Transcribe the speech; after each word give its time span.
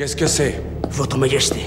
Qu'est-ce 0.00 0.16
que 0.16 0.26
c'est? 0.26 0.62
Votre 0.92 1.18
Majesté, 1.18 1.60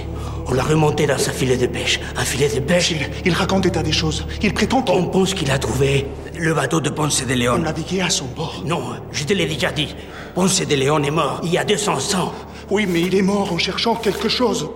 on 0.48 0.54
l'a 0.56 0.64
remonté 0.64 1.06
dans 1.06 1.20
sa 1.20 1.32
filet 1.32 1.56
de 1.56 1.68
pêche. 1.68 2.00
Un 2.18 2.26
filet 2.26 2.50
de 2.50 2.62
pêche 2.62 2.90
Il, 2.90 3.08
il 3.26 3.32
raconte 3.32 3.62
des 3.62 3.70
tas 3.70 3.84
des 3.84 3.92
choses. 3.92 4.26
Il 4.42 4.56
prétend 4.56 4.82
qu'il 4.82 4.96
On 4.96 5.06
pense 5.06 5.36
qu'il 5.36 5.52
a 5.52 5.60
trouvé 5.60 6.08
le 6.40 6.52
bateau 6.56 6.82
de 6.82 6.90
Ponce 6.90 7.24
de 7.24 7.32
Leon. 7.36 7.60
naviguait 7.60 8.02
à 8.02 8.10
son 8.10 8.26
bord. 8.26 8.64
Non, 8.66 8.96
je 9.12 9.24
te 9.24 9.34
l'ai 9.34 9.46
déjà 9.46 9.72
dit. 9.72 9.96
Ponce 10.34 10.66
de 10.66 10.76
Leon 10.76 11.04
est 11.04 11.12
mort 11.12 11.42
il 11.44 11.52
y 11.52 11.60
a 11.60 11.64
200 11.64 12.16
ans. 12.20 12.34
Oui, 12.72 12.88
mais 12.90 13.02
il 13.02 13.14
est 13.14 13.22
mort 13.22 13.54
en 13.54 13.60
cherchant 13.60 13.94
quelque 13.94 14.30
chose. 14.30 14.68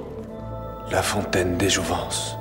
La 0.92 1.02
fontaine 1.02 1.58
des 1.58 1.72
jouvences. 1.72 2.37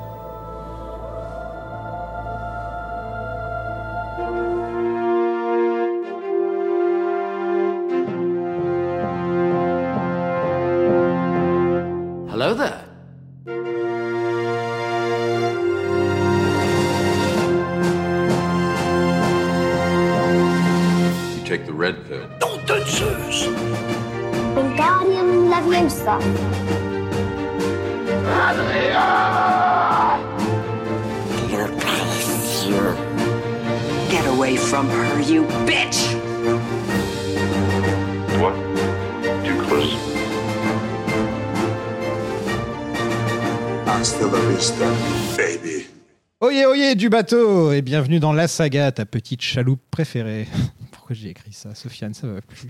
Du 47.07 47.11
bateau 47.11 47.71
et 47.71 47.83
bienvenue 47.83 48.19
dans 48.19 48.33
La 48.33 48.49
Saga, 48.49 48.91
ta 48.91 49.07
petite 49.07 49.41
chaloupe 49.41 49.81
préférée. 49.93 50.49
Pourquoi 50.91 51.15
j'ai 51.15 51.29
écrit 51.29 51.53
ça? 51.53 51.73
Sofiane, 51.73 52.15
ça 52.15 52.27
va 52.27 52.41
plus. 52.41 52.67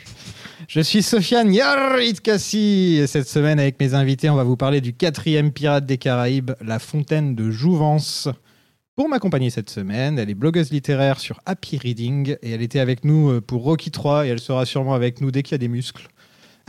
Je 0.68 0.80
suis 0.82 1.02
Sofiane 1.02 1.54
Yarritkassi 1.54 2.98
et 3.00 3.06
cette 3.06 3.28
semaine 3.30 3.58
avec 3.58 3.80
mes 3.80 3.94
invités, 3.94 4.28
on 4.28 4.34
va 4.36 4.44
vous 4.44 4.58
parler 4.58 4.82
du 4.82 4.92
quatrième 4.92 5.52
pirate 5.52 5.86
des 5.86 5.96
Caraïbes, 5.96 6.50
La 6.60 6.78
Fontaine 6.78 7.34
de 7.34 7.50
Jouvence. 7.50 8.28
Pour 8.94 9.08
m'accompagner 9.08 9.48
cette 9.48 9.70
semaine, 9.70 10.18
elle 10.18 10.28
est 10.28 10.34
blogueuse 10.34 10.70
littéraire 10.70 11.18
sur 11.18 11.40
Happy 11.46 11.78
Reading 11.78 12.36
et 12.42 12.50
elle 12.50 12.60
était 12.60 12.80
avec 12.80 13.06
nous 13.06 13.30
euh, 13.30 13.40
pour 13.40 13.62
Rocky 13.62 13.90
3 13.90 14.26
et 14.26 14.28
elle 14.28 14.38
sera 14.40 14.66
sûrement 14.66 14.92
avec 14.92 15.22
nous 15.22 15.30
dès 15.30 15.42
qu'il 15.42 15.52
y 15.52 15.54
a 15.54 15.58
des 15.58 15.68
muscles. 15.68 16.08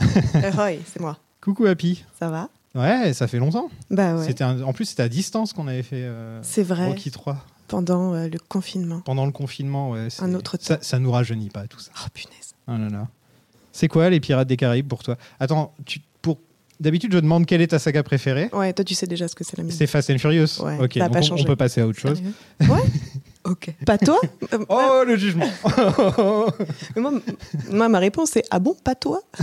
Euh, 0.00 0.50
oui, 0.64 0.78
c'est 0.86 1.00
moi. 1.00 1.18
Coucou 1.42 1.66
Happy. 1.66 2.02
Ça 2.18 2.30
va? 2.30 2.48
Ouais, 2.74 3.12
ça 3.12 3.26
fait 3.28 3.38
longtemps. 3.38 3.68
Bah 3.90 4.14
ouais. 4.14 4.24
C'était 4.26 4.44
un- 4.44 4.62
En 4.62 4.72
plus, 4.72 4.86
c'était 4.86 5.02
à 5.02 5.08
distance 5.10 5.52
qu'on 5.52 5.68
avait 5.68 5.82
fait 5.82 6.04
euh, 6.04 6.40
vrai. 6.58 6.86
Rocky 6.86 7.10
3. 7.10 7.44
Pendant 7.68 8.14
euh, 8.14 8.28
le 8.28 8.38
confinement. 8.38 9.00
Pendant 9.00 9.26
le 9.26 9.32
confinement, 9.32 9.90
ouais. 9.90 10.08
Un 10.20 10.34
autre 10.34 10.56
ça, 10.60 10.76
temps. 10.76 10.82
ça 10.82 10.98
nous 10.98 11.10
rajeunit 11.10 11.50
pas 11.50 11.66
tout 11.66 11.78
ça. 11.78 11.90
Oh 11.96 12.08
punaise. 12.12 12.54
Oh 12.66 12.72
là 12.72 12.88
là. 12.88 13.08
C'est 13.72 13.88
quoi 13.88 14.10
les 14.10 14.20
Pirates 14.20 14.48
des 14.48 14.56
Caraïbes 14.56 14.88
pour 14.88 15.02
toi? 15.02 15.16
Attends, 15.38 15.72
tu, 15.84 16.00
pour... 16.22 16.38
d'habitude 16.80 17.12
je 17.12 17.18
demande 17.18 17.46
quelle 17.46 17.60
est 17.60 17.68
ta 17.68 17.78
saga 17.78 18.02
préférée? 18.02 18.48
Ouais, 18.52 18.72
toi 18.72 18.84
tu 18.84 18.94
sais 18.94 19.06
déjà 19.06 19.28
ce 19.28 19.34
que 19.34 19.44
c'est 19.44 19.56
la 19.56 19.62
mienne. 19.64 19.72
C'est 19.72 19.86
Fast 19.86 20.10
and 20.10 20.18
Furious 20.18 20.60
Ouais, 20.62 20.78
Ok, 20.80 20.98
donc 20.98 21.10
on- 21.30 21.34
on, 21.40 21.44
peut 21.44 21.56
passer 21.56 21.80
à 21.80 21.86
autre 21.86 21.98
chose. 22.00 22.18
Sérieux? 22.18 22.34
Ouais. 22.72 22.82
ok. 23.44 23.74
Pas 23.86 23.98
toi? 23.98 24.18
Euh, 24.52 24.64
Oh 24.68 25.04
le 25.06 25.16
jugement 25.16 25.46
mais 26.96 27.02
moi, 27.02 27.12
moi, 27.70 27.88
ma 27.88 27.98
réponse 27.98 28.30
c'est 28.30 28.44
ah 28.50 28.58
bon, 28.58 28.74
pas 28.82 28.94
toi? 28.94 29.20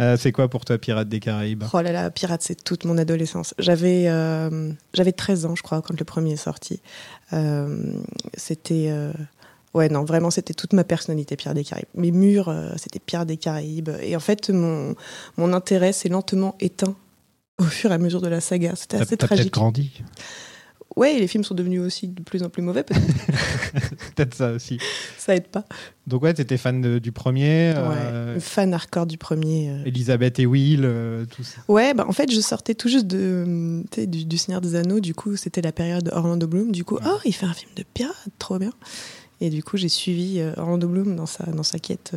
Euh, 0.00 0.16
C'est 0.16 0.32
quoi 0.32 0.48
pour 0.48 0.64
toi 0.64 0.78
Pirates 0.78 1.08
des 1.08 1.20
Caraïbes? 1.20 1.64
Oh 1.72 1.80
là 1.80 1.92
là, 1.92 2.10
Pirate, 2.10 2.42
c'est 2.42 2.62
toute 2.62 2.84
mon 2.84 2.98
adolescence. 2.98 3.54
J'avais 3.58 4.04
euh, 4.06 4.70
j'avais 4.94 5.12
13 5.12 5.46
ans, 5.46 5.54
je 5.54 5.62
crois, 5.62 5.82
quand 5.82 5.98
le 5.98 6.04
premier 6.04 6.32
est 6.32 6.36
sorti. 6.36 6.80
Euh, 7.32 7.94
c'était. 8.34 8.92
Ouais, 9.74 9.88
non, 9.88 10.04
vraiment, 10.04 10.30
c'était 10.30 10.52
toute 10.52 10.74
ma 10.74 10.84
personnalité, 10.84 11.34
Pierre 11.36 11.54
des 11.54 11.64
Caraïbes. 11.64 11.86
Mes 11.94 12.10
murs, 12.10 12.54
c'était 12.76 12.98
Pierre 12.98 13.24
des 13.24 13.38
Caraïbes. 13.38 13.88
Et 14.02 14.14
en 14.14 14.20
fait, 14.20 14.50
mon, 14.50 14.94
mon 15.38 15.52
intérêt 15.54 15.92
s'est 15.92 16.10
lentement 16.10 16.56
éteint 16.60 16.94
au 17.58 17.64
fur 17.64 17.90
et 17.90 17.94
à 17.94 17.98
mesure 17.98 18.20
de 18.20 18.28
la 18.28 18.40
saga. 18.40 18.74
C'était 18.76 18.96
assez 18.96 19.16
t'as 19.16 19.16
peut-être 19.16 19.34
tragique. 19.34 19.52
grandi. 19.52 20.02
Ouais, 20.96 21.18
les 21.18 21.26
films 21.26 21.42
sont 21.44 21.54
devenus 21.54 21.80
aussi 21.80 22.08
de 22.08 22.22
plus 22.22 22.42
en 22.42 22.48
plus 22.50 22.62
mauvais, 22.62 22.82
peut-être. 22.82 23.00
Peut-être 24.14 24.34
ça 24.34 24.52
aussi. 24.52 24.78
ça 25.18 25.34
aide 25.34 25.46
pas. 25.48 25.64
Donc 26.06 26.22
ouais, 26.22 26.34
t'étais 26.34 26.56
fan 26.58 26.80
de- 26.82 26.98
du 26.98 27.12
premier 27.12 27.72
euh, 27.76 28.34
Ouais, 28.34 28.40
fan 28.40 28.74
hardcore 28.74 29.06
du 29.06 29.16
premier. 29.16 29.70
euh. 29.70 29.84
Elisabeth 29.86 30.38
et 30.38 30.46
Will, 30.46 30.82
euh, 30.84 31.24
tout 31.24 31.42
ça. 31.44 31.58
Ouais, 31.68 31.94
bah 31.94 32.04
en 32.06 32.12
fait, 32.12 32.30
je 32.30 32.40
sortais 32.40 32.74
tout 32.74 32.88
juste 32.88 33.06
de, 33.06 33.82
sais, 33.94 34.06
du, 34.06 34.24
du 34.26 34.36
Seigneur 34.38 34.60
des 34.60 34.74
Anneaux. 34.74 35.00
Du 35.00 35.14
coup, 35.14 35.36
c'était 35.36 35.62
la 35.62 35.72
période 35.72 36.10
Orlando 36.12 36.46
Bloom. 36.46 36.72
Du 36.72 36.84
coup, 36.84 36.98
oh, 37.04 37.18
il 37.24 37.32
fait 37.32 37.46
un 37.46 37.54
film 37.54 37.70
de 37.76 37.84
pirate, 37.94 38.14
trop 38.38 38.58
bien. 38.58 38.72
Et 39.40 39.48
du 39.50 39.62
coup, 39.62 39.76
j'ai 39.76 39.88
suivi 39.88 40.40
euh, 40.40 40.52
Orlando 40.56 40.88
Bloom 40.88 41.16
dans 41.16 41.26
sa, 41.26 41.44
dans 41.46 41.62
sa 41.62 41.78
quête. 41.78 42.12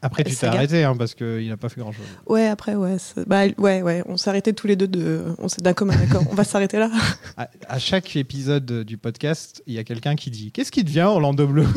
Après 0.00 0.22
tu 0.22 0.34
t'es 0.36 0.46
arrêté 0.46 0.84
hein, 0.84 0.94
parce 0.96 1.14
qu'il 1.14 1.48
n'a 1.48 1.56
pas 1.56 1.68
fait 1.68 1.80
grand-chose. 1.80 2.04
Ouais, 2.26 2.46
après, 2.46 2.74
ouais. 2.76 2.96
Bah, 3.26 3.46
ouais, 3.58 3.82
ouais. 3.82 4.02
On 4.06 4.16
s'est 4.16 4.30
arrêtés 4.30 4.52
tous 4.52 4.66
les 4.68 4.76
deux 4.76 4.86
de. 4.86 5.24
On 5.38 5.48
s'est 5.48 5.60
d'un 5.60 5.72
commun 5.72 5.94
accord. 6.00 6.22
On 6.30 6.34
va 6.34 6.44
s'arrêter 6.44 6.78
là. 6.78 6.90
À, 7.36 7.48
à 7.68 7.78
chaque 7.78 8.14
épisode 8.14 8.84
du 8.84 8.96
podcast, 8.96 9.62
il 9.66 9.74
y 9.74 9.78
a 9.78 9.84
quelqu'un 9.84 10.14
qui 10.14 10.30
dit 10.30 10.52
Qu'est-ce 10.52 10.70
qui 10.70 10.84
devient 10.84 11.00
Orlando 11.08 11.46
Bloom 11.46 11.72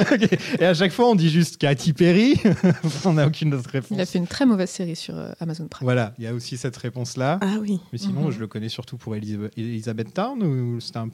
Et 0.60 0.64
à 0.66 0.74
chaque 0.74 0.92
fois, 0.92 1.08
on 1.08 1.14
dit 1.14 1.30
juste 1.30 1.56
Katy 1.58 1.92
Perry. 1.94 2.34
on 3.04 3.14
n'a 3.14 3.26
aucune 3.26 3.54
autre 3.54 3.70
réponse. 3.70 3.90
Il 3.90 4.00
a 4.00 4.06
fait 4.06 4.18
une 4.18 4.26
très 4.26 4.44
mauvaise 4.46 4.70
série 4.70 4.96
sur 4.96 5.16
euh, 5.16 5.30
Amazon 5.40 5.66
Prime. 5.68 5.84
Voilà, 5.86 6.12
il 6.18 6.24
y 6.24 6.26
a 6.26 6.34
aussi 6.34 6.56
cette 6.56 6.76
réponse-là. 6.76 7.38
Ah 7.40 7.56
oui. 7.60 7.80
Mais 7.92 7.98
sinon, 7.98 8.22
Mhm. 8.26 8.30
je 8.32 8.38
le 8.40 8.46
connais 8.46 8.68
surtout 8.68 8.96
pour 8.98 9.14
Elisa- 9.16 9.50
Elizabeth 9.56 10.12
Town. 10.12 10.42
Ou 10.42 10.80
c'était 10.80 10.98
un... 10.98 11.08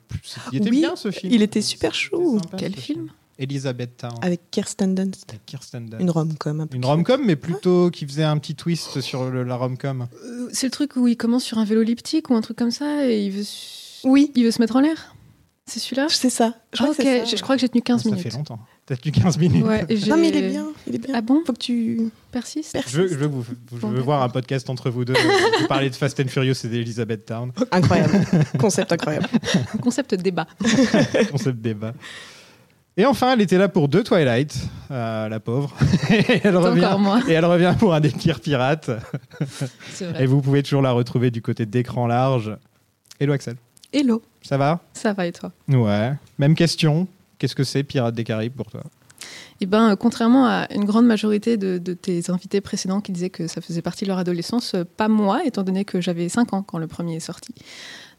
Il 0.53 0.59
était 0.59 0.71
Oui, 0.71 0.81
bien 0.81 0.97
ce 0.97 1.11
film. 1.11 1.33
il 1.33 1.43
était 1.43 1.63
super 1.63 1.95
chou. 1.95 2.41
Quel 2.59 2.75
film 2.75 3.09
Elizabeth 3.39 3.97
Town. 3.99 4.15
Avec 4.23 4.41
Kirsten 4.51 4.95
Dunst. 4.95 5.27
Avec 5.29 5.47
Kirsten 5.47 5.87
Dunst. 5.89 6.03
Une 6.03 6.11
rom-com. 6.11 6.61
un 6.61 6.67
peu. 6.67 6.77
Une 6.77 6.85
rom-com, 6.85 7.21
mais 7.25 7.37
plutôt 7.37 7.91
qui 7.91 8.07
faisait 8.07 8.25
un 8.25 8.37
petit 8.39 8.55
twist 8.55 9.01
sur 9.01 9.31
le- 9.31 9.45
la 9.45 9.57
rom-com. 9.57 10.09
Euh, 10.25 10.49
C'est 10.53 10.67
le 10.67 10.71
truc 10.73 10.97
où 10.97 11.07
il 11.09 11.17
commence 11.17 11.45
sur 11.45 11.59
un 11.59 11.65
vélo 11.65 11.83
elliptique 11.83 12.31
ou 12.31 12.35
un 12.35 12.41
truc 12.41 12.57
comme 12.59 12.71
ça 12.73 13.07
et 13.09 13.25
il 13.27 13.31
veut, 13.31 13.45
Oui, 14.05 14.33
il 14.35 14.45
veut 14.45 14.51
se 14.51 14.61
mettre 14.61 14.77
en 14.77 14.81
l'air 14.81 15.15
C'est 15.67 15.79
celui-là? 15.81 16.07
C'est 16.11 16.31
ça. 16.31 16.55
Je 16.73 16.83
Ah, 16.83 16.87
crois 16.91 16.95
ça. 16.95 17.25
je, 17.27 17.37
je 17.37 17.43
crois 17.43 17.55
que 17.57 17.61
j'ai 17.61 17.69
tenu 17.69 17.83
15 17.83 18.03
Ça 18.03 18.09
minutes. 18.11 18.23
fait 18.25 18.31
longtemps. 18.37 18.59
T'as 18.87 18.97
tenu 18.97 19.13
15 19.13 19.37
minutes. 19.39 19.65
Ouais, 19.67 19.87
Non, 20.09 20.17
mais 20.17 20.31
il 20.31 20.37
est 20.37 20.49
bien. 20.49 20.67
Il 20.87 20.95
est 20.95 20.99
bien. 20.99 21.15
Ah 21.15 21.21
bon? 21.21 21.43
Faut 21.47 21.53
que 21.53 21.59
tu 21.59 22.11
Persiste? 22.33 22.79
Je 22.87 23.03
veux, 23.03 23.09
je 23.09 23.15
veux, 23.17 23.27
vous- 23.27 23.45
je 23.45 23.75
veux 23.77 23.81
Bon, 23.99 24.01
voir 24.03 24.23
un 24.23 24.31
podcast 24.31 24.69
entre 24.71 24.89
vous 24.91 25.05
deux. 25.05 25.13
vous 25.13 25.67
parlez 25.69 25.91
de 25.91 25.95
Fast 25.95 26.19
and 26.21 26.29
Furious 26.29 26.55
et 26.65 26.69
d'Elizabeth 26.69 27.27
Town. 27.27 27.53
Incroyable. 27.71 28.25
Concept 28.59 28.91
incroyable. 28.93 29.29
Concept 29.83 30.15
débat. 30.17 30.47
Concept 31.31 31.61
débat. 31.61 31.93
Et 33.01 33.07
enfin, 33.07 33.33
elle 33.33 33.41
était 33.41 33.59
là 33.59 33.69
pour 33.69 33.87
deux 33.87 34.03
Twilight, 34.03 34.59
euh, 34.91 35.29
la 35.29 35.39
pauvre. 35.39 35.73
et, 36.11 36.41
elle 36.43 36.57
revient, 36.57 36.91
et 37.29 37.33
elle 37.33 37.45
revient 37.45 37.73
pour 37.79 37.95
un 37.95 38.01
des 38.01 38.11
pires 38.11 38.41
pirates. 38.41 38.91
C'est 39.93 40.05
Et 40.05 40.13
vrai. 40.13 40.27
vous 40.27 40.43
pouvez 40.43 40.65
toujours 40.65 40.83
la 40.83 40.91
retrouver 40.91 41.31
du 41.31 41.41
côté 41.41 41.65
d'écran 41.65 42.09
large. 42.09 42.57
Hello 43.21 43.35
Axel, 43.35 43.55
Hello, 43.93 44.21
ça 44.43 44.59
va? 44.59 44.81
Ça 44.95 45.13
va 45.13 45.29
et 45.29 45.33
toi? 45.33 45.53
Ouais. 45.69 46.13
Même 46.39 46.57
question. 46.57 47.07
Qu'est-ce 47.39 47.55
que 47.55 47.63
c'est 47.63 47.85
Pirates 47.85 48.17
des 48.17 48.25
Caraïbes 48.25 48.57
pour 48.57 48.69
toi? 48.69 48.83
Eh 49.61 49.67
ben, 49.67 49.93
euh, 49.93 49.97
contrairement 49.97 50.47
à 50.47 50.67
une 50.75 50.85
grande 50.85 51.07
majorité 51.07 51.57
de, 51.57 51.79
de 51.79 51.95
tes 51.95 52.31
invités 52.31 52.61
précédents 52.61 53.01
qui 53.01 53.13
disaient 53.13 53.31
que 53.31 53.47
ça 53.47 53.61
faisait 53.61 53.83
partie 53.83 54.07
de 54.07 54.09
leur 54.09 54.19
adolescence, 54.19 54.75
euh, 54.75 54.83
pas 54.85 55.07
moi, 55.07 55.43
étant 55.45 55.63
donné 55.63 55.85
que 55.85 56.01
j'avais 56.01 56.29
5 56.29 56.53
ans 56.53 56.63
quand 56.65 56.79
le 56.79 56.89
premier 56.89 57.17
est 57.17 57.21
sorti. 57.21 57.55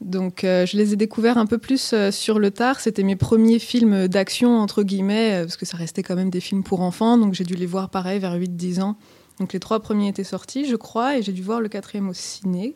Donc, 0.02 0.44
euh, 0.44 0.66
je 0.66 0.78
les 0.78 0.94
ai 0.94 0.96
découverts 0.96 1.38
un 1.38 1.46
peu 1.46 1.58
plus 1.58 1.92
euh, 1.94 2.12
sur 2.12 2.40
le 2.40 2.52
tard. 2.52 2.80
C'était 2.80 3.04
mes 3.04 3.18
premiers 3.18 3.60
films 3.60 4.08
d'action, 4.08 4.58
entre 4.58 4.84
guillemets, 4.84 5.34
euh, 5.34 5.44
parce 5.44 5.58
que 5.58 5.66
ça 5.66 5.76
restait 5.76 6.04
quand 6.04 6.16
même 6.16 6.30
des 6.30 6.40
films 6.40 6.64
pour 6.64 6.82
enfants. 6.82 7.18
Donc, 7.18 7.34
j'ai 7.34 7.44
dû 7.44 7.56
les 7.56 7.66
voir 7.66 7.90
pareil 7.90 8.20
vers 8.20 8.36
8-10 8.36 8.82
ans. 8.82 8.98
Donc, 9.40 9.52
les 9.52 9.60
trois 9.60 9.82
premiers 9.82 10.08
étaient 10.08 10.24
sortis, 10.24 10.66
je 10.66 10.78
crois, 10.78 11.18
et 11.18 11.22
j'ai 11.22 11.34
dû 11.34 11.42
voir 11.42 11.60
le 11.60 11.68
quatrième 11.70 12.10
au 12.10 12.14
ciné 12.14 12.76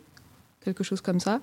quelque 0.64 0.86
chose 0.86 1.02
comme 1.02 1.20
ça. 1.20 1.42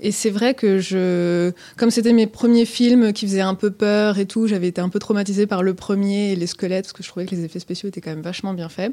Et 0.00 0.10
c'est 0.10 0.30
vrai 0.30 0.54
que 0.54 0.80
je, 0.80 1.52
comme 1.76 1.92
c'était 1.92 2.12
mes 2.12 2.26
premiers 2.26 2.64
films 2.64 3.12
qui 3.12 3.24
faisaient 3.24 3.40
un 3.40 3.54
peu 3.54 3.70
peur 3.70 4.18
et 4.18 4.26
tout, 4.26 4.48
j'avais 4.48 4.66
été 4.66 4.80
un 4.80 4.88
peu 4.88 4.98
traumatisée 4.98 5.46
par 5.46 5.62
le 5.62 5.74
premier 5.74 6.32
et 6.32 6.36
les 6.36 6.48
squelettes 6.48 6.86
parce 6.86 6.92
que 6.92 7.04
je 7.04 7.08
trouvais 7.08 7.26
que 7.26 7.34
les 7.36 7.44
effets 7.44 7.60
spéciaux 7.60 7.88
étaient 7.88 8.00
quand 8.00 8.10
même 8.10 8.22
vachement 8.22 8.54
bien 8.54 8.68
faits. 8.68 8.92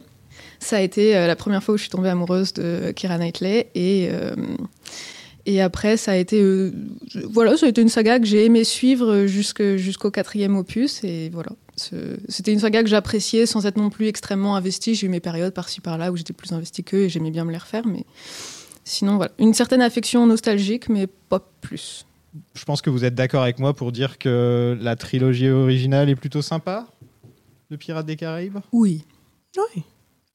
Ça 0.60 0.78
a 0.78 0.82
été 0.82 1.14
la 1.14 1.36
première 1.36 1.64
fois 1.64 1.74
où 1.74 1.78
je 1.78 1.82
suis 1.82 1.90
tombée 1.90 2.10
amoureuse 2.10 2.54
de 2.54 2.92
Keira 2.92 3.18
Knightley 3.18 3.72
et 3.74 4.12
et 5.46 5.62
après 5.62 5.98
ça 5.98 6.12
a 6.14 6.16
été 6.16 6.42
euh, 6.42 6.72
voilà 7.30 7.58
ça 7.58 7.66
a 7.66 7.70
été 7.70 7.82
une 7.82 7.90
saga 7.90 8.20
que 8.20 8.26
j'ai 8.26 8.46
aimé 8.46 8.64
suivre 8.64 9.26
jusque- 9.26 9.76
jusqu'au 9.76 10.10
quatrième 10.12 10.56
opus 10.56 11.04
et 11.04 11.30
voilà 11.34 11.52
c'était 11.76 12.54
une 12.54 12.60
saga 12.60 12.84
que 12.84 12.90
j'appréciais 12.90 13.46
sans 13.46 13.66
être 13.66 13.78
non 13.78 13.90
plus 13.90 14.08
extrêmement 14.08 14.56
investie 14.56 14.96
j'ai 14.96 15.08
eu 15.08 15.10
mes 15.10 15.20
périodes 15.20 15.54
par-ci 15.54 15.82
par-là 15.82 16.12
où 16.12 16.16
j'étais 16.18 16.34
plus 16.34 16.52
investie 16.54 16.84
qu'eux 16.84 17.04
et 17.06 17.10
j'aimais 17.10 17.32
bien 17.32 17.46
me 17.46 17.52
les 17.52 17.58
refaire 17.58 17.86
mais 17.88 18.06
Sinon, 18.86 19.16
voilà. 19.16 19.32
Une 19.40 19.54
certaine 19.54 19.82
affection 19.82 20.28
nostalgique, 20.28 20.90
mais 20.90 21.08
pas 21.08 21.40
plus. 21.62 22.06
Je 22.54 22.66
pense 22.66 22.82
que 22.82 22.90
vous 22.90 23.06
êtes 23.06 23.16
d'accord 23.16 23.42
avec 23.42 23.58
moi 23.58 23.74
pour 23.74 23.94
dire 23.94 24.18
que 24.18 24.78
la 24.82 24.98
trilogie 24.98 25.48
originale 25.50 26.10
est 26.10 26.18
plutôt 26.18 26.42
sympa 26.42 26.88
de 27.72 27.78
Pirates 27.78 28.06
des 28.06 28.18
Caraïbes? 28.18 28.58
Oui. 28.74 29.06
Oui. 29.74 29.84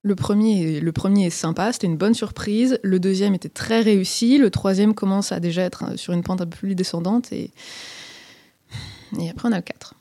Le 0.08 0.14
premier, 0.14 0.80
le 0.80 0.90
premier 0.90 1.26
est 1.26 1.30
sympa, 1.30 1.70
c'était 1.70 1.86
une 1.86 1.98
bonne 1.98 2.14
surprise. 2.14 2.80
Le 2.82 2.98
deuxième 2.98 3.34
était 3.34 3.50
très 3.50 3.82
réussi. 3.82 4.38
Le 4.38 4.50
troisième 4.50 4.94
commence 4.94 5.32
à 5.32 5.38
déjà 5.38 5.60
être 5.60 5.84
euh, 5.84 5.96
sur 5.98 6.14
une 6.14 6.22
pente 6.22 6.40
un 6.40 6.46
peu 6.46 6.56
plus 6.56 6.74
descendante. 6.74 7.30
Et, 7.30 7.50
et 9.20 9.28
après, 9.28 9.50
on 9.50 9.52
a 9.52 9.56
le 9.56 9.62
4. 9.62 9.94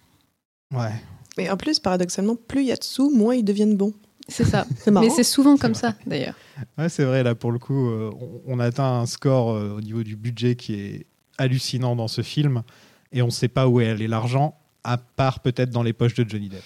Ouais. 0.74 0.94
Mais 1.38 1.50
en 1.50 1.58
plus, 1.58 1.80
paradoxalement, 1.80 2.38
plus 2.38 2.62
il 2.62 2.68
y 2.68 2.72
a 2.72 2.78
de 2.78 2.86
sous, 2.86 3.10
moins 3.10 3.36
ils 3.36 3.44
deviennent 3.44 3.76
bons. 3.76 3.94
C'est 4.30 4.46
ça. 4.46 4.66
C'est 4.80 4.92
marrant. 4.92 5.06
Mais 5.06 5.12
c'est 5.12 5.26
souvent 5.26 5.58
comme 5.58 5.76
ça, 5.76 5.94
d'ailleurs. 6.06 6.36
Ouais, 6.78 6.88
c'est 6.88 7.04
vrai, 7.04 7.22
là, 7.22 7.36
pour 7.36 7.52
le 7.52 7.60
coup, 7.60 7.90
euh, 7.90 8.10
on, 8.18 8.56
on 8.56 8.60
atteint 8.62 9.02
un 9.02 9.08
score 9.08 9.52
euh, 9.52 9.76
au 9.76 9.82
niveau 9.82 10.04
du 10.04 10.16
budget 10.16 10.56
qui 10.56 10.76
est 10.76 11.06
hallucinant 11.38 11.98
dans 11.98 12.08
ce 12.08 12.22
film, 12.22 12.64
et 13.12 13.22
on 13.22 13.26
ne 13.26 13.32
sait 13.32 13.50
pas 13.50 13.68
où 13.68 13.82
est 13.82 13.90
allé 13.90 14.08
l'argent, 14.08 14.58
à 14.86 14.96
part 14.96 15.42
peut-être 15.42 15.70
dans 15.70 15.84
les 15.84 15.92
poches 15.92 16.16
de 16.16 16.28
Johnny 16.28 16.48
Depp. 16.48 16.64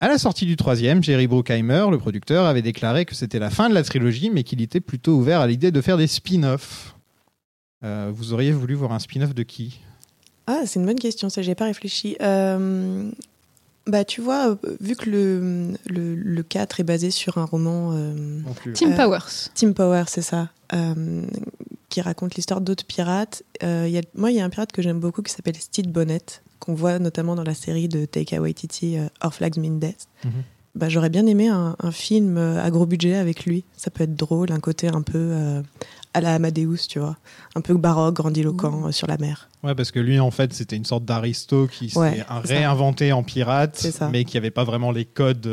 À 0.00 0.08
la 0.08 0.18
sortie 0.18 0.44
du 0.44 0.56
troisième, 0.56 1.02
Jerry 1.02 1.26
Bruckheimer, 1.26 1.86
le 1.90 1.96
producteur, 1.98 2.44
avait 2.44 2.60
déclaré 2.62 3.06
que 3.06 3.14
c'était 3.14 3.38
la 3.38 3.48
fin 3.48 3.68
de 3.70 3.74
la 3.74 3.82
trilogie, 3.82 4.28
mais 4.30 4.42
qu'il 4.42 4.60
était 4.60 4.80
plutôt 4.80 5.12
ouvert 5.12 5.40
à 5.40 5.46
l'idée 5.46 5.70
de 5.70 5.80
faire 5.80 5.96
des 5.96 6.06
spin-offs. 6.06 6.94
Euh, 7.82 8.10
vous 8.14 8.32
auriez 8.34 8.52
voulu 8.52 8.74
voir 8.74 8.92
un 8.92 8.98
spin-off 8.98 9.34
de 9.34 9.42
qui? 9.42 9.80
Ah, 10.46 10.62
c'est 10.66 10.78
une 10.80 10.86
bonne 10.86 10.98
question, 10.98 11.30
ça, 11.30 11.40
j'ai 11.40 11.54
pas 11.54 11.64
réfléchi. 11.64 12.14
Euh, 12.20 13.10
bah, 13.86 14.04
tu 14.04 14.20
vois, 14.20 14.58
vu 14.80 14.96
que 14.96 15.08
le, 15.08 15.72
le, 15.86 16.14
le 16.14 16.42
4 16.42 16.80
est 16.80 16.84
basé 16.84 17.10
sur 17.10 17.38
un 17.38 17.44
roman. 17.46 17.92
euh, 17.94 18.40
Tim 18.74 18.92
Powers. 18.92 19.48
Tim 19.54 19.72
Power, 19.72 20.04
c'est 20.08 20.22
ça, 20.22 20.50
euh, 20.74 21.22
qui 21.88 22.02
raconte 22.02 22.34
l'histoire 22.34 22.60
d'autres 22.60 22.84
pirates. 22.84 23.44
Euh, 23.62 23.84
il 23.88 23.94
y 23.94 23.98
a, 23.98 24.02
moi, 24.14 24.30
il 24.30 24.36
y 24.36 24.40
a 24.40 24.44
un 24.44 24.50
pirate 24.50 24.72
que 24.72 24.82
j'aime 24.82 25.00
beaucoup 25.00 25.22
qui 25.22 25.32
s'appelle 25.32 25.56
Steve 25.56 25.88
Bonnet, 25.88 26.20
qu'on 26.60 26.74
voit 26.74 26.98
notamment 26.98 27.34
dans 27.34 27.44
la 27.44 27.54
série 27.54 27.88
de 27.88 28.04
Taika 28.04 28.40
Waititi, 28.40 28.98
euh, 28.98 29.06
Our 29.24 29.32
Flags 29.34 29.56
Mean 29.58 29.78
Death. 29.78 30.06
Mhm. 30.24 30.30
Bah, 30.74 30.88
J'aurais 30.90 31.08
bien 31.08 31.26
aimé 31.26 31.48
un, 31.48 31.74
un 31.82 31.90
film 31.90 32.36
euh, 32.36 32.62
à 32.62 32.70
gros 32.70 32.84
budget 32.84 33.14
avec 33.14 33.46
lui. 33.46 33.64
Ça 33.76 33.90
peut 33.90 34.04
être 34.04 34.14
drôle, 34.14 34.52
un 34.52 34.60
côté 34.60 34.88
un 34.88 35.00
peu 35.00 35.16
euh, 35.16 35.62
à 36.12 36.20
la 36.20 36.34
Amadeus, 36.34 36.86
tu 36.86 36.98
vois. 36.98 37.16
Un 37.54 37.62
peu 37.62 37.72
baroque, 37.78 38.16
grandiloquent 38.16 38.88
euh, 38.88 38.92
sur 38.92 39.06
la 39.06 39.16
mer. 39.16 39.48
Ouais, 39.64 39.74
parce 39.74 39.90
que 39.90 39.98
lui, 40.00 40.20
en 40.20 40.30
fait, 40.30 40.52
c'était 40.52 40.76
une 40.76 40.84
sorte 40.84 41.06
d'aristo 41.06 41.66
qui 41.66 41.88
s'est 41.88 41.98
Ouais, 41.98 42.16
c'est 42.42 42.48
ça. 42.48 42.54
réinventé 42.58 43.10
en 43.12 43.22
pirate, 43.22 43.86
mais 44.12 44.24
qui 44.26 44.36
n'avait 44.36 44.50
pas 44.50 44.64
vraiment 44.64 44.92
les 44.92 45.06
codes 45.06 45.48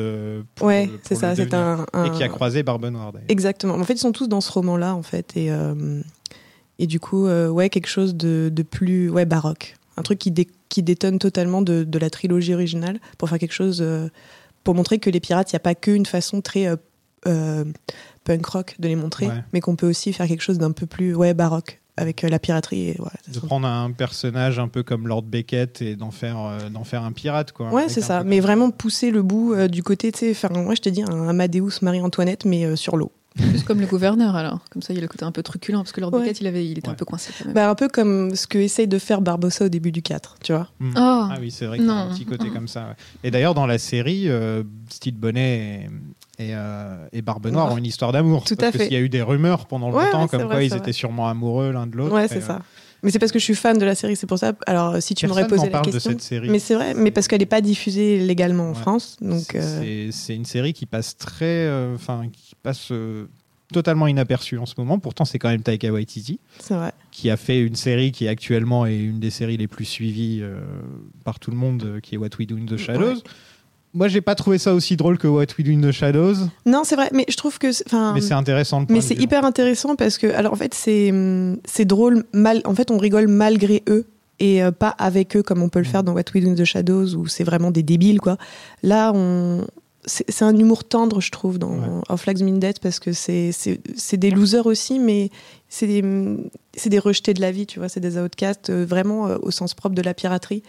pour 0.55 0.67
ouais, 0.67 0.89
c'est 1.03 1.15
ça. 1.15 1.33
C'est 1.37 1.53
un, 1.53 1.85
un- 1.93 2.03
Et 2.05 2.11
qui 2.11 2.23
a 2.23 2.27
croisé 2.27 2.61
Barbe 2.63 2.85
Noire. 2.87 3.13
Exactement. 3.29 3.75
En 3.75 3.83
fait, 3.85 3.93
ils 3.93 3.99
sont 3.99 4.11
tous 4.11 4.27
dans 4.27 4.41
ce 4.41 4.51
roman-là, 4.51 4.93
en 4.93 5.03
fait. 5.03 5.37
Et, 5.37 5.51
euh, 5.51 6.01
et 6.79 6.85
du 6.87 6.99
coup, 6.99 7.27
euh, 7.27 7.47
ouais, 7.47 7.69
quelque 7.69 7.87
chose 7.87 8.13
de, 8.15 8.51
de 8.53 8.63
plus 8.63 9.09
ouais, 9.09 9.23
baroque. 9.25 9.77
Un 9.95 10.01
truc 10.01 10.19
qui, 10.19 10.31
dé- 10.31 10.49
qui 10.73 10.81
détonne 10.81 11.19
totalement 11.19 11.61
de, 11.61 11.83
de 11.83 11.99
la 11.99 12.09
trilogie 12.09 12.53
originale 12.55 12.99
pour 13.19 13.29
faire 13.29 13.37
quelque 13.37 13.53
chose. 13.53 13.79
euh, 13.81 14.09
pour 14.63 14.73
montrer 14.75 14.97
que 14.97 15.09
les 15.11 15.19
pirates, 15.19 15.51
il 15.51 15.55
n'y 15.55 15.57
a 15.57 15.59
pas 15.59 15.75
qu'une 15.75 16.05
façon 16.05 16.41
très 16.41 16.67
euh, 16.67 16.77
euh, 17.27 17.63
punk 18.23 18.45
rock 18.45 18.75
de 18.79 18.87
les 18.87 18.95
montrer, 18.95 19.27
Ouais. 19.27 19.43
mais 19.51 19.59
qu'on 19.59 19.75
peut 19.75 19.87
aussi 19.89 20.13
faire 20.13 20.25
quelque 20.27 20.41
chose 20.41 20.57
d'un 20.57 20.71
peu 20.71 20.85
plus 20.87 21.13
ouais, 21.13 21.33
baroque 21.33 21.81
avec 21.97 22.21
la 22.23 22.39
piraterie. 22.39 22.89
Et, 22.89 22.97
De 23.27 23.39
prendre 23.39 23.67
un 23.67 23.91
personnage 23.91 24.57
un 24.57 24.67
peu 24.69 24.81
comme 24.81 25.07
Lord 25.07 25.23
Beckett 25.23 25.81
et 25.83 25.95
d'en 25.95 26.09
faire, 26.11 26.39
euh, 26.39 26.69
d'en 26.69 26.83
faire 26.85 27.03
un 27.03 27.11
pirate, 27.11 27.51
quoi. 27.51 27.71
Ouais, 27.71 27.87
c'est 27.89 28.01
ça. 28.01 28.23
Mais 28.23 28.39
vraiment 28.39 28.71
pousser 28.71 29.11
le 29.11 29.21
bout 29.21 29.53
du 29.67 29.83
côté, 29.83 30.11
tu 30.11 30.19
sais, 30.19 30.33
faire, 30.33 30.51
moi 30.53 30.73
je 30.75 30.81
te 30.81 30.89
dis, 30.89 31.03
un 31.03 31.27
Amadeus 31.27 31.81
Marie-Antoinette, 31.83 32.45
mais 32.45 32.75
sur 32.75 32.97
l'eau. 32.97 33.11
Plus 33.35 33.63
comme 33.63 33.79
le 33.79 33.87
gouverneur, 33.87 34.35
alors. 34.35 34.59
Comme 34.71 34.81
ça, 34.81 34.93
il 34.93 34.97
y 34.97 34.99
a 34.99 35.01
le 35.01 35.07
côté 35.07 35.25
un 35.25 35.31
peu 35.31 35.41
truculent, 35.43 35.79
parce 35.79 35.91
que 35.91 36.01
Lord 36.01 36.13
Ouais. 36.13 36.19
Beckett, 36.21 36.41
il, 36.41 36.47
avait, 36.47 36.65
il 36.65 36.77
était 36.77 36.87
Ouais. 36.87 36.93
un 36.93 36.97
peu 36.97 37.05
coincé 37.05 37.31
quand 37.37 37.45
même. 37.45 37.53
Bah, 37.53 37.69
un 37.69 37.75
peu 37.75 37.87
comme 37.87 38.35
ce 38.35 38.45
que 38.47 38.57
essaye 38.59 38.87
de 38.87 38.99
faire 38.99 39.21
Barbossa 39.21 39.65
au 39.65 39.69
début 39.69 39.91
du 39.91 40.01
4, 40.01 40.35
tu 40.43 40.53
vois. 40.53 40.69
Hmm. 40.79 40.91
Oh. 40.95 40.99
Ah 40.99 41.35
oui, 41.39 41.49
c'est 41.51 41.65
vrai 41.65 41.77
qu'il 41.79 41.87
y 41.87 41.89
a 41.89 41.93
un 41.93 42.13
petit 42.13 42.25
côté 42.25 42.49
comme 42.49 42.67
ça. 42.67 42.81
ouais. 42.89 42.95
Et 43.23 43.31
d'ailleurs, 43.31 43.53
dans 43.55 43.65
la 43.65 43.77
série, 43.77 44.29
euh, 44.29 44.63
Steve 44.89 45.15
Bonnet 45.15 45.89
et, 46.39 46.43
et, 46.45 46.55
euh, 46.55 47.07
et 47.11 47.21
Barbe 47.21 47.47
Noire 47.47 47.71
ont 47.73 47.77
une 47.77 47.85
histoire 47.85 48.11
d'amour. 48.11 48.43
Tout 48.43 48.55
parce 48.55 48.75
à 48.75 48.77
fait. 48.77 48.83
s'il 48.85 48.93
y 48.93 48.97
a 48.97 48.99
eu 49.01 49.09
des 49.09 49.21
rumeurs 49.21 49.65
pendant 49.65 49.89
longtemps, 49.89 50.23
ouais, 50.23 50.27
comme 50.27 50.47
quoi 50.47 50.61
ils 50.63 50.75
étaient 50.75 50.93
sûrement 50.93 51.27
amoureux 51.27 51.71
l'un 51.71 51.87
de 51.87 51.95
l'autre. 51.95 52.13
Ouais, 52.13 52.27
c'est 52.27 52.37
euh, 52.37 52.47
ça. 52.47 52.59
Mais 53.03 53.11
c'est 53.11 53.19
parce 53.19 53.31
que 53.33 53.39
je 53.39 53.43
suis 53.43 53.53
fan 53.55 53.77
de 53.77 53.85
la 53.85 53.95
série, 53.95 54.15
c'est 54.15 54.27
pour 54.27 54.39
ça. 54.39 54.53
Alors, 54.65 55.01
si 55.01 55.13
tu 55.13 55.27
m'aurais 55.27 55.45
posé 55.47 55.65
la 55.65 55.71
parle 55.71 55.85
de 55.87 55.91
question. 55.91 56.11
cette 56.11 56.21
série. 56.21 56.49
Mais 56.49 56.59
c'est 56.59 56.73
vrai, 56.75 56.93
mais 56.93 57.11
parce 57.11 57.27
qu'elle 57.27 57.41
n'est 57.41 57.45
pas 57.45 57.61
diffusée 57.61 58.17
légalement 58.19 58.69
en 58.69 58.73
Ouais. 58.73 58.79
France. 58.79 59.17
Donc, 59.21 59.43
C'est- 59.51 59.59
euh, 59.59 60.09
c'est- 60.11 60.35
une 60.35 60.45
série 60.45 60.71
qui 60.73 60.85
passe 60.85 61.17
très, 61.17 61.45
euh, 61.67 61.95
enfin, 61.95 62.29
qui 62.31 62.55
passe 62.63 62.87
euh, 62.91 63.25
totalement 63.73 64.07
inaperçue 64.07 64.57
en 64.57 64.65
ce 64.65 64.75
moment. 64.77 64.99
Pourtant, 64.99 65.25
c'est 65.25 65.37
quand 65.39 65.49
même 65.49 65.61
Taika 65.63 65.91
Waititi 65.91 66.39
c'est 66.59 66.75
vrai. 66.75 66.91
qui 67.11 67.29
a 67.29 67.37
fait 67.37 67.59
une 67.59 67.75
série 67.75 68.11
qui 68.11 68.27
actuellement 68.27 68.85
est 68.85 68.97
une 68.97 69.19
des 69.19 69.31
séries 69.31 69.57
les 69.57 69.67
plus 69.67 69.85
suivies 69.85 70.41
par 71.25 71.39
tout 71.39 71.51
le 71.51 71.57
monde, 71.57 71.99
qui 72.03 72.15
est 72.15 72.17
What 72.17 72.29
We 72.39 72.47
Do 72.47 72.55
in 72.57 72.65
the 72.65 72.77
Shadows. 72.77 73.15
Ouais. 73.15 73.21
Moi, 73.93 74.07
j'ai 74.07 74.21
pas 74.21 74.33
trouvé 74.35 74.57
ça 74.57 74.73
aussi 74.73 74.95
drôle 74.97 75.17
que 75.17 75.27
What 75.27 75.45
We 75.57 75.65
Do 75.67 75.71
in 75.71 75.81
the 75.81 75.91
Shadows, 75.91 76.35
Non, 76.65 76.83
c'est 76.83 76.95
vrai, 76.95 77.09
mais 77.13 77.25
je 77.29 77.37
trouve 77.37 77.59
que. 77.59 77.67
mais 78.13 78.21
c'est 78.21 78.33
intéressant. 78.33 78.79
le 78.79 78.85
point 78.87 78.95
Mais 78.95 79.01
c'est 79.01 79.15
hyper 79.15 79.45
intéressant 79.45 79.95
parce 79.95 80.17
que, 80.17 80.27
alors 80.33 80.53
en 80.53 80.55
fait, 80.55 80.73
c'est 80.73 81.13
c'est 81.65 81.85
drôle, 81.85 82.23
mal, 82.33 82.61
en 82.65 82.73
fait, 82.73 82.89
on 82.91 82.97
rigole 82.97 83.27
malgré 83.27 83.83
eux 83.89 84.05
et 84.39 84.63
euh, 84.63 84.71
pas 84.71 84.89
avec 84.97 85.37
eux 85.37 85.43
comme 85.43 85.61
on 85.61 85.69
peut 85.69 85.79
le 85.79 85.85
faire 85.85 86.03
dans 86.03 86.13
What 86.13 86.23
We 86.33 86.43
Do 86.43 86.49
in 86.49 86.55
the 86.55 86.65
Shadows 86.65 87.13
où 87.15 87.27
c'est 87.27 87.43
vraiment 87.43 87.69
des 87.71 87.83
débiles, 87.83 88.19
quoi. 88.19 88.37
Là, 88.81 89.11
on. 89.13 89.65
C'est 90.05 90.41
un 90.43 90.57
humour 90.57 90.83
tendre, 90.83 91.21
je 91.21 91.31
trouve, 91.31 91.57
dans 91.59 91.69
Ouais. 91.75 91.87
Our 92.09 92.19
Flags 92.19 92.41
Mean 92.43 92.59
Death 92.59 92.79
parce 92.81 92.99
que 92.99 93.13
c'est 93.13 93.53
des 94.17 94.31
losers 94.31 94.65
aussi, 94.65 94.99
mais 94.99 95.29
c'est 95.69 95.87
des, 95.87 96.03
c'est 96.75 96.89
des 96.89 96.99
rejetés 96.99 97.33
de 97.33 97.39
la 97.39 97.53
vie, 97.53 97.65
tu 97.65 97.79
vois, 97.79 97.87
c'est 97.87 98.01
des 98.01 98.17
outcasts, 98.17 98.69
euh, 98.69 98.85
vraiment 98.85 99.27
euh, 99.27 99.37
au 99.41 99.49
sens 99.49 99.73
propre 99.73 99.95
de 99.95 100.01
la 100.01 100.13
piraterie. 100.13 100.61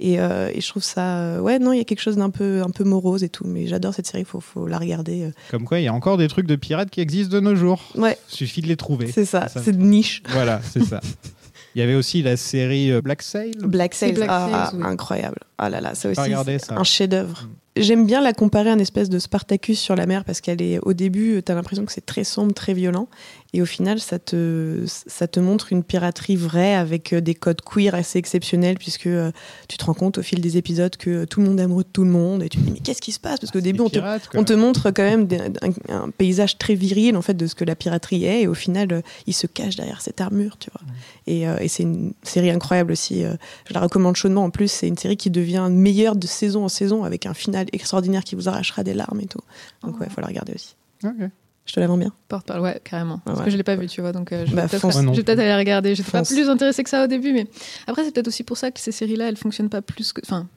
Et, 0.00 0.20
euh, 0.20 0.50
et 0.54 0.60
je 0.60 0.68
trouve 0.68 0.82
ça. 0.84 1.18
euh, 1.18 1.40
ouais, 1.40 1.58
non, 1.58 1.72
il 1.72 1.78
y 1.78 1.80
a 1.80 1.84
quelque 1.84 2.00
chose 2.00 2.16
d'un 2.16 2.30
peu, 2.30 2.62
un 2.64 2.70
peu 2.70 2.84
morose 2.84 3.24
et 3.24 3.28
tout, 3.28 3.44
mais 3.46 3.66
j'adore 3.66 3.94
cette 3.94 4.06
série, 4.06 4.22
il 4.22 4.26
faut, 4.26 4.40
faut 4.40 4.66
la 4.66 4.78
regarder. 4.78 5.24
euh. 5.24 5.30
Comme 5.50 5.64
quoi, 5.64 5.80
il 5.80 5.84
y 5.84 5.88
a 5.88 5.92
encore 5.94 6.16
des 6.18 6.28
trucs 6.28 6.46
de 6.46 6.54
pirates 6.56 6.90
qui 6.90 7.00
existent 7.00 7.34
de 7.34 7.40
nos 7.40 7.56
jours. 7.56 7.82
Ouais, 7.96 8.16
Suffit 8.28 8.62
de 8.62 8.68
les 8.68 8.76
trouver. 8.76 9.10
c'est 9.10 9.24
ça, 9.24 9.48
ça. 9.48 9.60
c'est 9.60 9.72
de 9.72 9.82
niche. 9.82 10.22
Voilà, 10.28 10.60
c'est 10.62 10.84
ça. 10.84 11.00
Il 11.74 11.80
y 11.80 11.82
avait 11.82 11.94
aussi 11.94 12.22
la 12.22 12.36
série 12.36 13.00
Black 13.02 13.22
Sail. 13.22 13.52
Black 13.60 13.94
Black 14.14 14.28
ah, 14.30 14.70
oui. 14.74 14.82
incroyable. 14.84 15.38
Ah 15.58 15.68
là 15.70 15.80
là, 15.80 15.94
ça 15.94 16.08
aussi, 16.10 16.20
c'est 16.58 16.72
un 16.72 16.84
chef-d'œuvre. 16.84 17.42
Mm. 17.44 17.48
J'aime 17.80 18.06
bien 18.06 18.20
la 18.20 18.32
comparer 18.32 18.70
à 18.70 18.72
une 18.72 18.80
espèce 18.80 19.08
de 19.08 19.20
Spartacus 19.20 19.78
sur 19.78 19.94
la 19.94 20.06
mer 20.06 20.24
parce 20.24 20.40
qu'elle 20.40 20.60
est 20.62 20.80
au 20.82 20.94
début, 20.94 21.40
t'as 21.44 21.54
l'impression 21.54 21.84
que 21.84 21.92
c'est 21.92 22.04
très 22.04 22.24
sombre, 22.24 22.52
très 22.52 22.74
violent, 22.74 23.06
et 23.52 23.62
au 23.62 23.66
final, 23.66 24.00
ça 24.00 24.18
te 24.18 24.82
ça 24.86 25.28
te 25.28 25.38
montre 25.38 25.72
une 25.72 25.84
piraterie 25.84 26.34
vraie 26.34 26.74
avec 26.74 27.12
euh, 27.12 27.20
des 27.20 27.34
codes 27.36 27.60
queer 27.62 27.94
assez 27.94 28.18
exceptionnels 28.18 28.76
puisque 28.78 29.06
euh, 29.06 29.30
tu 29.68 29.76
te 29.78 29.84
rends 29.84 29.94
compte 29.94 30.18
au 30.18 30.22
fil 30.22 30.40
des 30.40 30.56
épisodes 30.56 30.96
que 30.96 31.10
euh, 31.10 31.26
tout 31.26 31.40
le 31.40 31.46
monde 31.46 31.60
est 31.60 31.62
amoureux 31.62 31.84
de 31.84 31.88
tout 31.92 32.02
le 32.04 32.10
monde 32.10 32.42
et 32.42 32.48
tu 32.48 32.58
te 32.58 32.62
dis 32.64 32.72
mais 32.72 32.80
qu'est-ce 32.80 33.00
qui 33.00 33.12
se 33.12 33.20
passe? 33.20 33.38
Parce 33.38 33.52
qu'au 33.52 33.60
C'est 33.60 33.62
début 33.62 33.80
on 33.80 33.88
te 33.88 33.92
pirates, 33.92 34.28
on 34.34 34.42
te 34.44 34.52
montre 34.54 34.90
quand 34.90 35.04
même 35.04 35.26
des- 35.28 35.38
un, 35.38 35.94
un 35.94 36.10
paysage 36.10 36.58
très 36.58 36.74
viril 36.74 37.16
en 37.16 37.22
fait 37.22 37.34
de 37.34 37.46
ce 37.46 37.54
que 37.54 37.64
la 37.64 37.76
piraterie 37.76 38.24
est 38.24 38.42
et 38.42 38.48
au 38.48 38.54
final 38.54 38.92
euh, 38.92 39.00
il 39.28 39.34
se 39.34 39.46
cache 39.46 39.76
derrière 39.76 40.00
cette 40.02 40.20
armure 40.20 40.58
tu 40.58 40.68
vois. 40.72 40.82
Et, 41.28 41.48
euh, 41.48 41.56
et 41.60 41.68
c'est 41.68 41.84
une 41.84 42.12
série 42.24 42.50
incroyable 42.50 42.90
aussi 42.92 43.22
je 43.68 43.72
la 43.74 43.80
recommande 43.80 44.16
chaudement. 44.16 44.44
En 44.44 44.50
plus 44.50 44.70
c'est 44.70 44.88
une 44.88 44.98
série 44.98 45.16
qui 45.16 45.30
devient 45.30 45.47
meilleure 45.70 46.16
de 46.16 46.26
saison 46.26 46.64
en 46.64 46.68
saison 46.68 47.04
avec 47.04 47.26
un 47.26 47.34
final 47.34 47.66
extraordinaire 47.72 48.24
qui 48.24 48.34
vous 48.34 48.48
arrachera 48.48 48.82
des 48.84 48.94
larmes 48.94 49.20
et 49.20 49.26
tout 49.26 49.40
donc 49.82 49.98
ouais 50.00 50.08
faut 50.08 50.20
la 50.20 50.26
regarder 50.28 50.52
aussi 50.54 50.74
Ok. 51.04 51.30
je 51.66 51.72
te 51.72 51.80
la 51.80 51.86
vends 51.86 51.96
bien 51.98 52.12
Porte-parole, 52.28 52.62
ouais, 52.62 52.80
carrément. 52.84 53.18
Parce 53.24 53.38
ouais. 53.38 53.44
que 53.46 53.50
je 53.50 53.56
l'ai 53.56 53.62
pas 53.62 53.76
vu, 53.76 53.86
tu 53.86 54.00
vois, 54.00 54.12
donc 54.12 54.32
euh, 54.32 54.44
je 54.46 54.50
vais 54.50 54.56
Bah, 54.56 54.68
peut-être 54.68 54.80
fonce. 54.80 54.96
Ouais, 54.96 55.02
non 55.02 55.12
je 55.12 55.18
vais 55.18 55.24
peut-être 55.24 55.38
aller 55.38 55.54
regarder. 55.56 55.94
J'étais 55.94 56.10
pas 56.10 56.18
Fonce. 56.24 56.32
plus 56.32 56.48
intéressée 56.48 56.82
que 56.82 56.90
ça 56.90 57.04
au 57.04 57.06
début, 57.06 57.32
mais 57.32 57.46
après, 57.86 58.04
c'est 58.04 58.10
peut-être 58.12 58.28
aussi 58.28 58.42
pour 58.42 58.56
ça 58.56 58.70
que 58.70 58.80
ces 58.80 58.90
séries-là, 58.92 59.28
elles 59.28 59.36
fonctionnent 59.36 59.68
pas 59.70 59.80
plus 59.82 60.12
que. 60.12 60.20
Enfin, 60.24 60.48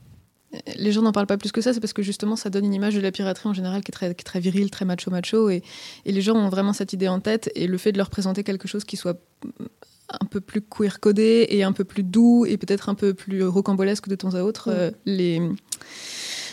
les 0.76 0.92
gens 0.92 1.02
n'en 1.02 1.12
parlent 1.14 1.28
pas 1.28 1.38
plus 1.38 1.52
que 1.52 1.62
ça, 1.62 1.74
c'est 1.74 1.80
parce 1.80 1.94
que 1.94 2.02
justement, 2.02 2.36
ça 2.36 2.50
donne 2.50 2.66
une 2.66 2.74
image 2.74 2.96
de 2.96 3.00
la 3.02 3.12
piraterie 3.12 3.48
en 3.50 3.54
général 3.54 3.84
qui 3.84 3.92
est 3.92 3.94
très, 3.94 4.08
qui 4.16 4.22
est 4.22 4.24
très 4.26 4.40
virile, 4.40 4.70
très 4.72 4.84
macho-macho, 4.86 5.50
et, 5.50 5.62
et 6.06 6.12
les 6.12 6.22
gens 6.22 6.36
ont 6.36 6.50
vraiment 6.50 6.74
cette 6.74 6.92
idée 6.94 7.08
en 7.08 7.20
tête, 7.20 7.50
et 7.56 7.68
le 7.68 7.78
fait 7.78 7.92
de 7.92 7.98
leur 7.98 8.10
présenter 8.10 8.44
quelque 8.44 8.68
chose 8.68 8.84
qui 8.84 8.98
soit 8.98 9.18
un 10.20 10.26
peu 10.26 10.42
plus 10.42 10.62
queer 10.62 11.00
codé 11.00 11.48
et 11.50 11.64
un 11.64 11.72
peu 11.72 11.84
plus 11.84 12.04
doux 12.04 12.46
et 12.46 12.58
peut-être 12.58 12.90
un 12.90 12.96
peu 12.96 13.14
plus 13.14 13.44
rocambolesque 13.46 14.08
de 14.08 14.16
temps 14.16 14.36
à 14.36 14.42
autre 14.44 14.70
euh, 14.72 14.92
les 15.06 15.42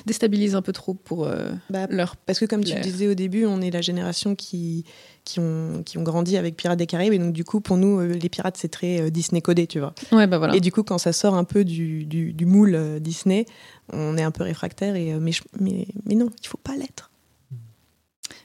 déstabilise 0.07 0.55
un 0.55 0.63
peu 0.63 0.73
trop 0.73 0.95
pour 0.95 1.27
euh, 1.27 1.51
Bah, 1.71 1.87
leur 1.91 2.17
parce 2.17 2.39
que 2.39 2.45
comme 2.47 2.63
tu 2.65 2.73
disais 2.83 3.09
au 3.09 3.15
début 3.15 3.45
on 3.47 3.61
est 3.61 3.71
la 3.71 3.81
génération 3.81 4.35
qui 4.35 4.85
qui 5.25 5.41
ont, 5.41 5.83
qui 5.85 5.99
ont 5.99 6.03
grandi 6.03 6.37
avec 6.37 6.57
Pirates 6.57 6.79
des 6.79 6.87
Caraïbes 6.87 7.13
et 7.13 7.19
donc 7.19 7.33
du 7.35 7.45
coup 7.45 7.61
pour 7.61 7.77
nous 7.77 7.99
euh, 7.99 8.13
les 8.15 8.29
pirates 8.29 8.57
c'est 8.57 8.69
très 8.69 9.11
Disney 9.11 9.43
codé 9.43 9.67
tu 9.67 9.81
vois 9.81 9.95
ouais 10.13 10.27
bah 10.27 10.39
voilà 10.39 10.55
Et 10.57 10.61
du 10.61 10.73
coup, 10.73 10.83
quand 10.83 10.99
ça 10.99 11.13
sort 11.13 11.35
un 11.35 11.45
peu 11.45 11.65
du, 11.65 12.05
du, 12.07 12.33
du 12.33 12.47
moule 12.47 13.01
Disney, 13.01 13.45
on 13.93 14.17
est 14.17 14.23
un 14.23 14.31
peu 14.31 14.45
réfractaire. 14.45 14.95
Et, 14.97 15.13
mais, 15.15 15.33
je- 15.33 15.43
mais, 15.61 15.87
mais 16.07 16.15
non, 16.15 16.31
il 16.43 16.47
faut 16.47 16.57
pas 16.59 16.77
l'être. 16.77 17.11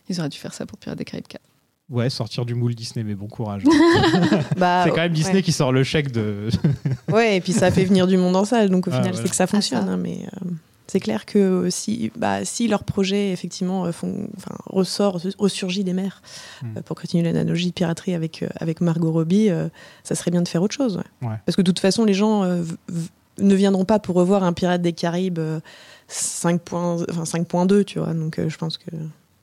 ils 0.10 0.20
auraient 0.20 0.30
dû 0.30 0.38
faire 0.40 0.54
ça 0.54 0.66
pour 0.66 0.78
Pirates 0.78 0.98
des 0.98 1.06
Caraïbes 1.06 1.28
4 1.28 1.42
Ouais, 1.90 2.10
sortir 2.10 2.46
du 2.46 2.56
moule 2.56 2.76
Disney, 2.76 3.04
mais 3.04 3.14
bon 3.16 3.28
courage. 3.28 3.64
Bah, 4.58 4.84
c'est 4.86 4.90
quand 4.92 4.98
même 4.98 5.12
Disney 5.14 5.36
ouais. 5.36 5.42
qui 5.44 5.52
sort 5.52 5.72
le 5.72 5.84
chèque 5.84 6.12
de. 6.12 6.50
Ouais, 7.12 7.38
et 7.38 7.42
puis 7.42 7.54
ça 7.54 7.72
fait 7.72 7.86
venir 7.86 8.08
du 8.08 8.18
monde 8.18 8.36
en 8.36 8.46
salle. 8.46 8.70
Donc 8.70 8.88
au 8.88 8.92
Ah, 8.92 8.98
final, 8.98 9.12
voilà. 9.12 9.24
c'est 9.24 9.30
que 9.30 9.36
ça 9.36 9.48
fonctionne. 9.48 9.82
Ah, 9.84 9.88
ça. 9.88 9.92
hein, 9.94 9.98
mais 9.98 10.26
euh, 10.42 10.50
c'est 10.88 11.00
clair 11.02 11.26
que 11.26 11.68
si, 11.70 12.12
bah, 12.16 12.46
si 12.46 12.68
leur 12.68 12.84
projet, 12.86 13.32
effectivement, 13.32 13.86
euh, 13.86 13.92
font, 13.92 14.28
enfin, 14.38 14.56
ressort, 14.68 15.20
ressurgit 15.38 15.84
des 15.84 15.94
mers, 15.94 16.22
Hmm. 16.62 16.78
euh, 16.78 16.82
pour 16.82 16.96
continuer 16.96 17.24
l'analogie 17.24 17.68
de 17.68 17.74
piraterie 17.74 18.14
avec, 18.16 18.44
euh, 18.44 18.48
avec 18.60 18.80
Margot 18.82 19.12
Robbie, 19.12 19.50
euh, 19.50 19.68
ça 20.04 20.16
serait 20.16 20.32
bien 20.32 20.42
de 20.42 20.48
faire 20.48 20.62
autre 20.64 20.76
chose. 20.76 20.98
ouais. 20.98 21.28
Ouais. 21.28 21.36
Parce 21.46 21.56
que 21.58 21.62
de 21.62 21.72
toute 21.72 21.80
façon, 21.80 22.06
les 22.06 22.14
gens 22.14 22.44
euh, 22.44 22.64
ne 23.40 23.56
viendront 23.56 23.86
pas 23.86 24.00
pour 24.00 24.16
revoir 24.16 24.44
un 24.44 24.54
Pirate 24.54 24.82
des 24.82 24.94
Caraïbes 24.94 25.40
euh, 25.40 25.60
5.2, 26.10 27.06
enfin, 27.10 27.24
5.2, 27.24 27.84
tu 27.84 28.00
vois. 28.00 28.14
Donc 28.14 28.40
euh, 28.40 28.50
je 28.50 28.58
pense 28.58 28.78
que 28.78 28.90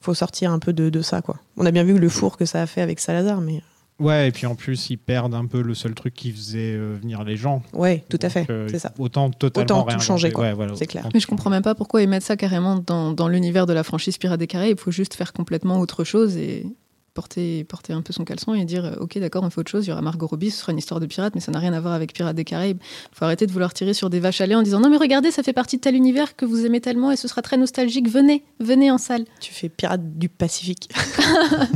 faut 0.01 0.15
sortir 0.15 0.51
un 0.53 0.59
peu 0.59 0.73
de, 0.73 0.89
de 0.91 1.03
ça, 1.03 1.23
quoi. 1.23 1.37
On 1.57 1.67
a 1.67 1.71
bien 1.71 1.85
vu 1.85 1.99
le 1.99 2.09
four 2.09 2.37
que 2.37 2.45
ça 2.45 2.63
a 2.63 2.67
fait 2.67 2.81
avec 2.81 3.01
Salazar, 3.01 3.41
mais 3.41 3.63
Ouais, 3.99 4.29
et 4.29 4.33
puis 4.33 4.47
en 4.47 4.55
plus, 4.55 4.89
ils 4.89 4.97
perdent 4.97 5.35
un 5.35 5.45
peu 5.45 5.61
le 5.61 5.75
seul 5.75 5.95
truc 5.95 6.15
qui 6.15 6.33
faisait 6.33 6.73
euh, 6.73 6.97
venir 6.99 7.23
les 7.23 7.37
gens. 7.37 7.63
ouais, 7.75 8.03
tout 8.09 8.19
à 8.23 8.31
fait, 8.31 8.49
euh, 8.49 8.67
c'est 8.71 8.79
ça. 8.79 8.93
Autant 8.99 9.29
totalement 9.31 9.83
Autant 9.83 9.93
tout 9.93 10.01
changer, 10.01 10.33
quoi. 10.33 10.45
Ouais, 10.45 10.53
voilà, 10.55 10.73
C'est 10.75 10.87
clair. 10.87 11.07
Mais 11.13 11.21
je 11.21 11.27
comprends 11.27 11.51
même 11.51 11.63
pas 11.63 11.75
pourquoi 11.75 12.01
ils 12.01 12.09
mettent 12.09 12.23
ça 12.23 12.39
carrément 12.39 12.77
dans, 12.77 13.13
dans 13.13 13.29
l'univers 13.29 13.67
de 13.67 13.75
la 13.75 13.83
franchise 13.83 14.17
Pirates 14.17 14.41
des 14.41 14.47
Caraïbes. 14.47 14.79
Il 14.79 14.83
faut 14.83 14.91
juste 14.91 15.13
faire 15.13 15.35
complètement 15.35 15.81
autre 15.81 16.05
chose 16.05 16.39
et 16.39 16.67
porter, 17.15 17.65
porter 17.65 17.93
un 17.93 18.03
peu 18.03 18.13
son 18.13 18.25
caleçon 18.25 18.55
et 18.55 18.65
dire 18.65 18.85
euh, 18.85 18.97
Ok, 19.01 19.19
d'accord, 19.19 19.43
on 19.43 19.51
fait 19.51 19.61
autre 19.61 19.71
chose. 19.71 19.87
Il 19.87 19.91
y 19.91 19.93
aura 19.93 20.03
Margot 20.03 20.27
Robbie, 20.27 20.51
ce 20.51 20.61
sera 20.61 20.73
une 20.73 20.79
histoire 20.79 21.01
de 21.01 21.07
pirate, 21.07 21.35
mais 21.35 21.41
ça 21.41 21.53
n'a 21.53 21.59
rien 21.59 21.73
à 21.73 21.81
voir 21.81 21.95
avec 21.95 22.13
Pirates 22.13 22.37
des 22.37 22.45
Caraïbes. 22.45 22.79
Il 22.81 23.17
faut 23.17 23.25
arrêter 23.25 23.47
de 23.47 23.53
vouloir 23.53 23.73
tirer 23.75 23.95
sur 23.95 24.11
des 24.11 24.21
vaches 24.21 24.41
à 24.41 24.47
lait 24.47 24.55
en 24.55 24.63
disant 24.63 24.81
Non, 24.81 24.91
mais 24.91 24.97
regardez, 24.97 25.31
ça 25.31 25.43
fait 25.43 25.53
partie 25.53 25.77
de 25.77 25.81
tel 25.81 25.95
univers 25.95 26.37
que 26.37 26.45
vous 26.45 26.65
aimez 26.67 26.81
tellement 26.81 27.11
et 27.11 27.17
ce 27.17 27.29
sera 27.29 27.43
très 27.43 27.57
nostalgique. 27.57 28.09
Venez, 28.09 28.45
venez 28.59 28.91
en 28.91 28.99
salle. 28.99 29.25
Tu 29.41 29.53
fais 29.53 29.69
pirate 29.69 30.19
du 30.19 30.29
Pacifique. 30.29 30.91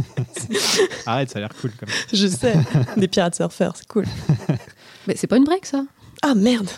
Arrête, 1.06 1.30
ça 1.30 1.38
a 1.38 1.40
l'air 1.40 1.54
cool 1.60 1.70
quand 1.78 1.86
même. 1.86 1.96
Je 2.12 2.26
sais, 2.26 2.54
des 2.96 3.08
pirates 3.08 3.34
surfeurs, 3.34 3.76
c'est 3.76 3.86
cool. 3.86 4.04
Mais 5.06 5.16
c'est 5.16 5.26
pas 5.26 5.36
une 5.36 5.44
break, 5.44 5.66
ça. 5.66 5.84
Ah 6.22 6.34
merde 6.34 6.68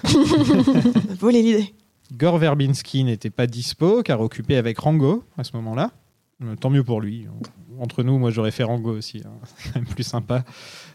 Volé 1.21 1.43
l'idée. 1.43 1.75
Gore 2.13 2.39
Verbinski 2.39 3.05
n'était 3.05 3.31
pas 3.31 3.47
dispo 3.47 4.03
car 4.03 4.21
occupé 4.21 4.57
avec 4.57 4.79
Rango 4.79 5.25
à 5.37 5.45
ce 5.45 5.53
moment-là. 5.57 5.93
Euh, 6.43 6.57
Tant 6.57 6.71
mieux 6.71 6.85
pour 6.85 7.01
lui. 7.01 7.27
Entre 7.81 8.03
nous, 8.03 8.19
moi 8.19 8.31
j'aurais 8.31 8.51
fait 8.51 8.63
Rango 8.65 8.97
aussi. 8.97 9.23
hein. 9.25 9.31
C'est 9.57 9.71
quand 9.73 9.77
même 9.81 9.87
plus 9.89 10.05
sympa. 10.05 10.45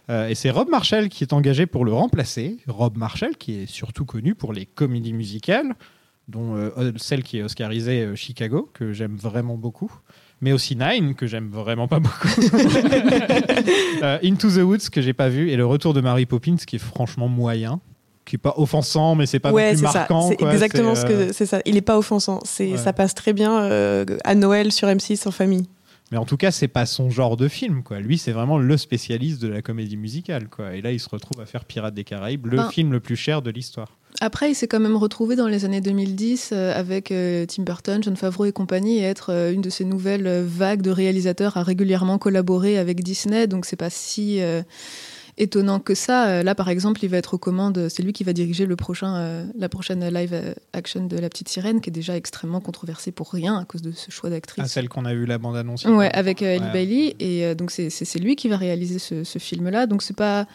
Euh, 0.10 0.28
et 0.28 0.36
c'est 0.36 0.50
Rob 0.50 0.68
Marshall 0.70 1.10
qui 1.10 1.24
est 1.24 1.34
engagé 1.34 1.66
pour 1.66 1.86
le 1.86 1.94
remplacer. 1.94 2.58
Rob 2.68 2.98
Marshall 2.98 3.36
qui 3.38 3.60
est 3.62 3.66
surtout 3.66 4.06
connu 4.06 4.36
pour 4.36 4.52
les 4.54 4.66
comédies 4.66 5.14
musicales, 5.14 5.74
dont 6.28 6.56
euh, 6.56 6.92
celle 6.98 7.24
qui 7.24 7.38
est 7.38 7.44
oscarisée 7.44 8.02
euh, 8.02 8.16
Chicago, 8.16 8.70
que 8.74 8.94
j'aime 8.94 9.16
vraiment 9.16 9.58
beaucoup. 9.58 9.92
Mais 10.44 10.54
aussi 10.54 10.76
Nine, 10.76 11.14
que 11.14 11.28
j'aime 11.28 11.50
vraiment 11.50 11.88
pas 11.88 12.00
beaucoup. 12.00 12.28
Euh, 14.04 14.18
Into 14.24 14.50
the 14.50 14.64
Woods, 14.64 14.90
que 14.92 15.00
j'ai 15.02 15.14
pas 15.14 15.30
vu. 15.30 15.52
Et 15.52 15.56
Le 15.56 15.66
Retour 15.66 15.94
de 15.94 16.02
Mary 16.02 16.26
Poppins, 16.26 16.56
qui 16.56 16.78
est 16.78 16.80
franchement 16.80 17.28
moyen. 17.28 17.80
Qui 18.26 18.36
est 18.36 18.40
pas 18.40 18.54
offensant, 18.58 19.14
mais 19.14 19.28
c'est 19.28 19.40
pas 19.40 19.52
ouais, 19.52 19.74
non 19.74 19.78
plus 19.78 19.84
marquant. 19.84 20.30
C'est 20.30 20.42
exactement 20.42 20.96
ce 20.96 21.06
euh, 21.06 21.28
que 21.28 21.34
c'est 21.34 21.46
ça. 21.46 21.60
Il 21.66 21.78
est 21.78 21.82
pas 21.82 21.98
offensant. 21.98 22.40
C'est 22.44 22.72
Ouais. 22.72 22.78
ça 22.78 22.94
passe 22.94 23.14
très 23.14 23.34
bien 23.34 23.62
euh, 23.64 24.06
à 24.24 24.34
Noël 24.36 24.72
sur 24.72 24.88
M6 24.88 25.28
en 25.28 25.32
famille. 25.32 25.68
Mais 26.12 26.18
en 26.18 26.26
tout 26.26 26.36
cas, 26.38 26.52
c'est 26.52 26.68
pas 26.68 26.86
son 26.86 27.10
genre 27.10 27.38
de 27.38 27.48
film, 27.48 27.84
quoi. 27.84 28.00
Lui, 28.00 28.18
c'est 28.18 28.34
vraiment 28.34 28.58
le 28.58 28.76
spécialiste 28.78 29.42
de 29.42 29.48
la 29.48 29.62
comédie 29.62 29.96
musicale, 29.98 30.50
quoi. 30.50 30.76
Et 30.76 30.82
là, 30.82 30.92
il 30.92 31.00
se 31.00 31.08
retrouve 31.10 31.40
à 31.42 31.46
faire 31.46 31.64
Pirates 31.64 31.94
des 31.94 32.04
Caraïbes, 32.04 32.48
le 32.48 32.58
Ben- 32.58 32.70
film 32.70 32.92
le 32.92 33.00
plus 33.00 33.16
cher 33.16 33.42
de 33.42 33.50
l'histoire. 33.50 33.98
Après, 34.20 34.52
il 34.52 34.56
s'est 34.56 34.68
quand 34.68 34.82
même 34.82 34.98
retrouvé 34.98 35.38
dans 35.38 35.48
les 35.48 35.64
années 35.64 35.80
2010 35.80 36.50
euh, 36.52 36.78
avec 36.78 37.12
euh, 37.14 37.46
Tim 37.46 37.64
Burton, 37.64 38.04
John 38.04 38.18
Favreau 38.18 38.44
et 38.44 38.52
compagnie 38.52 38.98
et 38.98 39.04
être 39.04 39.32
euh, 39.32 39.54
une 39.54 39.62
de 39.62 39.70
ces 39.70 39.86
nouvelles 39.86 40.44
vagues 40.46 40.82
de 40.82 40.92
réalisateurs 40.92 41.56
à 41.56 41.64
régulièrement 41.64 42.18
collaborer 42.18 42.78
avec 42.78 43.04
Disney. 43.04 43.48
Donc, 43.48 43.66
c'est 43.66 43.78
pas 43.78 43.90
si 43.90 44.42
euh, 44.42 44.64
étonnant 45.38 45.80
que 45.80 45.96
ça. 45.96 46.28
Euh, 46.28 46.44
Là, 46.44 46.56
par 46.56 46.70
exemple, 46.70 47.04
il 47.04 47.10
va 47.10 47.18
être 47.18 47.34
aux 47.36 47.38
commandes. 47.38 47.88
C'est 47.90 48.04
lui 48.04 48.14
qui 48.14 48.24
va 48.24 48.34
diriger 48.34 48.66
le 48.66 48.76
prochain, 48.76 49.16
euh, 49.16 49.46
la 49.58 49.70
prochaine 49.70 50.08
live 50.10 50.34
euh, 50.34 50.54
action 50.74 51.06
de 51.06 51.18
La 51.18 51.30
Petite 51.30 51.50
Sirène, 51.50 51.82
qui 51.82 51.90
est 51.90 51.94
déjà 51.94 52.16
extrêmement 52.16 52.60
controversée 52.62 53.12
pour 53.12 53.32
rien 53.32 53.58
à 53.58 53.66
cause 53.66 53.82
de 53.82 53.92
ce 53.92 54.12
choix 54.12 54.30
d'actrice. 54.30 54.64
Ah, 54.66 54.68
celle 54.68 54.90
qu'on 54.90 55.06
a 55.06 55.14
vu 55.14 55.26
la 55.26 55.38
bande 55.38 55.56
annonce. 55.56 55.86
Ouais, 55.86 56.12
avec 56.14 56.42
euh, 56.42 56.56
Ellie 56.56 56.66
Ouais. 56.66 56.72
Bailey. 56.74 57.16
Et 57.20 57.46
euh, 57.46 57.56
donc, 57.56 57.72
c'est- 57.72 57.90
lui 58.20 58.36
qui 58.36 58.50
va 58.50 58.58
réaliser 58.58 59.00
ce, 59.00 59.24
ce 59.24 59.40
film-là. 59.40 59.88
Donc, 59.88 60.02
c'est 60.04 60.16
pas. 60.16 60.46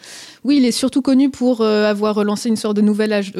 Oui, 0.43 0.57
il 0.57 0.65
est 0.65 0.71
surtout 0.71 1.01
connu 1.01 1.29
pour 1.29 1.61
avoir 1.61 2.15
relancé 2.15 2.49
une 2.49 2.55
sorte 2.55 2.77
de 2.77 2.81
nouvel 2.81 3.13
âge. 3.13 3.33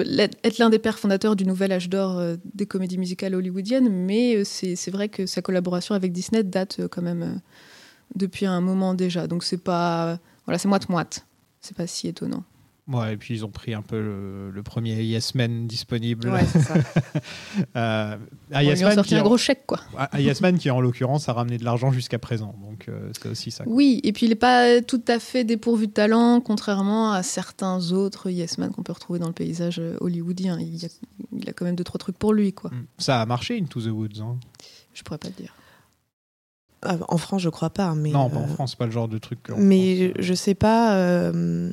être 0.44 0.58
l'un 0.58 0.70
des 0.70 0.80
pères 0.80 1.00
fondateurs 1.00 1.36
du 1.36 1.46
nouvel 1.46 1.72
âge 1.72 1.90
d'or 1.90 2.22
des 2.56 2.66
comédies 2.66 2.98
musicales 2.98 3.36
hollywoodiennes. 3.36 3.90
Mais 3.90 4.44
c'est 4.44 4.92
vrai 4.92 5.08
que 5.10 5.26
sa 5.26 5.42
collaboration 5.42 5.96
avec 5.96 6.12
Disney 6.12 6.44
date 6.44 6.82
quand 6.92 7.02
même 7.02 7.40
depuis 8.16 8.46
un 8.46 8.62
moment 8.62 8.94
déjà. 8.94 9.28
Donc, 9.28 9.44
c'est 9.44 9.58
pas. 9.64 10.20
Voilà, 10.48 10.58
c'est 10.58 10.68
moite-moite. 10.68 11.28
C'est 11.62 11.76
pas 11.78 11.86
si 11.86 12.08
étonnant. 12.08 12.44
Ouais, 12.88 13.16
et 13.16 13.18
puis 13.18 13.34
ils 13.34 13.44
ont 13.44 13.50
pris 13.50 13.74
un 13.74 13.82
peu 13.82 14.00
le, 14.02 14.50
le 14.50 14.64
premier 14.64 15.04
Yes 15.04 15.36
Man 15.36 15.68
disponible. 15.68 16.30
Ouais, 16.30 16.46
c'est 16.46 16.62
ça. 16.62 16.76
Euh, 17.76 18.16
On 18.52 18.54
ah, 18.56 18.64
lui 18.64 18.72
a 18.72 18.76
sorti 18.94 19.10
qui, 19.10 19.16
un 19.16 19.22
en- 19.22 19.24
gros 19.26 19.38
chèque, 19.38 19.66
quoi. 19.66 19.80
ah, 19.98 20.22
Yes 20.22 20.40
Man 20.42 20.58
qui, 20.58 20.70
en 20.72 20.80
l'occurrence, 20.80 21.28
a 21.28 21.34
ramené 21.34 21.58
de 21.58 21.66
l'argent 21.66 21.92
jusqu'à 21.92 22.18
présent. 22.20 22.56
Donc, 22.64 22.88
euh, 22.88 23.12
c'est 23.14 23.28
aussi 23.30 23.52
ça. 23.52 23.64
quoi. 23.66 23.74
Oui, 23.74 24.00
et 24.04 24.14
puis 24.14 24.26
il 24.26 24.30
n'est 24.30 24.36
pas 24.36 24.82
tout 24.82 25.02
à 25.08 25.20
fait 25.20 25.44
dépourvu 25.44 25.88
de 25.88 25.92
talent, 25.92 26.40
contrairement 26.40 27.12
à 27.12 27.24
certains 27.24 27.92
autres 27.92 28.30
Yes 28.30 28.58
Man 28.58 28.72
qu'on 28.72 28.84
peut 28.84 28.94
retrouver 28.94 29.20
dans 29.20 29.28
le 29.28 29.34
paysage 29.34 29.82
hollywoodien. 30.00 30.58
Il, 30.60 30.78
y 30.78 30.86
a, 30.86 30.90
il 31.38 31.50
a 31.50 31.54
quand 31.54 31.66
même 31.66 31.76
deux, 31.76 31.84
trois 31.84 32.00
trucs 32.00 32.18
pour 32.18 32.34
lui, 32.34 32.54
quoi. 32.54 32.70
Mm. 32.72 32.86
Ça 33.00 33.22
a 33.22 33.26
marché, 33.26 33.60
Into 33.60 33.82
the 33.82 33.88
Woods. 33.88 34.22
hein. 34.22 34.38
Je 34.94 35.04
pourrais 35.04 35.18
pas 35.20 35.28
le 35.28 35.34
dire. 35.34 35.54
En 37.08 37.18
France, 37.18 37.42
je 37.42 37.50
crois 37.50 37.70
pas. 37.70 37.94
Mais, 37.96 38.12
non, 38.12 38.30
pas 38.30 38.38
en 38.38 38.44
euh, 38.44 38.48
France, 38.48 38.72
c'est 38.72 38.80
pas 38.80 38.86
le 38.86 38.92
genre 38.92 39.08
de 39.08 39.18
truc. 39.18 39.40
Mais 39.58 40.10
euh, 40.10 40.14
je 40.20 40.34
sais 40.34 40.56
pas. 40.56 40.96
euh, 40.96 41.72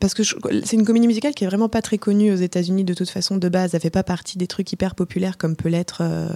Parce 0.00 0.14
que 0.14 0.22
c'est 0.22 0.76
une 0.76 0.84
comédie 0.86 1.06
musicale 1.06 1.34
qui 1.34 1.44
est 1.44 1.46
vraiment 1.46 1.68
pas 1.68 1.82
très 1.82 1.98
connue 1.98 2.32
aux 2.32 2.36
États-Unis 2.36 2.84
de 2.84 2.94
toute 2.94 3.10
façon 3.10 3.36
de 3.36 3.48
base. 3.48 3.74
Elle 3.74 3.80
fait 3.80 3.90
pas 3.90 4.02
partie 4.02 4.38
des 4.38 4.46
trucs 4.46 4.72
hyper 4.72 4.94
populaires 4.94 5.36
comme 5.38 5.56
peut 5.56 5.68
l'être. 5.68 5.98
euh, 6.02 6.28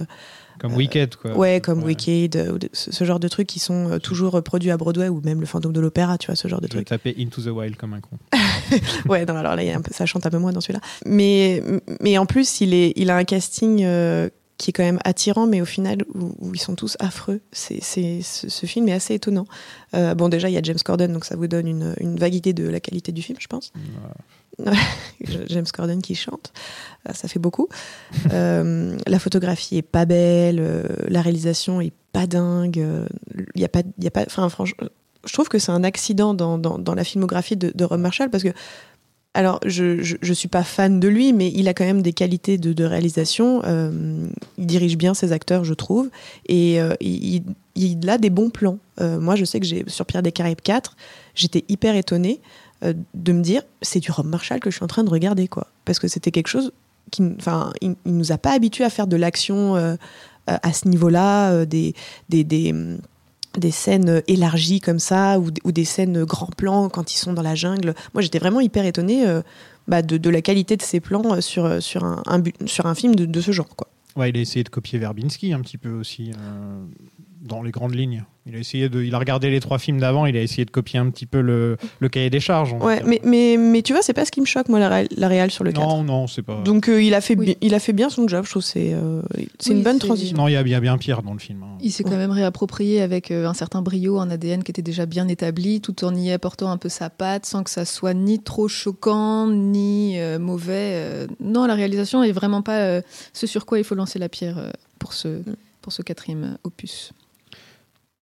Comme 0.59 0.73
Wicked, 0.75 1.15
quoi. 1.17 1.35
ouais, 1.35 1.59
comme 1.61 1.83
Wicked, 1.83 2.35
euh, 2.37 2.53
ou 2.53 2.57
de- 2.59 2.69
ce, 2.71 3.03
genre 3.03 3.19
de 3.19 3.27
trucs 3.27 3.47
qui 3.47 3.59
sont 3.59 3.99
toujours 4.01 4.41
produits 4.43 4.71
à 4.71 4.77
Broadway 4.77 5.09
ou 5.09 5.19
même 5.23 5.39
le 5.41 5.45
fantôme 5.45 5.73
de 5.73 5.81
l'opéra, 5.81 6.17
tu 6.17 6.27
vois, 6.27 6.35
ce 6.35 6.47
genre 6.47 6.61
de 6.61 6.67
Je 6.67 6.71
trucs. 6.73 6.87
taper 6.87 7.13
Into 7.19 7.41
the 7.41 7.47
Wild 7.47 7.75
comme 7.75 7.93
un 7.93 7.99
con. 7.99 8.17
ouais, 9.09 9.25
non, 9.25 9.35
alors 9.35 9.55
là, 9.55 9.63
il 9.63 9.67
y 9.67 9.71
a 9.71 9.77
un 9.77 9.81
peu, 9.81 9.91
ça 9.93 10.05
chante 10.05 10.25
un 10.25 10.29
peu 10.29 10.37
moins 10.37 10.53
dans 10.53 10.61
celui-là. 10.61 10.79
Mais, 11.05 11.61
mais 12.01 12.17
en 12.17 12.25
plus, 12.25 12.61
il, 12.61 12.73
est, 12.73 12.93
il 12.95 13.09
a 13.09 13.17
un 13.17 13.23
casting 13.25 13.83
qui 14.57 14.69
est 14.69 14.73
quand 14.73 14.83
même 14.83 14.99
attirant, 15.03 15.47
mais 15.47 15.61
au 15.61 15.65
final, 15.65 15.99
où, 16.13 16.33
où 16.39 16.53
ils 16.53 16.59
sont 16.59 16.75
tous 16.75 16.95
affreux. 16.99 17.41
C'est, 17.51 17.81
c'est, 17.81 18.21
ce, 18.21 18.49
ce 18.49 18.65
film 18.65 18.87
est 18.87 18.93
assez 18.93 19.13
étonnant. 19.13 19.45
Euh, 19.93 20.15
bon, 20.15 20.29
déjà, 20.29 20.49
il 20.49 20.53
y 20.53 20.57
a 20.57 20.61
James 20.61 20.79
Corden, 20.83 21.11
donc 21.11 21.25
ça 21.25 21.35
vous 21.35 21.47
donne 21.47 21.67
une, 21.67 21.93
une 21.99 22.17
vague 22.17 22.35
idée 22.35 22.53
de 22.53 22.67
la 22.67 22.79
qualité 22.79 23.11
du 23.11 23.21
film, 23.21 23.37
je 23.39 23.47
pense. 23.47 23.73
James 25.47 25.65
Corden 25.73 26.01
qui 26.01 26.15
chante, 26.15 26.53
euh, 27.09 27.13
ça 27.13 27.27
fait 27.27 27.39
beaucoup. 27.39 27.67
Euh, 28.31 28.97
la 29.05 29.19
photographie 29.19 29.77
est 29.77 29.81
pas 29.81 30.05
belle, 30.05 30.85
la 31.09 31.21
réalisation 31.21 31.81
est 31.81 31.93
pas 32.13 32.25
dingue. 32.25 32.85
Il 33.55 33.61
y 33.61 33.65
a 33.65 33.69
pas, 33.69 33.81
il 33.97 34.03
y 34.03 34.07
a 34.07 34.11
pas, 34.11 34.23
enfin 34.25 34.47
franchement, 34.47 34.87
je 35.25 35.33
trouve 35.33 35.49
que 35.49 35.59
c'est 35.59 35.71
un 35.71 35.83
accident 35.83 36.33
dans, 36.33 36.57
dans, 36.57 36.77
dans 36.79 36.95
la 36.95 37.03
filmographie 37.03 37.57
de, 37.57 37.71
de 37.73 37.83
Rob 37.83 37.99
Marshall 37.99 38.29
parce 38.29 38.43
que, 38.43 38.53
alors 39.35 39.59
je, 39.65 40.01
je, 40.01 40.15
je 40.21 40.33
suis 40.33 40.47
pas 40.47 40.63
fan 40.63 40.99
de 40.99 41.07
lui, 41.09 41.33
mais 41.33 41.51
il 41.53 41.67
a 41.67 41.73
quand 41.73 41.83
même 41.83 42.01
des 42.01 42.13
qualités 42.13 42.57
de, 42.57 42.71
de 42.71 42.83
réalisation. 42.85 43.61
euh, 43.65 44.27
il 44.57 44.65
dirige 44.65 44.97
bien 44.97 45.13
ses 45.13 45.33
acteurs, 45.33 45.65
je 45.65 45.73
trouve, 45.73 46.09
et 46.47 46.81
euh, 46.81 46.93
il, 47.01 47.43
il 47.75 48.09
a 48.09 48.17
des 48.17 48.29
bons 48.29 48.49
plans. 48.49 48.79
Euh, 49.01 49.19
moi, 49.19 49.35
je 49.35 49.43
sais 49.43 49.59
que 49.59 49.65
j'ai 49.65 49.83
sur 49.87 50.05
Pierre 50.05 50.23
des 50.23 50.31
Caraïbes 50.31 50.61
4, 50.63 50.95
j'étais 51.35 51.65
hyper 51.67 51.95
étonnée 51.95 52.39
de 52.81 53.31
me 53.31 53.41
dire 53.41 53.63
c'est 53.81 53.99
du 53.99 54.11
Rob 54.11 54.27
Marshall 54.27 54.59
que 54.59 54.69
je 54.69 54.75
suis 54.75 54.83
en 54.83 54.87
train 54.87 55.03
de 55.03 55.09
regarder 55.09 55.47
quoi 55.47 55.67
parce 55.85 55.97
que 55.97 56.07
c'était 56.07 56.29
quelque 56.29 56.49
chose 56.49 56.71
qui 57.09 57.23
enfin 57.39 57.71
il, 57.81 57.95
nous 58.05 58.31
a 58.31 58.37
pas 58.37 58.51
habitués 58.51 58.83
à 58.83 58.89
faire 58.91 59.07
de 59.07 59.15
l'action 59.15 59.75
à 60.45 60.73
ce 60.73 60.87
niveau-là 60.89 61.65
des 61.65 61.95
des 63.59 63.71
scènes 63.71 64.21
élargies 64.27 64.79
comme 64.79 64.99
ça 64.99 65.39
ou, 65.39 65.71
des 65.71 65.85
scènes 65.85 66.23
grand 66.23 66.53
plan 66.55 66.89
quand 66.89 67.13
ils 67.13 67.17
sont 67.17 67.33
dans 67.33 67.41
la 67.41 67.55
jungle. 67.55 67.93
Moi, 68.13 68.21
j'étais 68.21 68.39
vraiment 68.39 68.59
hyper 68.59 68.85
étonnée 68.85 69.27
euh, 69.27 69.41
bah, 69.87 70.01
de, 70.01 70.29
la 70.29 70.41
qualité 70.41 70.77
de 70.77 70.81
ces 70.81 70.99
plans 70.99 71.35
euh, 71.35 71.41
sur, 71.41 71.65
un, 71.65 72.95
film 72.95 73.15
de, 73.15 73.41
ce 73.41 73.51
genre. 73.51 73.69
Quoi. 73.75 73.87
Ouais, 74.15 74.29
il 74.29 74.37
a 74.37 74.41
essayé 74.41 74.63
de 74.63 74.69
copier 74.69 74.99
Verbinski 74.99 75.53
un 75.53 75.61
petit 75.61 75.77
peu 75.77 75.91
aussi, 75.91 76.31
euh, 76.31 76.85
dans 77.45 77.61
les 77.61 77.71
grandes 77.71 77.95
lignes. 77.95 78.23
Il 78.47 78.55
a 78.55 78.59
essayé 78.59 78.89
de, 78.89 79.01
il 79.01 79.15
a 79.15 79.17
regardé 79.17 79.49
les 79.49 79.59
trois 79.59 79.79
films 79.79 79.99
d'avant, 79.99 80.27
il 80.27 80.37
a 80.37 80.41
essayé 80.41 80.65
de 80.65 80.69
copier 80.71 80.99
un 80.99 81.09
petit 81.09 81.25
peu 81.25 81.41
le, 81.41 81.77
le 81.99 82.09
cahier 82.09 82.29
des 82.29 82.39
charges. 82.39 82.73
Ouais, 82.73 83.01
mais, 83.03 83.19
mais, 83.23 83.57
mais 83.57 83.81
tu 83.81 83.93
vois, 83.93 84.03
c'est 84.03 84.13
pas 84.13 84.23
ce 84.23 84.29
qui 84.31 84.39
me 84.39 84.45
choque, 84.45 84.69
moi, 84.69 84.77
la, 84.77 85.03
la 85.17 85.27
réal 85.27 85.49
sur 85.49 85.63
le 85.63 85.71
4. 85.71 85.83
non, 85.87 86.03
non, 86.03 86.27
c'est 86.27 86.43
pas. 86.43 86.61
Donc, 86.63 86.87
euh, 86.87 87.01
il, 87.01 87.15
a 87.15 87.21
fait 87.21 87.35
Oui. 87.35 87.57
il 87.61 87.73
a 87.73 87.79
fait 87.79 87.93
bien 87.93 88.09
son 88.11 88.27
job, 88.27 88.45
je 88.45 88.51
trouve. 88.51 88.61
C'est 88.61 88.93
euh, 88.93 89.21
c'est 89.57 89.71
Oui, 89.71 89.77
une 89.77 89.83
bonne 89.83 89.97
transition. 89.97 90.37
Non, 90.37 90.47
il 90.47 90.51
y 90.51 90.55
a 90.57 90.63
bien, 90.79 90.97
pire 90.99 91.23
dans 91.23 91.33
le 91.33 91.39
film. 91.39 91.63
hein. 91.63 91.77
Il 91.81 91.91
s'est 91.91 92.03
quand 92.03 92.17
même 92.17 92.29
réapproprié 92.31 93.01
avec 93.01 93.31
euh, 93.31 93.47
un 93.47 93.55
certain 93.55 93.81
brio, 93.81 94.19
un 94.19 94.29
ADN 94.29 94.61
qui 94.63 94.69
était 94.71 94.83
déjà 94.83 95.07
bien 95.07 95.27
établi, 95.27 95.81
tout 95.81 96.05
en 96.05 96.13
y 96.13 96.31
apportant 96.31 96.69
un 96.69 96.77
peu 96.77 96.89
sa 96.89 97.09
patte, 97.09 97.47
sans 97.47 97.63
que 97.63 97.71
ça 97.71 97.83
soit 97.83 98.13
ni 98.13 98.37
trop 98.43 98.67
choquant, 98.67 99.47
ni 99.47 100.19
euh, 100.19 100.37
mauvais. 100.37 100.91
euh. 100.93 101.27
Non, 101.39 101.65
la 101.65 101.73
réalisation 101.73 102.21
est 102.23 102.31
vraiment 102.31 102.61
pas 102.61 102.77
euh, 102.81 103.01
ce 103.33 103.47
sur 103.47 103.65
quoi 103.65 103.79
il 103.79 103.83
faut 103.83 103.95
lancer 103.95 104.19
la 104.19 104.29
pierre 104.29 104.59
euh, 104.59 104.69
pour 104.99 105.13
ce, 105.13 105.41
pour 105.81 105.91
ce 105.93 106.03
quatrième 106.03 106.57
opus. 106.63 107.11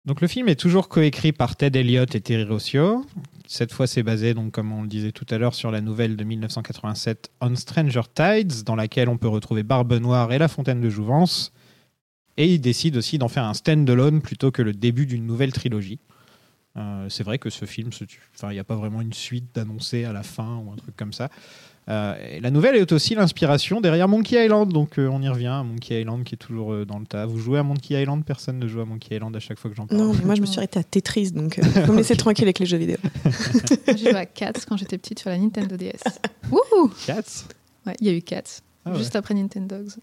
Donc 0.06 0.22
le 0.22 0.28
film 0.28 0.48
est 0.48 0.58
toujours 0.58 0.88
coécrit 0.88 1.32
par 1.32 1.56
Ted 1.56 1.78
Elliott 1.78 2.14
et 2.14 2.20
Terry 2.20 2.44
Rossio. 2.44 3.04
Cette 3.46 3.72
fois, 3.72 3.86
c'est 3.86 4.02
basé, 4.02 4.32
donc, 4.32 4.52
comme 4.52 4.72
on 4.72 4.82
le 4.82 4.88
disait 4.88 5.12
tout 5.12 5.26
à 5.28 5.36
l'heure, 5.36 5.54
sur 5.54 5.70
la 5.70 5.80
nouvelle 5.80 6.16
de 6.16 6.24
1987 6.24 7.32
On 7.40 7.54
Stranger 7.54 8.02
Tides, 8.14 8.62
dans 8.64 8.76
laquelle 8.76 9.08
on 9.08 9.18
peut 9.18 9.28
retrouver 9.28 9.62
Barbe 9.62 9.92
Noire 9.94 10.32
et 10.32 10.38
La 10.38 10.48
Fontaine 10.48 10.80
de 10.80 10.88
Jouvence. 10.88 11.52
Et 12.36 12.46
il 12.46 12.60
décide 12.60 12.96
aussi 12.96 13.18
d'en 13.18 13.28
faire 13.28 13.44
un 13.44 13.52
stand-alone 13.52 14.22
plutôt 14.22 14.50
que 14.50 14.62
le 14.62 14.72
début 14.72 15.04
d'une 15.04 15.26
nouvelle 15.26 15.52
trilogie. 15.52 15.98
Euh, 16.76 17.08
c'est 17.08 17.24
vrai 17.24 17.38
que 17.38 17.50
ce 17.50 17.64
film, 17.64 17.90
il 18.00 18.48
n'y 18.48 18.58
a 18.58 18.64
pas 18.64 18.76
vraiment 18.76 19.00
une 19.00 19.12
suite 19.12 19.54
d'annoncer 19.54 20.04
à 20.04 20.12
la 20.12 20.22
fin 20.22 20.62
ou 20.64 20.72
un 20.72 20.76
truc 20.76 20.96
comme 20.96 21.12
ça. 21.12 21.28
Euh, 21.90 22.38
la 22.40 22.50
nouvelle 22.52 22.76
est 22.76 22.92
aussi 22.92 23.16
l'inspiration 23.16 23.80
derrière 23.80 24.06
Monkey 24.06 24.44
Island, 24.44 24.72
donc 24.72 24.98
euh, 24.98 25.08
on 25.08 25.20
y 25.22 25.28
revient. 25.28 25.62
Monkey 25.66 26.00
Island 26.00 26.22
qui 26.22 26.36
est 26.36 26.38
toujours 26.38 26.72
euh, 26.72 26.84
dans 26.86 27.00
le 27.00 27.04
tas. 27.06 27.26
Vous 27.26 27.38
jouez 27.38 27.58
à 27.58 27.62
Monkey 27.64 28.00
Island? 28.00 28.24
Personne 28.24 28.58
ne 28.60 28.68
joue 28.68 28.80
à 28.80 28.84
Monkey 28.84 29.16
Island 29.16 29.34
à 29.34 29.40
chaque 29.40 29.58
fois 29.58 29.70
que 29.70 29.76
j'en 29.76 29.86
parle. 29.86 30.00
Non, 30.00 30.12
mais 30.14 30.24
moi 30.24 30.34
je 30.36 30.40
me 30.40 30.46
suis 30.46 30.58
arrêtée 30.58 30.78
à 30.78 30.84
Tetris, 30.84 31.32
donc 31.32 31.58
euh, 31.62 31.62
faut 31.86 31.92
me 31.92 31.98
laisser 31.98 32.16
tranquille 32.16 32.44
avec 32.44 32.60
les 32.60 32.66
jeux 32.66 32.76
vidéo. 32.76 32.96
J'ai 33.88 33.96
joué 33.98 34.14
à 34.14 34.26
Cats 34.26 34.52
quand 34.68 34.76
j'étais 34.76 34.98
petite 34.98 35.18
sur 35.18 35.30
la 35.30 35.38
Nintendo 35.38 35.76
DS. 35.76 35.90
Wouhou 36.52 36.92
Cats? 37.06 37.46
Ouais, 37.86 37.94
il 38.00 38.06
y 38.06 38.10
a 38.10 38.12
eu 38.12 38.22
Cats, 38.22 38.60
Ah 38.84 38.92
ouais. 38.92 38.98
juste 38.98 39.16
après 39.16 39.34
Nintendogs. 39.34 39.96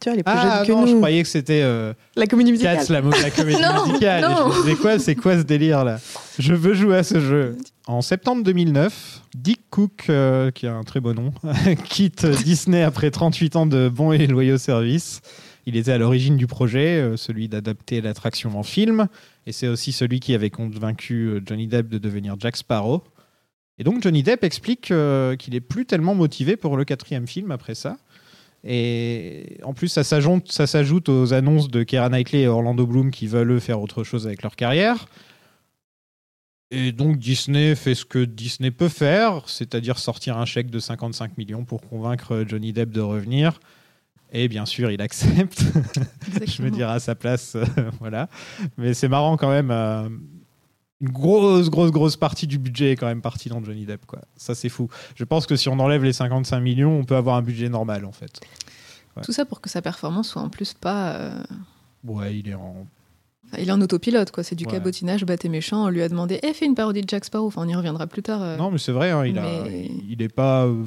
Tu 0.00 0.08
vois, 0.08 0.16
les 0.16 0.22
plus 0.22 0.32
Ah 0.34 0.64
jeunes 0.64 0.66
que 0.66 0.72
non, 0.80 0.86
je 0.86 0.96
croyais 0.96 1.22
que 1.22 1.28
c'était 1.28 1.62
euh, 1.62 1.92
La 2.16 2.26
comédie 2.26 2.52
musicale. 2.52 2.78
Cats, 2.78 2.92
la, 2.92 3.02
mo- 3.02 3.10
la 3.10 3.30
comédie 3.36 3.60
Non, 3.60 3.86
musicale. 3.86 4.24
Et 4.24 4.26
non. 4.28 4.50
je 4.52 4.58
me 4.58 4.62
disais 4.64 4.76
quoi, 4.76 4.98
c'est 4.98 5.14
quoi 5.14 5.36
ce 5.38 5.42
délire 5.42 5.84
là? 5.84 5.98
Je 6.38 6.54
veux 6.54 6.74
jouer 6.74 6.96
à 6.98 7.02
ce 7.02 7.20
jeu. 7.20 7.56
En 7.86 8.00
septembre 8.02 8.42
2009, 8.44 9.22
Dick 9.34 9.60
Cook, 9.70 10.04
euh, 10.08 10.50
qui 10.50 10.66
a 10.66 10.74
un 10.74 10.84
très 10.84 11.00
beau 11.00 11.14
nom, 11.14 11.32
quitte 11.88 12.26
Disney 12.26 12.82
après 12.82 13.10
38 13.10 13.56
ans 13.56 13.66
de 13.66 13.88
bons 13.88 14.12
et 14.12 14.26
loyaux 14.26 14.58
services. 14.58 15.20
Il 15.66 15.76
était 15.76 15.92
à 15.92 15.98
l'origine 15.98 16.36
du 16.36 16.46
projet, 16.46 16.98
euh, 17.00 17.16
celui 17.16 17.48
d'adapter 17.48 18.00
l'attraction 18.00 18.58
en 18.58 18.62
film, 18.62 19.06
et 19.46 19.52
c'est 19.52 19.68
aussi 19.68 19.92
celui 19.92 20.20
qui 20.20 20.34
avait 20.34 20.50
convaincu 20.50 21.40
Johnny 21.46 21.66
Depp 21.66 21.88
de 21.88 21.98
devenir 21.98 22.36
Jack 22.38 22.56
Sparrow. 22.56 23.02
Et 23.78 23.84
donc 23.84 24.02
Johnny 24.02 24.22
Depp 24.22 24.44
explique 24.44 24.92
qu'il 25.38 25.54
est 25.54 25.60
plus 25.60 25.86
tellement 25.86 26.14
motivé 26.14 26.56
pour 26.56 26.76
le 26.76 26.84
quatrième 26.84 27.26
film 27.26 27.50
après 27.50 27.74
ça. 27.74 27.96
Et 28.64 29.58
en 29.64 29.74
plus, 29.74 29.88
ça 29.88 30.04
s'ajoute, 30.04 31.08
aux 31.08 31.32
annonces 31.34 31.68
de 31.68 31.82
Keira 31.82 32.08
Knightley 32.08 32.42
et 32.42 32.48
Orlando 32.48 32.86
Bloom 32.86 33.10
qui 33.10 33.26
veulent 33.26 33.52
eux, 33.52 33.60
faire 33.60 33.80
autre 33.80 34.04
chose 34.04 34.26
avec 34.26 34.42
leur 34.42 34.54
carrière. 34.54 35.06
Et 36.70 36.92
donc 36.92 37.18
Disney 37.18 37.74
fait 37.74 37.94
ce 37.94 38.04
que 38.06 38.24
Disney 38.24 38.70
peut 38.70 38.88
faire, 38.88 39.42
c'est-à-dire 39.46 39.98
sortir 39.98 40.38
un 40.38 40.46
chèque 40.46 40.70
de 40.70 40.78
55 40.78 41.36
millions 41.36 41.64
pour 41.64 41.82
convaincre 41.82 42.44
Johnny 42.48 42.72
Depp 42.72 42.90
de 42.90 43.00
revenir. 43.02 43.60
Et 44.32 44.48
bien 44.48 44.64
sûr, 44.64 44.90
il 44.90 45.02
accepte. 45.02 45.62
Je 46.46 46.62
me 46.62 46.70
dirais 46.70 46.92
à 46.92 47.00
sa 47.00 47.14
place, 47.14 47.56
euh, 47.56 47.64
voilà. 48.00 48.28
Mais 48.78 48.94
c'est 48.94 49.08
marrant 49.08 49.36
quand 49.36 49.50
même. 49.50 49.70
euh, 49.70 50.08
une 51.02 51.10
grosse, 51.10 51.68
grosse, 51.68 51.90
grosse 51.90 52.16
partie 52.16 52.46
du 52.46 52.58
budget 52.58 52.92
est 52.92 52.96
quand 52.96 53.06
même 53.08 53.20
partie 53.22 53.48
dans 53.48 53.62
Johnny 53.62 53.84
Depp, 53.84 54.06
quoi. 54.06 54.20
Ça, 54.36 54.54
c'est 54.54 54.68
fou. 54.68 54.88
Je 55.16 55.24
pense 55.24 55.46
que 55.46 55.56
si 55.56 55.68
on 55.68 55.78
enlève 55.80 56.02
les 56.04 56.12
55 56.12 56.60
millions, 56.60 56.96
on 56.98 57.04
peut 57.04 57.16
avoir 57.16 57.36
un 57.36 57.42
budget 57.42 57.68
normal, 57.68 58.04
en 58.04 58.12
fait. 58.12 58.40
Tout 59.22 59.32
ça 59.32 59.44
pour 59.44 59.60
que 59.60 59.68
sa 59.68 59.82
performance 59.82 60.28
soit 60.30 60.40
en 60.42 60.48
plus 60.48 60.72
pas. 60.72 61.12
euh, 61.16 61.42
Ouais, 62.04 62.38
il 62.38 62.48
est 62.48 62.54
en. 62.54 62.86
enfin, 63.46 63.56
il 63.60 63.68
est 63.68 63.72
en 63.72 63.80
autopilote, 63.82 64.30
quoi. 64.30 64.42
C'est 64.42 64.54
du 64.54 64.64
Ouais. 64.64 64.70
cabotinage, 64.72 65.24
bête 65.26 65.44
et 65.44 65.48
méchant. 65.50 65.84
On 65.84 65.88
lui 65.88 66.00
a 66.02 66.08
demandé, 66.08 66.40
eh, 66.42 66.54
fais 66.54 66.64
une 66.64 66.74
parodie 66.74 67.02
de 67.02 67.08
Jack 67.08 67.24
Sparrow. 67.26 67.46
Enfin, 67.48 67.62
on 67.64 67.68
y 67.68 67.74
reviendra 67.74 68.06
plus 68.06 68.22
tard. 68.22 68.40
euh, 68.42 68.56
Non, 68.56 68.70
mais 68.70 68.78
c'est 68.78 68.92
vrai, 68.92 69.10
hein, 69.10 69.26
il, 69.26 69.38
a, 69.38 69.42
mais- 69.64 69.90
il 70.08 70.22
est 70.22 70.32
pas. 70.32 70.64
euh, 70.64 70.82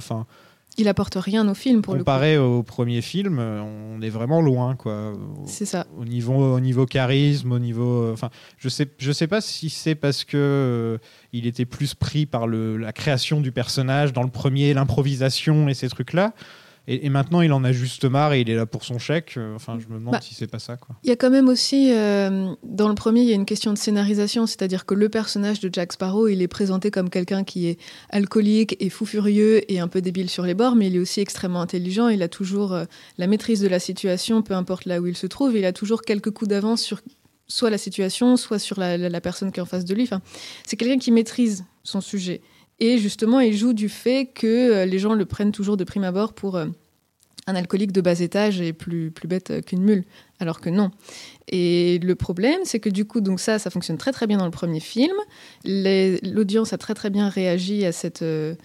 Il 0.78 0.88
apporte 0.88 1.16
rien 1.16 1.48
au 1.48 1.54
film 1.54 1.82
pour 1.82 1.98
comparé 1.98 2.38
au 2.38 2.64
premier 2.64 3.02
film, 3.02 3.40
euh, 3.40 3.62
on 3.62 4.02
est 4.02 4.10
vraiment 4.10 4.42
loin, 4.42 4.76
quoi. 4.76 5.12
le 5.12 5.18
coup. 5.18 5.44
C'est 5.48 5.66
ça. 5.66 5.88
au 5.98 6.06
niveau 6.06 6.56
au 6.56 6.60
niveau 6.60 6.86
charisme 6.86 7.52
au 7.52 7.60
niveau 7.60 8.04
euh, 8.04 8.14
enfin 8.14 8.30
je 8.58 8.70
sais 8.70 8.88
je 8.98 9.12
sais 9.12 9.28
pas 9.28 9.42
si 9.42 9.70
c'est 9.70 9.96
parce 9.96 10.24
que 10.24 10.38
euh, 10.38 10.98
il 11.34 11.48
était 11.48 11.66
plus 11.66 11.94
pris 11.94 12.26
par 12.26 12.48
le, 12.48 12.78
la 12.78 12.92
création 12.92 13.42
du 13.42 13.52
personnage 13.52 14.14
dans 14.14 14.24
le 14.24 14.30
premier 14.30 14.74
l'improvisation 14.74 15.70
et 15.70 15.74
ces 15.74 15.90
trucs 15.90 16.14
là 16.14 16.34
et, 16.88 17.06
et 17.06 17.10
maintenant 17.10 17.42
il 17.42 17.52
en 17.54 17.64
a 17.64 17.72
juste 17.72 18.06
marre 18.06 18.34
et 18.34 18.42
il 18.42 18.50
est 18.50 18.56
là 18.56 18.66
pour 18.66 18.84
son 18.84 19.00
chèque 19.00 19.36
Euh, 19.38 19.56
enfin 19.56 19.78
je 19.80 19.88
me 19.92 20.00
demande 20.00 20.14
Bah, 20.14 20.22
si 20.22 20.34
c'est 20.36 20.48
pas 20.48 20.60
ça 20.60 20.78
Il 21.04 21.10
y 21.10 21.12
a 21.12 21.16
quand 21.16 21.30
même 21.30 21.48
aussi, 21.50 21.92
euh, 21.94 22.54
dans 22.64 22.88
le 22.88 22.96
premier, 22.96 23.22
il 23.22 23.28
y 23.28 23.32
a 23.32 23.36
une 23.36 23.46
question 23.46 23.72
de 23.74 23.78
scénarisation, 23.78 24.46
c'est-à-dire 24.46 24.86
que 24.86 24.94
le 24.94 25.10
personnage 25.10 25.60
de 25.60 25.70
Jack 25.72 25.94
Sparrow, 25.94 26.28
il 26.28 26.42
est 26.42 26.48
présenté 26.48 26.92
comme 26.92 27.10
quelqu'un 27.10 27.44
qui 27.44 27.68
est 27.68 27.80
alcoolique 28.10 28.76
et 28.80 28.90
fou 28.90 29.06
furieux 29.06 29.70
et 29.72 29.80
un 29.80 29.88
peu 29.88 30.02
débile 30.02 30.30
sur 30.30 30.44
les 30.44 30.54
bords, 30.54 30.76
mais 30.76 30.88
il 30.88 30.96
est 30.96 31.00
aussi 31.00 31.20
extrêmement 31.22 31.62
intelligent, 31.62 32.08
il 32.08 32.22
a 32.24 32.28
toujours 32.30 32.74
euh, 32.74 32.86
la 33.18 33.28
maîtrise 33.28 33.60
de 33.62 33.68
la 33.68 33.80
situation, 33.80 34.42
peu 34.42 34.54
importe 34.54 34.86
là 34.86 35.02
où 35.02 35.08
il 35.08 35.18
se 35.18 35.28
trouve, 35.28 35.56
il 35.58 35.66
a 35.66 35.74
toujours 35.74 36.02
quelques 36.04 36.32
coups 36.32 36.50
d'avance 36.50 36.82
sur 36.82 37.02
soit 37.48 37.70
la 37.70 37.78
situation, 37.78 38.38
soit 38.38 38.58
sur 38.60 38.80
la, 38.80 38.98
la- 38.98 39.10
la 39.10 39.22
personne 39.22 39.52
qui 39.52 39.60
est 39.60 39.64
en 39.64 39.68
face 39.68 39.86
de 39.86 39.94
lui. 39.94 40.04
Enfin, 40.04 40.22
c'est 40.66 40.78
quelqu'un 40.78 40.98
qui 40.98 41.12
maîtrise 41.12 41.64
son 41.84 42.02
sujet. 42.02 42.42
Et 42.80 42.98
justement, 42.98 43.40
il 43.40 43.56
joue 43.56 43.74
du 43.74 43.88
fait 43.88 44.26
que 44.34 44.84
les 44.86 45.00
gens 45.00 45.14
le 45.14 45.26
prennent 45.26 45.52
toujours 45.52 45.78
de 45.78 45.84
prime 45.84 46.04
abord 46.04 46.34
pour 46.34 46.60
un 47.48 47.56
alcoolique 47.56 47.92
de 47.92 48.02
bas 48.02 48.20
étage 48.20 48.60
et 48.60 48.74
plus, 48.74 49.12
bête 49.26 49.52
euh, 49.52 49.62
qu'une 49.62 49.84
mule, 49.84 50.04
alors 50.40 50.62
que 50.62 50.70
non. 50.70 50.92
Et 51.48 52.00
le 52.00 52.16
problème, 52.16 52.60
c'est 52.64 52.80
que 52.80 52.90
du 52.90 53.06
coup, 53.06 53.22
donc 53.22 53.40
ça, 53.40 53.60
ça 53.60 53.70
fonctionne 53.70 53.98
très 53.98 54.12
très 54.12 54.26
bien 54.28 54.38
dans 54.38 54.46
le 54.46 54.52
premier 54.52 54.80
film. 54.80 55.16
L'audience 55.64 56.74
a 56.74 56.78
très 56.78 56.94
très 56.96 57.10
bien 57.10 57.30
réagi 57.30 57.86
à 57.86 57.92
cette, 57.92 58.24
euh, 58.24 58.56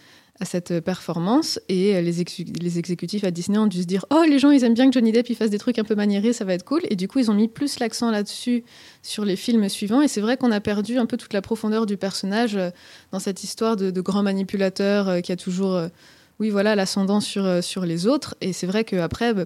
performance 0.82 1.60
et 1.68 1.94
euh, 1.94 2.00
les, 2.00 2.22
exé- 2.22 2.46
les 2.62 2.78
exécutifs 2.78 3.24
à 3.24 3.30
Disney 3.30 3.58
ont 3.58 3.66
dû 3.66 3.82
se 3.82 3.86
dire 3.86 4.06
Oh, 4.10 4.22
les 4.26 4.38
gens, 4.38 4.50
ils 4.50 4.64
aiment 4.64 4.72
bien 4.72 4.86
que 4.88 4.94
Johnny 4.94 5.12
Depp 5.12 5.28
il 5.28 5.36
fasse 5.36 5.50
des 5.50 5.58
trucs 5.58 5.78
un 5.78 5.84
peu 5.84 5.94
maniérés, 5.94 6.32
ça 6.32 6.46
va 6.46 6.54
être 6.54 6.64
cool. 6.64 6.80
Et 6.88 6.96
du 6.96 7.06
coup, 7.06 7.18
ils 7.18 7.30
ont 7.30 7.34
mis 7.34 7.48
plus 7.48 7.78
l'accent 7.80 8.10
là-dessus 8.10 8.64
sur 9.02 9.26
les 9.26 9.36
films 9.36 9.68
suivants. 9.68 10.00
Et 10.00 10.08
c'est 10.08 10.22
vrai 10.22 10.38
qu'on 10.38 10.50
a 10.50 10.60
perdu 10.60 10.96
un 10.96 11.04
peu 11.04 11.18
toute 11.18 11.34
la 11.34 11.42
profondeur 11.42 11.84
du 11.84 11.98
personnage 11.98 12.56
euh, 12.56 12.70
dans 13.12 13.18
cette 13.18 13.44
histoire 13.44 13.76
de, 13.76 13.90
de 13.90 14.00
grand 14.00 14.22
manipulateur 14.22 15.08
euh, 15.10 15.20
qui 15.20 15.32
a 15.32 15.36
toujours. 15.36 15.78
Oui, 16.40 16.48
voilà, 16.48 16.74
l'ascendant 16.74 17.20
sur, 17.20 17.44
euh, 17.44 17.60
sur 17.60 17.84
les 17.84 18.06
autres. 18.06 18.34
Et 18.40 18.54
c'est 18.54 18.66
vrai 18.66 18.82
qu'après, 18.84 19.34
bah, 19.34 19.44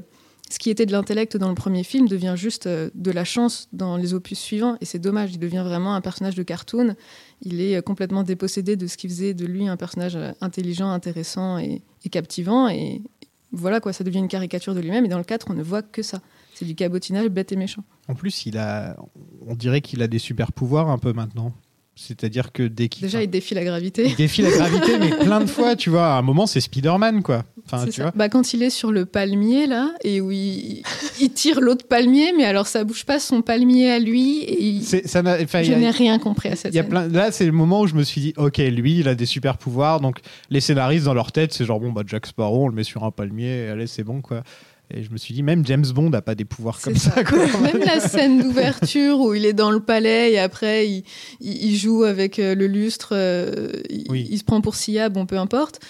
ce 0.49 0.61
qui 0.61 0.71
était 0.71 0.87
de 0.87 0.93
l'intellect 0.93 1.37
dans 1.37 1.49
le 1.49 1.57
premier 1.57 1.83
film 1.83 2.07
devient 2.07 2.35
juste 2.37 2.67
euh, 2.67 2.89
de 2.95 3.11
la 3.11 3.25
chance 3.25 3.69
dans 3.73 3.97
les 3.97 4.15
opus 4.15 4.39
suivants. 4.39 4.77
Et 4.81 4.85
c'est 4.85 5.01
dommage, 5.01 5.33
il 5.33 5.39
devient 5.39 5.65
vraiment 5.67 5.97
un 5.97 6.01
personnage 6.01 6.37
de 6.37 6.45
cartoon. 6.45 6.95
Il 7.43 7.61
est 7.61 7.77
euh, 7.77 7.83
complètement 7.83 8.23
dépossédé 8.23 8.77
de 8.77 8.87
ce 8.87 8.97
qui 8.97 9.09
faisait 9.09 9.35
de 9.35 9.45
lui 9.45 9.67
un 9.67 9.77
personnage 9.77 10.17
intelligent, 10.41 10.89
intéressant 10.89 11.59
et, 11.59 11.83
et 12.05 12.09
captivant. 12.09 12.69
Et 12.69 13.03
voilà, 13.51 13.81
quoi, 13.81 13.93
ça 13.93 14.05
devient 14.05 14.21
une 14.21 14.29
caricature 14.29 14.77
de 14.77 14.81
lui-même. 14.81 15.05
Et 15.05 15.09
dans 15.09 15.19
le 15.19 15.25
4, 15.25 15.49
on 15.51 15.55
ne 15.55 15.65
voit 15.65 15.83
que 15.83 16.03
ça. 16.03 16.21
C'est 16.55 16.65
du 16.65 16.77
cabotinage 16.77 17.27
bête 17.29 17.51
et 17.51 17.57
méchant. 17.57 17.83
en 18.07 18.15
plus 18.15 18.47
il 18.47 18.57
a 18.59 18.97
on 19.45 19.57
dirait 19.57 19.81
qu'il 19.81 20.01
a 20.03 20.07
des 20.07 20.21
super 20.21 20.53
pouvoirs 20.53 20.89
un 20.89 20.99
peu 20.99 21.13
maintenant 21.13 21.53
c'est-à-dire 21.97 22.51
que 22.53 22.65
dès 22.65 22.89
qu'il 22.89 23.03
Déjà, 23.03 23.23
il 23.23 23.31
défie 23.31 23.55
la 23.55 23.65
gravité. 23.65 24.07
il 24.09 24.17
défie 24.17 24.43
la 24.43 24.51
gravité 24.51 24.99
mais 24.99 25.11
plein 25.25 25.41
de 25.41 25.47
fois 25.47 25.77
tu 25.77 25.91
vois 25.91 26.09
à 26.15 26.19
un 26.19 26.23
moment 26.23 26.47
c'est 26.47 26.61
Spider-Man 26.61 27.23
quoi 27.23 27.45
enfin 27.67 27.85
tu 27.87 27.93
ça. 27.93 28.03
vois 28.03 28.13
Bah, 28.17 28.29
quand 28.29 28.53
il 28.53 28.63
est 28.63 28.71
sur 28.71 28.93
le 28.93 29.07
palmier, 29.07 29.67
là, 29.67 29.93
et 30.05 30.21
où 30.21 30.31
il, 30.31 30.83
il 31.21 31.31
tire 31.33 31.61
l'autre 31.61 31.87
palmier, 31.89 32.33
mais 32.37 32.45
alors 32.45 32.67
ça 32.67 32.85
bouge 32.85 33.05
pas 33.07 33.19
son 33.19 33.41
palmier 33.43 33.91
à 33.91 33.99
lui, 33.99 34.41
et 34.41 34.63
il- 34.63 34.83
ça 34.85 34.99
je 35.23 35.73
n'ai 35.73 35.91
rien 35.91 36.19
compris 36.19 36.51
à 36.51 36.57
cette 36.57 36.75
y 36.75 36.79
a 36.79 36.83
scène. 36.83 36.91
plein... 36.91 37.09
Là, 37.09 37.33
c'est 37.33 37.47
le 37.47 37.53
moment 37.53 37.81
où 37.81 37.87
je 37.87 37.95
me 37.95 38.03
suis 38.03 38.21
dit, 38.21 38.35
ok, 38.37 38.59
lui, 38.59 38.99
il 38.99 39.09
a 39.09 39.15
des 39.15 39.25
super 39.25 39.57
pouvoirs. 39.57 40.01
Donc, 40.01 40.19
les 40.51 40.61
scénaristes, 40.61 41.07
dans 41.07 41.15
leur 41.15 41.33
tête, 41.33 41.55
c'est 41.55 41.65
genre, 41.65 41.81
bon, 41.81 41.91
bah, 41.93 42.03
Jack 42.07 42.27
Sparrow, 42.27 42.65
on 42.65 42.69
le 42.69 42.75
met 42.75 42.85
sur 42.85 43.03
un 43.05 43.11
palmier, 43.11 43.69
allez, 43.69 43.87
c'est 43.87 44.05
bon, 44.05 44.21
quoi. 44.21 44.43
Et 44.91 45.03
je 45.03 45.11
me 45.11 45.17
suis 45.17 45.33
dit, 45.35 45.43
même 45.43 45.65
James 45.67 45.85
Bond 45.95 46.11
n'a 46.11 46.21
pas 46.23 46.35
des 46.35 46.45
pouvoirs 46.45 46.81
comme 46.81 46.97
ça, 46.97 47.25
quoi. 47.25 47.39
Même 47.63 47.79
la 47.79 48.01
scène 48.01 48.43
d'ouverture 48.43 49.19
où 49.19 49.35
il 49.35 49.47
est 49.47 49.53
dans 49.55 49.71
le 49.71 49.81
palais 49.81 50.33
et 50.33 50.39
après 50.39 50.87
il, 50.89 51.05
il- 51.41 51.65
il 51.71 51.77
joue 51.77 52.05
avec 52.05 52.39
euh, 52.39 52.55
le 52.55 52.67
lustre, 52.67 53.11
euh, 53.13 53.73
il, 53.91 54.05
Oui. 54.11 54.29
il 54.31 54.39
se 54.39 54.45
prend 54.45 54.61
pour 54.61 54.75
Sia, 54.77 55.09
bon 55.09 55.25
peu 55.27 55.39
importe, 55.39 55.81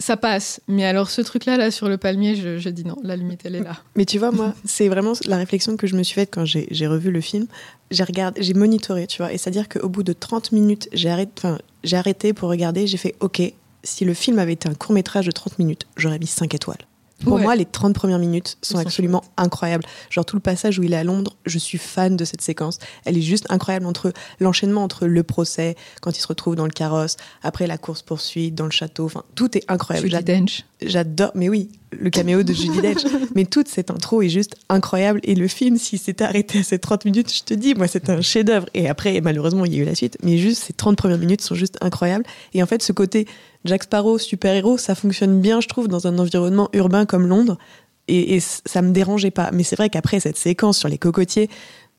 ça 0.00 0.16
passe. 0.16 0.60
Mais 0.66 0.84
alors 0.84 1.10
ce 1.10 1.20
truc-là, 1.20 1.56
là 1.58 1.70
sur 1.70 1.88
le 1.90 1.98
palmier, 1.98 2.36
je, 2.36 2.56
je 2.58 2.68
dis 2.70 2.84
non, 2.84 2.96
la 3.02 3.16
limite 3.16 3.42
elle 3.44 3.54
est 3.56 3.62
là. 3.62 3.76
Mais 3.96 4.06
tu 4.06 4.18
vois, 4.18 4.30
moi, 4.32 4.54
c'est 4.64 4.88
vraiment 4.88 5.12
la 5.26 5.36
réflexion 5.36 5.76
que 5.76 5.86
je 5.86 5.94
me 5.94 6.02
suis 6.02 6.14
faite 6.14 6.30
quand 6.32 6.44
j'ai 6.46 6.86
revu 6.86 7.10
le 7.10 7.20
film. 7.20 7.46
J'ai 7.90 8.04
regardé, 8.04 8.42
j'ai 8.42 8.54
monitoré, 8.54 9.06
tu 9.06 9.18
vois. 9.18 9.32
Et 9.32 9.38
c'est-à-dire 9.38 9.68
qu'au 9.68 9.88
bout 9.90 10.02
de 10.02 10.12
30 10.14 10.52
minutes, 10.52 10.88
j'ai 10.94 11.10
arrêté, 11.10 11.48
arrêté 11.92 12.32
pour 12.32 12.48
regarder. 12.48 12.86
J'ai 12.86 12.96
fait, 12.98 13.14
OK, 13.20 13.40
si 13.84 14.04
le 14.04 14.14
film 14.14 14.38
avait 14.38 14.52
été 14.54 14.68
un 14.68 14.74
court 14.74 14.92
métrage 14.92 15.26
de 15.26 15.32
30 15.32 15.58
minutes, 15.58 15.86
j'aurais 15.96 16.18
mis 16.18 16.26
5 16.26 16.54
étoiles. 16.54 16.78
Pour 17.24 17.34
Ouais. 17.34 17.42
moi, 17.42 17.56
les 17.56 17.64
30 17.64 17.94
premières 17.94 18.18
minutes 18.18 18.58
sont 18.62 18.78
absolument 18.78 19.24
incroyables. 19.36 19.84
Genre 20.08 20.24
tout 20.24 20.36
le 20.36 20.40
passage 20.40 20.78
où 20.78 20.82
il 20.84 20.92
est 20.92 20.96
à 20.96 21.04
Londres, 21.04 21.36
je 21.46 21.58
suis 21.58 21.78
fan 21.78 22.16
de 22.16 22.24
cette 22.24 22.40
séquence. 22.42 22.78
Elle 23.04 23.18
est 23.18 23.22
juste 23.22 23.46
incroyable 23.50 23.86
entre 23.86 24.12
l'enchaînement 24.40 24.84
entre 24.84 25.06
le 25.06 25.22
procès, 25.24 25.74
quand 26.00 26.16
il 26.16 26.20
se 26.20 26.26
retrouve 26.28 26.54
dans 26.54 26.64
le 26.64 26.70
carrosse, 26.70 27.16
après 27.42 27.66
la 27.66 27.76
course 27.78 28.02
poursuite 28.02 28.54
dans 28.54 28.64
le 28.66 28.70
château. 28.70 29.06
Enfin, 29.06 29.24
tout 29.34 29.56
est 29.58 29.64
incroyable. 29.68 30.08
Dench. 30.22 30.64
J'adore, 30.80 31.32
mais 31.34 31.48
oui, 31.48 31.70
le 31.92 32.10
caméo 32.10 32.42
de 32.42 32.52
Judy 32.52 32.80
Dench. 32.80 33.04
mais 33.34 33.44
toute 33.44 33.68
cette 33.68 33.90
intro 33.90 34.22
est 34.22 34.28
juste 34.28 34.56
incroyable. 34.68 35.20
Et 35.22 35.34
le 35.34 35.48
film, 35.48 35.76
s'il 35.76 35.98
s'était 35.98 36.24
arrêté 36.24 36.60
à 36.60 36.62
ces 36.62 36.78
30 36.78 37.04
minutes, 37.04 37.32
je 37.32 37.42
te 37.42 37.54
dis, 37.54 37.74
moi, 37.74 37.86
c'est 37.86 38.10
un 38.10 38.20
chef-d'œuvre. 38.20 38.66
Et 38.74 38.88
après, 38.88 39.20
malheureusement, 39.20 39.64
il 39.64 39.74
y 39.74 39.78
a 39.78 39.82
eu 39.82 39.84
la 39.84 39.94
suite. 39.94 40.18
Mais 40.22 40.38
juste, 40.38 40.64
ces 40.64 40.72
30 40.72 40.96
premières 40.96 41.18
minutes 41.18 41.40
sont 41.40 41.54
juste 41.54 41.78
incroyables. 41.80 42.24
Et 42.54 42.62
en 42.62 42.66
fait, 42.66 42.82
ce 42.82 42.92
côté 42.92 43.26
Jack 43.64 43.84
Sparrow, 43.84 44.18
super-héros, 44.18 44.78
ça 44.78 44.94
fonctionne 44.94 45.40
bien, 45.40 45.60
je 45.60 45.68
trouve, 45.68 45.88
dans 45.88 46.06
un 46.06 46.18
environnement 46.18 46.68
urbain 46.72 47.06
comme 47.06 47.26
Londres. 47.26 47.58
Et, 48.06 48.36
et 48.36 48.40
ça 48.40 48.82
me 48.82 48.92
dérangeait 48.92 49.30
pas. 49.30 49.50
Mais 49.52 49.62
c'est 49.62 49.76
vrai 49.76 49.90
qu'après, 49.90 50.20
cette 50.20 50.36
séquence 50.36 50.78
sur 50.78 50.88
les 50.88 50.98
cocotiers, 50.98 51.48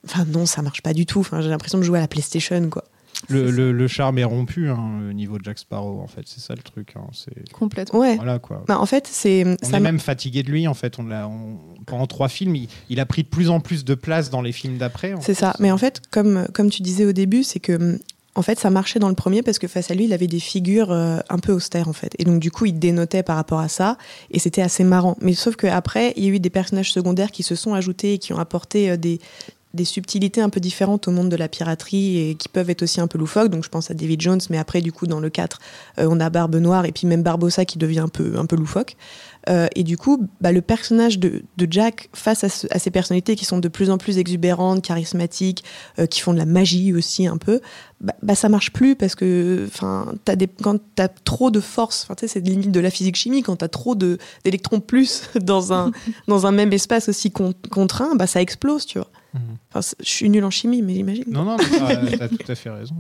enfin, 0.06 0.26
non, 0.26 0.46
ça 0.46 0.62
marche 0.62 0.82
pas 0.82 0.94
du 0.94 1.06
tout. 1.06 1.20
Enfin, 1.20 1.42
j'ai 1.42 1.50
l'impression 1.50 1.78
de 1.78 1.84
jouer 1.84 2.00
à 2.00 2.02
la 2.02 2.08
PlayStation, 2.08 2.70
quoi. 2.70 2.86
Le, 3.28 3.52
le- 3.52 3.72
le 3.74 3.88
charme 3.88 4.18
est 4.18 4.24
rompu 4.24 4.70
hein, 4.70 5.02
au 5.10 5.14
niveau 5.14 5.38
de 5.38 5.44
Jack 5.44 5.60
Sparrow, 5.60 6.00
en 6.02 6.08
fait. 6.08 6.22
C'est 6.26 6.40
ça 6.40 6.56
le 6.56 6.62
truc. 6.64 6.94
hein, 6.96 7.02
c'est... 7.12 7.52
Complètement. 7.52 8.00
Ouais. 8.00 8.16
Voilà, 8.16 8.40
quoi. 8.40 8.64
Bah, 8.68 8.80
en 8.80 8.86
fait, 8.86 9.08
c'est. 9.08 9.46
On 9.46 9.58
ça 9.66 9.74
est 9.74 9.78
m- 9.78 9.84
même 9.84 10.00
fatigué 10.00 10.42
de 10.42 10.50
lui, 10.50 10.68
en 10.68 10.74
fait. 10.74 10.98
On 11.00 11.04
l'a, 11.04 11.28
on- 11.28 11.58
Pendant 11.86 12.08
trois 12.08 12.30
films, 12.30 12.56
il, 12.56 12.70
il 12.90 13.00
a 13.00 13.06
pris 13.06 13.24
de 13.24 13.28
plus 13.28 13.50
en 13.50 13.60
plus 13.60 13.84
de 13.86 13.94
place 13.94 14.30
dans 14.30 14.42
les 14.42 14.52
films 14.54 14.78
d'après. 14.78 15.14
C'est 15.20 15.34
fait. 15.34 15.42
ça. 15.42 15.56
Mais 15.60 15.70
en 15.72 15.78
fait, 15.78 16.02
comme, 16.12 16.48
comme 16.54 16.70
tu 16.70 16.82
disais 16.82 17.06
au 17.06 17.12
début, 17.12 17.44
c'est 17.44 17.60
que 17.60 18.00
en 18.36 18.42
fait, 18.42 18.58
ça 18.58 18.70
marchait 18.70 19.00
dans 19.00 19.10
le 19.10 19.16
premier 19.16 19.42
parce 19.42 19.60
que 19.60 19.68
face 19.68 19.92
à 19.92 19.96
lui, 19.96 20.06
il 20.06 20.14
avait 20.14 20.28
des 20.28 20.40
figures 20.40 20.92
euh, 20.92 21.20
un 21.30 21.40
peu 21.40 21.52
austères, 21.52 21.90
en 21.90 21.94
fait. 21.94 22.14
Et 22.20 22.24
donc, 22.24 22.40
du 22.40 22.52
coup, 22.52 22.66
il 22.68 22.80
dénotait 22.80 23.22
par 23.24 23.36
rapport 23.36 23.60
à 23.60 23.68
ça. 23.68 23.98
Et 24.32 24.40
c'était 24.40 24.62
assez 24.62 24.86
marrant. 24.86 25.18
Mais 25.20 25.34
sauf 25.34 25.56
qu'après, 25.58 26.14
il 26.16 26.24
y 26.24 26.28
a 26.28 26.30
eu 26.30 26.40
des 26.40 26.50
personnages 26.52 26.94
secondaires 26.94 27.32
qui 27.32 27.44
se 27.44 27.56
sont 27.56 27.74
ajoutés 27.74 28.14
et 28.14 28.18
qui 28.18 28.32
ont 28.32 28.38
apporté 28.40 28.92
euh, 28.92 28.98
des, 28.98 29.20
des 29.74 29.86
subtilités 29.86 30.42
un 30.42 30.50
peu 30.50 30.60
différentes 30.60 31.08
au 31.08 31.12
monde 31.12 31.30
de 31.30 31.36
la 31.36 31.48
piraterie 31.48 32.18
et 32.30 32.36
qui 32.36 32.50
peuvent 32.50 32.70
être 32.70 32.82
aussi 32.84 33.00
un 33.02 33.08
peu 33.08 33.18
loufoques. 33.20 33.50
Donc, 33.50 33.64
je 33.64 33.70
pense 33.70 33.92
à 33.92 33.94
David 33.94 34.20
Jones, 34.22 34.40
mais 34.50 34.58
après, 34.58 34.82
du 34.82 34.92
coup, 34.92 35.06
dans 35.06 35.20
le 35.20 35.30
4, 35.30 35.60
euh, 36.00 36.08
on 36.10 36.20
a 36.20 36.30
Barbe 36.30 36.56
Noire 36.56 36.86
et 36.86 36.92
puis 36.92 37.06
même 37.06 37.22
Barbossa 37.22 37.66
qui 37.66 37.78
devient 37.78 38.00
un 38.00 38.08
peu, 38.08 38.34
un 38.38 38.46
peu 38.48 38.56
loufoque. 38.56 38.96
Euh, 39.48 39.68
et 39.76 39.84
du 39.84 39.96
coup, 39.98 40.28
bah, 40.42 40.52
le 40.52 40.62
personnage 40.62 41.18
de, 41.20 41.44
de 41.58 41.68
Jack 41.72 42.10
face 42.14 42.44
à, 42.44 42.50
ce- 42.50 42.68
à 42.72 42.80
ces 42.80 42.92
personnalités 42.92 43.36
qui 43.36 43.46
sont 43.46 43.60
de 43.60 43.68
plus 43.68 43.90
en 43.90 43.98
plus 43.98 44.18
exubérantes, 44.18 44.82
charismatiques, 44.82 45.64
euh, 46.00 46.08
qui 46.08 46.20
font 46.20 46.34
de 46.34 46.38
la 46.40 46.46
magie 46.46 46.94
aussi 46.94 47.26
un 47.28 47.38
peu, 47.38 47.62
bah, 48.02 48.14
bah, 48.22 48.36
ça 48.36 48.50
marche 48.50 48.74
plus 48.74 48.96
parce 48.96 49.16
que 49.16 49.66
enfin, 49.68 50.14
t'as 50.26 50.36
des, 50.36 50.48
quand 50.48 50.78
tu 50.96 51.02
as 51.02 51.08
trop 51.08 51.52
de 51.52 51.60
force, 51.60 52.08
c'est 52.18 52.40
limite 52.40 52.72
de 52.72 52.80
la 52.80 52.90
physique 52.90 53.16
chimie, 53.16 53.42
quand 53.44 53.56
tu 53.58 53.66
as 53.66 53.70
trop 53.70 53.96
d'électrons 53.96 54.82
plus 54.82 55.24
dans 55.42 55.74
un, 55.74 55.92
dans 56.28 56.46
un 56.48 56.52
même 56.52 56.74
espace 56.74 57.08
aussi 57.08 57.32
con- 57.32 57.54
contraint, 57.72 58.16
bah, 58.16 58.28
ça 58.28 58.42
explose, 58.42 58.86
tu 58.86 58.98
vois. 58.98 59.08
Enfin, 59.74 59.96
je 60.00 60.10
suis 60.10 60.30
nulle 60.30 60.44
en 60.46 60.50
chimie, 60.50 60.82
mais 60.82 60.94
j'imagine. 60.96 61.26
Non, 61.28 61.44
non, 61.44 61.58
tu 61.58 61.76
as 62.22 62.28
tout 62.30 62.52
à 62.52 62.56
fait 62.56 62.70
raison. 62.70 62.96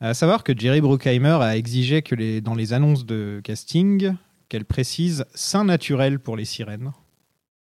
À 0.00 0.12
savoir 0.12 0.44
que 0.44 0.52
Jerry 0.56 0.80
Bruckheimer 0.80 1.38
a 1.40 1.56
exigé 1.56 2.02
que 2.02 2.14
les, 2.14 2.40
dans 2.40 2.54
les 2.54 2.72
annonces 2.72 3.06
de 3.06 3.40
casting, 3.42 4.12
qu'elle 4.48 4.64
précise 4.64 5.24
sein 5.34 5.64
naturel 5.64 6.18
pour 6.18 6.36
les 6.36 6.44
sirènes. 6.44 6.92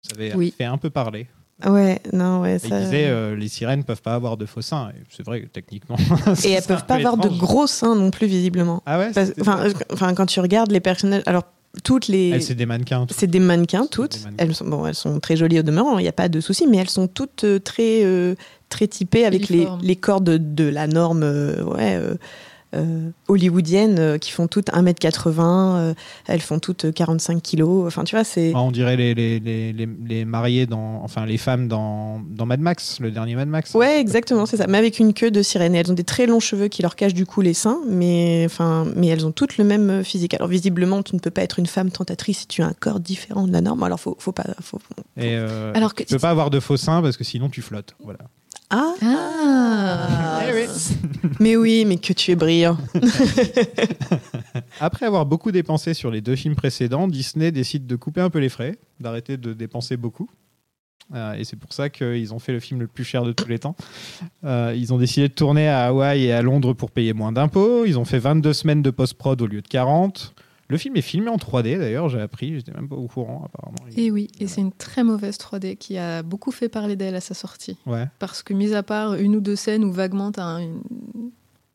Ça 0.03 0.15
avait 0.17 0.35
Oui. 0.35 0.53
fait 0.57 0.65
un 0.65 0.77
peu 0.79 0.91
parler. 0.91 1.27
Ouais, 1.67 2.01
non, 2.13 2.41
ouais, 2.43 2.59
Il 2.63 2.69
ça... 2.69 2.79
disait 2.81 3.07
euh, 3.09 3.35
les 3.35 3.49
sirènes 3.49 3.83
peuvent 3.83 4.03
pas 4.03 4.15
avoir 4.15 4.37
de 4.37 4.47
faux 4.47 4.63
seins. 4.63 4.93
C'est 5.11 5.25
vrai 5.25 5.43
que 5.43 5.47
techniquement. 5.47 5.97
Et 6.45 6.51
elles 6.51 6.63
peuvent 6.63 6.87
pas 6.87 6.97
avoir 6.97 7.17
de 7.17 7.29
gros 7.29 7.67
seins 7.67 7.97
non 7.97 8.11
plus, 8.13 8.27
visiblement. 8.29 8.83
Ah 8.87 8.99
ouais 8.99 9.11
enfin, 9.91 10.15
quand 10.15 10.27
tu 10.27 10.39
regardes 10.41 10.71
les 10.71 10.81
personnages, 10.81 11.23
alors 11.27 11.45
toutes 11.83 12.09
les, 12.09 12.31
Elles, 12.31 12.43
c'est 12.43 12.55
des 12.55 12.67
mannequins. 12.67 13.07
tout. 13.07 13.15
c'est 13.17 13.27
des 13.27 13.41
mannequins 13.41 13.87
toutes. 13.87 14.19
des 14.19 14.25
mannequins. 14.25 14.45
Elles 14.45 14.55
sont 14.55 14.67
bon, 14.67 14.87
elles 14.87 14.95
sont 14.95 15.21
très 15.21 15.37
jolies 15.37 15.61
au 15.61 15.63
demeurant, 15.63 15.99
il 15.99 16.03
n'y 16.03 16.09
a 16.09 16.13
pas 16.13 16.29
de 16.29 16.41
souci, 16.41 16.67
mais 16.67 16.79
elles 16.79 16.91
sont 16.91 17.09
toutes 17.09 17.45
euh, 17.45 17.59
très 17.59 18.05
euh, 18.05 18.35
très 18.69 18.87
typées 18.87 19.25
avec 19.25 19.49
les, 19.49 19.67
les 19.83 19.97
corps 19.97 20.21
de, 20.21 20.37
de 20.37 20.65
la 20.65 20.87
norme, 20.87 21.23
euh, 21.23 21.63
ouais. 21.65 21.99
Euh, 22.75 22.79
euh, 22.79 23.11
hollywoodienne 23.29 23.99
euh, 23.99 24.19
qui 24.19 24.31
font 24.31 24.47
toutes 24.47 24.69
1m80, 24.71 25.41
euh, 25.41 25.95
elles 26.27 26.41
font 26.41 26.59
toutes 26.59 26.87
euh, 26.87 26.93
45 26.93 27.43
kilos. 27.43 27.87
Enfin, 27.87 28.05
tu 28.05 28.15
vois, 28.15 28.25
c'est. 28.25 28.53
Ah, 28.55 28.61
on 28.61 28.71
dirait 28.71 28.97
les, 28.97 29.15
les, 29.15 29.41
les, 29.41 29.73
les, 29.73 29.89
les 30.07 30.25
mariés 30.25 30.67
dans. 30.67 31.03
Enfin, 31.03 31.27
les 31.27 31.39
femmes 31.39 31.69
dans, 31.69 32.21
dans 32.29 32.47
Mad 32.47 32.61
Max, 32.61 33.01
le 33.01 33.11
dernier 33.11 33.35
Mad 33.37 33.49
Max. 33.49 33.75
Ouais, 33.75 34.01
exactement, 34.01 34.47
c'est 34.47 34.57
ça. 34.57 34.67
Mais 34.67 34.79
avec 34.79 34.99
une 34.99 35.15
queue 35.15 35.31
de 35.31 35.43
sirène. 35.43 35.75
Et 35.75 35.79
elles 35.79 35.91
ont 35.91 35.95
des 35.95 36.05
très 36.05 36.27
longs 36.27 36.41
cheveux 36.41 36.69
qui 36.69 36.83
leur 36.83 36.97
cachent 36.97 37.15
du 37.15 37.27
coup 37.27 37.41
les 37.41 37.55
seins, 37.55 37.81
mais, 37.89 38.43
enfin, 38.47 38.87
mais 38.97 39.09
elles 39.09 39.27
ont 39.27 39.33
toutes 39.33 39.59
le 39.59 39.65
même 39.65 40.05
physique. 40.05 40.35
Alors 40.35 40.49
visiblement, 40.49 41.03
tu 41.03 41.15
ne 41.15 41.21
peux 41.21 41.31
pas 41.31 41.43
être 41.43 41.59
une 41.59 41.67
femme 41.67 41.91
tentatrice 41.91 42.41
si 42.41 42.47
tu 42.47 42.63
as 42.63 42.67
un 42.67 42.75
corps 42.75 43.01
différent 43.01 43.47
de 43.47 43.53
la 43.53 43.61
norme. 43.61 43.83
Alors 43.83 44.01
faut, 44.01 44.17
faut 44.19 44.33
pas. 44.33 44.45
Faut... 44.61 44.79
Et 45.17 45.37
euh, 45.37 45.73
Alors 45.75 45.95
que 45.95 46.03
tu 46.03 46.15
peux 46.15 46.21
pas 46.21 46.31
avoir 46.31 46.51
de 46.51 46.61
faux 46.61 46.77
seins 46.77 47.03
parce 47.03 47.17
que 47.17 47.25
sinon 47.25 47.49
tu 47.49 47.63
flottes. 47.63 47.95
Voilà. 48.03 48.21
Ah, 48.71 48.95
Ah 49.01 50.41
Mais 51.41 51.57
oui, 51.57 51.85
mais 51.87 51.97
que 51.97 52.13
tu 52.13 52.33
es 52.33 52.37
brillant. 52.37 52.77
Après 54.81 55.07
avoir 55.07 55.25
beaucoup 55.27 55.53
dépensé 55.53 55.95
sur 55.95 56.11
les 56.11 56.21
deux 56.21 56.37
films 56.37 56.55
précédents, 56.55 57.09
Disney 57.09 57.51
décide 57.53 57.87
de 57.87 57.97
couper 57.97 58.21
un 58.21 58.31
peu 58.31 58.39
les 58.39 58.49
frais, 58.49 58.79
d'arrêter 59.01 59.37
de 59.37 59.53
dépenser 59.53 59.97
beaucoup. 59.97 60.29
Euh, 61.15 61.35
et 61.35 61.45
c'est 61.45 61.57
pour 61.57 61.73
ça 61.73 61.89
qu'ils 61.89 62.35
ont 62.35 62.39
fait 62.39 62.53
le 62.53 62.61
film 62.61 62.81
le 62.81 62.87
plus 62.87 63.05
cher 63.05 63.25
de 63.25 63.33
tous 63.33 63.49
les 63.49 63.59
temps. 63.59 63.77
Euh, 64.45 64.75
ils 64.77 64.93
ont 64.93 64.99
décidé 64.99 65.29
de 65.29 65.33
tourner 65.33 65.69
à 65.69 65.87
Hawaï 65.87 66.25
et 66.25 66.33
à 66.33 66.43
Londres 66.43 66.75
pour 66.75 66.91
payer 66.91 67.15
moins 67.15 67.33
d'impôts. 67.33 67.87
Ils 67.87 67.99
ont 67.99 68.05
fait 68.05 68.19
22 68.19 68.53
semaines 68.53 68.83
de 68.83 68.91
post-prod 68.91 69.41
au 69.41 69.47
lieu 69.47 69.63
de 69.63 69.69
40. 69.69 70.35
Le 70.71 70.77
film 70.77 70.97
est 70.97 71.03
filmé 71.03 71.29
en 71.31 71.37
3D 71.37 71.79
d'ailleurs, 71.79 72.09
j'ai 72.11 72.21
appris, 72.21 72.55
j'étais 72.55 72.73
même 72.73 72.89
pas 72.89 72.97
au 72.97 73.07
courant 73.09 73.45
apparemment. 73.47 73.79
Et 73.97 74.11
oui, 74.11 74.29
et 74.39 74.47
c'est 74.47 74.61
une 74.61 74.73
très 74.73 75.03
mauvaise 75.03 75.37
3D 75.39 75.77
qui 75.79 75.97
a 75.97 76.23
beaucoup 76.23 76.51
fait 76.51 76.69
parler 76.69 76.95
d'elle 76.95 77.15
à 77.15 77.21
sa 77.23 77.33
sortie. 77.35 77.79
Ouais. 77.87 78.07
Parce 78.19 78.43
que, 78.43 78.53
mis 78.53 78.75
à 78.75 78.83
part 78.83 79.15
une 79.15 79.37
ou 79.37 79.41
deux 79.41 79.57
scènes 79.57 79.83
où 79.83 79.91
vaguement 79.93 80.31
tu 80.31 80.41
as 80.41 80.61
une 80.61 80.83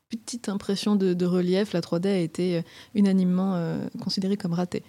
petite 0.10 0.47
impression 0.47 0.95
de, 0.95 1.15
de 1.15 1.25
relief, 1.25 1.73
la 1.73 1.82
3D 1.82 2.08
a 2.08 2.17
été 2.19 2.58
euh, 2.58 2.62
unanimement 2.93 3.56
euh, 3.56 3.79
considérée 3.99 4.38
comme 4.38 4.53
ratée. 4.53 4.84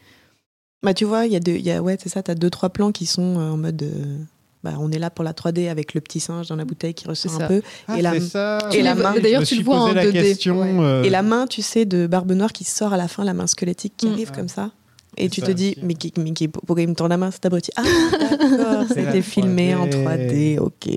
Bah, 0.83 0.93
tu 0.93 1.07
vois, 1.07 1.25
il 1.25 1.33
y 1.33 1.37
a, 1.37 1.41
deux, 1.41 1.53
il 1.57 1.63
y 1.65 1.71
a 1.71 1.83
ouais, 1.83 1.97
c'est 1.99 2.11
ça, 2.11 2.23
t'as 2.23 2.35
deux, 2.35 2.51
trois 2.51 2.69
plans 2.69 2.93
qui 2.93 3.07
sont 3.07 3.39
euh, 3.39 3.53
en 3.53 3.57
mode. 3.57 3.83
euh, 3.83 4.19
bah, 4.65 4.73
on 4.81 4.91
est 4.91 4.99
là 4.99 5.11
pour 5.11 5.25
la 5.25 5.33
3D 5.33 5.69
avec 5.69 5.95
le 5.95 6.01
petit 6.01 6.19
singe 6.21 6.49
dans 6.49 6.57
la 6.57 6.65
bouteille 6.65 6.95
qui 6.95 7.07
ressort 7.07 7.41
un 7.43 7.47
peu. 7.47 7.63
Ah, 7.87 7.99
et 7.99 8.03
la, 8.03 8.19
ça. 8.19 8.59
et 8.73 8.83
la 8.83 8.95
main, 8.95 9.15
D'ailleurs, 9.21 9.43
tu 9.45 9.55
le 9.55 9.59
suis 9.59 9.63
vois 9.63 9.79
posé 9.79 9.91
en 9.91 9.95
la 9.95 10.07
2D. 10.07 10.13
question. 10.13 10.61
Ouais. 10.61 10.85
euh, 10.85 11.03
Et 11.05 11.11
la 11.11 11.23
main, 11.23 11.47
tu 11.47 11.61
sais, 11.63 11.85
de 11.85 12.07
Barbe 12.07 12.33
Noire 12.33 12.53
qui 12.53 12.65
sort 12.65 12.93
à 12.93 12.97
la 12.97 13.07
fin, 13.07 13.23
la 13.25 13.35
main 13.35 13.47
squelettique 13.47 13.95
qui 13.97 14.09
Mm. 14.09 14.13
arrive 14.15 14.31
Ah. 14.33 14.37
comme 14.37 14.49
ça. 14.49 14.71
Et 15.17 15.29
tu 15.29 15.41
te 15.43 15.51
dis, 15.51 15.77
mais, 15.83 15.95
qui, 15.95 16.13
mais 16.19 16.33
qui- 16.33 16.49
pourquoi 16.49 16.81
il 16.83 16.89
me 16.89 16.95
tourne 16.95 17.11
la 17.11 17.17
main, 17.17 17.31
c'est 17.31 17.45
abruti 17.47 17.71
Ah, 17.77 17.83
d'accord, 17.83 18.49
ça 18.49 18.85
C'est 18.95 19.01
a 19.01 19.05
la 19.05 19.11
été 19.11 19.23
filmé 19.23 19.75
en 19.75 19.87
3D. 19.87 20.29
3D, 20.29 20.59
ok. 20.59 20.89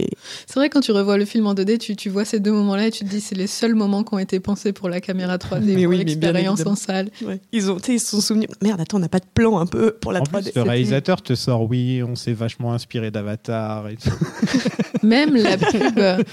C'est 0.45 0.55
vrai, 0.55 0.69
quand 0.69 0.81
tu 0.81 0.91
revois 0.91 1.17
le 1.17 1.25
film 1.25 1.47
en 1.47 1.53
2D, 1.53 1.77
tu, 1.77 1.95
tu 1.95 2.09
vois 2.09 2.25
ces 2.25 2.39
deux 2.39 2.51
moments-là 2.51 2.87
et 2.87 2.91
tu 2.91 3.03
te 3.05 3.09
dis 3.09 3.21
c'est 3.21 3.35
les 3.35 3.47
seuls 3.47 3.75
moments 3.75 4.03
qui 4.03 4.13
ont 4.13 4.19
été 4.19 4.39
pensés 4.39 4.73
pour 4.73 4.89
la 4.89 5.01
caméra 5.01 5.37
3D, 5.37 5.61
Mais 5.75 5.83
pour 5.83 5.91
oui, 5.91 5.97
l'expérience 5.97 6.65
en 6.65 6.75
salle. 6.75 7.09
Ouais. 7.25 7.39
Ils, 7.51 7.69
ont, 7.71 7.77
ils 7.87 7.99
se 7.99 8.07
sont 8.11 8.21
souvenus, 8.21 8.49
merde, 8.61 8.81
attends, 8.81 8.97
on 8.97 9.01
n'a 9.01 9.09
pas 9.09 9.19
de 9.19 9.25
plan 9.33 9.59
un 9.59 9.65
peu 9.65 9.91
pour 9.91 10.11
la 10.11 10.19
En 10.21 10.23
3D. 10.23 10.27
plus, 10.29 10.37
le 10.37 10.43
C'était- 10.45 10.61
réalisateur 10.61 11.21
te 11.21 11.35
sort, 11.35 11.69
oui, 11.69 12.01
on 12.03 12.15
s'est 12.15 12.33
vachement 12.33 12.73
inspiré 12.73 13.11
d'Avatar 13.11 13.87
et 13.89 13.95
tout. 13.97 14.09
Même 15.03 15.35
la 15.35 15.57
pub, 15.57 15.97
euh, 15.99 16.23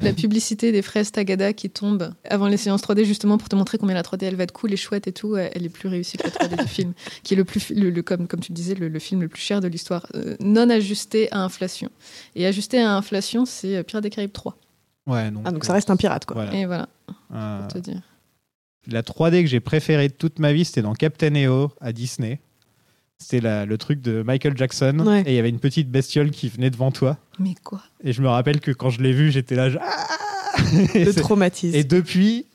la 0.00 0.12
publicité 0.12 0.72
des 0.72 0.82
fraises 0.82 1.12
Tagada 1.12 1.52
qui 1.52 1.70
tombe 1.70 2.12
avant 2.28 2.48
les 2.48 2.56
séances 2.56 2.82
3D, 2.82 3.04
justement 3.04 3.38
pour 3.38 3.48
te 3.48 3.56
montrer 3.56 3.78
combien 3.78 3.94
la 3.94 4.02
3D 4.02 4.24
elle 4.24 4.36
va 4.36 4.44
être 4.44 4.52
cool 4.52 4.72
et 4.72 4.76
chouette 4.76 5.06
et 5.06 5.12
tout, 5.12 5.34
euh, 5.34 5.48
elle 5.52 5.64
est 5.64 5.68
plus 5.70 5.88
réussie 5.88 6.16
que 6.18 6.24
la 6.24 6.30
3D 6.30 6.62
du 6.62 6.68
film, 6.68 6.92
qui 7.22 7.34
est 7.34 7.36
le 7.36 7.44
plus, 7.44 7.70
le, 7.70 7.90
le- 7.90 8.02
comme, 8.02 8.26
comme 8.28 8.40
tu 8.40 8.52
disais, 8.52 8.74
le, 8.74 8.88
le 8.88 8.98
film 8.98 9.20
le 9.22 9.28
plus 9.28 9.42
cher 9.42 9.60
de 9.60 9.68
l'histoire, 9.68 10.06
euh, 10.14 10.36
non 10.40 10.68
ajusté 10.70 11.28
à 11.32 11.40
inflation. 11.42 11.90
Et 12.34 12.46
ajusté 12.46 12.80
à 12.80 12.94
inflation, 12.96 13.44
c'est 13.46 13.82
Pirates 13.84 14.02
des 14.04 14.10
Caraïbes 14.10 14.32
3. 14.32 14.56
Ouais, 15.06 15.30
donc, 15.30 15.42
Ah, 15.46 15.50
donc 15.50 15.64
ça 15.64 15.72
reste 15.72 15.90
un 15.90 15.96
pirate, 15.96 16.24
quoi. 16.24 16.34
Voilà. 16.34 16.54
Et 16.54 16.66
voilà, 16.66 16.88
Euh, 17.34 17.58
pour 17.60 17.68
te 17.72 17.78
dire. 17.78 18.00
La 18.86 19.02
3D 19.02 19.42
que 19.42 19.48
j'ai 19.48 19.60
préférée 19.60 20.08
de 20.08 20.14
toute 20.14 20.38
ma 20.38 20.52
vie, 20.52 20.64
c'était 20.64 20.82
dans 20.82 20.94
Captain 20.94 21.34
EO 21.34 21.70
à 21.80 21.92
Disney. 21.92 22.40
C'était 23.22 23.64
le 23.66 23.78
truc 23.78 24.00
de 24.00 24.22
Michael 24.22 24.56
Jackson. 24.56 24.98
Ouais. 25.06 25.20
Et 25.26 25.30
il 25.32 25.34
y 25.34 25.38
avait 25.38 25.50
une 25.50 25.60
petite 25.60 25.90
bestiole 25.90 26.30
qui 26.30 26.48
venait 26.48 26.70
devant 26.70 26.90
toi. 26.90 27.18
Mais 27.38 27.54
quoi 27.62 27.80
Et 28.02 28.12
je 28.12 28.22
me 28.22 28.28
rappelle 28.28 28.60
que 28.60 28.70
quand 28.72 28.90
je 28.90 29.02
l'ai 29.02 29.12
vu, 29.12 29.30
j'étais 29.30 29.54
là. 29.54 29.68
je- 29.70 29.78
Ah 29.80 30.06
Le 30.94 31.12
traumatisme. 31.12 31.76
et 31.76 31.84
depuis. 31.84 32.46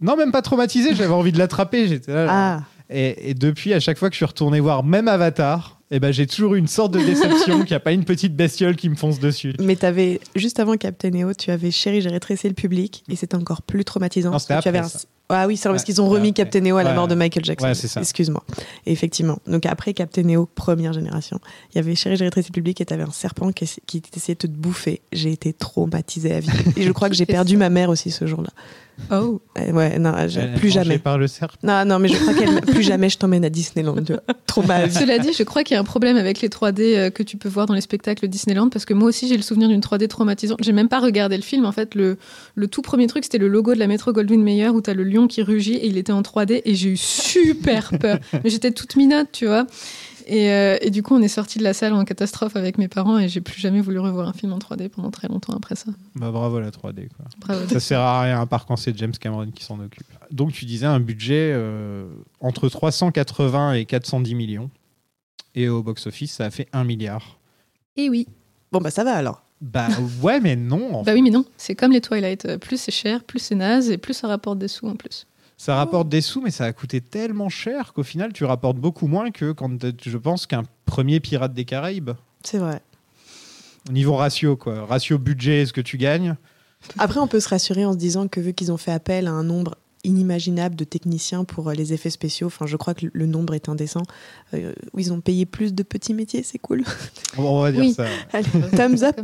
Non, 0.00 0.16
même 0.16 0.32
pas 0.32 0.42
traumatisé, 0.42 0.94
j'avais 0.94 1.12
envie 1.12 1.32
de 1.32 1.38
l'attraper. 1.38 1.86
J'étais 1.88 2.12
là. 2.12 2.26
Ah, 2.28 2.62
Et, 2.90 3.30
et 3.30 3.34
depuis, 3.34 3.72
à 3.72 3.80
chaque 3.80 3.98
fois 3.98 4.08
que 4.10 4.14
je 4.14 4.18
suis 4.18 4.24
retourné 4.26 4.58
voir 4.60 4.82
même 4.82 5.08
Avatar, 5.08 5.79
eh 5.90 5.98
ben, 6.00 6.12
j'ai 6.12 6.26
toujours 6.26 6.54
eu 6.54 6.58
une 6.58 6.68
sorte 6.68 6.92
de 6.92 7.00
déception 7.00 7.58
qu'il 7.60 7.70
n'y 7.70 7.76
a 7.76 7.80
pas 7.80 7.92
une 7.92 8.04
petite 8.04 8.36
bestiole 8.36 8.76
qui 8.76 8.88
me 8.88 8.94
fonce 8.96 9.18
dessus. 9.18 9.54
mais 9.60 9.76
t'avais, 9.76 10.20
juste 10.36 10.60
avant 10.60 10.76
Captain 10.76 11.12
EO, 11.12 11.34
tu 11.34 11.50
avais 11.50 11.70
Chéri, 11.70 12.00
j'ai 12.00 12.10
rétréci 12.10 12.46
le 12.48 12.54
public, 12.54 13.02
et 13.08 13.16
c'était 13.16 13.34
encore 13.36 13.62
plus 13.62 13.84
traumatisant. 13.84 14.28
Non, 14.28 14.32
parce 14.32 14.46
que 14.46 14.60
tu 14.62 14.68
avais 14.68 14.78
un-. 14.78 14.88
Ah 15.32 15.46
oui, 15.46 15.56
c'est 15.56 15.68
vrai, 15.68 15.74
parce 15.76 15.82
Ouais, 15.82 15.86
qu'ils 15.86 16.00
ont 16.02 16.08
remis 16.08 16.30
après. 16.30 16.44
Captain 16.44 16.64
EO 16.64 16.76
à 16.76 16.82
la 16.82 16.90
Ouais, 16.90 16.96
mort 16.96 17.06
de 17.06 17.12
ouais. 17.12 17.18
Michael 17.18 17.44
Jackson. 17.44 17.66
Ouais, 17.66 17.74
c'est 17.74 17.86
ça. 17.86 18.00
Excuse-moi. 18.00 18.42
Effectivement. 18.86 19.38
Donc 19.46 19.64
après 19.64 19.94
Captain 19.94 20.28
EO, 20.28 20.46
première 20.46 20.92
génération, 20.92 21.38
il 21.72 21.76
y 21.76 21.78
avait 21.78 21.94
Chéri, 21.94 22.16
j'ai 22.16 22.24
rétréci 22.24 22.48
le 22.50 22.54
public, 22.54 22.80
et 22.80 22.84
t'avais 22.84 23.04
un 23.04 23.12
serpent 23.12 23.52
qui, 23.52 23.64
qui 23.86 24.02
essayait 24.16 24.34
de 24.34 24.40
te 24.40 24.46
bouffer. 24.48 25.00
J'ai 25.12 25.30
été 25.30 25.52
traumatisée 25.52 26.34
à 26.34 26.40
vie. 26.40 26.48
Et 26.76 26.82
je 26.82 26.90
crois 26.92 27.08
que 27.08 27.14
j'ai 27.14 27.26
perdu 27.26 27.56
ma 27.56 27.68
mère 27.70 27.90
aussi 27.90 28.10
ce 28.10 28.26
jour-là. 28.26 28.50
Oh 29.12 29.40
Euh, 29.58 29.72
Ouais, 29.72 29.98
non, 29.98 30.12
je- 30.28 30.40
Elle 30.40 30.54
plus 30.54 30.68
jamais. 30.70 30.98
par 30.98 31.16
le 31.16 31.26
serpent. 31.28 31.56
Non, 31.62 31.84
non, 31.86 31.98
mais 32.00 32.08
je 32.08 32.16
crois 32.16 32.34
qu'elle 32.34 32.60
plus 32.62 32.82
jamais 32.82 33.08
je 33.08 33.16
t'emmène 33.16 33.44
à 33.44 33.50
Disneyland. 33.50 33.94
tu 34.04 34.12
à 34.12 34.86
vie. 34.86 34.92
Cela 34.94 35.18
dit, 35.20 35.32
je 35.32 35.42
crois 35.44 35.62
qu'il 35.64 35.74
y 35.74 35.78
a 35.78 35.79
un 35.80 35.84
problème 35.84 36.16
avec 36.16 36.40
les 36.40 36.48
3D 36.48 36.80
euh, 36.80 37.10
que 37.10 37.22
tu 37.22 37.36
peux 37.36 37.48
voir 37.48 37.66
dans 37.66 37.74
les 37.74 37.80
spectacles 37.80 38.28
Disneyland 38.28 38.68
parce 38.68 38.84
que 38.84 38.94
moi 38.94 39.08
aussi 39.08 39.28
j'ai 39.28 39.36
le 39.36 39.42
souvenir 39.42 39.68
d'une 39.68 39.80
3D 39.80 40.08
traumatisante. 40.08 40.58
J'ai 40.62 40.72
même 40.72 40.88
pas 40.88 41.00
regardé 41.00 41.36
le 41.36 41.42
film. 41.42 41.64
En 41.64 41.72
fait, 41.72 41.94
le, 41.94 42.18
le 42.54 42.68
tout 42.68 42.82
premier 42.82 43.06
truc 43.06 43.24
c'était 43.24 43.38
le 43.38 43.48
logo 43.48 43.74
de 43.74 43.78
la 43.78 43.86
métro 43.86 44.12
Goldwyn 44.12 44.42
Mayer 44.42 44.68
où 44.68 44.80
t'as 44.80 44.94
le 44.94 45.04
lion 45.04 45.26
qui 45.26 45.42
rugit 45.42 45.74
et 45.74 45.86
il 45.86 45.98
était 45.98 46.12
en 46.12 46.22
3D 46.22 46.62
et 46.64 46.74
j'ai 46.74 46.90
eu 46.90 46.96
super 46.96 47.90
peur. 47.98 48.18
Mais 48.44 48.50
j'étais 48.50 48.70
toute 48.70 48.96
minote, 48.96 49.28
tu 49.32 49.46
vois. 49.46 49.66
Et, 50.26 50.50
euh, 50.50 50.76
et 50.80 50.90
du 50.90 51.02
coup, 51.02 51.16
on 51.16 51.22
est 51.22 51.28
sorti 51.28 51.58
de 51.58 51.64
la 51.64 51.74
salle 51.74 51.92
en 51.92 52.04
catastrophe 52.04 52.54
avec 52.54 52.78
mes 52.78 52.86
parents 52.86 53.18
et 53.18 53.28
j'ai 53.28 53.40
plus 53.40 53.60
jamais 53.60 53.80
voulu 53.80 53.98
revoir 53.98 54.28
un 54.28 54.32
film 54.32 54.52
en 54.52 54.58
3D 54.58 54.88
pendant 54.88 55.10
très 55.10 55.26
longtemps 55.26 55.54
après 55.54 55.74
ça. 55.74 55.90
Bah, 56.14 56.30
bravo 56.30 56.60
la 56.60 56.70
3D. 56.70 57.08
Quoi. 57.08 57.26
Bravo. 57.40 57.68
Ça 57.68 57.80
sert 57.80 58.00
à 58.00 58.22
rien 58.22 58.40
à 58.40 58.46
part 58.46 58.64
quand 58.64 58.76
c'est 58.76 58.96
James 58.96 59.12
Cameron 59.18 59.50
qui 59.50 59.64
s'en 59.64 59.80
occupe. 59.80 60.06
Donc 60.30 60.52
tu 60.52 60.66
disais 60.66 60.86
un 60.86 61.00
budget 61.00 61.50
euh, 61.52 62.06
entre 62.40 62.68
380 62.68 63.72
et 63.72 63.84
410 63.86 64.34
millions. 64.36 64.70
Et 65.54 65.68
au 65.68 65.82
box-office, 65.82 66.32
ça 66.32 66.44
a 66.46 66.50
fait 66.50 66.68
1 66.72 66.84
milliard. 66.84 67.38
Et 67.96 68.08
oui. 68.08 68.26
Bon, 68.72 68.80
bah 68.80 68.90
ça 68.90 69.04
va 69.04 69.14
alors. 69.14 69.42
Bah 69.60 69.88
ouais, 70.22 70.40
mais 70.40 70.56
non. 70.56 71.02
Bah 71.02 71.12
oui, 71.14 71.22
mais 71.22 71.30
non. 71.30 71.44
C'est 71.56 71.74
comme 71.74 71.92
les 71.92 72.00
Twilight. 72.00 72.44
Euh, 72.46 72.58
Plus 72.58 72.80
c'est 72.80 72.92
cher, 72.92 73.24
plus 73.24 73.40
c'est 73.40 73.54
naze 73.54 73.90
et 73.90 73.98
plus 73.98 74.14
ça 74.14 74.28
rapporte 74.28 74.58
des 74.58 74.68
sous 74.68 74.88
en 74.88 74.96
plus. 74.96 75.26
Ça 75.56 75.74
rapporte 75.74 76.08
des 76.08 76.22
sous, 76.22 76.40
mais 76.40 76.50
ça 76.50 76.64
a 76.64 76.72
coûté 76.72 77.02
tellement 77.02 77.50
cher 77.50 77.92
qu'au 77.92 78.02
final, 78.02 78.32
tu 78.32 78.44
rapportes 78.44 78.78
beaucoup 78.78 79.06
moins 79.06 79.30
que 79.30 79.52
quand 79.52 79.70
je 80.02 80.16
pense 80.16 80.46
qu'un 80.46 80.62
premier 80.86 81.20
Pirate 81.20 81.52
des 81.52 81.66
Caraïbes. 81.66 82.12
C'est 82.42 82.56
vrai. 82.56 82.80
Au 83.88 83.92
niveau 83.92 84.14
ratio, 84.16 84.56
quoi. 84.56 84.86
Ratio 84.86 85.18
budget, 85.18 85.66
ce 85.66 85.74
que 85.74 85.82
tu 85.82 85.98
gagnes. 85.98 86.36
Après, 86.98 87.20
on 87.20 87.26
peut 87.26 87.40
se 87.40 87.48
rassurer 87.50 87.84
en 87.84 87.92
se 87.92 87.98
disant 87.98 88.26
que 88.26 88.40
vu 88.40 88.54
qu'ils 88.54 88.72
ont 88.72 88.78
fait 88.78 88.92
appel 88.92 89.26
à 89.26 89.32
un 89.32 89.44
nombre 89.44 89.76
inimaginable 90.04 90.74
de 90.76 90.84
techniciens 90.84 91.44
pour 91.44 91.68
euh, 91.68 91.74
les 91.74 91.92
effets 91.92 92.10
spéciaux, 92.10 92.46
enfin, 92.46 92.66
je 92.66 92.76
crois 92.76 92.94
que 92.94 93.06
le- 93.12 93.26
nombre 93.26 93.54
est 93.54 93.68
indécent, 93.68 94.02
euh, 94.54 94.72
où 94.92 94.98
ils 94.98 95.12
ont 95.12 95.20
payé 95.20 95.46
plus 95.46 95.74
de 95.74 95.82
petits 95.82 96.14
métiers, 96.14 96.42
c'est 96.42 96.58
cool. 96.58 96.84
On 97.38 97.60
va 97.62 97.70
dire 97.72 97.80
Oui. 97.80 97.92
ça. 97.92 98.06
Allez, 98.32 98.48
thumbs 98.76 99.02
up. 99.02 99.20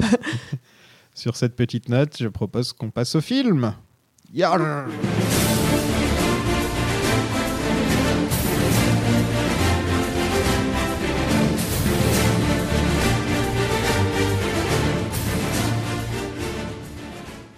Sur 1.14 1.36
cette 1.36 1.56
petite 1.56 1.88
note, 1.88 2.16
je 2.18 2.28
propose 2.28 2.72
qu'on 2.72 2.90
passe 2.90 3.14
au 3.14 3.20
film. 3.20 3.72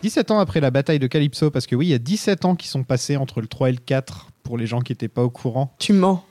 17 0.08 0.30
ans 0.30 0.38
après 0.38 0.60
la 0.60 0.70
bataille 0.70 0.98
de 0.98 1.06
Calypso, 1.06 1.50
parce 1.50 1.66
que 1.66 1.76
oui, 1.76 1.86
il 1.86 1.90
y 1.90 1.94
a 1.94 1.98
17 1.98 2.44
ans 2.46 2.54
qui 2.56 2.66
sont 2.68 2.82
passés 2.82 3.16
entre 3.16 3.40
le 3.40 3.46
3 3.46 3.68
et 3.68 3.72
le 3.72 3.78
4 3.78 4.28
pour 4.42 4.56
les 4.56 4.66
gens 4.66 4.80
qui 4.80 4.92
n'étaient 4.92 5.08
pas 5.08 5.22
au 5.22 5.30
courant. 5.30 5.74
Tu 5.78 5.92
mens. 5.92 6.24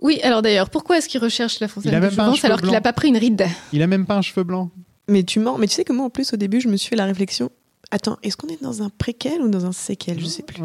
Oui, 0.00 0.20
alors 0.22 0.42
d'ailleurs, 0.42 0.70
pourquoi 0.70 0.98
est-ce 0.98 1.08
qu'il 1.08 1.20
recherche 1.20 1.58
la 1.58 1.66
Il 1.66 1.70
fontaine 1.70 1.94
a 1.94 2.00
de 2.00 2.06
même 2.06 2.14
pas 2.14 2.22
un 2.22 2.26
jouvence 2.26 2.44
alors 2.44 2.60
qu'il 2.60 2.70
n'a 2.70 2.80
pas 2.80 2.92
pris 2.92 3.08
une 3.08 3.16
ride 3.16 3.46
Il 3.72 3.82
a 3.82 3.88
même 3.88 4.06
pas 4.06 4.16
un 4.16 4.22
cheveu 4.22 4.44
blanc. 4.44 4.70
Mais 5.08 5.24
tu 5.24 5.40
mens. 5.40 5.58
Mais 5.58 5.66
tu 5.66 5.74
sais 5.74 5.84
que 5.84 5.92
moi, 5.92 6.06
en 6.06 6.10
plus, 6.10 6.32
au 6.32 6.36
début, 6.36 6.60
je 6.60 6.68
me 6.68 6.76
suis 6.76 6.90
fait 6.90 6.96
la 6.96 7.06
réflexion. 7.06 7.50
Attends, 7.90 8.18
est-ce 8.22 8.36
qu'on 8.36 8.46
est 8.48 8.62
dans 8.62 8.82
un 8.82 8.90
préquel 8.90 9.40
ou 9.42 9.48
dans 9.48 9.66
un 9.66 9.72
séquel? 9.72 10.20
Je 10.20 10.26
sais 10.26 10.42
plus. 10.44 10.62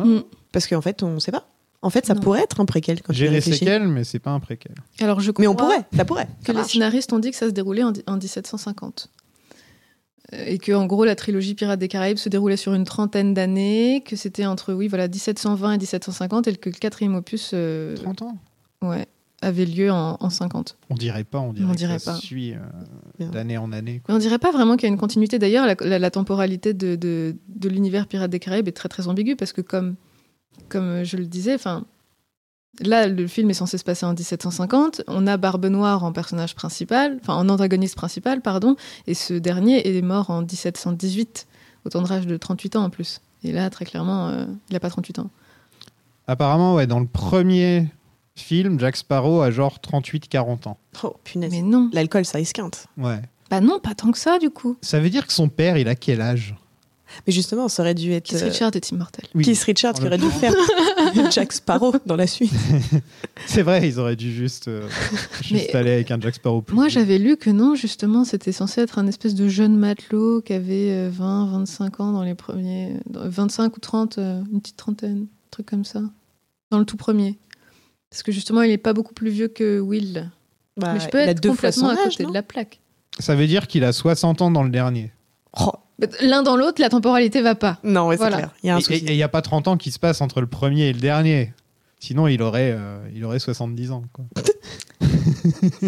Parce 0.51 0.67
qu'en 0.67 0.81
fait, 0.81 1.01
on 1.01 1.19
sait 1.19 1.31
pas. 1.31 1.47
En 1.81 1.89
fait, 1.89 2.05
ça 2.05 2.13
Non. 2.13 2.21
pourrait 2.21 2.41
être 2.43 2.61
un 2.61 2.65
préquel 2.65 2.99
J'ai 3.09 3.27
les 3.29 3.41
séquelles, 3.41 3.87
mais 3.87 4.03
c'est 4.03 4.19
pas 4.19 4.31
un 4.31 4.39
préquel. 4.39 4.73
Alors 5.01 5.19
je 5.19 5.31
Mais 5.39 5.47
on 5.47 5.55
pourrait, 5.55 5.83
ça 5.95 6.05
pourrait. 6.05 6.27
que 6.45 6.53
Ça 6.53 6.59
les 6.59 6.63
scénaristes 6.63 7.11
ont 7.11 7.19
dit 7.19 7.31
que 7.31 7.35
ça 7.37 7.47
se 7.47 7.51
déroulait 7.51 7.83
en, 7.83 7.91
en 8.07 8.17
1750. 8.17 9.09
Et 10.47 10.57
que 10.57 10.71
en 10.71 10.85
gros 10.85 11.05
la 11.05 11.15
trilogie 11.15 11.55
Pirates 11.55 11.79
des 11.79 11.87
Caraïbes 11.87 12.17
se 12.17 12.29
déroulait 12.29 12.57
sur 12.57 12.73
une 12.73 12.83
trentaine 12.85 13.33
d'années, 13.33 14.03
que 14.05 14.15
c'était 14.15 14.45
entre 14.45 14.73
oui 14.73 14.87
voilà 14.87 15.07
1720 15.07 15.73
et 15.73 15.77
1750 15.77 16.47
et 16.47 16.55
que 16.55 16.69
le 16.69 16.75
quatrième 16.75 17.15
opus 17.15 17.51
euh, 17.53 17.95
30 17.97 18.21
ans 18.23 18.37
ouais, 18.81 19.05
avait 19.41 19.65
lieu 19.65 19.91
en, 19.91 20.17
en 20.19 20.29
50. 20.29 20.77
On 20.89 20.95
dirait 20.95 21.23
pas, 21.23 21.39
on 21.39 21.53
dirait, 21.53 21.67
On 21.67 21.71
que 21.71 21.77
dirait 21.77 21.99
ça 21.99 22.13
pas. 22.13 22.17
suit 22.17 22.53
euh, 22.53 23.27
d'année 23.29 23.57
en 23.57 23.71
année. 23.71 23.99
quoi. 24.03 24.13
Mais 24.13 24.15
on 24.15 24.19
dirait 24.19 24.39
pas 24.39 24.51
vraiment 24.51 24.75
qu'il 24.77 24.87
y 24.87 24.91
a 24.91 24.93
une 24.93 24.99
continuité. 24.99 25.39
D'ailleurs, 25.39 25.65
la, 25.65 25.75
la- 25.81 25.99
la 25.99 26.11
temporalité 26.11 26.73
de, 26.73 26.95
de- 26.95 27.35
de 27.49 27.69
l'univers 27.69 28.07
Pirates 28.07 28.31
des 28.31 28.39
Caraïbes 28.39 28.67
est 28.67 28.71
très 28.73 28.89
très 28.89 29.07
ambiguë 29.07 29.35
parce 29.35 29.53
que 29.53 29.61
comme, 29.61 29.95
comme 30.69 31.03
je 31.03 31.17
le 31.17 31.25
disais, 31.25 31.55
enfin, 31.55 31.85
là 32.79 33.07
le 33.07 33.27
film 33.27 33.49
est 33.49 33.53
censé 33.55 33.77
se 33.77 33.83
passer 33.83 34.05
en 34.05 34.13
1750. 34.13 35.01
On 35.07 35.27
a 35.27 35.37
Barbe 35.37 35.65
Noire 35.65 36.03
en 36.03 36.11
personnage 36.11 36.55
principal, 36.55 37.19
enfin 37.21 37.35
en 37.35 37.49
antagoniste 37.49 37.95
principal, 37.95 38.41
pardon, 38.41 38.75
et 39.07 39.13
ce 39.13 39.33
dernier 39.33 39.95
est 39.97 40.01
mort 40.01 40.29
en 40.29 40.41
1718, 40.41 41.47
au 41.85 41.89
temps 41.89 42.01
de 42.01 42.07
rage 42.07 42.27
de 42.27 42.37
38 42.37 42.75
ans 42.75 42.83
en 42.85 42.89
plus. 42.89 43.21
Et 43.43 43.51
là, 43.51 43.69
très 43.69 43.85
clairement, 43.85 44.29
euh, 44.29 44.45
il 44.69 44.75
a 44.75 44.79
pas 44.79 44.89
38 44.89 45.19
ans. 45.19 45.29
Apparemment, 46.27 46.75
ouais, 46.75 46.87
dans 46.87 46.99
le 47.01 47.05
premier 47.07 47.87
film, 48.35 48.79
Jack 48.79 48.95
Sparrow 48.95 49.41
a 49.41 49.51
genre 49.51 49.79
38-40 49.79 50.67
ans. 50.69 50.77
Oh, 51.03 51.15
punaise. 51.23 51.51
Mais 51.51 51.61
non, 51.61 51.89
L'alcool, 51.93 52.25
ça 52.25 52.39
esquinte. 52.39 52.87
Ouais. 52.97 53.21
bah 53.49 53.59
non, 53.59 53.79
pas 53.79 53.93
tant 53.95 54.11
que 54.11 54.17
ça 54.17 54.39
du 54.39 54.49
coup. 54.49 54.77
Ça 54.81 54.99
veut 54.99 55.09
dire 55.09 55.27
que 55.27 55.33
son 55.33 55.49
père, 55.49 55.77
il 55.77 55.87
a 55.89 55.95
quel 55.95 56.21
âge? 56.21 56.55
Mais 57.27 57.33
justement, 57.33 57.67
ça 57.69 57.83
aurait 57.83 57.93
dû 57.93 58.11
être. 58.11 58.25
Keith 58.25 58.41
euh, 58.41 58.45
Richard 58.45 58.71
est 58.75 58.91
immortel. 58.91 59.25
Oui. 59.35 59.43
Keith 59.43 59.61
Richards 59.63 59.93
qui 59.93 60.05
aurait 60.05 60.17
dû 60.17 60.29
faire 60.29 60.53
Jack 61.31 61.53
Sparrow 61.53 61.93
dans 62.05 62.15
la 62.15 62.27
suite. 62.27 62.51
C'est 63.47 63.61
vrai, 63.61 63.87
ils 63.87 63.99
auraient 63.99 64.15
dû 64.15 64.31
juste, 64.31 64.67
euh, 64.67 64.87
juste 65.41 65.73
aller 65.75 65.91
avec 65.91 66.11
un 66.11 66.19
Jack 66.19 66.35
Sparrow 66.35 66.61
plus 66.61 66.75
Moi, 66.75 66.87
j'avais 66.87 67.17
lu 67.17 67.37
que 67.37 67.49
non, 67.49 67.75
justement, 67.75 68.25
c'était 68.25 68.51
censé 68.51 68.81
être 68.81 68.99
un 68.99 69.07
espèce 69.07 69.35
de 69.35 69.47
jeune 69.47 69.77
matelot 69.77 70.41
qui 70.41 70.53
avait 70.53 70.91
euh, 70.91 71.09
20, 71.11 71.51
25 71.51 71.99
ans 71.99 72.11
dans 72.11 72.23
les 72.23 72.35
premiers. 72.35 72.97
dans- 73.09 73.27
25 73.27 73.75
ou 73.77 73.79
30, 73.79 74.17
euh, 74.17 74.41
une 74.51 74.61
petite 74.61 74.77
trentaine, 74.77 75.21
un 75.23 75.49
truc 75.51 75.65
comme 75.65 75.85
ça. 75.85 76.01
Dans 76.71 76.79
le 76.79 76.85
tout 76.85 76.97
premier. 76.97 77.37
Parce 78.09 78.23
que 78.23 78.31
justement, 78.31 78.61
il 78.61 78.71
est 78.71 78.77
pas 78.77 78.93
beaucoup 78.93 79.13
plus 79.13 79.29
vieux 79.29 79.47
que 79.47 79.79
Will. 79.79 80.29
Bah, 80.77 80.93
Mais 80.93 80.99
je 80.99 81.07
peux 81.09 81.19
il 81.19 81.27
a 81.27 81.31
être 81.31 81.41
deux 81.41 81.49
fois 81.49 81.69
complètement 81.69 81.89
à 81.89 81.93
âge, 81.93 82.17
côté 82.17 82.25
de 82.25 82.33
la 82.33 82.43
plaque. 82.43 82.79
Ça 83.19 83.35
veut 83.35 83.47
dire 83.47 83.67
qu'il 83.67 83.83
a 83.83 83.93
60 83.93 84.41
ans 84.41 84.51
dans 84.51 84.63
le 84.63 84.69
dernier. 84.69 85.11
Oh, 85.59 85.71
L'un 86.21 86.43
dans 86.43 86.55
l'autre, 86.55 86.81
la 86.81 86.89
temporalité 86.89 87.41
va 87.41 87.55
pas. 87.55 87.77
Non, 87.83 88.07
ouais, 88.07 88.15
c'est 88.15 88.23
Voilà. 88.23 88.37
clair. 88.37 88.49
Il 88.63 88.67
y 88.67 88.69
a 88.69 88.75
un 88.75 88.79
Et 88.79 88.81
souci. 88.81 89.03
il 89.07 89.13
n'y 89.15 89.23
a 89.23 89.29
pas 89.29 89.41
30 89.41 89.67
ans 89.67 89.77
qui 89.77 89.91
se 89.91 89.99
passe 89.99 90.21
entre 90.21 90.41
le 90.41 90.47
premier 90.47 90.87
et 90.89 90.93
le 90.93 90.99
dernier. 90.99 91.53
Sinon, 91.99 92.27
il 92.27 92.41
aurait, 92.41 92.75
euh, 92.77 92.97
il 93.15 93.23
aurait 93.23 93.39
70 93.39 93.91
ans. 93.91 94.03
quoi. 94.11 94.25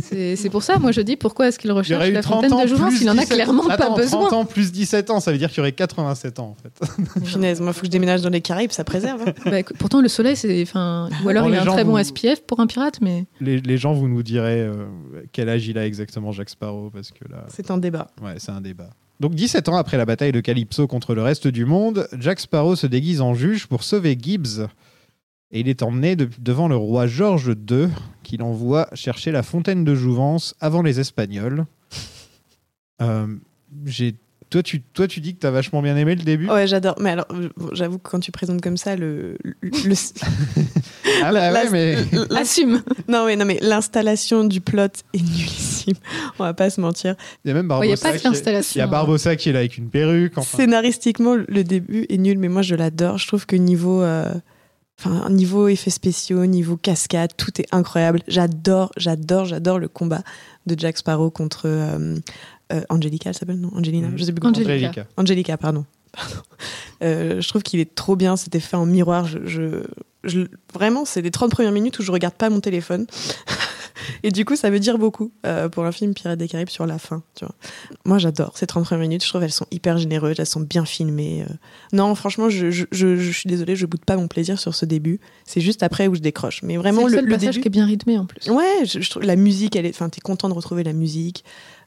C'est 0.02 0.36
c'est 0.36 0.50
pour 0.50 0.64
ça, 0.64 0.80
moi 0.80 0.92
je 0.92 1.02
dis, 1.02 1.16
pourquoi 1.16 1.48
est-ce 1.48 1.60
qu'il 1.60 1.72
recherche 1.72 2.10
la 2.10 2.22
30 2.22 2.36
fontaine 2.36 2.54
ans 2.54 2.64
de 2.64 2.68
jouvence 2.68 2.94
Il 3.02 3.10
en 3.10 3.14
a 3.18 3.22
17 3.22 3.34
clairement 3.36 3.68
Attends, 3.68 3.94
pas 3.96 4.02
besoin. 4.02 4.22
30 4.28 4.34
ans 4.34 4.46
plus 4.46 4.72
17 4.72 5.10
ans, 5.10 5.20
ça 5.20 5.32
veut 5.32 5.38
dire 5.38 5.50
qu'il 5.50 5.58
y 5.58 5.62
aurait 5.62 5.72
87 5.72 6.40
ans 6.40 6.56
en 6.56 6.56
fait. 6.56 7.24
Punaise, 7.26 7.62
moi, 7.62 7.74
faut 7.74 7.82
que 7.82 7.86
je 7.88 7.92
déménage 7.92 8.22
dans 8.22 8.30
les 8.30 8.42
Caraïbes, 8.42 8.72
ça 8.72 8.84
préserve. 8.84 9.22
hein. 9.28 9.34
Bah, 9.46 9.60
écoute, 9.60 9.78
pourtant, 9.78 10.02
le 10.02 10.08
soleil, 10.10 10.36
c'est. 10.36 10.62
Enfin, 10.62 11.10
ou 11.24 11.30
alors 11.30 11.46
Bon, 11.46 11.50
il 11.54 11.56
a 11.58 11.62
un 11.62 11.66
très 11.66 11.84
bon 11.84 12.02
SPF 12.02 12.42
pour 12.46 12.60
un 12.60 12.68
pirate, 12.68 13.00
mais. 13.02 13.26
Les, 13.42 13.60
les 13.62 13.78
gens, 13.78 13.94
vous 13.94 14.08
nous 14.08 14.24
direz 14.24 14.62
euh, 14.62 14.86
quel 15.32 15.48
âge 15.50 15.68
il 15.68 15.78
a 15.78 15.86
exactement 15.86 16.32
Jack 16.32 16.50
Sparrow 16.50 16.90
parce 16.90 17.12
que 17.12 17.30
là, 17.30 17.46
C'est 17.50 17.72
un 17.72 17.78
débat. 17.78 18.08
ouais, 18.22 18.36
c'est 18.38 18.52
un 18.52 18.62
débat. 18.62 18.90
Donc 19.20 19.34
17 19.36 19.70
ans 19.70 19.78
après 19.78 19.98
la 19.98 20.06
bataille 20.06 20.32
de 20.32 20.42
Calypso 20.42 20.88
contre 20.88 21.16
le 21.16 21.22
reste 21.22 21.48
du 21.48 21.66
monde, 21.66 22.08
Jack 22.20 22.40
Sparrow 22.40 22.76
se 22.76 22.88
déguise 22.88 23.22
en 23.22 23.34
juge 23.34 23.68
pour 23.68 23.84
sauver 23.84 24.18
Gibbs. 24.22 24.68
Et 25.52 25.62
il 25.62 25.70
est 25.70 25.84
emmené 25.84 26.16
de- 26.16 26.30
devant 26.40 26.68
le 26.68 26.76
roi 26.76 27.08
George 27.08 27.56
II, 27.70 27.88
qui 28.24 28.36
l'envoie 28.38 28.90
chercher 28.94 29.32
la 29.32 29.44
fontaine 29.44 29.86
de 29.86 29.96
jouvence 29.96 30.54
avant 30.60 30.82
les 30.82 31.00
Espagnols. 31.00 31.66
Euh, 33.02 33.28
toi 34.56 34.64
tu, 34.64 34.82
toi, 34.82 35.06
tu 35.06 35.20
dis 35.20 35.36
que 35.36 35.40
t'as 35.42 35.52
vachement 35.52 35.82
bien 35.82 35.98
aimé 35.98 36.16
le 36.16 36.24
début 36.24 36.48
Ouais, 36.50 36.66
j'adore. 36.66 36.96
Mais 37.02 37.10
alors, 37.10 37.28
j'avoue 37.74 37.98
que 37.98 38.10
quand 38.10 38.22
tu 38.22 38.32
présentes 38.32 38.62
comme 38.62 38.78
ça, 38.78 38.96
le. 38.96 39.38
le, 39.44 39.54
le- 39.62 39.96
Ah 41.24 41.32
bah 41.34 41.52
ouais, 41.54 41.70
mais... 41.72 41.98
Assume 42.36 42.82
non, 43.10 43.26
mais, 43.26 43.36
non, 43.36 43.44
mais 43.46 43.60
l'installation 43.62 44.44
du 44.46 44.62
plot 44.62 44.84
est 45.14 45.22
nullissime. 45.22 45.96
On 46.40 46.44
va 46.44 46.54
pas 46.54 46.70
se 46.70 46.80
mentir. 46.80 47.16
Il 47.44 47.50
y 47.50 47.52
a 47.52 47.54
même 47.54 47.70
Ouais, 47.72 47.88
Il 47.88 47.88
n'y 47.90 47.94
a 47.94 47.96
Barbossa. 47.98 48.12
pas 48.12 48.18
qui 48.18 48.26
est- 48.26 48.30
l'installation. 48.30 48.78
Il 48.78 48.80
y 48.80 48.82
a 48.82 48.88
Barbossa 48.88 49.36
qui 49.36 49.50
est 49.50 49.52
là 49.54 49.60
avec 49.60 49.78
une 49.78 49.90
perruque. 49.90 50.38
Enfin, 50.38 50.58
Scénaristiquement, 50.58 51.36
le 51.36 51.64
début 51.64 52.06
est 52.10 52.18
nul, 52.18 52.38
mais 52.40 52.48
moi, 52.48 52.62
je 52.62 52.76
l'adore. 52.76 53.18
Je 53.18 53.28
trouve 53.28 53.46
que 53.46 53.56
niveau. 53.56 54.02
euh, 54.02 54.34
Enfin, 54.98 55.30
niveau 55.30 55.68
effets 55.68 55.90
spéciaux, 55.90 56.46
niveau 56.46 56.78
cascade, 56.78 57.32
tout 57.36 57.52
est 57.60 57.66
incroyable. 57.74 58.22
J'adore, 58.30 58.94
j'adore, 58.96 59.44
j'adore 59.44 59.78
le 59.78 59.90
combat 59.90 60.22
de 60.68 60.80
Jack 60.80 60.98
Sparrow 60.98 61.30
contre 61.30 61.64
euh, 61.66 62.16
euh, 62.74 62.82
Angelica, 62.90 63.30
elle 63.30 63.36
s'appelle 63.36 63.60
non 63.60 63.72
Angelina, 63.76 64.08
Mhm. 64.10 64.18
je 64.18 64.24
sais 64.24 64.32
plus 64.32 64.40
comment. 64.42 64.54
Angelica. 64.58 65.06
Angelica. 65.18 65.58
Pardon. 65.58 65.86
Pardon. 66.12 66.36
Euh, 67.04 67.42
je 67.42 67.50
trouve 67.50 67.62
qu'il 67.62 67.82
est 67.82 67.94
trop 67.94 68.16
bien. 68.16 68.38
C'était 68.38 68.62
fait 68.62 68.78
en 68.78 68.86
miroir. 68.86 69.28
Je, 69.28 69.40
je- 69.46 69.84
je- 70.24 70.48
vraiment, 70.74 71.04
c'est 71.04 71.22
les 71.22 71.30
30 71.30 71.52
premières 71.52 71.74
minutes 71.74 72.00
où 72.00 72.04
je 72.04 72.12
regarde 72.12 72.36
pas 72.36 72.50
mon 72.50 72.62
téléphone. 72.62 73.06
Et 74.24 74.32
du 74.32 74.46
coup, 74.46 74.56
ça 74.56 74.70
veut 74.70 74.80
dire 74.80 74.98
beaucoup 74.98 75.32
euh, 75.46 75.68
pour 75.68 75.84
un 75.86 75.92
film 75.92 76.14
Pirates 76.14 76.40
des 76.40 76.48
Caraïbes 76.48 76.70
sur 76.70 76.86
la 76.86 77.00
fin. 77.00 77.22
Tu 77.36 77.44
vois. 77.44 77.54
Moi, 78.06 78.18
j'adore 78.18 78.58
ces 78.58 78.66
30 78.66 78.86
premières 78.86 79.02
minutes. 79.02 79.24
Je 79.24 79.30
trouve 79.30 79.42
qu'elles 79.42 79.52
sont 79.52 79.68
hyper 79.72 79.98
généreuses. 79.98 80.36
Elles 80.40 80.46
sont 80.46 80.62
bien 80.62 80.86
filmées. 80.86 81.44
euh. 81.50 81.54
Non, 81.92 82.16
franchement, 82.16 82.50
je, 82.50 82.72
je- 82.72 82.86
je- 82.92 83.18
je 83.18 83.32
suis 83.32 83.50
désolée, 83.50 83.76
je 83.76 83.86
boude 83.86 84.06
pas 84.06 84.16
mon 84.16 84.28
plaisir 84.30 84.58
sur 84.58 84.74
ce 84.74 84.86
début. 84.86 85.20
C'est 85.46 85.62
juste 85.62 85.84
après 85.84 86.08
où 86.08 86.16
je 86.16 86.22
décroche. 86.22 86.62
Mais 86.64 86.74
C'est 86.76 86.78
vraiment, 86.80 87.02
le 87.02 87.08
le, 87.10 87.16
seul 87.16 87.26
le 87.26 87.32
passage 87.32 87.56
début. 87.56 87.62
qui 87.62 87.68
est 87.68 87.72
bien 87.72 87.86
rythmé 87.86 88.18
en 88.18 88.26
plus. 88.26 88.50
Ouais, 88.50 88.86
je, 88.86 89.02
je 89.02 89.10
trouve 89.10 89.24
la 89.24 89.36
musique, 89.36 89.76
elle 89.76 89.86
est. 89.86 89.90
Enfin, 89.96 90.08
t'es 90.10 90.22
content 90.22 90.48
de 90.50 90.54
retrouver 90.54 90.84
la 90.84 90.94
musique. 90.94 91.44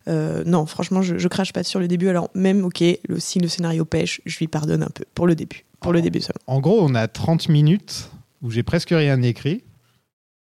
Euh, 0.09 0.43
non, 0.47 0.65
franchement, 0.67 1.03
je, 1.03 1.19
je 1.19 1.29
crache 1.29 1.53
pas 1.53 1.63
sur 1.63 1.81
le 1.81 1.87
début. 1.89 2.09
Alors, 2.09 2.31
même, 2.35 2.65
ok, 2.65 2.83
le, 3.09 3.19
si 3.21 3.39
le 3.41 3.49
scénario 3.49 3.85
pêche, 3.85 4.21
je 4.25 4.39
lui 4.39 4.49
pardonne 4.49 4.83
un 4.83 4.89
peu. 4.93 5.05
Pour 5.15 5.27
le 5.27 5.35
début. 5.35 5.65
Pour 5.81 5.93
le 5.93 5.99
Oh. 5.99 6.03
début 6.03 6.21
seulement. 6.21 6.41
En 6.47 6.61
gros, 6.61 6.79
on 6.81 6.95
a 6.95 7.07
30 7.09 7.49
minutes 7.49 8.11
où 8.43 8.51
j'ai 8.51 8.63
presque 8.63 8.91
rien 8.91 9.21
écrit. 9.23 9.63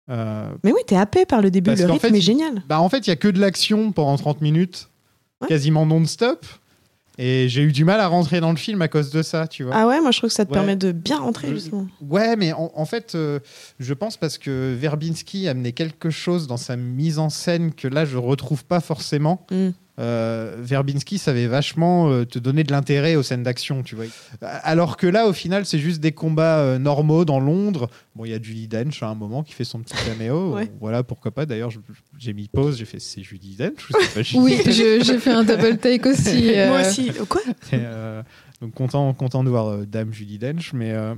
Euh, 0.09 0.48
Mais 0.62 0.72
oui, 0.72 0.81
t'es 0.87 0.96
happé 0.96 1.26
par 1.26 1.42
le 1.42 1.50
début. 1.50 1.74
Le 1.74 1.85
rythme 1.85 1.98
fait, 1.98 2.16
est 2.16 2.20
génial. 2.20 2.62
bah, 2.68 2.81
en 2.81 2.88
fait, 2.88 3.07
il 3.07 3.11
y 3.11 3.12
a 3.12 3.16
que 3.16 3.29
de 3.29 3.40
l'action 3.40 3.90
pendant 3.92 4.16
30 4.16 4.40
minutes, 4.40 4.88
Ouais. 5.42 5.48
quasiment 5.48 5.85
non-stop. 5.85 6.46
Et 7.18 7.48
j'ai 7.48 7.62
eu 7.62 7.72
du 7.72 7.85
mal 7.85 7.98
à 8.00 8.09
rentrer 8.09 8.40
dans 8.40 8.50
le 8.50 8.57
film 8.59 8.83
à 8.83 8.88
cause 8.88 9.11
de 9.11 9.22
ça, 9.22 9.46
tu 9.48 9.62
vois. 9.64 9.74
Ah 9.74 9.87
ouais, 9.87 10.00
moi, 10.02 10.11
je 10.11 10.18
trouve 10.18 10.29
que 10.29 10.35
ça 10.35 10.44
te 10.44 10.50
Ouais. 10.50 10.55
permet 10.59 10.76
de 10.76 10.92
bien 10.92 11.18
rentrer, 11.18 11.48
Je- 11.48 11.55
justement. 11.55 11.87
Ouais, 12.02 12.37
mais 12.37 12.52
en, 12.52 12.70
en 12.74 12.85
fait, 12.85 13.14
euh, 13.14 13.38
je 13.81 13.94
pense 13.94 14.16
parce 14.18 14.37
que 14.37 14.74
Verbinski 14.79 15.48
amenait 15.48 15.72
quelque 15.72 16.11
chose 16.11 16.46
dans 16.46 16.59
sa 16.59 16.76
mise 16.76 17.18
en 17.18 17.31
scène 17.31 17.72
que 17.72 17.88
là, 17.88 18.05
je 18.05 18.18
retrouve 18.18 18.64
pas 18.66 18.81
forcément. 18.81 19.46
Mm. 19.50 19.68
Euh, 19.98 20.56
Verbinski 20.59 21.16
savait 21.18 21.46
vachement 21.46 22.11
euh, 22.11 22.24
te 22.26 22.38
donner 22.38 22.64
de 22.64 22.70
l'intérêt 22.72 23.16
aux 23.16 23.22
scènes 23.22 23.42
d'action, 23.42 23.82
tu 23.82 23.94
vois. 23.96 24.04
Alors 24.42 24.96
que 24.98 25.06
là, 25.06 25.26
au 25.26 25.32
final, 25.32 25.64
c'est 25.64 25.78
juste 25.78 26.00
des 26.00 26.12
combats 26.12 26.59
euh, 26.59 26.78
normaux 26.78 27.24
dans 27.24 27.40
Londres. 27.40 27.88
Bon, 28.14 28.24
il 28.26 28.30
y 28.30 28.35
a 28.35 28.40
Julie 28.42 28.68
Dench 28.68 29.02
à 29.02 29.06
un 29.09 29.14
moment 29.14 29.42
qui 29.42 29.54
fait 29.54 29.64
son 29.64 29.80
petit 29.80 29.94
caméo. 30.06 30.54
Ouais. 30.56 30.70
Voilà, 30.80 31.02
pourquoi 31.02 31.30
pas. 31.32 31.46
D'ailleurs, 31.46 31.70
je- 31.70 31.80
j'ai 32.18 32.32
mis 32.35 32.48
pause, 32.48 32.76
j'ai 32.78 32.85
fait 32.85 33.00
c'est 33.00 33.22
Julie 33.22 33.56
Dench 33.56 33.88
ou 33.90 33.94
c'est 34.00 34.14
pas 34.14 34.22
Julie 34.22 34.40
Oui, 34.42 34.61
j'ai 34.66 35.18
fait 35.18 35.30
un 35.32 35.44
double 35.44 35.78
take 35.78 36.06
aussi. 36.11 36.50
euh, 36.54 36.68
Moi 36.68 36.80
aussi. 36.82 37.11
Quoi? 37.28 37.40
Et, 37.72 37.76
euh, 37.76 38.22
donc 38.61 38.74
content, 38.74 39.12
content 39.14 39.44
de 39.44 39.48
voir 39.50 39.66
euh, 39.68 39.87
Dame 39.87 40.12
Julie 40.12 40.38
Dench, 40.38 40.72
mais 40.74 40.92
euh, 40.92 41.14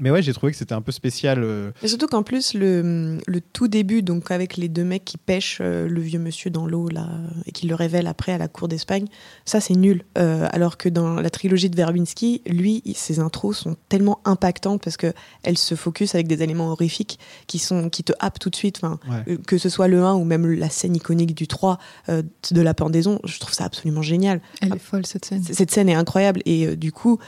Mais 0.00 0.10
ouais, 0.10 0.22
j'ai 0.22 0.32
trouvé 0.32 0.50
que 0.50 0.58
c'était 0.58 0.72
un 0.74 0.82
peu 0.82 0.90
spécial. 0.90 1.44
euh, 1.44 1.70
Et 1.82 1.86
surtout 1.86 2.08
qu'en 2.08 2.24
plus, 2.24 2.54
le, 2.54 3.18
le 3.28 3.40
tout 3.40 3.68
début, 3.68 4.02
donc 4.02 4.32
avec 4.32 4.56
les 4.56 4.68
deux 4.68 4.82
mecs 4.82 5.04
qui 5.04 5.18
pêchent 5.18 5.58
euh, 5.60 5.86
le 5.86 6.00
vieux 6.00 6.18
monsieur 6.18 6.50
dans 6.50 6.66
l'eau, 6.66 6.88
là, 6.88 7.08
et 7.46 7.52
qui 7.52 7.68
le 7.68 7.76
révèlent 7.76 8.08
après 8.08 8.32
à 8.32 8.38
la 8.38 8.48
cour 8.48 8.66
d'Espagne, 8.66 9.06
ça 9.44 9.60
c'est 9.60 9.74
nul. 9.74 10.02
Euh, 10.18 10.48
alors 10.50 10.78
que 10.78 10.88
dans 10.88 11.20
la 11.20 11.30
trilogie 11.30 11.70
de 11.70 11.76
Verbinski, 11.76 12.42
lui, 12.46 12.82
ses 12.96 13.20
intros 13.20 13.56
sont 13.56 13.76
tellement 13.88 14.18
impactantes 14.24 14.82
parce 14.82 14.96
que 14.96 15.12
elles 15.44 15.58
se 15.58 15.76
focus 15.76 16.16
avec 16.16 16.26
des 16.26 16.42
éléments 16.42 16.70
horrifiques 16.72 17.20
qui, 17.46 17.60
sont, 17.60 17.88
qui 17.88 18.02
te 18.02 18.12
happent 18.18 18.40
tout 18.40 18.50
de 18.50 18.56
suite. 18.56 18.78
Enfin, 18.82 18.98
Ouais. 19.08 19.22
euh, 19.34 19.36
que 19.46 19.58
ce 19.58 19.68
soit 19.68 19.86
le 19.86 20.02
1 20.02 20.14
ou 20.14 20.24
même 20.24 20.50
la 20.54 20.70
scène 20.70 20.96
iconique 20.96 21.36
du 21.36 21.46
3 21.46 21.78
euh, 22.08 22.22
de 22.50 22.60
la 22.62 22.74
pendaison, 22.74 23.20
je 23.22 23.38
trouve 23.38 23.54
ça 23.54 23.64
absolument 23.64 24.02
génial. 24.02 24.40
Elle 24.60 24.74
est 24.74 24.78
folle 24.78 25.06
cette 25.06 25.24
scène. 25.26 25.44
Cette 25.44 25.70
scène 25.70 25.88
est 25.88 25.94
incroyable 25.94 26.40
et 26.46 26.66
euh, 26.66 26.74
du 26.74 26.90
coup, 26.90 27.20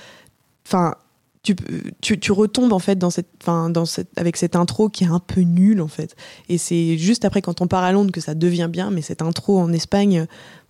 enfin, 0.67 0.97
tu, 2.01 2.19
tu, 2.19 2.33
retombes 2.33 2.73
en 2.73 2.79
fait 2.79 2.97
dans 2.97 3.11
cette, 3.11 3.29
enfin, 3.43 3.71
dans 3.71 3.85
cette, 3.85 4.09
avec 4.17 4.37
cette 4.37 4.57
intro 4.57 4.89
qui 4.89 5.05
est 5.05 5.09
un 5.09 5.21
peu 5.21 5.43
nulle 5.43 5.81
en 5.81 5.89
fait. 5.89 6.17
Et 6.49 6.59
c'est 6.59 6.99
juste 6.99 7.25
après 7.25 7.43
quand 7.43 7.61
on 7.61 7.67
part 7.67 7.85
à 7.85 7.93
Londres 7.93 8.11
que 8.13 8.21
ça 8.21 8.35
devient 8.35 8.69
bien. 8.71 8.91
Mais 8.91 9.03
cette 9.03 9.23
intro 9.23 9.59
en 9.59 9.73
Espagne, 9.73 10.27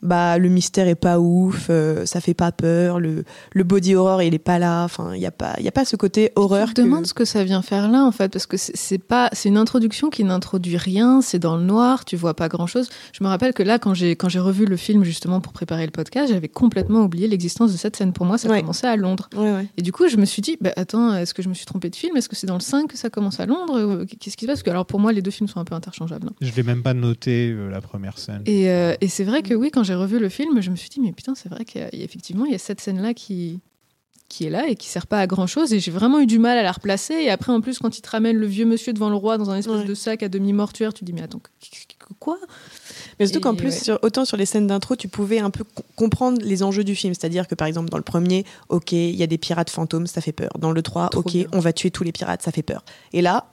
bah 0.06 0.38
le 0.38 0.48
mystère 0.48 0.88
est 0.88 0.94
pas 0.94 1.18
ouf, 1.20 1.66
euh, 1.70 2.06
ça 2.06 2.20
fait 2.20 2.34
pas 2.34 2.52
peur, 2.52 3.00
le, 3.00 3.24
le 3.52 3.64
body 3.64 3.94
horror 3.94 4.22
il 4.22 4.34
est 4.34 4.38
pas 4.38 4.58
là. 4.58 4.84
Enfin, 4.84 5.12
il 5.14 5.20
y 5.20 5.26
a 5.26 5.30
pas, 5.30 5.54
il 5.58 5.64
y 5.64 5.68
a 5.68 5.72
pas 5.72 5.84
ce 5.84 5.96
côté 5.96 6.32
horreur. 6.36 6.68
Je 6.68 6.74
te 6.74 6.80
demande 6.80 7.06
ce 7.06 7.14
que 7.14 7.24
ça 7.24 7.44
vient 7.44 7.62
faire 7.62 7.90
là 7.90 8.04
en 8.04 8.12
fait 8.12 8.32
parce 8.32 8.46
que 8.46 8.56
c'est- 8.56 8.98
pas 8.98 9.28
c'est 9.32 9.48
une 9.48 9.56
introduction 9.58 10.08
qui 10.10 10.24
n'introduit 10.24 10.76
rien, 10.76 11.20
c'est 11.20 11.38
dans 11.38 11.56
le 11.56 11.62
noir, 11.62 12.04
tu 12.04 12.16
vois 12.16 12.34
pas 12.34 12.48
grand-chose. 12.48 12.88
Je 13.12 13.22
me 13.22 13.28
rappelle 13.28 13.52
que 13.52 13.62
là 13.62 13.78
quand 13.78 13.92
j'ai 13.94 14.16
quand 14.16 14.28
j'ai 14.28 14.38
revu 14.38 14.64
le 14.64 14.76
film 14.76 15.04
justement 15.04 15.40
pour 15.40 15.52
préparer 15.52 15.84
le 15.84 15.90
podcast, 15.92 16.32
j'avais 16.32 16.48
complètement 16.48 17.00
oublié 17.02 17.28
l'existence 17.28 17.72
de 17.72 17.76
cette 17.76 17.96
scène 17.96 18.12
pour 18.12 18.24
moi, 18.26 18.38
ça 18.38 18.48
Ouais. 18.48 18.60
commençait 18.62 18.86
à 18.86 18.96
Londres. 18.96 19.28
que- 19.30 19.36
Ouais, 19.36 19.52
ouais. 19.52 19.66
Et 19.76 19.82
du 19.82 19.92
coup, 19.92 20.08
je 20.08 20.16
me 20.16 20.24
suis 20.24 20.40
dit 20.42 20.56
bah 20.60 20.70
attends, 20.76 21.14
est-ce 21.16 21.34
que 21.34 21.42
je 21.42 21.48
me 21.48 21.54
suis 21.54 21.66
trompée 21.66 21.90
de 21.90 21.96
film? 21.96 22.16
Est-ce 22.16 22.28
que 22.28 22.36
c'est 22.36 22.46
dans 22.46 22.54
le 22.54 22.60
5 22.60 22.88
que 22.88 22.96
ça 22.96 23.10
commence 23.10 23.38
à 23.40 23.46
Londres? 23.46 23.76
Euh, 23.78 24.04
Qu'est-ce 24.18 24.36
qui 24.36 24.44
se 24.44 24.46
passe? 24.46 24.56
Parce 24.58 24.62
que 24.62 24.70
alors 24.70 24.86
pour 24.86 25.00
moi 25.00 25.12
les 25.12 25.20
deux 25.22 25.30
films 25.30 25.48
sont 25.48 25.60
un 25.60 25.64
peu 25.64 25.74
interchangeables. 25.74 26.28
hein. 26.30 26.34
Je 26.40 26.50
l'ai 26.54 26.62
même 26.62 26.82
pas 26.82 26.94
noté 26.94 27.50
euh, 27.50 27.68
la 27.70 27.80
première 27.80 28.18
scène. 28.18 28.42
Et, 28.46 28.70
euh, 28.70 28.94
et 29.00 29.08
c'est 29.08 29.24
vrai 29.24 29.42
que 29.42 29.52
oui, 29.54 29.70
quand 29.70 29.82
j'ai 29.82 29.94
revu 29.96 30.18
le 30.18 30.28
film, 30.28 30.60
je 30.60 30.70
me 30.70 30.76
suis 30.76 30.88
dit, 30.88 31.00
mais 31.00 31.12
putain, 31.12 31.34
c'est 31.34 31.48
vrai 31.48 31.64
qu'effectivement, 31.64 32.44
il 32.44 32.52
y 32.52 32.54
a 32.54 32.58
cette 32.58 32.80
scène-là 32.80 33.14
qui, 33.14 33.60
qui 34.28 34.44
est 34.44 34.50
là 34.50 34.68
et 34.68 34.74
qui 34.76 34.88
sert 34.88 35.06
pas 35.06 35.20
à 35.20 35.26
grand-chose. 35.26 35.72
Et 35.72 35.80
j'ai 35.80 35.90
vraiment 35.90 36.18
eu 36.20 36.26
du 36.26 36.38
mal 36.38 36.58
à 36.58 36.62
la 36.62 36.72
replacer. 36.72 37.14
Et 37.14 37.30
après, 37.30 37.52
en 37.52 37.60
plus, 37.60 37.78
quand 37.78 37.96
il 37.98 38.02
te 38.02 38.10
ramène 38.10 38.36
le 38.36 38.46
vieux 38.46 38.64
monsieur 38.66 38.92
devant 38.92 39.08
le 39.08 39.16
roi 39.16 39.38
dans 39.38 39.50
un 39.50 39.56
espèce 39.56 39.76
Ouais. 39.76 39.84
de 39.84 39.94
sac 39.94 40.22
à 40.22 40.28
demi-mortuaire, 40.28 40.92
tu 40.94 41.00
te 41.00 41.04
dis, 41.04 41.12
mais 41.12 41.22
attends, 41.22 41.40
quoi? 42.18 42.38
Mais 43.18 43.26
surtout 43.26 43.40
qu'en 43.40 43.54
plus, 43.54 43.66
ouais. 43.70 43.78
sur- 43.78 43.98
autant 44.02 44.24
sur 44.24 44.36
les 44.36 44.46
scènes 44.46 44.66
d'intro, 44.66 44.96
tu 44.96 45.08
pouvais 45.08 45.38
un 45.38 45.50
peu 45.50 45.64
co- 45.64 45.82
comprendre 45.96 46.40
les 46.42 46.62
enjeux 46.62 46.84
du 46.84 46.94
film. 46.94 47.14
C'est-à-dire 47.14 47.46
que 47.48 47.54
par 47.54 47.66
exemple, 47.68 47.88
dans 47.88 47.96
le 47.96 48.02
premier, 48.02 48.44
ok, 48.68 48.92
il 48.92 49.14
y 49.16 49.22
a 49.22 49.26
des 49.26 49.38
pirates 49.38 49.70
fantômes, 49.70 50.06
ça 50.06 50.20
fait 50.20 50.32
peur. 50.32 50.50
Dans 50.58 50.70
le 50.72 50.82
3, 50.82 51.08
Trop 51.08 51.20
ok, 51.20 51.32
bien. 51.32 51.46
on 51.52 51.58
va 51.60 51.72
tuer 51.72 51.90
tous 51.90 52.04
les 52.04 52.12
pirates, 52.12 52.42
ça 52.42 52.52
fait 52.52 52.62
peur. 52.62 52.84
Et 53.12 53.22
là, 53.22 53.46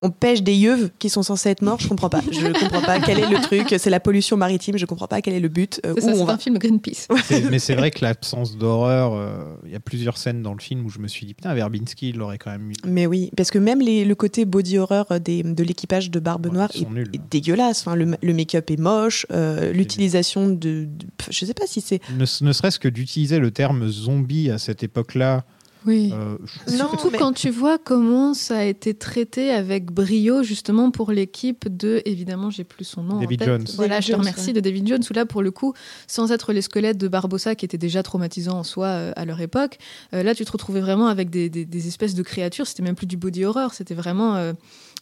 on 0.00 0.10
pêche 0.10 0.42
des 0.42 0.54
yeux 0.54 0.90
qui 1.00 1.08
sont 1.10 1.24
censés 1.24 1.48
être 1.50 1.62
morts, 1.62 1.80
je 1.80 1.88
comprends 1.88 2.08
pas. 2.08 2.20
Je 2.30 2.52
comprends 2.60 2.82
pas 2.82 3.00
quel 3.00 3.18
est 3.18 3.28
le 3.28 3.40
truc, 3.42 3.74
c'est 3.78 3.90
la 3.90 3.98
pollution 3.98 4.36
maritime, 4.36 4.78
je 4.78 4.86
comprends 4.86 5.08
pas 5.08 5.20
quel 5.22 5.34
est 5.34 5.40
le 5.40 5.48
but, 5.48 5.80
euh, 5.84 5.94
C'est 5.98 6.20
un 6.20 6.38
film 6.38 6.56
Greenpeace. 6.58 7.08
Mais 7.50 7.58
c'est 7.58 7.74
vrai 7.74 7.90
que 7.90 8.04
l'absence 8.04 8.56
d'horreur, 8.56 9.12
euh, 9.14 9.56
il 9.66 9.72
y 9.72 9.74
a 9.74 9.80
plusieurs 9.80 10.16
scènes 10.16 10.40
dans 10.42 10.52
le 10.54 10.60
film 10.60 10.86
où 10.86 10.88
je 10.88 11.00
me 11.00 11.08
suis 11.08 11.26
dit, 11.26 11.34
putain, 11.34 11.52
Verbinski, 11.54 12.10
il 12.10 12.16
l'aurait 12.16 12.38
quand 12.38 12.50
même 12.52 12.62
mis. 12.62 12.76
Mais 12.86 13.06
oui, 13.06 13.30
parce 13.36 13.50
que 13.50 13.58
même 13.58 13.80
les- 13.80 14.04
le 14.04 14.14
côté 14.14 14.44
body 14.44 14.78
horror 14.78 15.06
euh, 15.10 15.18
des, 15.18 15.42
de 15.42 15.64
l'équipage 15.64 16.10
de 16.12 16.20
Barbe 16.20 16.46
Ouais, 16.46 16.52
Noire 16.52 16.70
est, 16.74 16.88
nuls. 16.88 17.10
est 17.12 17.20
dégueulasse. 17.30 17.80
Enfin, 17.80 17.96
le, 17.96 18.14
le 18.22 18.34
make-up 18.34 18.70
est 18.70 18.78
moche, 18.78 19.26
euh, 19.32 19.72
l'utilisation 19.72 20.48
de, 20.48 20.54
de- 20.54 20.88
Je 21.28 21.44
sais 21.44 21.54
pas 21.54 21.66
si 21.66 21.80
c'est. 21.80 22.00
Ne, 22.16 22.24
ne 22.46 22.52
serait-ce 22.52 22.78
que 22.78 22.88
d'utiliser 22.88 23.40
le 23.40 23.50
terme 23.50 23.88
zombie 23.88 24.50
à 24.50 24.58
cette 24.58 24.82
époque-là. 24.84 25.44
Oui. 25.86 26.10
euh, 26.12 26.36
je- 26.66 26.72
Non, 26.72 26.88
Surtout 26.88 27.10
mais- 27.10 27.18
quand 27.18 27.32
tu 27.32 27.50
vois 27.50 27.78
comment 27.78 28.34
ça 28.34 28.58
a 28.58 28.64
été 28.64 28.94
traité 28.94 29.50
avec 29.50 29.90
brio 29.92 30.42
justement 30.42 30.90
pour 30.90 31.12
l'équipe 31.12 31.68
de 31.74 32.02
évidemment 32.04 32.50
j'ai 32.50 32.64
plus 32.64 32.84
son 32.84 33.02
nom 33.02 33.20
David 33.20 33.42
en 33.42 33.44
tête. 33.44 33.54
Jones. 33.54 33.66
Voilà, 33.76 33.94
David 33.96 34.02
je 34.02 34.06
te 34.08 34.12
Jones, 34.12 34.20
remercie 34.20 34.46
ouais. 34.48 34.52
de 34.54 34.60
David 34.60 34.88
Jones 34.88 35.02
où 35.08 35.14
là 35.14 35.24
pour 35.26 35.42
le 35.42 35.50
coup 35.50 35.72
sans 36.06 36.32
être 36.32 36.52
les 36.52 36.62
squelettes 36.62 36.98
de 36.98 37.08
Barbossa 37.08 37.54
qui 37.54 37.64
étaient 37.64 37.78
déjà 37.78 38.02
traumatisants 38.02 38.58
en 38.58 38.64
soi 38.64 38.86
euh, 38.86 39.12
à 39.16 39.24
leur 39.24 39.40
époque, 39.40 39.78
euh, 40.14 40.22
là 40.22 40.34
tu 40.34 40.44
te 40.44 40.50
retrouvais 40.52 40.80
vraiment 40.80 41.06
avec 41.06 41.30
des, 41.30 41.48
des- 41.48 41.64
des 41.64 41.86
espèces 41.88 42.14
de 42.14 42.22
créatures, 42.22 42.66
c'était 42.66 42.82
même 42.82 42.96
plus 42.96 43.06
du 43.06 43.16
body 43.16 43.44
horror, 43.44 43.72
c'était 43.74 43.94
vraiment 43.94 44.34
euh, 44.36 44.52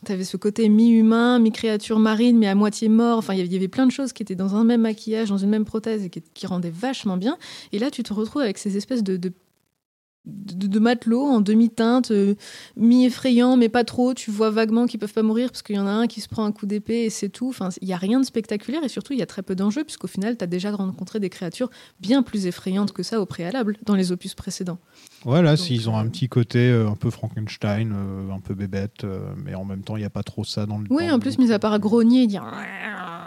tu 0.04 0.12
avais 0.12 0.24
ce 0.24 0.36
côté 0.36 0.68
mi-humain, 0.68 1.38
mi-créature 1.38 1.98
marine, 1.98 2.36
mais 2.36 2.48
à 2.48 2.54
moitié 2.54 2.90
mort. 2.90 3.16
Enfin, 3.16 3.32
il 3.32 3.38
y 3.38 3.40
avait- 3.40 3.48
il 3.48 3.52
y 3.54 3.56
avait 3.56 3.66
plein 3.66 3.86
de 3.86 3.90
choses 3.90 4.12
qui 4.12 4.22
étaient 4.22 4.34
dans 4.34 4.54
un 4.54 4.62
même 4.62 4.82
maquillage, 4.82 5.30
dans 5.30 5.38
une 5.38 5.48
même 5.48 5.64
prothèse 5.64 6.04
et 6.04 6.10
qui, 6.10 6.22
qui 6.34 6.46
rendaient 6.46 6.68
vachement 6.70 7.16
bien. 7.16 7.38
Et 7.72 7.78
là, 7.78 7.90
tu 7.90 8.02
te 8.02 8.12
retrouves 8.12 8.42
avec 8.42 8.58
ces 8.58 8.76
espèces 8.76 9.02
de, 9.02 9.16
de 9.16 9.32
de, 10.26 10.66
de 10.66 10.78
matelots 10.78 11.24
en 11.24 11.40
demi-teinte, 11.40 12.10
euh, 12.10 12.34
mi-effrayant, 12.76 13.56
mais 13.56 13.68
pas 13.68 13.84
trop. 13.84 14.12
Tu 14.14 14.30
vois 14.30 14.50
vaguement 14.50 14.86
qu'ils 14.86 14.98
peuvent 15.00 15.12
pas 15.12 15.22
mourir 15.22 15.50
parce 15.50 15.62
qu'il 15.62 15.76
y 15.76 15.78
en 15.78 15.86
a 15.86 15.90
un 15.90 16.06
qui 16.06 16.20
se 16.20 16.28
prend 16.28 16.44
un 16.44 16.52
coup 16.52 16.66
d'épée 16.66 17.04
et 17.04 17.10
c'est 17.10 17.28
tout. 17.28 17.48
Enfin, 17.48 17.68
il 17.80 17.88
y 17.88 17.92
a 17.92 17.96
rien 17.96 18.20
de 18.20 18.24
spectaculaire 18.24 18.82
et 18.84 18.88
surtout, 18.88 19.12
il 19.12 19.18
y 19.18 19.22
a 19.22 19.26
très 19.26 19.42
peu 19.42 19.54
d'enjeux 19.54 19.84
puisqu'au 19.84 20.06
final, 20.08 20.36
tu 20.36 20.44
as 20.44 20.46
déjà 20.46 20.70
rencontré 20.72 21.20
des 21.20 21.30
créatures 21.30 21.70
bien 22.00 22.22
plus 22.22 22.46
effrayantes 22.46 22.92
que 22.92 23.02
ça 23.02 23.20
au 23.20 23.26
préalable 23.26 23.76
dans 23.84 23.94
les 23.94 24.12
opus 24.12 24.34
précédents. 24.34 24.78
Voilà, 25.24 25.56
s'ils 25.56 25.88
ont 25.88 25.96
euh, 25.96 26.00
un 26.00 26.08
petit 26.08 26.28
côté 26.28 26.58
euh, 26.70 26.88
un 26.88 26.96
peu 26.96 27.10
Frankenstein, 27.10 27.92
euh, 27.96 28.30
un 28.32 28.40
peu 28.40 28.54
bébête, 28.54 29.04
euh, 29.04 29.20
mais 29.44 29.54
en 29.54 29.64
même 29.64 29.82
temps, 29.82 29.96
il 29.96 30.00
n'y 30.00 30.06
a 30.06 30.10
pas 30.10 30.22
trop 30.22 30.44
ça 30.44 30.66
dans 30.66 30.78
le. 30.78 30.86
Oui, 30.90 31.10
en 31.10 31.18
plus, 31.18 31.38
mis 31.38 31.52
à 31.52 31.58
part 31.58 31.78
grogner 31.78 32.24
et 32.24 32.26
dire. 32.26 32.44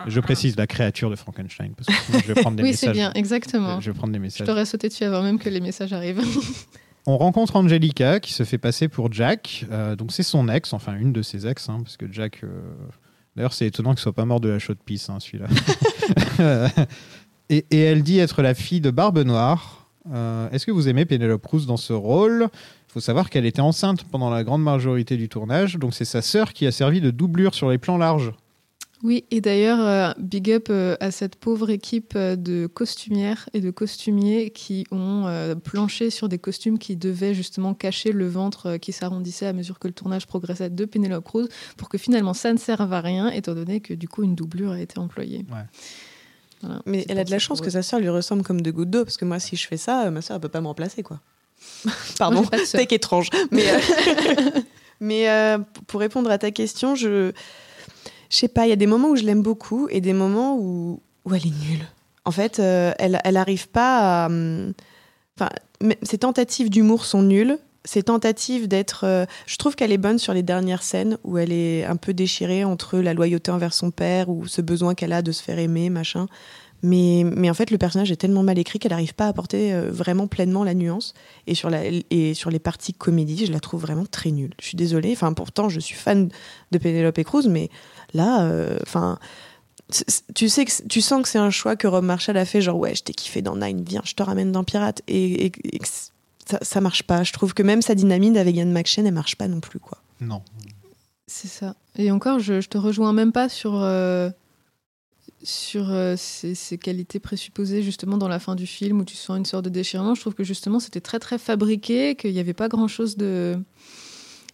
Je 0.08 0.20
précise 0.22 0.56
la 0.56 0.66
créature 0.68 1.10
de 1.10 1.16
Frankenstein, 1.18 1.74
parce 1.76 1.88
que 1.88 2.20
je 2.20 2.28
vais 2.34 2.42
prendre 2.42 2.56
des 2.56 2.64
Oui, 2.64 2.70
messages. 2.70 2.90
c'est 2.90 2.94
bien, 2.94 3.12
exactement. 3.16 3.80
Je 3.82 3.92
vais 3.92 3.98
prendre 3.98 4.14
des 4.14 4.18
Je 4.20 4.24
messages. 4.24 4.48
t'aurais 4.48 4.66
sauté 4.66 4.88
dessus 4.88 5.04
avant 5.04 5.22
même 5.22 5.40
que 5.40 5.50
les 5.50 5.60
messages 5.60 5.92
arrivent. 5.94 6.22
On 7.10 7.18
rencontre 7.18 7.56
Angelica 7.56 8.20
qui 8.20 8.34
se 8.34 8.44
fait 8.44 8.60
passer 8.60 8.88
pour 8.88 9.12
Jack. 9.12 9.66
Euh, 9.72 9.96
donc 9.96 10.12
c'est 10.12 10.22
son 10.22 10.48
ex, 10.48 10.74
enfin 10.74 10.96
une 10.96 11.12
de 11.12 11.24
ses 11.24 11.48
ex, 11.48 11.68
hein, 11.68 11.82
parce 11.84 11.98
que 11.98 12.06
Jack. 12.12 12.42
euh, 12.44 12.62
D'ailleurs, 13.36 13.54
c'est 13.54 13.66
étonnant 13.66 13.92
qu'il 13.92 14.00
soit 14.02 14.14
pas 14.14 14.26
mort 14.26 14.40
de 14.40 14.50
la 14.50 14.60
chaude 14.60 14.78
pisse, 14.86 15.10
hein, 15.10 15.18
celui-là. 15.20 15.48
et, 17.50 17.66
et 17.72 17.80
elle 17.80 18.04
dit 18.04 18.20
être 18.20 18.44
la 18.44 18.54
fille 18.54 18.80
de 18.82 18.92
Barbe 18.92 19.18
Noire. 19.20 19.88
Euh, 20.14 20.50
Est-ce 20.52 20.68
que 20.68 20.72
vous 20.72 20.88
aimez 20.88 21.06
Penelope 21.06 21.42
Cruz 21.42 21.66
dans 21.66 21.78
ce 21.78 21.94
rôle? 21.94 22.48
Il 22.90 22.92
faut 22.94 23.00
savoir 23.00 23.30
qu'elle 23.32 23.46
était 23.46 23.62
enceinte 23.62 24.04
pendant 24.04 24.30
la 24.30 24.44
grande 24.44 24.62
majorité 24.64 25.18
du 25.18 25.30
tournage, 25.30 25.78
donc 25.78 25.94
c'est 25.96 26.06
sa 26.06 26.22
sœur 26.22 26.54
qui 26.54 26.68
a 26.68 26.72
servi 26.72 27.02
de 27.02 27.10
doublure 27.12 27.56
sur 27.56 27.70
les 27.70 27.78
plans 27.80 27.98
larges. 27.98 28.34
Oui, 29.02 29.24
et 29.32 29.40
d'ailleurs, 29.40 29.80
euh, 29.80 30.12
big 30.18 30.52
up 30.52 30.68
euh, 30.70 30.98
à 31.00 31.12
cette 31.12 31.38
pauvre 31.38 31.70
équipe 31.70 32.14
euh, 32.18 32.36
de 32.36 32.68
costumières 32.68 33.48
et 33.54 33.62
de 33.62 33.72
costumiers 33.72 34.50
qui 34.50 34.86
ont 34.92 35.26
planché 35.64 36.10
sur 36.10 36.28
des 36.28 36.38
costumes 36.38 36.78
qui 36.78 36.96
devaient 36.96 37.34
justement 37.34 37.74
cacher 37.74 38.12
le 38.12 38.28
ventre 38.28 38.78
qui 38.78 38.92
s'arrondissait 38.92 39.46
à 39.46 39.54
mesure 39.54 39.80
que 39.80 39.88
le 39.88 39.94
tournage 39.94 40.28
progressait 40.28 40.70
de 40.70 40.86
Penelope 40.86 41.24
Cruz 41.24 41.48
pour 41.78 41.88
que 41.88 41.98
finalement 41.98 42.34
ça 42.34 42.52
ne 42.52 42.58
serve 42.58 42.92
à 42.92 43.02
rien, 43.02 43.30
étant 43.30 43.54
donné 43.54 43.80
que 43.80 43.94
du 43.94 44.08
coup 44.08 44.24
une 44.24 44.36
doublure 44.36 44.72
a 44.72 44.82
été 44.82 45.00
employée. 45.00 45.46
Ouais. 45.50 45.64
Voilà. 46.62 46.82
Mais 46.86 47.06
elle 47.08 47.20
a 47.20 47.24
de 47.24 47.32
la 47.32 47.40
chance 47.40 47.62
que 47.62 47.70
sa 47.70 47.82
sœur 47.82 48.00
lui 48.00 48.10
ressemble 48.10 48.44
comme 48.44 48.62
de 48.62 48.72
gouttes 48.72 48.90
d'eau, 48.90 49.04
parce 49.04 49.18
que 49.18 49.26
moi, 49.26 49.40
si 49.40 49.56
je 49.56 49.68
fais 49.68 49.78
ça, 49.78 50.10
ma 50.12 50.22
sœur, 50.22 50.36
elle 50.36 50.42
peut 50.42 50.50
pas 50.50 50.62
me 50.62 50.68
remplacer, 50.68 51.04
quoi. 51.04 51.22
Pardon, 52.18 52.44
c'est 52.66 52.92
étrange. 52.92 53.30
Mais, 53.52 53.70
euh, 53.70 54.60
mais 55.00 55.30
euh, 55.30 55.58
pour 55.88 56.00
répondre 56.00 56.30
à 56.30 56.38
ta 56.38 56.52
question, 56.52 56.96
je. 56.96 57.32
Je 58.30 58.36
sais 58.38 58.48
pas, 58.48 58.66
il 58.66 58.70
y 58.70 58.74
a 58.74 58.78
des 58.78 58.88
moments 58.88 59.10
où 59.10 59.16
je 59.16 59.24
l'aime 59.24 59.42
beaucoup 59.42 59.88
et 59.90 60.02
des 60.02 60.14
moments 60.14 60.58
où, 60.58 61.00
où 61.26 61.34
elle 61.34 61.46
est 61.48 61.70
nulle. 61.70 61.86
En 62.26 62.32
fait, 62.32 62.60
euh, 62.60 62.92
elle, 63.00 63.20
elle 63.24 63.38
arrive 63.38 63.70
pas 63.70 64.24
à. 64.24 64.28
hum, 64.28 64.74
Enfin, 65.40 65.50
ses 66.04 66.18
tentatives 66.18 66.70
d'humour 66.70 67.06
sont 67.06 67.22
nulles. 67.24 67.58
Ses 67.86 68.04
tentatives 68.04 68.68
d'être. 68.68 69.06
euh, 69.06 69.26
je 69.46 69.56
trouve 69.56 69.76
qu'elle 69.78 69.94
est 69.94 69.98
bonne 69.98 70.20
sur 70.20 70.34
les 70.34 70.44
dernières 70.44 70.84
scènes 70.84 71.18
où 71.24 71.38
elle 71.38 71.54
est 71.54 71.86
un 71.86 71.96
peu 71.96 72.14
déchirée 72.14 72.66
entre 72.66 72.98
la 73.00 73.14
loyauté 73.14 73.52
envers 73.52 73.74
son 73.74 73.90
père 73.90 74.28
ou 74.30 74.48
ce 74.48 74.62
besoin 74.62 74.96
qu'elle 74.96 75.14
a 75.14 75.22
de 75.22 75.32
se 75.32 75.42
faire 75.42 75.58
aimer, 75.58 75.90
machin. 75.90 76.28
Mais, 76.82 77.24
mais 77.26 77.50
en 77.50 77.54
fait, 77.54 77.72
le 77.72 77.78
personnage 77.78 78.12
est 78.12 78.16
tellement 78.16 78.44
mal 78.44 78.58
écrit 78.58 78.80
qu'elle 78.80 78.92
n'arrive 78.92 79.14
pas 79.14 79.26
à 79.26 79.30
apporter 79.30 79.74
euh, 79.74 79.90
vraiment 79.92 80.28
pleinement 80.28 80.64
la 80.64 80.74
nuance. 80.74 81.14
Et 81.48 81.56
sur, 81.56 81.70
la, 81.70 81.82
et 81.86 82.34
sur 82.34 82.50
les 82.50 82.60
parties 82.60 82.94
comédie, 82.94 83.46
je 83.46 83.52
la 83.52 83.60
trouve 83.60 83.82
vraiment 83.82 84.06
très 84.06 84.32
nulle. 84.32 84.54
Je 84.62 84.68
suis 84.68 84.78
désolée. 84.78 85.12
Enfin, 85.12 85.34
pourtant, 85.34 85.70
je 85.70 85.80
suis 85.80 85.96
fan 85.96 86.30
de 86.72 86.78
Penelope 86.78 87.22
Cruz, 87.24 87.48
mais 87.50 87.70
là, 88.14 88.44
euh, 88.44 88.78
enfin. 88.84 89.20
tu 90.36 90.50
sais 90.50 90.66
que 90.66 90.72
tu 90.88 91.02
sens 91.02 91.22
que 91.24 91.28
c'est 91.28 91.40
un 91.40 91.50
choix 91.50 91.76
que 91.76 91.88
Rob 91.88 92.04
Marshall 92.04 92.38
a 92.38 92.46
fait 92.46 92.62
genre 92.62 92.78
ouais 92.78 92.94
je 92.94 93.02
t'ai 93.02 93.14
kiffé 93.14 93.42
dans 93.42 93.56
Nine 93.56 93.84
viens 93.84 94.04
je 94.04 94.14
te 94.14 94.22
ramène 94.22 94.52
dans 94.52 94.64
Pirate 94.64 95.02
et, 95.08 95.52
ça, 96.46 96.60
ça 96.62 96.80
marche 96.80 97.02
pas 97.02 97.24
je 97.24 97.34
trouve 97.34 97.56
que 97.56 97.64
même 97.64 97.82
sa 97.82 97.96
dynamite 97.96 98.38
avec 98.38 98.56
Ian 98.56 98.68
McShane 98.68 99.08
elle 99.08 99.16
marche 99.16 99.36
pas 99.36 99.48
non 99.48 99.60
plus 99.60 99.80
quoi 99.80 99.98
Non. 100.22 100.44
C'est 101.26 101.48
ça. 101.48 101.76
Et 101.96 102.12
encore, 102.12 102.40
je, 102.40 102.60
je 102.60 102.70
te 102.70 102.78
rejoins 102.78 103.14
même 103.14 103.32
pas 103.32 103.50
sur, 103.50 103.76
euh, 103.76 104.32
sur 105.44 105.92
euh, 105.92 106.16
ces, 106.18 106.78
qualités 106.78 107.20
présupposées 107.20 107.82
justement 107.82 108.18
dans 108.18 108.28
la 108.28 108.40
fin 108.40 108.56
du 108.56 108.66
film 108.68 109.00
où 109.00 109.06
tu 109.06 109.16
sens 109.16 109.38
une 109.38 109.46
sorte 109.46 109.66
de 109.66 109.70
déchirement. 109.70 110.16
Je 110.16 110.22
trouve 110.22 110.36
que 110.36 110.44
justement 110.44 110.80
c'était 110.80 111.02
très 111.02 111.20
très 111.20 111.38
fabriqué, 111.38 112.16
qu'il 112.16 112.34
n'y 112.34 112.40
avait 112.40 112.54
pas 112.54 112.68
grand 112.68 112.88
chose 112.88 113.18
de. 113.18 113.58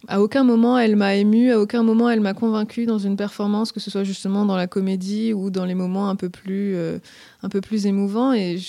À 0.08 0.22
aucun 0.22 0.44
moment 0.44 0.78
elle 0.78 0.96
m'a 0.96 1.16
ému, 1.16 1.52
à 1.52 1.60
aucun 1.60 1.82
moment 1.82 2.10
elle 2.10 2.20
m'a 2.20 2.36
convaincue 2.36 2.86
dans 2.86 3.00
une 3.00 3.16
performance, 3.16 3.72
que 3.72 3.80
ce 3.80 3.90
soit 3.90 4.04
justement 4.04 4.46
dans 4.46 4.56
la 4.56 4.68
comédie 4.68 5.34
ou 5.34 5.50
dans 5.50 5.66
les 5.66 5.74
moments 5.74 6.10
un 6.10 6.16
peu 6.16 6.30
plus, 6.30 6.76
euh, 6.76 7.00
un 7.42 7.50
peu 7.50 7.62
plus 7.62 7.88
émouvants. 7.88 8.32
Et 8.32 8.60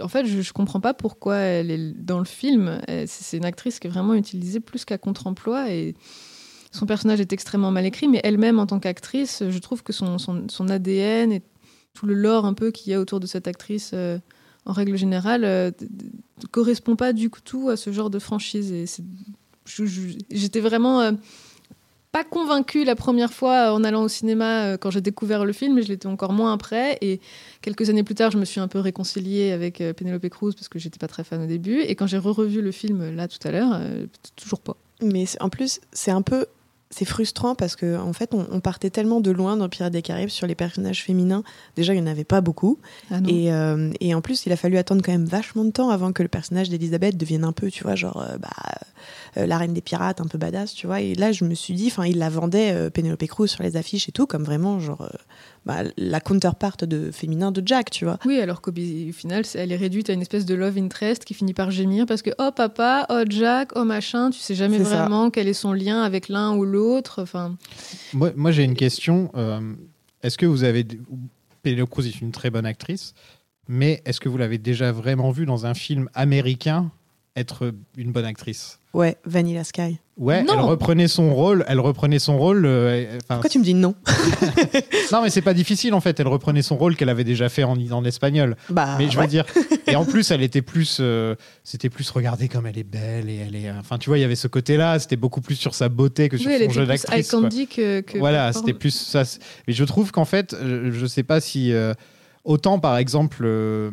en 0.00 0.08
fait, 0.08 0.24
je, 0.24 0.40
je 0.40 0.52
comprends 0.54 0.80
pas 0.80 0.94
pourquoi 0.94 1.36
elle 1.36 1.70
est 1.70 1.92
dans 1.92 2.18
le 2.18 2.24
film. 2.24 2.80
C'est 3.06 3.36
une 3.36 3.44
actrice 3.44 3.78
qui 3.78 3.88
est 3.88 3.90
vraiment 3.90 4.14
utilisée 4.14 4.60
plus 4.60 4.86
qu'à 4.86 4.96
contre-emploi 4.96 5.70
et 5.70 5.94
son 6.72 6.86
personnage 6.86 7.20
est 7.20 7.32
extrêmement 7.32 7.70
mal 7.70 7.86
écrit, 7.86 8.08
mais 8.08 8.20
elle-même 8.22 8.58
en 8.58 8.66
tant 8.66 8.78
qu'actrice, 8.78 9.42
je 9.48 9.58
trouve 9.58 9.82
que 9.82 9.92
son, 9.92 10.18
son, 10.18 10.44
son 10.48 10.68
ADN 10.68 11.32
et 11.32 11.42
tout 11.96 12.06
le 12.06 12.14
lore 12.14 12.44
un 12.44 12.54
peu 12.54 12.70
qu'il 12.70 12.92
y 12.92 12.94
a 12.94 13.00
autour 13.00 13.20
de 13.20 13.26
cette 13.26 13.48
actrice. 13.48 13.90
euh, 13.94 14.18
en 14.66 14.72
règle 14.72 14.96
générale, 14.96 15.44
euh, 15.44 15.70
ne 15.80 16.46
correspond 16.48 16.96
pas 16.96 17.12
du 17.12 17.30
tout 17.30 17.68
à 17.68 17.76
ce 17.76 17.92
genre 17.92 18.10
de 18.10 18.18
franchise. 18.18 18.72
Et 18.72 18.84
j'étais 20.30 20.60
vraiment 20.60 21.00
euh, 21.00 21.12
pas 22.10 22.24
convaincue 22.24 22.84
la 22.84 22.96
première 22.96 23.32
fois 23.32 23.72
en 23.72 23.84
allant 23.84 24.02
au 24.02 24.08
cinéma 24.08 24.64
euh, 24.64 24.76
quand 24.76 24.90
j'ai 24.90 25.00
découvert 25.00 25.44
le 25.44 25.52
film, 25.52 25.74
mais 25.74 25.82
je 25.82 25.88
l'étais 25.88 26.08
encore 26.08 26.32
moins 26.32 26.52
après. 26.52 26.98
Et 27.00 27.20
quelques 27.62 27.88
années 27.90 28.02
plus 28.02 28.16
tard, 28.16 28.32
je 28.32 28.38
me 28.38 28.44
suis 28.44 28.58
un 28.60 28.68
peu 28.68 28.80
réconciliée 28.80 29.52
avec 29.52 29.80
euh, 29.80 29.92
Penelope 29.92 30.28
Cruz 30.30 30.54
parce 30.54 30.68
que 30.68 30.80
j'étais 30.80 30.98
pas 30.98 31.08
très 31.08 31.22
fan 31.22 31.42
au 31.42 31.46
début. 31.46 31.80
Et 31.80 31.94
quand 31.94 32.08
j'ai 32.08 32.18
re-revu 32.18 32.60
le 32.60 32.72
film 32.72 33.02
euh, 33.02 33.12
là 33.12 33.28
tout 33.28 33.46
à 33.46 33.52
l'heure, 33.52 33.70
euh, 33.74 34.06
toujours 34.34 34.60
pas. 34.60 34.76
Mais 35.00 35.26
en 35.40 35.48
plus, 35.48 35.80
c'est 35.92 36.10
un 36.10 36.22
peu. 36.22 36.46
C'est 36.98 37.04
frustrant 37.04 37.54
parce 37.54 37.76
que 37.76 37.98
en 37.98 38.14
fait, 38.14 38.32
on, 38.32 38.46
on 38.50 38.60
partait 38.60 38.88
tellement 38.88 39.20
de 39.20 39.30
loin 39.30 39.58
dans 39.58 39.68
Pirates 39.68 39.92
des 39.92 40.00
Caraïbes 40.00 40.30
sur 40.30 40.46
les 40.46 40.54
personnages 40.54 41.04
féminins. 41.04 41.42
Déjà, 41.76 41.92
il 41.92 42.00
n'y 42.00 42.08
en 42.08 42.10
avait 42.10 42.24
pas 42.24 42.40
beaucoup. 42.40 42.78
Ah. 43.10 43.18
Et, 43.28 43.52
euh, 43.52 43.90
et 44.00 44.14
en 44.14 44.22
plus, 44.22 44.46
il 44.46 44.52
a 44.52 44.56
fallu 44.56 44.78
attendre 44.78 45.02
quand 45.04 45.12
même 45.12 45.26
vachement 45.26 45.66
de 45.66 45.70
temps 45.70 45.90
avant 45.90 46.12
que 46.14 46.22
le 46.22 46.30
personnage 46.30 46.70
d'Elisabeth 46.70 47.18
devienne 47.18 47.44
un 47.44 47.52
peu, 47.52 47.70
tu 47.70 47.82
vois, 47.82 47.96
genre 47.96 48.22
euh, 48.22 48.38
bah, 48.38 48.48
la 49.44 49.58
reine 49.58 49.74
des 49.74 49.82
pirates, 49.82 50.20
un 50.20 50.26
peu 50.26 50.38
badass, 50.38 50.72
tu 50.72 50.86
vois. 50.86 51.00
Et 51.02 51.14
là, 51.14 51.32
je 51.32 51.44
me 51.44 51.54
suis 51.54 51.74
dit, 51.74 51.88
enfin, 51.88 52.06
il 52.06 52.16
la 52.18 52.30
vendait 52.30 52.72
euh, 52.72 52.88
Penelope 52.88 53.26
Cruz 53.26 53.48
sur 53.48 53.62
les 53.62 53.76
affiches 53.76 54.08
et 54.08 54.12
tout, 54.12 54.26
comme 54.26 54.44
vraiment, 54.44 54.80
genre, 54.80 55.02
euh, 55.02 55.08
bah, 55.66 55.82
la 55.98 56.20
counterpart 56.20 56.76
de 56.78 57.10
féminin 57.10 57.50
de 57.52 57.60
Jack, 57.66 57.90
tu 57.90 58.04
vois. 58.04 58.18
Oui, 58.24 58.40
alors 58.40 58.62
qu'au 58.62 58.72
final, 58.72 59.44
elle 59.54 59.72
est 59.72 59.76
réduite 59.76 60.08
à 60.08 60.12
une 60.12 60.22
espèce 60.22 60.46
de 60.46 60.54
love 60.54 60.78
interest 60.78 61.24
qui 61.24 61.34
finit 61.34 61.54
par 61.54 61.70
gémir 61.72 62.06
parce 62.06 62.22
que 62.22 62.30
oh 62.38 62.50
papa, 62.54 63.04
oh 63.10 63.24
Jack, 63.28 63.72
oh 63.74 63.84
machin, 63.84 64.30
tu 64.30 64.38
sais 64.38 64.54
jamais 64.54 64.78
ça. 64.78 64.84
vraiment 65.00 65.28
quel 65.30 65.48
est 65.48 65.52
son 65.52 65.72
lien 65.72 66.02
avec 66.02 66.28
l'un 66.28 66.54
ou 66.56 66.64
l'autre. 66.64 67.20
Enfin, 67.20 67.56
Moi, 68.12 68.30
moi, 68.36 68.52
j'ai 68.52 68.62
une 68.62 68.76
question. 68.76 69.30
euh, 69.34 69.60
est-ce 70.22 70.38
que 70.38 70.46
vous 70.46 70.64
avez. 70.64 70.86
Penelope 71.62 71.90
Cruz 71.90 72.06
est 72.06 72.20
une 72.20 72.30
très 72.30 72.48
bonne 72.50 72.64
actrice, 72.66 73.12
mais 73.68 74.00
est-ce 74.04 74.20
que 74.20 74.28
vous 74.28 74.38
l'avez 74.38 74.58
déjà 74.58 74.92
vraiment 74.92 75.32
vue 75.32 75.46
dans 75.46 75.66
un 75.66 75.74
film 75.74 76.08
américain 76.14 76.90
être 77.34 77.72
une 77.96 78.12
bonne 78.12 78.24
actrice? 78.24 78.78
Ouais, 78.96 79.16
Vanilla 79.26 79.62
Sky. 79.62 79.98
Ouais, 80.16 80.42
Non. 80.42 80.54
elle 80.54 80.60
reprenait 80.60 81.08
son 81.08 81.34
rôle. 81.34 81.64
Elle 81.68 81.80
reprenait 81.80 82.18
son 82.18 82.38
rôle. 82.38 82.64
euh, 82.64 83.18
Pourquoi 83.28 83.50
tu 83.50 83.58
me 83.58 83.64
dis 83.64 83.74
non 83.74 83.94
non, 85.12 85.20
mais 85.22 85.28
c'est 85.28 85.42
pas 85.42 85.52
difficile 85.52 85.92
en 85.92 86.00
fait. 86.00 86.18
Elle 86.18 86.28
reprenait 86.28 86.62
son 86.62 86.76
rôle 86.78 86.96
qu'elle 86.96 87.10
avait 87.10 87.22
déjà 87.24 87.50
fait 87.50 87.62
en, 87.64 87.74
en 87.90 88.04
espagnol. 88.06 88.56
Bah, 88.70 88.94
mais 88.98 89.10
je 89.10 89.16
ouais. 89.18 89.24
veux 89.24 89.28
dire, 89.30 89.44
et 89.86 89.96
en 89.96 90.06
plus, 90.06 90.30
elle 90.30 90.42
était 90.42 90.62
plus, 90.62 90.96
euh, 91.00 91.34
c'était 91.64 91.90
plus 91.90 92.08
regardez 92.10 92.48
comme 92.48 92.66
elle 92.66 92.78
est 92.78 92.84
belle 92.84 93.28
et 93.28 93.36
elle 93.36 93.54
est, 93.54 93.70
enfin, 93.72 93.98
tu 93.98 94.08
vois, 94.08 94.16
il 94.16 94.22
y 94.22 94.24
avait 94.24 94.34
ce 94.36 94.48
côté-là. 94.48 94.98
C'était 94.98 95.16
beaucoup 95.16 95.42
plus 95.42 95.56
sur 95.56 95.74
sa 95.74 95.90
beauté 95.90 96.30
que 96.30 96.38
sur 96.38 96.48
oui, 96.48 96.54
elle 96.54 96.60
son 96.60 96.64
était 96.70 96.74
jeu 96.80 96.86
d'actrice. 96.86 97.30
quoi. 97.30 97.40
candy 97.42 97.66
que, 97.66 98.00
que 98.00 98.16
Voilà, 98.18 98.52
c'était 98.54 98.72
plus 98.72 98.94
ça. 98.98 99.24
Mais 99.68 99.74
je 99.74 99.84
trouve 99.84 100.12
qu'en 100.12 100.24
fait, 100.24 100.54
euh, 100.54 100.90
je 100.92 101.04
sais 101.04 101.22
pas 101.24 101.40
si 101.42 101.72
euh, 101.74 101.92
autant 102.44 102.78
par 102.78 102.96
exemple 102.96 103.42
euh, 103.44 103.90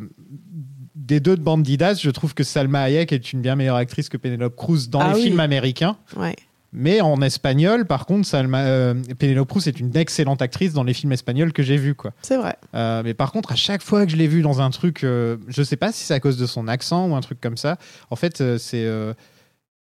des 0.96 1.20
deux 1.20 1.36
de 1.36 1.42
Bandidas, 1.42 1.96
je 2.02 2.10
trouve 2.10 2.34
que 2.34 2.44
Salma 2.44 2.82
Hayek 2.84 3.12
est 3.12 3.34
une 3.34 3.42
bien 3.42 3.56
meilleure 3.56 3.76
actrice 3.78 4.10
que 4.10 4.18
Penelope 4.18 4.56
Cruz 4.56 4.90
dans 4.90 5.00
Ah 5.00 5.10
les 5.10 5.16
oui. 5.16 5.24
films 5.24 5.40
américains. 5.40 5.98
Ouais. 6.16 6.36
Mais 6.76 7.02
en 7.02 7.22
espagnol, 7.22 7.86
par 7.86 8.08
contre, 8.08 8.28
Salma, 8.28 8.62
euh, 8.62 8.96
Penelope 9.20 9.48
Cruz 9.50 9.62
est 9.68 9.80
une 9.80 9.96
excellente 9.96 10.42
actrice 10.42 10.74
dans 10.74 10.84
les 10.84 10.94
films 10.94 11.12
espagnols 11.12 11.54
que 11.54 11.62
j'ai 11.62 11.78
vus. 11.78 11.96
C'est 12.24 12.38
vrai. 12.38 12.56
Euh, 12.74 13.02
mais 13.04 13.14
par 13.14 13.32
contre, 13.32 13.52
à 13.52 13.56
chaque 13.56 13.84
fois 13.84 14.06
que 14.06 14.12
je 14.12 14.16
l'ai 14.18 14.28
vue 14.28 14.42
dans 14.42 14.60
un 14.60 14.72
truc, 14.72 15.04
euh, 15.04 15.38
je 15.48 15.62
sais 15.62 15.76
pas 15.78 15.92
si 15.92 16.04
c'est 16.04 16.16
à 16.16 16.20
cause 16.20 16.38
de 16.38 16.48
son 16.48 16.68
accent 16.68 17.08
ou 17.10 17.16
un 17.16 17.22
truc 17.22 17.40
comme 17.40 17.58
ça. 17.58 17.78
En 18.10 18.16
fait, 18.16 18.42
euh, 18.42 18.58
c'est 18.58 18.88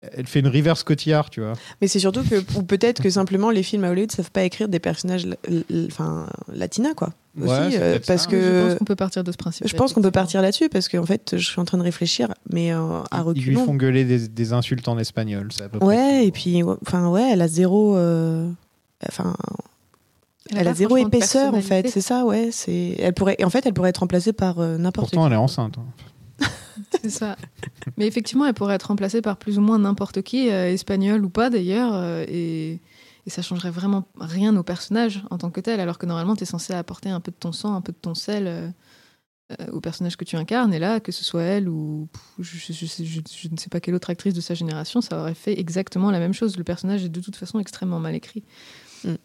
elle 0.02 0.26
fait 0.28 0.40
une 0.40 0.48
reverse 0.48 0.84
cotillard, 0.84 1.30
tu 1.30 1.42
vois. 1.42 1.54
Mais 1.82 1.88
c'est 1.88 2.00
surtout 2.00 2.24
que, 2.24 2.36
ou 2.58 2.64
peut-être 2.64 3.02
que 3.04 3.10
simplement 3.10 3.52
les 3.52 3.62
films 3.64 3.84
à 3.84 3.92
Hollywood 3.92 4.12
savent 4.12 4.32
pas 4.32 4.44
écrire 4.44 4.68
des 4.68 4.80
personnages, 4.80 5.28
enfin, 5.88 6.28
latinas, 6.54 6.94
quoi. 6.96 7.14
Ouais, 7.38 7.48
Aussi, 7.48 7.72
c'est 7.74 7.82
euh, 7.82 8.00
parce 8.06 8.24
ça. 8.24 8.30
Je 8.32 8.36
pense 8.36 8.74
que 8.74 8.78
qu'on 8.80 8.86
peut 8.86 8.96
partir 8.96 9.24
de 9.24 9.32
ce 9.32 9.38
principe. 9.38 9.68
je 9.68 9.76
pense 9.76 9.94
qu'on 9.94 10.02
peut 10.02 10.12
partir 10.12 10.42
là-dessus 10.42 10.68
parce 10.70 10.90
qu'en 10.90 11.06
fait, 11.06 11.38
je 11.38 11.46
suis 11.48 11.62
en 11.62 11.66
train 11.66 11.78
de 11.78 11.84
réfléchir, 11.84 12.34
mais 12.52 12.74
euh, 12.74 13.02
à 13.12 13.20
Ils 13.36 13.44
lui 13.44 13.56
reculons. 13.56 13.66
font 13.66 13.76
gueuler 13.76 14.04
des, 14.04 14.28
des 14.28 14.54
insultes 14.54 14.88
en 14.88 14.98
espagnol, 14.98 15.48
c'est 15.56 15.64
à 15.64 15.70
peu 15.70 15.80
près 15.80 15.88
Ouais, 15.88 16.26
et 16.28 16.32
puis, 16.32 16.62
ouais, 16.64 16.76
enfin, 16.86 17.08
ouais, 17.10 17.30
elle 17.32 17.42
a 17.42 17.48
zéro, 17.48 17.96
euh, 17.96 18.50
enfin, 19.08 19.34
elle 20.54 20.68
a 20.68 20.74
zéro 20.74 20.98
épaisseur 20.98 21.54
en 21.54 21.62
fait. 21.62 21.88
C'est 21.88 22.02
ça, 22.02 22.26
ouais. 22.26 22.50
C'est, 22.52 22.96
elle 23.00 23.14
pourrait, 23.14 23.42
en 23.44 23.50
fait, 23.50 23.66
elle 23.66 23.74
pourrait 23.74 23.92
être 23.92 24.00
remplacée 24.00 24.34
par 24.34 24.60
euh, 24.60 24.78
n'importe 24.78 25.12
Pourtant, 25.12 25.22
qui. 25.22 25.28
elle 25.28 25.34
est 25.34 25.42
enceinte. 25.42 25.76
hein. 25.78 25.86
C'est 27.02 27.10
ça. 27.10 27.36
Mais 27.98 28.08
effectivement, 28.08 28.46
elle 28.46 28.54
pourrait 28.54 28.76
être 28.76 28.88
remplacée 28.88 29.22
par 29.22 29.38
plus 29.38 29.58
ou 29.58 29.62
moins 29.62 29.80
n'importe 29.80 30.22
qui, 30.22 30.50
euh, 30.50 30.72
espagnol 30.72 31.24
ou 31.26 31.30
pas 31.30 31.50
d'ailleurs, 31.50 31.94
euh, 31.94 32.24
et, 32.28 32.80
et 33.26 33.30
ça 33.30 33.42
changerait 33.42 33.72
vraiment 33.72 34.08
rien 34.20 34.56
au 34.56 34.64
personnage 34.64 35.24
en 35.30 35.38
tant 35.38 35.52
que 35.52 35.62
tel, 35.62 35.80
alors 35.80 35.98
que 35.98 36.06
normalement, 36.06 36.36
tu 36.36 36.44
es 36.44 36.46
censé 36.46 36.74
apporter 36.74 37.10
un 37.10 37.20
peu 37.20 37.32
de 37.32 37.38
ton 37.38 37.52
sang, 37.52 37.76
un 37.76 37.82
peu 37.82 37.92
de 37.92 37.98
ton 37.98 38.16
sel 38.16 38.48
euh, 38.48 38.70
euh, 39.60 39.68
au 39.72 39.82
personnage 39.82 40.18
que 40.18 40.24
tu 40.24 40.36
incarnes, 40.36 40.74
et 40.74 40.80
là, 40.80 41.00
que 41.00 41.12
ce 41.12 41.24
soit 41.24 41.44
elle 41.44 41.68
ou 41.68 42.08
je 42.40 43.48
ne 43.52 43.58
sais 43.58 43.70
pas 43.70 43.80
quelle 43.80 43.96
autre 43.96 44.10
actrice 44.10 44.34
de 44.34 44.42
sa 44.42 44.54
génération, 44.54 45.02
ça 45.02 45.20
aurait 45.20 45.34
fait 45.34 45.60
exactement 45.60 46.12
la 46.12 46.20
même 46.20 46.34
chose. 46.34 46.58
Le 46.58 46.64
personnage 46.64 47.04
est 47.04 47.10
de 47.10 47.22
toute 47.22 47.36
façon 47.36 47.60
extrêmement 47.60 48.00
mal 48.00 48.16
écrit. 48.16 48.44
Mm. 49.04 49.16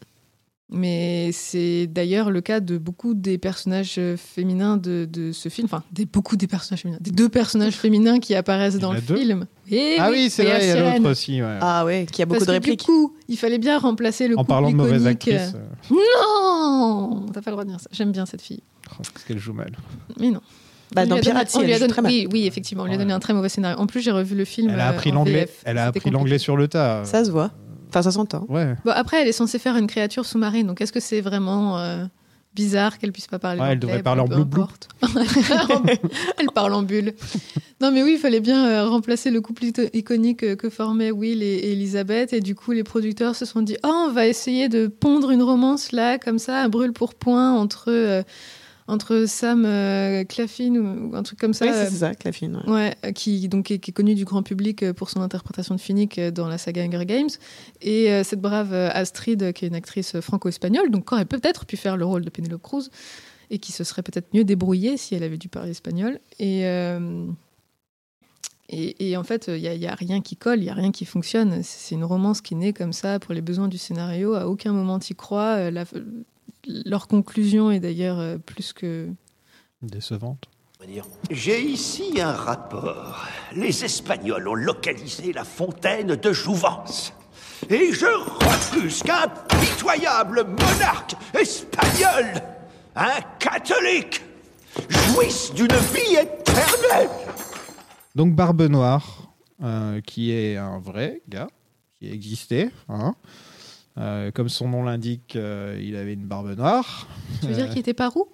Mais 0.69 1.31
c'est 1.31 1.87
d'ailleurs 1.87 2.29
le 2.29 2.41
cas 2.41 2.59
de 2.59 2.77
beaucoup 2.77 3.13
des 3.13 3.37
personnages 3.37 3.95
euh, 3.99 4.17
féminins 4.17 4.75
de, 4.75 5.07
de 5.09 5.31
ce 5.31 5.47
film. 5.47 5.63
Enfin, 5.65 5.81
des, 5.93 6.05
beaucoup 6.05 6.35
des 6.35 6.47
personnages 6.47 6.81
féminins. 6.81 6.97
Des 6.99 7.11
deux 7.11 7.29
personnages 7.29 7.73
féminins 7.75 8.19
qui 8.19 8.35
apparaissent 8.35 8.77
dans 8.77 8.91
le 8.91 8.99
deux 8.99 9.15
film. 9.15 9.45
Et 9.71 9.95
Ah 9.97 10.09
oui, 10.11 10.29
c'est 10.29 10.43
vrai, 10.43 10.59
il 10.61 10.67
y 10.67 10.71
a 10.71 10.93
l'autre 10.97 11.09
aussi. 11.09 11.41
ouais. 11.41 11.57
Ah 11.61 11.85
ouais, 11.85 12.05
qui 12.11 12.21
a 12.21 12.25
beaucoup 12.25 12.39
Parce 12.39 12.47
de 12.47 12.51
que 12.51 12.51
répliques. 12.55 12.79
Du 12.81 12.85
coup, 12.85 13.15
il 13.29 13.37
fallait 13.37 13.59
bien 13.59 13.77
remplacer 13.79 14.27
le 14.27 14.35
en 14.35 14.39
couple 14.39 14.49
parlant 14.49 14.69
de 14.71 14.75
mauvaise 14.75 15.07
actrice, 15.07 15.53
euh, 15.55 15.91
Non 15.91 17.25
T'as 17.33 17.41
pas 17.41 17.51
le 17.51 17.53
droit 17.55 17.63
de 17.63 17.69
dire 17.69 17.79
ça. 17.79 17.89
J'aime 17.93 18.11
bien 18.11 18.25
cette 18.25 18.41
fille. 18.41 18.61
oh, 18.91 18.95
parce 19.13 19.23
qu'elle 19.25 19.39
joue 19.39 19.53
mal. 19.53 19.71
Mais 20.19 20.31
non. 20.31 20.41
Bah, 20.93 21.05
dans 21.05 21.19
Pirates, 21.19 21.51
on 21.55 21.61
lui 21.61 21.73
a 21.73 21.79
donné- 21.79 21.91
très 21.91 22.01
mal. 22.01 22.11
Oui, 22.11 22.27
oui, 22.31 22.45
effectivement, 22.47 22.83
on 22.83 22.85
lui 22.87 22.93
a 22.93 22.95
Ouais. 22.95 23.03
donné 23.03 23.13
un 23.13 23.19
très 23.19 23.33
mauvais 23.33 23.49
scénario. 23.49 23.77
En 23.77 23.87
plus, 23.87 24.01
j'ai 24.01 24.11
revu 24.11 24.35
le 24.35 24.45
film. 24.45 24.69
Elle 24.73 24.79
a 24.79 24.87
euh, 24.87 24.91
appris 24.91 25.11
l'anglais. 25.11 25.49
Elle 25.65 25.77
a 25.77 25.85
appris 25.87 26.09
l'anglais 26.09 26.37
sur 26.37 26.55
le 26.57 26.67
tas. 26.67 27.03
Ça 27.05 27.25
se 27.25 27.31
voit. 27.31 27.51
Enfin, 27.89 28.01
ça 28.01 28.11
s'entend. 28.11 28.45
Ouais. 28.49 28.75
Bon, 28.85 28.91
après, 28.91 29.21
elle 29.21 29.27
est 29.27 29.33
censée 29.33 29.59
faire 29.59 29.77
une 29.77 29.87
créature 29.87 30.25
sous-marine, 30.25 30.67
donc 30.67 30.81
est-ce 30.81 30.91
que 30.91 30.99
c'est 30.99 31.21
vraiment 31.21 31.79
euh, 31.79 32.05
bizarre 32.53 32.97
qu'elle 32.97 33.11
puisse 33.11 33.27
pas 33.27 33.39
parler 33.39 33.61
Ouais, 33.61 33.71
elle 33.73 33.79
devrait 33.79 34.03
parler 34.03 34.21
en 34.21 34.25
blou-blou. 34.25 34.63
importe. 34.63 34.89
elle 36.39 36.47
parle 36.53 36.73
en 36.73 36.81
bulle. 36.81 37.13
Non, 37.81 37.91
mais 37.91 38.01
oui, 38.03 38.13
il 38.15 38.19
fallait 38.19 38.39
bien 38.39 38.65
euh, 38.67 38.89
remplacer 38.89 39.29
le 39.29 39.41
couple 39.41 39.65
iconique 39.93 40.43
euh, 40.43 40.55
que 40.55 40.69
formaient 40.69 41.11
Will 41.11 41.43
et, 41.43 41.45
et 41.45 41.73
Elisabeth, 41.73 42.33
et 42.33 42.41
du 42.41 42.55
coup, 42.55 42.71
les 42.71 42.83
producteurs 42.83 43.35
se 43.35 43.45
sont 43.45 43.61
dit 43.61 43.77
Oh, 43.83 44.07
on 44.09 44.11
va 44.11 44.25
essayer 44.27 44.69
de 44.69 44.87
pondre 44.87 45.29
une 45.31 45.43
romance 45.43 45.91
là, 45.91 46.17
comme 46.17 46.39
ça, 46.39 46.61
à 46.61 46.67
brûle 46.67 46.93
pour 46.93 47.13
point, 47.13 47.53
entre, 47.53 47.85
euh, 47.89 48.23
entre 48.87 49.25
Sam 49.27 49.65
euh, 49.65 50.23
Claflin 50.23 50.75
ou, 50.75 51.09
ou 51.11 51.15
un 51.15 51.23
truc 51.23 51.37
comme 51.39 51.53
ça. 51.53 51.65
Oui, 51.65 51.71
euh, 51.71 51.83
c'est 51.85 51.91
c'est 51.91 51.97
ça, 51.97 52.15
Claflin. 52.15 52.53
ouais. 52.65 52.71
Ouais, 52.73 52.95
euh, 53.05 53.11
qui 53.11 53.47
donc 53.49 53.69
est, 53.71 53.79
qui 53.79 53.91
est 53.91 53.93
connu 53.93 54.15
du 54.15 54.23
grand 54.25 54.43
public 54.43 54.83
euh, 54.83 54.93
pour 54.93 55.09
son 55.09 55.21
interprétation 55.21 55.75
de 55.75 55.79
Finnick 55.81 56.17
euh, 56.17 56.31
dans 56.31 56.47
la 56.47 56.57
saga 56.57 56.83
Hunger 56.83 57.05
Games, 57.05 57.29
et 57.81 58.11
euh, 58.11 58.23
cette 58.23 58.41
brave 58.41 58.73
euh, 58.73 58.89
Astrid, 58.93 59.43
euh, 59.43 59.51
qui 59.51 59.65
est 59.65 59.67
une 59.67 59.75
actrice 59.75 60.15
euh, 60.15 60.21
franco-espagnole, 60.21 60.89
donc 60.89 61.07
qui 61.09 61.13
aurait 61.13 61.25
peut-être 61.25 61.65
pu 61.65 61.75
faire 61.77 61.97
le 61.97 62.05
rôle 62.05 62.23
de 62.23 62.29
Penelope 62.29 62.61
Cruz, 62.61 62.89
et 63.49 63.59
qui 63.59 63.71
se 63.71 63.83
serait 63.83 64.03
peut-être 64.03 64.27
mieux 64.33 64.43
débrouillée 64.43 64.97
si 64.97 65.15
elle 65.15 65.23
avait 65.23 65.37
dû 65.37 65.47
parler 65.49 65.71
espagnol. 65.71 66.19
Et 66.39 66.65
euh, 66.65 67.25
et, 68.69 69.09
et 69.11 69.15
en 69.17 69.23
fait, 69.23 69.47
il 69.47 69.61
n'y 69.79 69.87
a, 69.87 69.95
rien 69.95 70.19
qui 70.21 70.35
colle, 70.35 70.59
il 70.59 70.65
y 70.65 70.69
a 70.69 70.73
rien 70.73 70.91
qui 70.91 71.05
fonctionne. 71.05 71.61
C'est 71.63 71.95
une 71.95 72.03
romance 72.03 72.41
qui 72.41 72.53
naît 72.55 72.73
comme 72.73 72.91
ça 72.91 73.17
pour 73.19 73.33
les 73.33 73.39
besoins 73.39 73.69
du 73.69 73.77
scénario. 73.77 74.33
À 74.33 74.47
aucun 74.47 74.73
moment 74.73 74.99
t'y 74.99 75.15
crois. 75.15 75.55
Euh, 75.57 75.71
la- 75.71 75.85
leur 76.67 77.07
conclusion 77.07 77.71
est 77.71 77.79
d'ailleurs 77.79 78.19
euh, 78.19 78.37
plus 78.37 78.73
que 78.73 79.09
Décevante. 79.81 80.49
J'ai 81.29 81.61
ici 81.61 82.19
un 82.19 82.31
rapport. 82.31 83.25
Les 83.55 83.83
Espagnols 83.83 84.47
ont 84.47 84.55
localisé 84.55 85.33
la 85.33 85.43
fontaine 85.43 86.15
de 86.15 86.33
Jouvence. 86.33 87.13
Et 87.69 87.91
je 87.91 88.05
refuse 88.05 89.03
qu'un 89.03 89.27
pitoyable 89.59 90.45
monarque 90.45 91.15
espagnol, 91.39 92.25
un 92.95 93.21
catholique, 93.39 94.21
jouisse 94.89 95.53
d'une 95.53 95.67
vie 95.67 96.15
éternelle. 96.15 97.09
Donc 98.15 98.35
Barbe 98.35 98.63
Noire, 98.63 99.31
euh, 99.63 100.01
qui 100.01 100.31
est 100.31 100.57
un 100.57 100.79
vrai 100.79 101.21
gars, 101.27 101.49
qui 101.99 102.11
existait, 102.11 102.69
hein, 102.89 103.15
Euh, 103.99 104.29
comme 104.31 104.47
son 104.47 104.67
nom 104.69 104.83
l'indique, 104.83 105.35
euh, 105.35 105.79
il 105.83 105.95
avait 105.95 106.13
une 106.13 106.27
barbe 106.27 106.55
noire. 106.55 107.07
Tu 107.41 107.47
veux 107.47 107.53
dire 107.55 107.67
qu'il 107.69 107.79
était 107.79 107.95
pas 107.95 108.09
roux? 108.09 108.27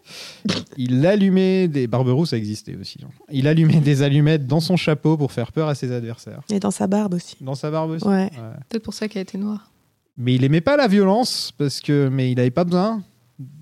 Il 0.77 1.05
allumait 1.05 1.69
des 1.69 1.87
barberoues, 1.87 2.25
ça 2.25 2.35
existait 2.37 2.75
aussi. 2.75 2.97
hein. 3.03 3.07
Il 3.31 3.47
allumait 3.47 3.79
des 3.79 4.01
allumettes 4.01 4.45
dans 4.45 4.59
son 4.59 4.75
chapeau 4.75 5.15
pour 5.15 5.31
faire 5.31 5.53
peur 5.53 5.69
à 5.69 5.75
ses 5.75 5.91
adversaires. 5.93 6.41
Et 6.49 6.59
dans 6.59 6.71
sa 6.71 6.87
barbe 6.87 7.13
aussi. 7.13 7.37
Dans 7.39 7.55
sa 7.55 7.71
barbe 7.71 7.91
aussi. 7.91 8.05
Ouais. 8.05 8.29
Peut-être 8.67 8.83
pour 8.83 8.93
ça 8.93 9.07
qu'elle 9.07 9.21
était 9.21 9.37
noire. 9.37 9.71
Mais 10.17 10.35
il 10.35 10.43
aimait 10.43 10.59
pas 10.61 10.75
la 10.75 10.87
violence 10.87 11.53
parce 11.57 11.79
que, 11.79 12.09
mais 12.11 12.29
il 12.31 12.39
avait 12.41 12.51
pas 12.51 12.65
besoin. 12.65 13.01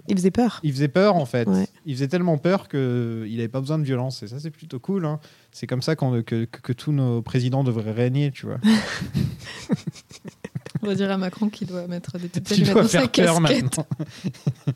Il 0.08 0.16
faisait 0.18 0.32
peur. 0.32 0.60
Il 0.64 0.74
faisait 0.74 0.88
peur 0.90 1.16
en 1.16 1.26
fait. 1.26 1.48
Ouais. 1.48 1.68
Il 1.86 1.94
faisait 1.96 2.08
tellement 2.08 2.38
peur 2.38 2.68
que 2.68 3.26
il 3.30 3.40
avait 3.40 3.48
pas 3.48 3.62
besoin 3.62 3.78
de 3.80 3.84
violence 3.84 4.22
et 4.24 4.28
ça 4.28 4.40
c'est 4.40 4.50
plutôt 4.52 4.80
cool. 4.80 5.06
hein. 5.06 5.20
C'est 5.52 5.66
comme 5.68 5.82
ça 5.82 5.96
qu'on- 5.96 6.22
que, 6.24 6.46
que, 6.46 6.60
que 6.60 6.74
tous 6.74 6.92
nos 6.92 7.22
présidents 7.22 7.64
devraient 7.64 7.92
régner, 7.94 8.32
tu 8.32 8.48
vois. 8.48 8.58
On 10.84 10.88
va 10.88 10.96
dire 10.96 11.12
à 11.12 11.18
Macron 11.18 11.50
qu'il 11.50 11.68
doit 11.68 11.88
mettre 11.88 12.18
des 12.18 12.28
petites 12.28 12.52
allumettes 12.52 12.76
dans 12.76 12.84
sa 12.84 12.90
faire 12.90 13.12
peur 13.12 13.42
casquette. 13.42 13.78
maintenant. 13.78 13.88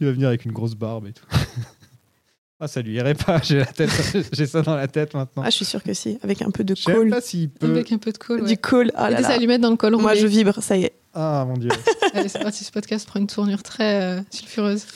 il 0.00 0.06
va 0.06 0.12
venir 0.12 0.28
avec 0.28 0.44
une 0.44 0.52
grosse 0.52 0.74
barbe 0.74 1.06
et 1.06 1.12
tout. 1.12 1.26
ah 2.60 2.68
ça 2.68 2.80
lui 2.82 2.94
irait 2.94 3.14
pas. 3.14 3.40
J'ai 3.42 3.58
la 3.58 3.66
tête, 3.66 3.90
j'ai 4.32 4.46
ça 4.46 4.62
dans 4.62 4.76
la 4.76 4.88
tête 4.88 5.14
maintenant. 5.14 5.42
Ah, 5.44 5.50
je 5.50 5.56
suis 5.56 5.64
sûre 5.64 5.82
que 5.82 5.94
si. 5.94 6.18
Avec 6.22 6.42
un 6.42 6.50
peu 6.50 6.64
de 6.64 6.74
Je 6.74 6.82
sais 6.82 7.06
pas 7.08 7.20
s'il 7.20 7.50
peut. 7.50 7.70
Avec 7.70 7.92
un 7.92 7.98
peu 7.98 8.12
de 8.12 8.18
colle. 8.18 8.44
Du 8.44 8.56
col. 8.56 8.90
Ah 8.94 9.10
là 9.10 9.16
des 9.16 9.22
là. 9.22 9.28
allumettes 9.30 9.60
dans 9.60 9.70
le 9.70 9.76
col. 9.76 9.96
Moi, 9.96 10.14
je 10.14 10.26
vibre, 10.26 10.62
ça 10.62 10.76
y 10.76 10.84
est. 10.84 10.94
Ah 11.14 11.44
mon 11.46 11.56
dieu. 11.56 11.70
Allez, 12.14 12.28
c'est 12.28 12.42
parti, 12.42 12.64
ce 12.64 12.72
podcast 12.72 13.06
prend 13.06 13.20
une 13.20 13.26
tournure 13.26 13.62
très 13.62 14.02
euh, 14.02 14.22
sulfureuse. 14.30 14.86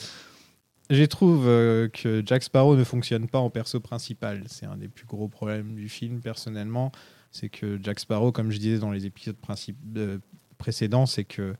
Je 0.89 1.03
trouve 1.03 1.45
euh, 1.47 1.89
que 1.89 2.23
Jack 2.25 2.43
Sparrow 2.43 2.75
ne 2.75 2.83
fonctionne 2.83 3.27
pas 3.27 3.39
en 3.39 3.49
perso 3.49 3.79
principal. 3.79 4.43
C'est 4.47 4.65
un 4.65 4.77
des 4.77 4.87
plus 4.87 5.05
gros 5.05 5.27
problèmes 5.27 5.75
du 5.75 5.89
film, 5.89 6.21
personnellement. 6.21 6.91
C'est 7.31 7.49
que 7.49 7.77
Jack 7.83 7.99
Sparrow, 7.99 8.31
comme 8.31 8.51
je 8.51 8.57
disais 8.57 8.79
dans 8.79 8.91
les 8.91 9.05
épisodes 9.05 9.35
princip- 9.35 9.75
euh, 9.97 10.17
précédents, 10.57 11.05
c'est 11.05 11.23
que 11.23 11.55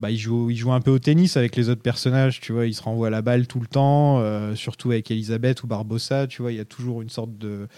bah, 0.00 0.10
il, 0.10 0.18
joue, 0.18 0.50
il 0.50 0.56
joue 0.56 0.72
un 0.72 0.80
peu 0.80 0.90
au 0.90 0.98
tennis 0.98 1.36
avec 1.36 1.54
les 1.54 1.68
autres 1.68 1.80
personnages. 1.80 2.40
Tu 2.40 2.52
vois, 2.52 2.66
il 2.66 2.74
se 2.74 2.82
renvoie 2.82 3.08
la 3.08 3.22
balle 3.22 3.46
tout 3.46 3.60
le 3.60 3.68
temps, 3.68 4.18
euh, 4.18 4.56
surtout 4.56 4.90
avec 4.90 5.10
Elisabeth 5.12 5.62
ou 5.62 5.68
Barbossa. 5.68 6.26
Tu 6.26 6.42
vois, 6.42 6.50
il 6.50 6.58
y 6.58 6.60
a 6.60 6.64
toujours 6.64 7.02
une 7.02 7.08
sorte 7.08 7.38
de. 7.38 7.68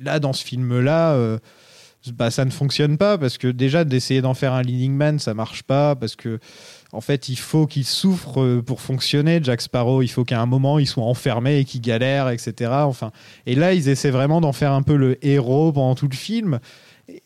Là, 0.00 0.18
dans 0.18 0.32
ce 0.32 0.44
film-là. 0.44 1.12
euh, 1.12 1.38
bah, 2.10 2.32
ça 2.32 2.44
ne 2.44 2.50
fonctionne 2.50 2.98
pas 2.98 3.16
parce 3.16 3.38
que 3.38 3.46
déjà 3.46 3.84
d'essayer 3.84 4.20
d'en 4.22 4.34
faire 4.34 4.54
un 4.54 4.62
leading 4.62 4.92
man 4.92 5.20
ça 5.20 5.34
marche 5.34 5.62
pas 5.62 5.94
parce 5.94 6.16
que 6.16 6.40
en 6.90 7.00
fait 7.00 7.28
il 7.28 7.36
faut 7.36 7.68
qu'il 7.68 7.84
souffre 7.84 8.42
euh, 8.42 8.60
pour 8.60 8.80
fonctionner 8.80 9.38
Jack 9.40 9.60
Sparrow 9.60 10.02
il 10.02 10.08
faut 10.08 10.24
qu'à 10.24 10.40
un 10.40 10.46
moment 10.46 10.80
il 10.80 10.86
soit 10.88 11.04
enfermé 11.04 11.58
et 11.58 11.64
qu'il 11.64 11.80
galère 11.80 12.28
etc 12.28 12.72
enfin 12.74 13.12
et 13.46 13.54
là 13.54 13.72
ils 13.72 13.88
essaient 13.88 14.10
vraiment 14.10 14.40
d'en 14.40 14.52
faire 14.52 14.72
un 14.72 14.82
peu 14.82 14.96
le 14.96 15.24
héros 15.24 15.70
pendant 15.72 15.94
tout 15.94 16.08
le 16.08 16.16
film 16.16 16.58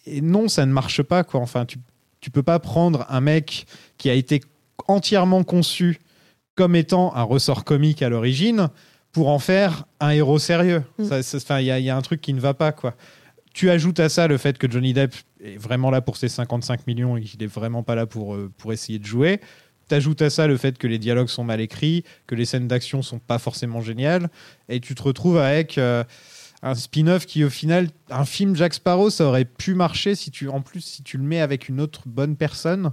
et 0.04 0.20
non 0.20 0.48
ça 0.48 0.66
ne 0.66 0.72
marche 0.72 1.02
pas 1.02 1.24
quoi 1.24 1.40
enfin 1.40 1.64
tu 1.64 1.78
tu 2.26 2.32
peux 2.32 2.42
pas 2.42 2.58
prendre 2.58 3.06
un 3.08 3.20
mec 3.20 3.66
qui 3.98 4.10
a 4.10 4.14
été 4.14 4.40
entièrement 4.88 5.44
conçu 5.44 6.00
comme 6.56 6.74
étant 6.74 7.14
un 7.14 7.22
ressort 7.22 7.62
comique 7.62 8.02
à 8.02 8.08
l'origine 8.08 8.66
pour 9.12 9.28
en 9.28 9.38
faire 9.38 9.84
un 10.00 10.10
héros 10.10 10.40
sérieux 10.40 10.82
Mm. 10.98 11.04
Il 11.60 11.64
y, 11.66 11.70
a- 11.70 11.78
y 11.78 11.88
a 11.88 11.96
un 11.96 12.02
truc 12.02 12.20
qui 12.20 12.32
ne 12.32 12.40
va 12.40 12.52
pas 12.52 12.72
quoi 12.72 12.96
tu 13.54 13.70
ajoutes 13.70 14.00
à 14.00 14.08
ça 14.08 14.26
le 14.26 14.38
fait 14.38 14.58
que 14.58 14.68
Johnny 14.68 14.92
Depp 14.92 15.14
est 15.40 15.56
vraiment 15.56 15.92
là 15.92 16.00
pour 16.00 16.16
ses 16.16 16.28
55 16.28 16.88
millions 16.88 17.16
et 17.16 17.22
qu'il 17.22 17.40
est 17.44 17.46
vraiment 17.46 17.84
pas 17.84 17.94
là 17.94 18.06
pour, 18.06 18.34
euh, 18.34 18.50
pour 18.58 18.72
essayer 18.72 18.98
de 18.98 19.06
jouer. 19.06 19.40
T'ajoutes 19.88 20.20
à 20.20 20.30
ça 20.30 20.48
le 20.48 20.56
fait 20.56 20.76
que 20.78 20.88
les 20.88 20.98
dialogues 20.98 21.28
sont 21.28 21.44
mal 21.44 21.60
écrits, 21.60 22.02
que 22.26 22.34
les 22.34 22.44
scènes 22.44 22.66
d'action 22.66 23.02
sont 23.02 23.20
pas 23.20 23.38
forcément 23.38 23.80
géniales, 23.80 24.28
et 24.68 24.80
tu 24.80 24.96
te 24.96 25.02
retrouves 25.04 25.38
avec 25.38 25.78
euh, 25.78 26.02
un 26.62 26.74
spin-off 26.74 27.26
qui, 27.26 27.44
au 27.44 27.50
final, 27.50 27.88
un 28.10 28.24
film 28.24 28.56
Jack 28.56 28.74
Sparrow, 28.74 29.10
ça 29.10 29.24
aurait 29.26 29.44
pu 29.44 29.74
marcher 29.74 30.14
si 30.14 30.30
tu, 30.30 30.48
en 30.48 30.60
plus, 30.62 30.80
si 30.80 31.02
tu 31.02 31.16
le 31.18 31.24
mets 31.24 31.40
avec 31.40 31.68
une 31.68 31.80
autre 31.80 32.02
bonne 32.06 32.36
personne. 32.36 32.92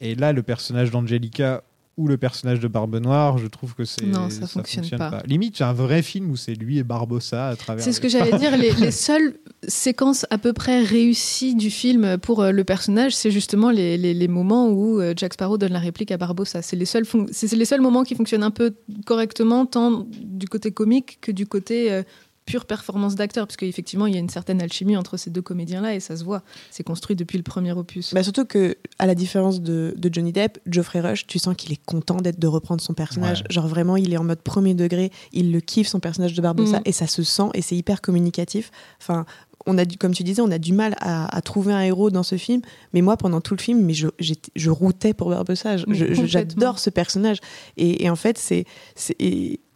Et 0.00 0.14
là, 0.14 0.32
le 0.32 0.42
personnage 0.42 0.90
d'Angelica 0.90 1.62
ou 1.98 2.06
le 2.08 2.18
personnage 2.18 2.60
de 2.60 2.68
Barbe 2.68 2.96
Noire, 2.96 3.38
je 3.38 3.46
trouve 3.46 3.74
que 3.74 3.86
c'est 3.86 4.04
Non, 4.04 4.28
ça 4.28 4.46
fonctionne 4.46 4.86
pas. 4.98 5.22
Limite, 5.24 5.56
j'ai 5.56 5.64
un 5.64 5.72
vrai 5.72 6.02
film 6.02 6.30
où 6.30 6.36
c'est 6.36 6.52
lui 6.52 6.76
et 6.76 6.82
Barbossa 6.82 7.48
à 7.48 7.56
travers. 7.56 7.82
C'est 7.82 7.92
ce 7.92 8.02
les- 8.02 8.02
que 8.02 8.08
j'allais 8.10 8.36
dire. 8.38 8.54
Les, 8.58 8.70
les 8.72 8.90
seules 8.90 9.38
séquences 9.66 10.26
à 10.28 10.36
peu 10.36 10.52
près 10.52 10.82
réussies 10.82 11.54
du 11.54 11.70
film 11.70 12.18
pour 12.18 12.42
euh, 12.42 12.50
le 12.50 12.64
personnage, 12.64 13.14
c'est 13.16 13.30
justement 13.30 13.70
les, 13.70 14.28
moments 14.28 14.68
où 14.68 15.00
euh, 15.00 15.14
Jack 15.16 15.32
Sparrow 15.32 15.56
donne 15.56 15.72
la 15.72 15.78
réplique 15.78 16.10
à 16.12 16.18
Barbossa. 16.18 16.60
C'est 16.60 16.76
les 16.76 16.84
seuls, 16.84 17.06
fon- 17.06 17.28
c'est 17.32 17.48
c'est 17.48 17.56
les 17.56 17.64
seuls 17.64 17.80
moments 17.80 18.04
qui 18.04 18.14
fonctionnent 18.14 18.42
un 18.42 18.50
peu 18.50 18.74
correctement, 19.06 19.64
tant 19.64 20.06
du 20.22 20.48
côté 20.48 20.72
comique 20.72 21.16
que 21.22 21.32
du 21.32 21.46
côté 21.46 21.90
euh, 21.90 22.02
pure 22.46 22.64
performance 22.64 23.16
d'acteur, 23.16 23.46
parce 23.46 23.56
qu'effectivement, 23.56 24.06
il 24.06 24.14
y 24.14 24.16
a 24.16 24.20
une 24.20 24.28
certaine 24.30 24.62
alchimie 24.62 24.96
entre 24.96 25.16
ces 25.16 25.30
deux 25.30 25.42
comédiens-là 25.42 25.94
et 25.94 26.00
ça 26.00 26.16
se 26.16 26.24
voit. 26.24 26.42
C'est 26.70 26.84
construit 26.84 27.16
depuis 27.16 27.36
le 27.36 27.42
premier 27.42 27.72
opus. 27.72 28.14
Bah, 28.14 28.22
surtout 28.22 28.44
que, 28.46 28.76
à 28.98 29.06
la 29.06 29.14
différence 29.14 29.60
de, 29.60 29.92
de 29.96 30.10
Johnny 30.14 30.32
Depp, 30.32 30.58
Geoffrey 30.66 31.00
Rush, 31.00 31.26
tu 31.26 31.38
sens 31.38 31.54
qu'il 31.56 31.72
est 31.72 31.84
content 31.84 32.16
d'être 32.16 32.38
de 32.38 32.46
reprendre 32.46 32.80
son 32.80 32.94
personnage. 32.94 33.40
Ouais. 33.40 33.46
Genre 33.50 33.66
vraiment, 33.66 33.96
il 33.96 34.12
est 34.14 34.16
en 34.16 34.24
mode 34.24 34.40
premier 34.40 34.74
degré, 34.74 35.10
il 35.32 35.52
le 35.52 35.60
kiffe 35.60 35.88
son 35.88 36.00
personnage 36.00 36.34
de 36.34 36.40
Barbossa 36.40 36.76
Mhm. 36.78 36.82
et 36.86 36.92
ça 36.92 37.06
se 37.06 37.22
sent 37.24 37.48
et 37.54 37.62
c'est 37.62 37.76
hyper 37.76 38.00
communicatif. 38.00 38.70
Enfin, 39.02 39.26
on 39.66 39.76
a 39.78 39.84
du, 39.84 39.98
comme 39.98 40.14
tu 40.14 40.22
disais, 40.22 40.40
on 40.40 40.50
a 40.52 40.58
du 40.58 40.72
mal 40.72 40.94
à, 41.00 41.34
à 41.36 41.40
trouver 41.42 41.72
un 41.72 41.80
héros 41.82 42.10
dans 42.10 42.22
ce 42.22 42.36
film. 42.36 42.60
Mais 42.92 43.02
moi, 43.02 43.16
pendant 43.16 43.40
tout 43.40 43.54
le 43.56 43.60
film, 43.60 43.80
mais 43.82 43.94
je, 43.94 44.06
je 44.20 44.70
routais 44.70 45.12
pour 45.14 45.30
Barbossa. 45.30 45.78
Complètement. 45.78 46.26
J'adore 46.26 46.78
ce 46.78 46.90
personnage. 46.90 47.38
Et, 47.76 48.04
et 48.04 48.10
en 48.10 48.14
fait, 48.14 48.38
c'est, 48.38 48.64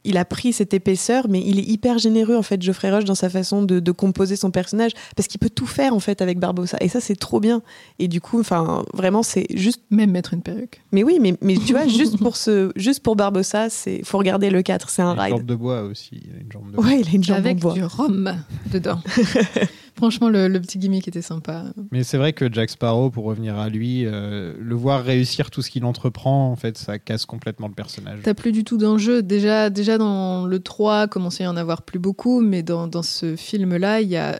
il 0.05 0.17
a 0.17 0.25
pris 0.25 0.53
cette 0.53 0.73
épaisseur, 0.75 1.27
mais 1.29 1.41
il 1.45 1.59
est 1.59 1.65
hyper 1.69 1.99
généreux 1.99 2.37
en 2.37 2.43
fait, 2.43 2.61
Geoffrey 2.63 2.91
Rush, 2.91 3.05
dans 3.05 3.15
sa 3.15 3.29
façon 3.29 3.63
de, 3.63 3.81
de 3.81 3.93
composer 3.93 4.37
son 4.37 4.51
personnage, 4.51 4.93
parce 5.17 5.29
qu'il 5.29 5.39
peut 5.41 5.51
tout 5.51 5.67
faire 5.67 5.95
en 5.95 6.01
fait 6.01 6.23
avec 6.23 6.39
Barbossa. 6.39 6.77
Et 6.81 6.89
ça, 6.89 7.01
c'est 7.01 7.17
trop 7.17 7.41
bien. 7.41 7.63
Et 7.99 8.09
du 8.09 8.21
coup, 8.21 8.41
enfin, 8.41 8.85
vraiment, 8.95 9.23
c'est 9.23 9.47
juste. 9.55 9.83
Même 9.91 10.11
mettre 10.13 10.35
une 10.35 10.43
perruque. 10.43 10.81
Mais 10.93 11.03
oui, 11.03 11.19
mais, 11.21 11.35
mais 11.43 11.57
tu 11.57 11.73
vois, 11.73 11.87
juste 11.87 12.19
pour 12.19 12.37
ce, 12.37 12.73
juste 12.77 13.01
pour 13.03 13.17
Barbossa, 13.17 13.69
c'est, 13.71 14.03
faut 14.05 14.19
regarder 14.19 14.51
le 14.51 14.63
4, 14.63 14.89
c'est 14.89 15.03
un 15.03 15.15
Une 15.15 15.21
ride. 15.21 15.31
jambe 15.37 15.47
de 15.47 15.55
bois 15.55 15.83
aussi. 15.83 16.11
Il 16.25 16.31
a 16.37 16.41
une 16.41 16.53
jambe 16.53 16.71
de 16.71 16.77
bois. 16.77 16.85
Ouais, 16.85 17.01
il 17.01 17.09
a 17.09 17.13
une 17.13 17.25
jambe 17.25 17.37
en 17.37 17.41
Avec 17.41 17.59
bois. 17.59 17.73
du 17.75 17.83
rhum 17.85 18.37
dedans. 18.73 19.01
Franchement, 19.97 20.29
le, 20.29 20.49
le 20.49 20.61
petit 20.61 20.79
gimmick 20.79 21.07
était 21.09 21.23
sympa. 21.23 21.65
Mais 21.91 22.05
c'est 22.05 22.17
vrai 22.19 22.33
que 22.33 22.51
Jack 22.53 22.71
Sparrow, 22.71 23.11
pour 23.11 23.25
revenir 23.25 23.59
à 23.59 23.69
lui, 23.69 24.07
euh, 24.07 24.55
le 24.59 24.75
voir 24.75 25.03
réussir 25.05 25.51
tout 25.51 25.63
ce 25.63 25.71
qu'il 25.71 25.85
entreprend, 25.85 26.51
en 26.51 26.57
fait, 26.57 26.79
ça 26.79 26.99
casse 26.99 27.27
complètement 27.27 27.69
le 27.69 27.75
personnage. 27.75 28.21
T'as 28.23 28.35
plus 28.35 28.53
du 28.53 28.65
tout 28.65 28.77
d'enjeu. 28.79 29.23
Déjà, 29.23 29.69
déjà 29.71 29.99
dans 29.99 30.47
le 30.47 30.59
3, 30.61 31.07
commençait 31.09 31.45
à 31.45 31.47
y 31.47 31.51
en 31.51 31.57
avoir 31.57 31.83
plus 31.83 31.99
beaucoup, 31.99 32.41
mais 32.41 32.63
dans, 32.63 32.87
dans 32.87 33.03
ce 33.03 33.37
film-là, 33.37 34.01
il 34.01 34.09
y 34.09 34.17
a 34.17 34.39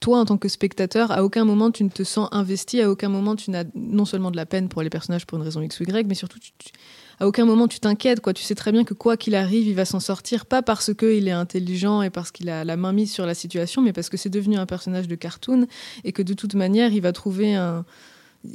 toi 0.00 0.18
en 0.20 0.24
tant 0.26 0.36
que 0.36 0.48
spectateur, 0.48 1.10
à 1.12 1.24
aucun 1.24 1.44
moment 1.46 1.70
tu 1.70 1.82
ne 1.82 1.88
te 1.88 2.02
sens 2.04 2.28
investi, 2.30 2.80
à 2.82 2.90
aucun 2.90 3.08
moment 3.08 3.36
tu 3.36 3.50
n'as 3.50 3.64
non 3.74 4.04
seulement 4.04 4.30
de 4.30 4.36
la 4.36 4.44
peine 4.44 4.68
pour 4.68 4.82
les 4.82 4.90
personnages 4.90 5.24
pour 5.26 5.38
une 5.38 5.44
raison 5.44 5.62
X 5.62 5.80
ou 5.80 5.84
Y, 5.84 6.06
mais 6.06 6.14
surtout 6.14 6.38
tu- 6.38 6.52
tu- 6.58 6.72
à 7.20 7.26
aucun 7.26 7.44
moment 7.44 7.68
tu 7.68 7.80
t'inquiètes. 7.80 8.20
Quoi, 8.20 8.32
tu 8.34 8.42
sais 8.42 8.54
très 8.54 8.72
bien 8.72 8.84
que 8.84 8.94
quoi 8.94 9.16
qu'il 9.16 9.34
arrive, 9.34 9.66
il 9.66 9.74
va 9.74 9.84
s'en 9.84 10.00
sortir, 10.00 10.46
pas 10.46 10.62
parce 10.62 10.92
qu'il 10.94 11.28
est 11.28 11.32
intelligent 11.32 12.02
et 12.02 12.10
parce 12.10 12.30
qu'il 12.30 12.48
a 12.50 12.64
la 12.64 12.76
main 12.76 12.92
mise 12.92 13.12
sur 13.12 13.26
la 13.26 13.34
situation, 13.34 13.82
mais 13.82 13.92
parce 13.92 14.08
que 14.08 14.16
c'est 14.16 14.30
devenu 14.30 14.56
un 14.56 14.66
personnage 14.66 15.08
de 15.08 15.14
cartoon 15.14 15.66
et 16.04 16.12
que 16.12 16.22
de 16.22 16.34
toute 16.34 16.54
manière, 16.54 16.92
il 16.92 17.00
va 17.00 17.12
trouver 17.12 17.54
un 17.54 17.84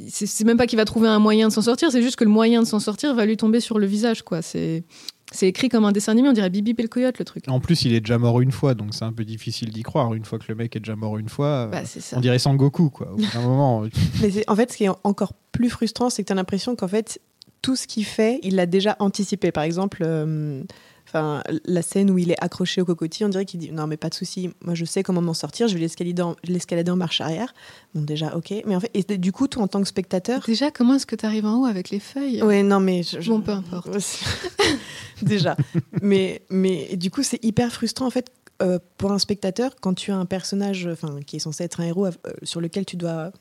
c'est 0.08 0.44
même 0.44 0.56
pas 0.56 0.66
qu'il 0.68 0.76
va 0.76 0.84
trouver 0.84 1.08
un 1.08 1.18
moyen 1.18 1.48
de 1.48 1.52
s'en 1.52 1.62
sortir, 1.62 1.90
c'est 1.90 2.02
juste 2.02 2.16
que 2.16 2.24
le 2.24 2.30
moyen 2.30 2.62
de 2.62 2.66
s'en 2.66 2.78
sortir 2.78 3.14
va 3.14 3.26
lui 3.26 3.36
tomber 3.36 3.60
sur 3.60 3.78
le 3.78 3.86
visage, 3.86 4.22
quoi. 4.22 4.40
C'est 4.42 4.84
c'est 5.32 5.46
écrit 5.46 5.68
comme 5.68 5.84
un 5.84 5.92
dessin 5.92 6.10
animé, 6.12 6.28
on 6.28 6.32
dirait 6.32 6.50
Bibi 6.50 6.74
et 6.76 6.82
le 6.82 6.88
coyote, 6.88 7.18
le 7.20 7.24
truc. 7.24 7.44
En 7.46 7.60
plus, 7.60 7.84
il 7.84 7.94
est 7.94 8.00
déjà 8.00 8.18
mort 8.18 8.40
une 8.40 8.50
fois, 8.50 8.74
donc 8.74 8.94
c'est 8.94 9.04
un 9.04 9.12
peu 9.12 9.24
difficile 9.24 9.70
d'y 9.70 9.82
croire. 9.82 10.12
Une 10.14 10.24
fois 10.24 10.40
que 10.40 10.46
le 10.48 10.56
mec 10.56 10.74
est 10.74 10.80
déjà 10.80 10.96
mort 10.96 11.18
une 11.18 11.28
fois, 11.28 11.46
euh, 11.46 11.66
Bah, 11.68 11.84
ça. 11.84 12.16
on 12.16 12.20
dirait 12.20 12.40
Sangoku, 12.40 12.90
quoi. 12.90 13.12
Au 13.12 13.16
bout 13.16 13.26
d'un 13.32 13.40
moment, 13.42 13.84
Mais 14.22 14.44
en 14.48 14.56
fait, 14.56 14.72
ce 14.72 14.76
qui 14.76 14.84
est 14.84 14.90
encore 15.04 15.34
plus 15.52 15.70
frustrant, 15.70 16.10
c'est 16.10 16.22
que 16.22 16.26
tu 16.26 16.32
as 16.32 16.36
l'impression 16.36 16.74
qu'en 16.74 16.88
fait, 16.88 17.20
tout 17.62 17.76
ce 17.76 17.86
qu'il 17.86 18.04
fait, 18.04 18.40
il 18.42 18.54
l'a 18.56 18.66
déjà 18.66 18.96
anticipé. 19.00 19.52
Par 19.52 19.64
exemple, 19.64 20.02
euh, 20.04 20.62
enfin, 21.06 21.42
la 21.66 21.82
scène 21.82 22.10
où 22.10 22.16
il 22.18 22.30
est 22.30 22.42
accroché 22.42 22.80
au 22.80 22.84
cocotier, 22.84 23.26
on 23.26 23.28
dirait 23.28 23.44
qu'il 23.44 23.60
dit 23.60 23.70
Non, 23.72 23.86
mais 23.86 23.96
pas 23.96 24.08
de 24.08 24.14
souci, 24.14 24.50
moi 24.64 24.74
je 24.74 24.84
sais 24.84 25.02
comment 25.02 25.20
m'en 25.20 25.34
sortir, 25.34 25.68
je 25.68 25.74
vais 25.74 25.80
l'escalader 25.80 26.22
en, 26.22 26.36
l'escalader 26.44 26.90
en 26.90 26.96
marche 26.96 27.20
arrière. 27.20 27.52
Bon, 27.94 28.00
déjà, 28.02 28.34
ok. 28.36 28.54
Mais 28.66 28.76
en 28.76 28.80
fait, 28.80 28.90
et 28.94 29.18
du 29.18 29.32
coup, 29.32 29.46
toi, 29.48 29.62
en 29.62 29.68
tant 29.68 29.80
que 29.82 29.88
spectateur? 29.88 30.40
Déjà, 30.46 30.70
comment 30.70 30.94
est-ce 30.94 31.06
que 31.06 31.16
tu 31.16 31.26
arrives 31.26 31.44
en 31.46 31.60
haut 31.60 31.66
avec 31.66 31.90
les 31.90 32.00
feuilles? 32.00 32.42
Ouais, 32.42 32.62
non, 32.62 32.80
mais. 32.80 33.02
Je, 33.02 33.20
je- 33.20 33.30
Bon, 33.30 33.40
peu 33.42 33.52
importe. 33.52 33.88
déjà. 35.22 35.56
mais, 36.02 36.42
mais 36.50 36.96
du 36.96 37.10
coup, 37.10 37.22
c'est 37.22 37.42
hyper 37.44 37.70
frustrant, 37.72 38.06
en 38.06 38.10
fait, 38.10 38.30
euh, 38.62 38.78
pour 38.98 39.12
un 39.12 39.18
spectateur, 39.18 39.74
quand 39.80 39.94
tu 39.94 40.10
as 40.12 40.16
un 40.16 40.26
personnage 40.26 40.86
enfin, 40.90 41.20
qui 41.26 41.36
est 41.36 41.40
censé 41.40 41.64
être 41.64 41.80
un 41.80 41.84
héros 41.84 42.06
euh, 42.06 42.10
sur 42.42 42.60
lequel 42.60 42.84
tu 42.84 42.96
dois 42.96 43.32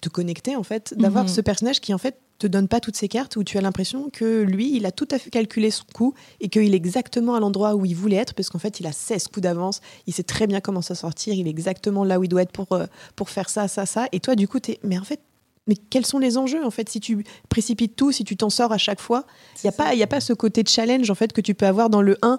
te 0.00 0.08
connecter, 0.08 0.56
en 0.56 0.62
fait, 0.64 0.94
d'avoir 0.96 1.24
Mhm. 1.24 1.30
ce 1.30 1.40
personnage 1.40 1.80
qui, 1.80 1.94
en 1.94 1.98
fait, 1.98 2.16
te 2.38 2.46
donne 2.46 2.68
pas 2.68 2.80
toutes 2.80 2.96
ses 2.96 3.08
cartes, 3.08 3.36
où 3.36 3.44
tu 3.44 3.58
as 3.58 3.60
l'impression 3.60 4.10
que 4.10 4.42
lui, 4.42 4.76
il 4.76 4.86
a 4.86 4.92
tout 4.92 5.08
à 5.10 5.18
fait 5.18 5.30
calculé 5.30 5.70
son 5.70 5.84
coup 5.94 6.14
et 6.40 6.48
qu'il 6.48 6.74
est 6.74 6.76
exactement 6.76 7.34
à 7.34 7.40
l'endroit 7.40 7.74
où 7.74 7.84
il 7.84 7.94
voulait 7.94 8.16
être, 8.16 8.34
parce 8.34 8.50
qu'en 8.50 8.58
fait, 8.58 8.80
il 8.80 8.86
a 8.86 8.92
16 8.92 9.28
coups 9.28 9.42
d'avance, 9.42 9.80
il 10.06 10.14
sait 10.14 10.22
très 10.22 10.46
bien 10.46 10.60
comment 10.60 10.82
s'en 10.82 10.94
sortir, 10.94 11.34
il 11.34 11.46
est 11.46 11.50
exactement 11.50 12.04
là 12.04 12.18
où 12.18 12.24
il 12.24 12.28
doit 12.28 12.42
être 12.42 12.52
pour, 12.52 12.72
euh, 12.72 12.86
pour 13.14 13.30
faire 13.30 13.48
ça, 13.48 13.68
ça, 13.68 13.86
ça. 13.86 14.06
Et 14.12 14.20
toi, 14.20 14.34
du 14.34 14.48
coup, 14.48 14.58
es... 14.68 14.78
mais 14.82 14.98
en 14.98 15.04
fait, 15.04 15.20
mais 15.66 15.74
quels 15.76 16.06
sont 16.06 16.18
les 16.18 16.38
enjeux 16.38 16.64
en 16.64 16.70
fait 16.70 16.88
si 16.88 17.00
tu 17.00 17.24
précipites 17.48 17.96
tout, 17.96 18.12
si 18.12 18.24
tu 18.24 18.36
t'en 18.36 18.50
sors 18.50 18.72
à 18.72 18.78
chaque 18.78 19.00
fois? 19.00 19.24
Il 19.56 19.66
n'y 19.66 19.68
a, 19.68 19.72
pas- 19.72 19.94
y 19.94 20.02
a 20.02 20.06
pas 20.06 20.20
ce 20.20 20.32
côté 20.32 20.62
challenge 20.66 21.10
en 21.10 21.14
fait 21.14 21.32
que 21.32 21.40
tu 21.40 21.54
peux 21.54 21.66
avoir 21.66 21.90
dans 21.90 22.02
le 22.02 22.16
1 22.22 22.38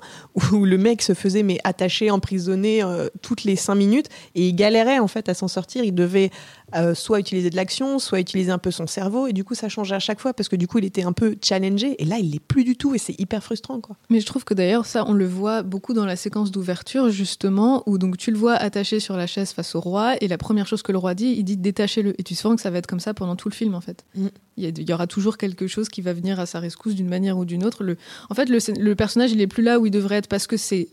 où 0.53 0.65
le 0.65 0.78
mec 0.78 1.01
se 1.01 1.13
faisait 1.13 1.43
mais 1.43 1.57
attaché, 1.63 2.11
emprisonné 2.11 2.84
euh, 2.84 3.09
toutes 3.21 3.43
les 3.43 3.55
5 3.55 3.75
minutes 3.75 4.07
et 4.36 4.47
il 4.47 4.53
galérait 4.55 4.99
en 4.99 5.07
fait 5.07 5.30
à 5.30 5.34
s'en 5.34 5.47
sortir. 5.47 5.84
Il 5.84 5.93
devait 5.95 6.32
euh, 6.75 6.93
soit 6.93 7.19
utiliser 7.19 7.49
de 7.49 7.55
l'action, 7.55 7.99
soit 7.99 8.19
utiliser 8.19 8.51
un 8.51 8.57
peu 8.57 8.71
son 8.71 8.88
cerveau 8.88 9.28
et 9.28 9.34
du 9.34 9.43
coup 9.43 9.55
ça 9.55 9.69
changeait 9.69 9.95
à 9.95 9.99
chaque 9.99 10.19
fois 10.19 10.34
parce 10.34 10.49
que 10.49 10.55
du 10.55 10.67
coup 10.67 10.80
il 10.80 10.86
était 10.86 11.03
un 11.03 11.13
peu 11.13 11.36
challengé 11.43 11.95
et 12.01 12.05
là 12.05 12.17
il 12.19 12.32
l'est 12.32 12.39
plus 12.39 12.63
du 12.63 12.75
tout 12.75 12.93
et 12.95 12.97
c'est 12.97 13.19
hyper 13.19 13.43
frustrant 13.43 13.80
quoi. 13.80 13.95
Mais 14.09 14.19
je 14.19 14.25
trouve 14.25 14.43
que 14.43 14.53
d'ailleurs, 14.53 14.86
ça, 14.86 15.05
on 15.07 15.13
le 15.13 15.25
voit 15.28 15.63
beaucoup 15.63 15.93
dans 15.93 16.05
la 16.05 16.15
séquence 16.15 16.51
d'ouverture, 16.51 17.09
justement, 17.09 17.84
où 17.86 17.97
donc 17.97 18.17
tu 18.17 18.32
le 18.32 18.38
vois 18.38 18.53
attaché 18.53 18.99
sur 18.99 19.17
la 19.17 19.28
chaise 19.28 19.51
face 19.51 19.75
au 19.75 19.80
roi, 19.80 20.15
et 20.21 20.28
la 20.28 20.38
première 20.38 20.67
chose 20.67 20.82
que 20.82 20.91
le 20.91 20.97
roi 20.97 21.13
dit, 21.13 21.34
il 21.38 21.43
dit 21.43 21.57
détachez-le. 21.57 22.13
Et 22.19 22.23
tu 22.23 22.36
sens 22.36 22.55
que 22.55 22.61
ça 22.61 22.69
va 22.69 22.78
être 22.78 22.88
comme 22.88 22.99
ça 22.99 23.13
pendant 23.18 23.36
tout 23.36 23.49
le 23.49 23.53
film, 23.53 23.76
en 23.76 23.82
fait. 23.82 24.05
Mm. 24.15 24.28
Il, 24.57 24.63
y 24.63 24.68
a- 24.68 24.70
il 24.70 24.89
y 24.89 24.93
aura 24.93 25.07
toujours 25.07 25.38
quelque 25.38 25.68
chose 25.68 25.89
qui 25.89 26.01
va 26.01 26.13
venir 26.13 26.39
à 26.39 26.45
sa 26.45 26.59
rescousse 26.59 26.95
d'une 26.95 27.09
manière 27.09 27.38
ou 27.38 27.45
d'une 27.45 27.63
autre. 27.65 27.84
Le, 27.84 27.97
en 28.30 28.36
fait, 28.36 28.47
le, 28.49 28.59
le 28.80 28.95
personnage, 28.95 29.32
il 29.32 29.41
est 29.41 29.47
plus 29.47 29.63
là 29.63 29.80
où 29.80 29.86
il 29.86 29.91
devrait 29.91 30.15
être 30.18 30.28
parce 30.28 30.47
que 30.47 30.55
c'est 30.57 30.88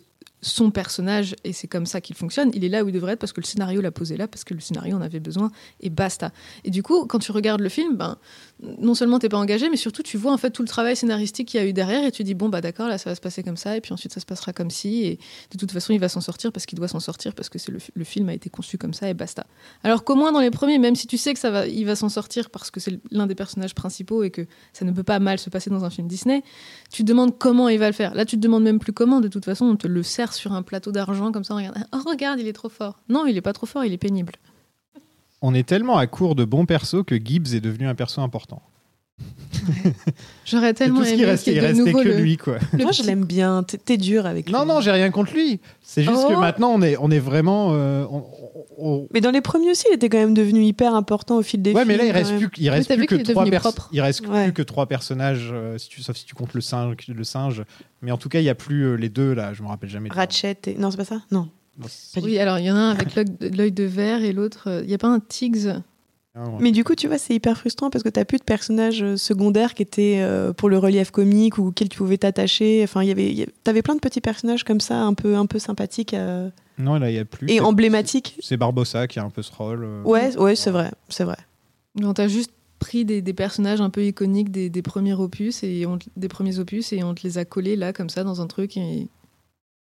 son 0.44 0.70
personnage 0.70 1.34
et 1.44 1.52
c'est 1.52 1.68
comme 1.68 1.86
ça 1.86 2.00
qu'il 2.00 2.14
fonctionne. 2.14 2.50
Il 2.54 2.64
est 2.64 2.68
là 2.68 2.84
où 2.84 2.88
il 2.88 2.92
devrait 2.92 3.14
être 3.14 3.18
parce 3.18 3.32
que 3.32 3.40
le 3.40 3.46
scénario 3.46 3.80
l'a 3.80 3.90
posé 3.90 4.16
là, 4.16 4.28
parce 4.28 4.44
que 4.44 4.54
le 4.54 4.60
scénario 4.60 4.96
en 4.96 5.00
avait 5.00 5.20
besoin, 5.20 5.50
et 5.80 5.90
basta. 5.90 6.32
Et 6.64 6.70
du 6.70 6.82
coup, 6.82 7.06
quand 7.06 7.18
tu 7.18 7.32
regardes 7.32 7.60
le 7.60 7.68
film, 7.68 7.96
ben, 7.96 8.18
non 8.62 8.94
seulement 8.94 9.18
t'es 9.18 9.28
pas 9.28 9.38
engagé, 9.38 9.70
mais 9.70 9.76
surtout 9.76 10.02
tu 10.02 10.16
vois 10.16 10.32
en 10.32 10.36
fait 10.36 10.50
tout 10.50 10.62
le 10.62 10.68
travail 10.68 10.96
scénaristique 10.96 11.48
qu'il 11.48 11.60
y 11.60 11.62
a 11.62 11.66
eu 11.66 11.72
derrière 11.72 12.04
et 12.04 12.12
tu 12.12 12.24
dis 12.24 12.34
bon 12.34 12.48
bah 12.48 12.60
d'accord 12.60 12.88
là 12.88 12.98
ça 12.98 13.10
va 13.10 13.16
se 13.16 13.20
passer 13.20 13.42
comme 13.42 13.56
ça 13.56 13.76
et 13.76 13.80
puis 13.80 13.92
ensuite 13.92 14.12
ça 14.12 14.20
se 14.20 14.26
passera 14.26 14.52
comme 14.52 14.70
ci 14.70 15.04
et 15.04 15.18
de 15.50 15.58
toute 15.58 15.72
façon 15.72 15.92
il 15.92 15.98
va 15.98 16.08
s'en 16.08 16.20
sortir 16.20 16.52
parce 16.52 16.66
qu'il 16.66 16.78
doit 16.78 16.88
s'en 16.88 17.00
sortir 17.00 17.34
parce 17.34 17.48
que 17.48 17.58
le, 17.70 17.78
le 17.94 18.04
film 18.04 18.28
a 18.28 18.34
été 18.34 18.50
conçu 18.50 18.78
comme 18.78 18.94
ça 18.94 19.08
et 19.08 19.14
basta. 19.14 19.46
Alors 19.82 20.04
qu'au 20.04 20.14
moins 20.14 20.32
dans 20.32 20.40
les 20.40 20.50
premiers, 20.50 20.78
même 20.78 20.94
si 20.94 21.06
tu 21.06 21.18
sais 21.18 21.34
que 21.34 21.40
ça 21.40 21.50
va, 21.50 21.66
il 21.66 21.84
va 21.84 21.96
s'en 21.96 22.08
sortir 22.08 22.50
parce 22.50 22.70
que 22.70 22.80
c'est 22.80 22.98
l'un 23.10 23.26
des 23.26 23.34
personnages 23.34 23.74
principaux 23.74 24.22
et 24.22 24.30
que 24.30 24.46
ça 24.72 24.84
ne 24.84 24.92
peut 24.92 25.02
pas 25.02 25.18
mal 25.18 25.38
se 25.38 25.50
passer 25.50 25.70
dans 25.70 25.84
un 25.84 25.90
film 25.90 26.06
Disney, 26.06 26.42
tu 26.90 27.02
te 27.02 27.08
demandes 27.08 27.38
comment 27.38 27.68
il 27.68 27.78
va 27.78 27.86
le 27.86 27.94
faire. 27.94 28.14
Là 28.14 28.24
tu 28.24 28.36
te 28.36 28.40
demandes 28.40 28.64
même 28.64 28.78
plus 28.78 28.92
comment. 28.92 29.20
De 29.20 29.28
toute 29.28 29.44
façon 29.44 29.66
on 29.66 29.76
te 29.76 29.88
le 29.88 30.02
sert 30.02 30.32
sur 30.34 30.52
un 30.52 30.62
plateau 30.62 30.92
d'argent 30.92 31.32
comme 31.32 31.44
ça. 31.44 31.54
Regarde, 31.54 31.76
oh 31.92 32.00
regarde 32.06 32.40
il 32.40 32.46
est 32.46 32.52
trop 32.52 32.68
fort. 32.68 33.00
Non 33.08 33.26
il 33.26 33.36
est 33.36 33.42
pas 33.42 33.52
trop 33.52 33.66
fort, 33.66 33.84
il 33.84 33.92
est 33.92 33.98
pénible. 33.98 34.34
On 35.42 35.54
est 35.54 35.66
tellement 35.66 35.98
à 35.98 36.06
court 36.06 36.34
de 36.34 36.44
bons 36.44 36.66
persos 36.66 37.04
que 37.06 37.16
Gibbs 37.16 37.54
est 37.54 37.60
devenu 37.60 37.86
un 37.86 37.94
perso 37.94 38.20
important. 38.22 38.62
J'aurais 40.44 40.74
tellement 40.74 40.98
tout 41.00 41.04
ce 41.04 41.14
qui 41.14 41.22
aimé 41.22 41.36
qu'il 41.38 41.52
il 41.52 41.56
y 41.56 41.58
ait 41.58 41.62
de 41.62 41.66
restait 41.66 41.82
nouveau 41.92 42.02
que 42.02 42.08
le- 42.08 42.18
lui, 42.20 42.36
quoi. 42.36 42.58
Moi 42.78 42.92
je 42.92 43.02
l'aime 43.02 43.24
bien, 43.24 43.62
t'es 43.62 43.78
t'es 43.78 43.96
dur 43.96 44.26
avec 44.26 44.48
Non, 44.50 44.62
lui. 44.62 44.68
non, 44.68 44.80
j'ai 44.80 44.90
rien 44.90 45.10
contre 45.10 45.32
lui. 45.34 45.60
C'est 45.82 46.02
juste 46.02 46.28
que 46.28 46.34
Oh. 46.34 46.40
maintenant, 46.40 46.70
on 46.74 46.82
est, 46.82 46.96
on 47.00 47.10
est 47.10 47.18
vraiment. 47.18 47.70
euh, 47.72 48.04
on- 48.10 48.24
on- 48.78 48.86
on- 48.86 49.08
Mais 49.12 49.20
dans 49.20 49.30
les 49.30 49.40
premiers 49.40 49.70
aussi, 49.70 49.84
il 49.90 49.94
était 49.94 50.08
quand 50.08 50.18
même 50.18 50.34
devenu 50.34 50.62
hyper 50.64 50.94
important 50.94 51.36
au 51.38 51.42
fil 51.42 51.62
des 51.62 51.72
Ouais, 51.72 51.82
films. 51.82 51.88
mais 51.88 51.96
là, 51.96 52.04
il 52.04 52.10
reste 52.12 52.36
plus, 52.36 52.48
il 52.58 52.70
reste 52.70 52.94
plus 52.94 53.06
que 53.06 53.16
trois. 53.16 53.44
Il 53.92 54.00
reste 54.00 54.26
Ouais. 54.26 54.44
plus 54.44 54.52
que 54.52 54.62
trois 54.62 54.86
personnages, 54.86 55.50
euh, 55.52 55.78
si 55.78 55.88
tu- 55.88 56.02
sauf 56.02 56.16
si 56.16 56.24
tu 56.24 56.34
comptes 56.34 56.54
le 56.54 56.60
singe, 56.60 56.96
le 57.08 57.24
singe. 57.24 57.62
Mais 58.02 58.10
en 58.10 58.16
tout 58.18 58.28
cas, 58.28 58.40
il 58.40 58.44
y 58.44 58.50
a 58.50 58.54
plus 58.54 58.82
euh, 58.86 58.94
les 58.96 59.08
deux 59.08 59.32
là. 59.34 59.52
Je 59.54 59.62
me 59.62 59.68
rappelle 59.68 59.90
jamais. 59.90 60.08
Ratchet 60.10 60.56
et... 60.66 60.74
Non, 60.74 60.90
c'est 60.90 60.96
pas 60.96 61.04
ça? 61.04 61.20
Non. 61.30 61.48
Non, 61.78 61.86
Oui, 62.22 62.38
alors 62.38 62.58
il 62.60 62.66
y 62.66 62.70
en 62.70 62.76
a 62.76 62.78
un 62.78 62.90
avec 62.90 63.14
l'œil- 63.16 63.72
de 63.72 63.84
verre 63.84 64.22
et 64.22 64.32
l'autre. 64.32 64.64
euh, 64.68 64.80
Il 64.82 64.88
n'y 64.88 64.94
a 64.94 64.98
pas 64.98 65.08
un 65.08 65.18
Tiggs? 65.18 65.68
Mais 66.58 66.72
du 66.72 66.82
coup, 66.82 66.94
tu 66.96 67.06
vois, 67.06 67.18
c'est 67.18 67.34
hyper 67.34 67.56
frustrant 67.56 67.90
parce 67.90 68.02
que 68.02 68.08
t'as 68.08 68.24
plus 68.24 68.38
de 68.38 68.44
personnages 68.44 69.02
euh, 69.02 69.16
secondaires 69.16 69.74
qui 69.74 69.82
étaient 69.82 70.18
euh, 70.20 70.52
pour 70.52 70.68
le 70.68 70.78
relief 70.78 71.10
comique 71.12 71.58
ou 71.58 71.68
auxquels 71.68 71.88
tu 71.88 71.98
pouvais 71.98 72.18
t'attacher. 72.18 72.80
Enfin, 72.82 73.02
il 73.02 73.08
y 73.08 73.12
avait, 73.12 73.32
y 73.32 73.46
t'avais 73.62 73.82
plein 73.82 73.94
de 73.94 74.00
petits 74.00 74.20
personnages 74.20 74.64
comme 74.64 74.80
ça, 74.80 75.00
un 75.02 75.14
peu, 75.14 75.36
un 75.36 75.46
peu 75.46 75.58
sympathiques 75.60 76.12
euh, 76.14 76.50
Non, 76.78 76.98
là, 76.98 77.10
il 77.10 77.14
y 77.14 77.18
a 77.20 77.24
plus. 77.24 77.48
et 77.50 77.60
emblématiques. 77.60 78.36
C'est 78.40 78.56
Barbossa 78.56 79.06
qui 79.06 79.20
a 79.20 79.24
un 79.24 79.30
peu 79.30 79.42
ce 79.42 79.52
rôle. 79.52 79.84
euh. 79.84 80.02
Ouais, 80.02 80.36
ouais, 80.36 80.56
c'est 80.56 80.70
vrai, 80.72 80.90
c'est 81.08 81.24
vrai. 81.24 81.38
Donc 81.94 82.16
t'as 82.16 82.26
juste 82.26 82.50
pris 82.80 83.04
des, 83.04 83.22
des 83.22 83.32
personnages 83.32 83.80
un 83.80 83.88
peu 83.90 84.04
iconiques 84.04 84.50
des, 84.50 84.68
des 84.70 84.82
premiers 84.82 85.14
opus 85.14 85.62
et 85.62 85.86
on, 85.86 85.98
te- 85.98 86.08
des 86.16 86.28
premiers 86.28 86.58
opus 86.58 86.92
et 86.92 87.04
on 87.04 87.14
te 87.14 87.22
les 87.22 87.38
a 87.38 87.44
collés 87.44 87.76
là 87.76 87.92
comme 87.92 88.10
ça 88.10 88.24
dans 88.24 88.40
un 88.40 88.46
truc 88.48 88.76
et, 88.76 89.06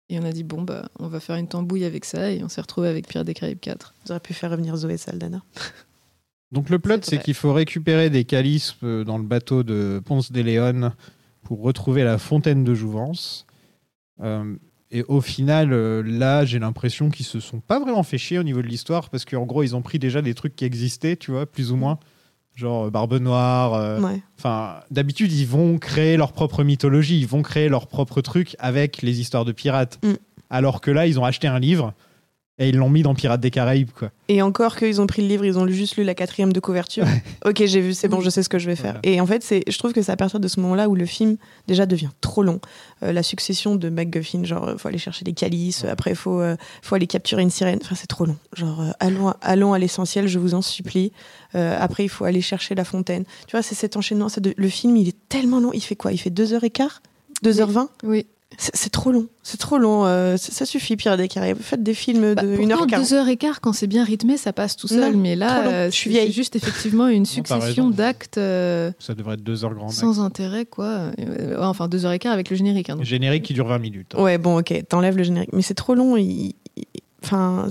et 0.09 0.19
on 0.19 0.23
a 0.23 0.31
dit 0.31 0.43
bon 0.43 0.61
bah 0.61 0.88
on 0.99 1.07
va 1.07 1.19
faire 1.19 1.35
une 1.35 1.47
tambouille 1.47 1.83
avec 1.83 2.05
ça 2.05 2.31
et 2.31 2.43
on 2.43 2.47
s'est 2.49 2.61
retrouvé 2.61 2.88
avec 2.88 3.07
Pierre 3.07 3.25
des 3.25 3.33
Caraïbes 3.33 3.59
4. 3.59 3.93
J'aurais 4.07 4.19
pu 4.19 4.33
faire 4.35 4.51
revenir 4.51 4.75
Zoé 4.77 4.95
Saldana. 4.97 5.41
Donc 6.51 6.69
le 6.69 6.79
plot, 6.79 6.99
C'est 7.01 7.21
qu'il 7.21 7.33
faut 7.33 7.53
récupérer 7.53 8.09
des 8.09 8.23
calices 8.23 8.75
euh, 8.83 9.03
dans 9.03 9.17
le 9.17 9.23
bateau 9.23 9.63
de 9.63 10.01
Ponce 10.05 10.31
de 10.31 10.41
León 10.41 10.93
pour 11.43 11.61
retrouver 11.61 12.03
la 12.03 12.17
fontaine 12.17 12.63
de 12.63 12.73
Jouvence. 12.73 13.45
Euh, 14.21 14.55
et 14.89 15.03
au 15.03 15.19
final, 15.19 15.73
euh, 15.73 16.01
là, 16.05 16.45
j'ai 16.45 16.59
l'impression 16.59 17.09
qu'ils 17.09 17.25
se 17.25 17.41
sont 17.41 17.59
pas 17.59 17.79
vraiment 17.79 18.03
fait 18.03 18.17
chier 18.17 18.39
au 18.39 18.43
niveau 18.43 18.61
de 18.61 18.67
l'histoire 18.67 19.09
parce 19.09 19.25
qu'en 19.25 19.45
gros, 19.45 19.63
ils 19.63 19.75
ont 19.75 19.81
pris 19.81 19.99
déjà 19.99 20.21
des 20.21 20.33
trucs 20.33 20.55
qui 20.55 20.63
existaient, 20.63 21.17
tu 21.17 21.31
vois, 21.31 21.45
plus 21.45 21.71
ou 21.71 21.75
moins. 21.75 21.99
Genre 22.55 22.89
Barbe 22.89 23.15
Noire. 23.15 23.73
euh, 23.73 23.99
Ouais. 23.99 24.21
D'habitude, 24.89 25.31
ils 25.33 25.45
vont 25.45 25.77
créer 25.77 26.15
leur 26.17 26.31
propre 26.31 26.63
mythologie, 26.63 27.19
ils 27.19 27.27
vont 27.27 27.41
créer 27.41 27.67
leur 27.69 27.87
propre 27.87 28.21
truc 28.21 28.55
avec 28.59 29.01
les 29.01 29.19
histoires 29.19 29.45
de 29.45 29.51
pirates. 29.51 29.99
Mm. 30.03 30.13
Alors 30.49 30.79
que 30.79 30.89
là, 30.89 31.05
ils 31.05 31.19
ont 31.19 31.25
acheté 31.25 31.47
un 31.47 31.59
livre 31.59 31.93
et 32.60 32.70
ils 32.70 32.76
l'ont 32.76 32.89
mis 32.89 33.03
dans 33.03 33.14
Pirates 33.14 33.39
des 33.39 33.51
Caraïbes, 33.51 33.91
quoi. 33.91 34.10
Et 34.30 34.41
encore 34.41 34.76
qu'ils 34.76 34.99
ont 34.99 35.05
pris 35.08 35.22
le 35.22 35.28
livre, 35.28 35.45
ils 35.45 35.60
ont 35.60 35.68
juste 35.68 35.95
lu 35.97 36.03
la 36.03 36.16
quatrième 36.16 36.51
de 36.51 36.60
couverture. 36.60 37.05
ok, 37.45 37.64
j'ai 37.66 37.82
vu, 37.82 37.93
c'est 37.93 38.08
bon, 38.08 38.20
je 38.20 38.30
sais 38.32 38.41
ce 38.41 38.49
que 38.49 38.58
je 38.58 38.66
vais 38.66 38.76
faire. 38.76 38.99
Voilà. 39.03 39.16
Et 39.16 39.22
en 39.22 39.26
fait, 39.28 39.43
c'est, 39.43 39.64
je 39.68 39.78
trouve 39.78 39.93
que 39.93 40.01
c'est 40.01 40.12
à 40.12 40.16
partir 40.18 40.39
de 40.39 40.47
ce 40.47 40.60
moment-là 40.62 40.89
où 40.89 40.95
le 40.95 41.05
film 41.05 41.38
déjà 41.68 41.86
devient 41.86 42.10
trop 42.20 42.41
long. 42.41 42.60
Euh, 43.03 43.14
la 43.14 43.22
succession 43.22 43.76
de 43.76 43.89
MacGuffin, 43.89 44.43
genre, 44.43 44.68
euh, 44.70 44.78
faut 44.78 44.88
aller 44.88 44.97
chercher 44.97 45.24
des 45.24 45.34
calices, 45.34 45.84
Ouais. 45.84 45.89
après, 45.89 46.16
faut, 46.16 46.41
euh, 46.41 46.55
faut 46.82 46.95
aller 46.95 47.05
capturer 47.08 47.43
une 47.43 47.51
sirène. 47.51 47.80
Enfin, 47.84 47.95
c'est 47.95 48.08
trop 48.08 48.26
long. 48.26 48.38
Genre, 48.55 48.82
euh, 48.82 48.91
allons, 48.99 49.28
à- 49.30 49.38
allons 49.41 49.74
à 49.74 49.80
l'essentiel, 49.80 50.28
je 50.28 50.39
vous 50.39 50.55
en 50.55 50.62
supplie. 50.64 51.12
Euh, 51.55 51.78
après, 51.80 52.05
il 52.05 52.10
faut 52.10 52.26
aller 52.26 52.41
chercher 52.41 52.74
la 52.74 52.84
fontaine. 52.86 53.24
Tu 53.47 53.51
vois, 53.51 53.62
c'est 53.62 53.76
cet 53.76 53.95
enchaînement. 53.97 54.30
c'est 54.30 54.41
de- 54.41 54.53
le 54.58 54.68
film, 54.70 54.97
il 54.97 55.08
est 55.10 55.18
tellement 55.30 55.60
long. 55.60 55.72
Il 55.74 55.82
fait 55.82 55.95
quoi? 55.95 56.12
Il 56.12 56.18
fait 56.18 56.32
2h15 56.32 57.01
2h20 57.43 57.89
Oui. 58.03 58.26
C'est, 58.57 58.89
trop 58.89 59.11
long. 59.11 59.27
C'est 59.43 59.57
trop 59.59 59.77
long. 59.77 60.05
euh, 60.05 60.37
ça, 60.37 60.65
suffit, 60.65 60.95
Pierre 60.95 61.17
des 61.17 61.27
Caraïbes. 61.27 61.57
Faites 61.59 61.83
des 61.83 61.93
films 61.93 62.33
Bah, 62.33 62.41
de 62.43 62.55
pourtant, 62.55 62.85
1h40. 62.85 62.99
deux 62.99 63.13
heures 63.13 63.27
et 63.27 63.35
quart 63.37 63.61
quand 63.61 63.73
c'est 63.73 63.87
bien 63.87 64.03
rythmé 64.03 64.37
ça 64.37 64.53
passe 64.53 64.75
tout 64.77 64.87
seul 64.87 65.13
Non, 65.13 65.17
mais 65.19 65.35
là 65.35 65.67
euh, 65.67 65.85
Je 65.87 65.95
suis 65.95 66.05
c'est- 66.05 66.09
vieille. 66.09 66.27
c'est 66.27 66.33
juste 66.33 66.55
effectivement 66.55 67.07
une 67.07 67.25
succession 67.25 67.89
d'actes 67.89 68.37
euh, 68.37 68.91
Ça 68.99 69.13
devrait 69.15 69.33
être 69.35 69.43
deux 69.43 69.65
heures 69.65 69.73
grand 69.75 69.87
max. 69.87 69.97
sans 69.99 70.21
intérêt 70.21 70.65
quoi. 70.65 71.11
Euh, 71.19 71.57
enfin 71.59 71.87
deux 71.87 72.05
heures 72.05 72.13
et 72.13 72.19
quart 72.19 72.33
avec 72.33 72.49
le 72.49 72.55
générique. 72.55 72.89
hein, 72.89 72.95
donc. 72.95 73.05
Générique 73.05 73.43
qui 73.43 73.53
dure 73.53 73.67
20 73.67 73.79
minutes. 73.79 74.13
hein. 74.17 74.23
Ouais, 74.23 74.37
bon, 74.37 74.59
ok, 74.59 74.73
t'enlèves 74.87 75.17
le 75.17 75.23
générique. 75.23 75.49
Mais 75.53 75.61
c'est 75.61 75.73
trop 75.75 75.93
long. 75.93 76.15
il- 76.17 76.55
il- 76.77 76.85
Enfin, 77.23 77.67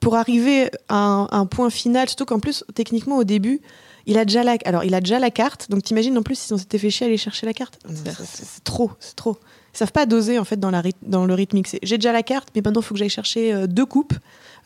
pour 0.00 0.16
arriver 0.16 0.70
à 0.88 0.96
un, 0.96 1.28
un 1.30 1.46
point 1.46 1.70
final, 1.70 2.08
surtout 2.08 2.24
qu'en 2.24 2.40
plus, 2.40 2.64
techniquement, 2.74 3.18
au 3.18 3.24
début, 3.24 3.60
il 4.06 4.16
a 4.18 4.24
déjà 4.24 4.42
la, 4.42 4.56
alors, 4.64 4.82
il 4.82 4.94
a 4.94 5.00
déjà 5.00 5.18
la 5.18 5.30
carte. 5.30 5.70
Donc, 5.70 5.82
t'imagines 5.82 6.16
en 6.18 6.22
plus 6.22 6.38
si 6.38 6.52
on 6.52 6.56
s'était 6.58 6.78
fait 6.78 6.88
chier 6.90 7.04
à 7.04 7.08
aller 7.08 7.18
chercher 7.18 7.46
la 7.46 7.52
carte. 7.52 7.78
C'est 7.86 8.12
c'est 8.24 8.64
trop, 8.64 8.90
c'est 8.98 9.14
trop. 9.14 9.36
Ils 9.74 9.78
savent 9.78 9.92
pas 9.92 10.06
doser 10.06 10.38
en 10.38 10.44
fait 10.44 10.58
dans, 10.58 10.70
la 10.70 10.80
ryth- 10.82 10.96
dans 11.02 11.26
le 11.26 11.34
rythmique. 11.34 11.68
C'est, 11.68 11.78
J'ai 11.82 11.98
déjà 11.98 12.12
la 12.12 12.22
carte, 12.22 12.48
mais 12.54 12.62
maintenant 12.64 12.80
il 12.80 12.84
faut 12.84 12.94
que 12.94 12.98
j'aille 12.98 13.08
chercher 13.08 13.52
euh, 13.54 13.66
deux 13.66 13.86
coupes. 13.86 14.14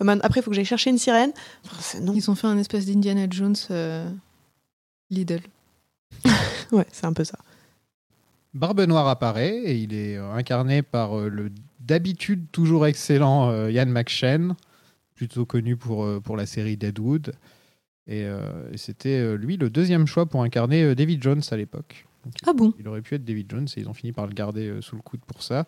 Euh, 0.01 0.19
Après, 0.23 0.41
il 0.41 0.43
faut 0.43 0.51
que 0.51 0.57
j'aille 0.57 0.65
chercher 0.65 0.91
une 0.91 0.99
sirène. 0.99 1.33
Enfin, 1.67 2.01
non, 2.01 2.13
Ils 2.15 2.31
ont 2.31 2.35
fait 2.35 2.47
un 2.47 2.59
espèce 2.59 2.87
d'Indiana 2.87 3.27
Jones 3.31 3.55
euh, 3.71 4.09
Lidl. 5.11 5.41
ouais, 6.73 6.87
c'est 6.93 7.05
un 7.07 7.13
peu 7.13 7.25
ça. 7.25 7.39
Barbe 8.55 8.81
Noire 8.83 9.09
apparaît 9.09 9.57
et 9.57 9.77
il 9.77 9.95
est 9.95 10.17
euh, 10.17 10.33
incarné 10.33 10.83
par 10.83 11.19
euh, 11.19 11.29
le 11.29 11.51
d'habitude 11.81 12.47
toujours 12.53 12.87
excellent 12.87 13.51
euh, 13.51 13.71
Ian 13.73 13.87
McShane, 13.87 14.55
plutôt 15.17 15.45
connu 15.45 15.77
pour, 15.77 16.05
euh, 16.05 16.21
pour 16.21 16.37
la 16.37 16.47
série 16.47 16.77
Deadwood. 16.77 17.33
Et, 18.07 18.25
euh, 18.25 18.41
et 18.73 18.79
c'était 18.79 19.19
euh, 19.19 19.35
lui 19.37 19.57
le 19.57 19.69
deuxième 19.71 20.07
choix 20.07 20.27
pour 20.27 20.43
incarner 20.43 20.83
euh, 20.85 20.95
David 20.95 21.23
Jones 21.23 21.43
à 21.51 21.57
l'époque. 21.57 22.07
Donc, 22.25 22.35
Ah 22.47 22.53
bon 22.53 22.73
Il 22.79 22.89
aurait 22.89 23.03
pu 23.03 23.15
être 23.15 23.25
David 23.25 23.51
Jones 23.51 23.69
et 23.77 23.81
ils 23.81 23.89
ont 23.89 23.95
fini 23.95 24.13
par 24.13 24.27
le 24.27 24.33
garder 24.33 24.69
euh, 24.69 24.81
sous 24.81 24.97
le 24.97 25.03
coude 25.03 25.25
pour 25.25 25.43
ça. 25.43 25.67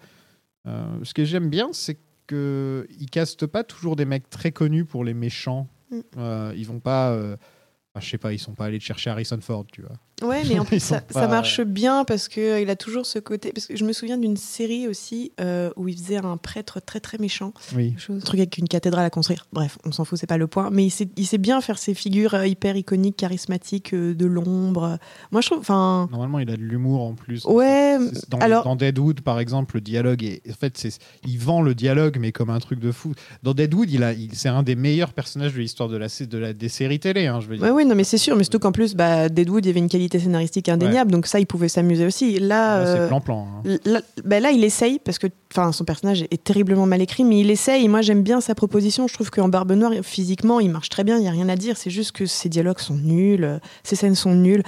Euh, 0.67 0.85
ce 1.03 1.15
que 1.15 1.25
j'aime 1.25 1.51
bien, 1.51 1.71
c'est 1.73 1.99
qu'ils 2.27 2.37
ne 2.37 3.09
castent 3.11 3.47
pas 3.47 3.65
toujours 3.65 3.97
des 3.97 4.05
mecs 4.05 4.31
très 4.31 4.53
connus 4.53 4.85
pour 4.85 5.05
les 5.05 5.15
méchants. 5.15 5.69
Mm. 5.91 6.01
Euh, 6.17 6.55
ils 6.57 6.67
vont 6.67 6.81
pas. 6.81 7.13
enfin, 7.15 8.01
je 8.01 8.09
sais 8.09 8.19
pas, 8.19 8.33
ils 8.33 8.39
sont 8.39 8.55
pas 8.55 8.67
allés 8.67 8.81
chercher 8.81 9.11
Harrison 9.11 9.41
Ford, 9.41 9.67
tu 9.71 9.83
vois. 9.83 9.97
Ouais, 10.23 10.43
mais 10.49 10.59
en 10.61 10.65
plus, 10.65 10.81
ça, 10.81 11.01
pas- 11.01 11.21
ça 11.23 11.29
marche 11.29 11.61
bien 11.61 12.05
parce 12.05 12.29
que 12.29 12.63
il 12.63 12.71
a 12.71 12.77
toujours 12.77 13.05
ce 13.05 13.19
côté. 13.19 13.53
Parce 13.53 13.67
que 13.67 13.77
je 13.77 13.85
me 13.85 13.93
souviens 13.93 14.17
d'une 14.17 14.37
série 14.37 14.87
aussi 14.87 15.33
euh, 15.41 15.71
où 15.77 15.89
il 15.89 15.97
faisait 15.99 16.17
un 16.19 16.37
prêtre 16.37 16.81
très 16.81 17.01
très 17.01 17.19
méchant. 17.19 17.53
Oui. 17.75 17.95
Un 18.09 18.19
truc 18.21 18.39
avec 18.39 18.57
une 18.59 18.69
cathédrale 18.69 19.05
à 19.05 19.11
construire. 19.11 19.47
Bref, 19.53 19.77
on 19.85 19.91
s'en 19.93 20.05
fout, 20.05 20.19
c'est 20.19 20.27
pas 20.29 20.37
le 20.39 20.47
point. 20.47 20.71
Mais 20.71 20.85
il 20.85 20.91
sait, 20.91 21.09
il 21.17 21.27
sait 21.27 21.39
bien 21.39 21.61
faire 21.61 21.79
ces 21.79 21.95
figures 21.95 22.35
euh, 22.35 22.47
hyper 22.47 22.77
iconiques, 22.77 23.17
charismatiques, 23.17 23.93
euh, 23.93 24.15
de 24.15 24.27
l'ombre. 24.27 24.99
Moi, 25.33 25.41
je 25.41 25.49
trouve. 25.49 25.59
Enfin. 25.61 26.09
Normalement, 26.13 26.39
il 26.39 26.49
a 26.49 26.57
de 26.57 26.63
l'humour 26.63 27.03
en 27.03 27.15
plus. 27.15 27.45
Ouais, 27.45 27.99
Dans, 28.29 28.39
alors- 28.39 28.65
dans 28.65 28.77
Deadwood, 28.77 29.21
par 29.21 29.41
exemple, 29.41 29.75
le 29.77 29.81
dialogue 29.81 30.23
est. 30.23 30.43
En 30.49 30.55
fait, 30.55 30.79
c'est, 30.79 30.97
il 31.27 31.39
vend 31.39 31.61
le 31.61 31.75
dialogue, 31.75 32.19
mais 32.21 32.31
comme 32.31 32.51
un 32.51 32.61
truc 32.61 32.79
de 32.79 32.93
fou. 32.93 33.15
Dans 33.43 33.53
Deadwood, 33.53 33.91
il 33.91 34.05
a, 34.05 34.13
il, 34.13 34.33
c'est 34.35 34.49
un 34.49 34.63
des 34.63 34.77
meilleurs 34.77 35.13
personnages 35.13 35.55
de 35.55 35.59
l'histoire 35.59 35.89
de 35.89 35.97
la, 35.97 36.09
sé- 36.09 36.27
de 36.29 36.39
la, 36.39 36.53
des 36.53 36.69
séries 36.69 37.01
télé. 37.01 37.27
hein, 37.27 37.41
je 37.41 37.49
veux 37.49 37.57
dire. 37.57 37.65
Ouais, 37.65 37.73
oui, 37.73 37.85
non, 37.85 37.97
mais 37.97 38.05
c'est 38.05 38.17
sûr. 38.19 38.37
Mais 38.37 38.45
surtout 38.45 38.61
qu'en 38.61 38.73
plus, 38.73 38.95
bah, 38.95 39.29
Deadwood, 39.29 39.65
il 39.65 39.69
y 39.69 39.71
avait 39.71 39.81
une 39.81 39.89
qualité 39.89 40.04
scénaristique 40.13 40.69
indéniable, 40.69 41.11
donc 41.11 41.27
ça, 41.27 41.41
il 41.41 41.47
pouvait 41.47 41.69
s'amuser 41.69 42.07
aussi. 42.07 42.39
Là, 42.39 42.79
Là, 42.85 42.87
c'est 42.87 43.01
euh, 43.01 43.09
plan-plan. 43.09 43.47
hein. 43.65 43.79
Là, 43.85 44.01
bah 44.25 44.41
là, 44.41 44.51
il 44.51 44.63
essaye 44.65 44.99
parce 44.99 45.19
que, 45.19 45.27
enfin, 45.53 45.73
son 45.73 45.85
personnage 45.85 46.23
est 46.31 46.43
terriblement 46.45 46.87
mal 46.87 47.01
écrit, 47.03 47.25
mais 47.25 47.41
il 47.41 47.51
essaye. 47.51 47.89
Moi, 47.89 48.03
j'aime 48.03 48.23
bien 48.23 48.41
sa 48.41 48.55
proposition. 48.55 49.09
Je 49.09 49.15
trouve 49.15 49.31
qu'en 49.31 49.49
Barbe 49.49 49.73
Noire, 49.73 49.93
physiquement, 50.03 50.61
il 50.61 50.71
marche 50.71 50.89
très 50.89 51.05
bien. 51.05 51.19
Il 51.19 51.25
y 51.25 51.29
a 51.29 51.31
rien 51.33 51.49
à 51.49 51.57
dire. 51.57 51.77
C'est 51.77 51.91
juste 51.91 52.13
que 52.13 52.27
ses 52.27 52.49
dialogues 52.49 52.79
sont 52.81 52.97
nuls, 52.97 53.45
euh, 53.45 53.59
ses 53.83 53.97
scènes 53.97 54.15
sont 54.15 54.35
nulles. 54.35 54.63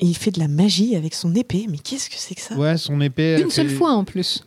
Et 0.00 0.06
il 0.06 0.16
fait 0.16 0.30
de 0.30 0.38
la 0.38 0.46
magie 0.46 0.94
avec 0.94 1.12
son 1.14 1.34
épée. 1.34 1.66
Mais 1.68 1.78
qu'est-ce 1.78 2.08
que 2.08 2.14
c'est 2.16 2.36
que 2.36 2.40
ça? 2.40 2.54
Ouais, 2.54 2.76
son 2.76 3.00
épée. 3.00 3.40
Une 3.40 3.50
seule 3.50 3.68
fois 3.68 3.90
en 3.90 4.04
plus. 4.04 4.44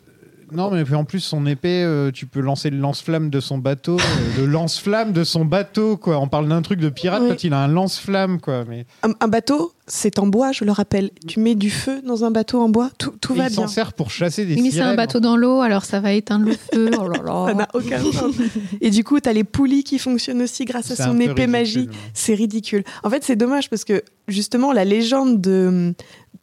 Non, 0.54 0.70
mais 0.72 0.84
puis 0.84 0.96
en 0.96 1.06
plus, 1.06 1.20
son 1.22 1.46
épée, 1.46 1.84
euh, 1.84 2.12
tu 2.12 2.26
peux 2.26 2.42
lancer 2.42 2.70
le 2.70 2.78
lance-flamme 2.78 3.30
de 3.30 3.40
son 3.40 3.58
bateau. 3.58 3.98
euh, 3.98 4.42
le 4.42 4.46
lance-flamme 4.46 5.14
de 5.14 5.24
son 5.24 5.46
bateau, 5.46 5.98
quoi. 5.98 6.20
On 6.20 6.28
parle 6.28 6.48
d'un 6.50 6.62
truc 6.62 6.80
de 6.80 6.90
pirate 6.90 7.22
Oui. 7.24 7.30
quand 7.30 7.44
il 7.44 7.54
a 7.54 7.60
un 7.60 7.68
lance-flamme, 7.68 8.40
quoi. 8.42 8.66
Mais 8.68 8.86
un, 9.04 9.12
un 9.20 9.28
bateau, 9.28 9.74
c'est 9.88 10.20
en 10.20 10.28
bois, 10.28 10.52
je 10.52 10.66
le 10.66 10.72
rappelle. 10.72 11.12
Tu 11.28 11.40
mets 11.40 11.56
du 11.56 11.70
feu 11.70 12.02
dans 12.06 12.24
un 12.26 12.32
bateau 12.32 12.60
en 12.62 12.70
bois, 12.70 12.90
tout, 12.98 13.14
tout 13.22 13.34
Et 13.34 13.38
va 13.38 13.48
il 13.48 13.52
s'en 13.54 13.62
bien. 13.64 13.68
sert 13.70 13.94
pour 13.94 14.12
chasser 14.12 14.46
des 14.46 14.56
mais 14.56 14.62
c'est 14.72 14.80
un 14.80 14.84
sirènes. 14.84 14.96
bateau 14.98 15.20
dans 15.22 15.38
l'eau, 15.38 15.62
alors 15.62 15.86
ça 15.86 16.00
va 16.02 16.12
éteindre 16.14 16.46
le 16.46 16.54
feu. 16.54 16.92
Oh 17.00 17.08
là 17.08 17.20
Ça 17.26 17.48
là. 17.48 17.54
n'a 17.54 17.68
aucun 17.74 18.00
sens. 18.12 18.36
Et 18.82 18.90
du 18.90 19.04
coup, 19.04 19.20
t'as 19.20 19.34
les 19.34 19.44
poulies 19.46 19.84
qui 19.84 20.00
fonctionnent 20.00 20.42
aussi 20.42 20.66
grâce 20.66 20.92
à 20.92 20.96
C'est 20.96 21.04
un 21.04 21.08
son 21.12 21.16
peu 21.18 21.24
épée 21.24 21.32
ridicule, 21.46 21.50
magie. 21.52 21.80
ouais. 21.80 21.96
C'est 22.14 22.34
ridicule. 22.34 22.84
En 23.04 23.10
fait, 23.10 23.24
c'est 23.24 23.36
dommage 23.36 23.70
parce 23.70 23.84
que 23.86 24.04
justement, 24.28 24.72
la 24.74 24.86
légende 24.86 25.40
de, 25.42 25.94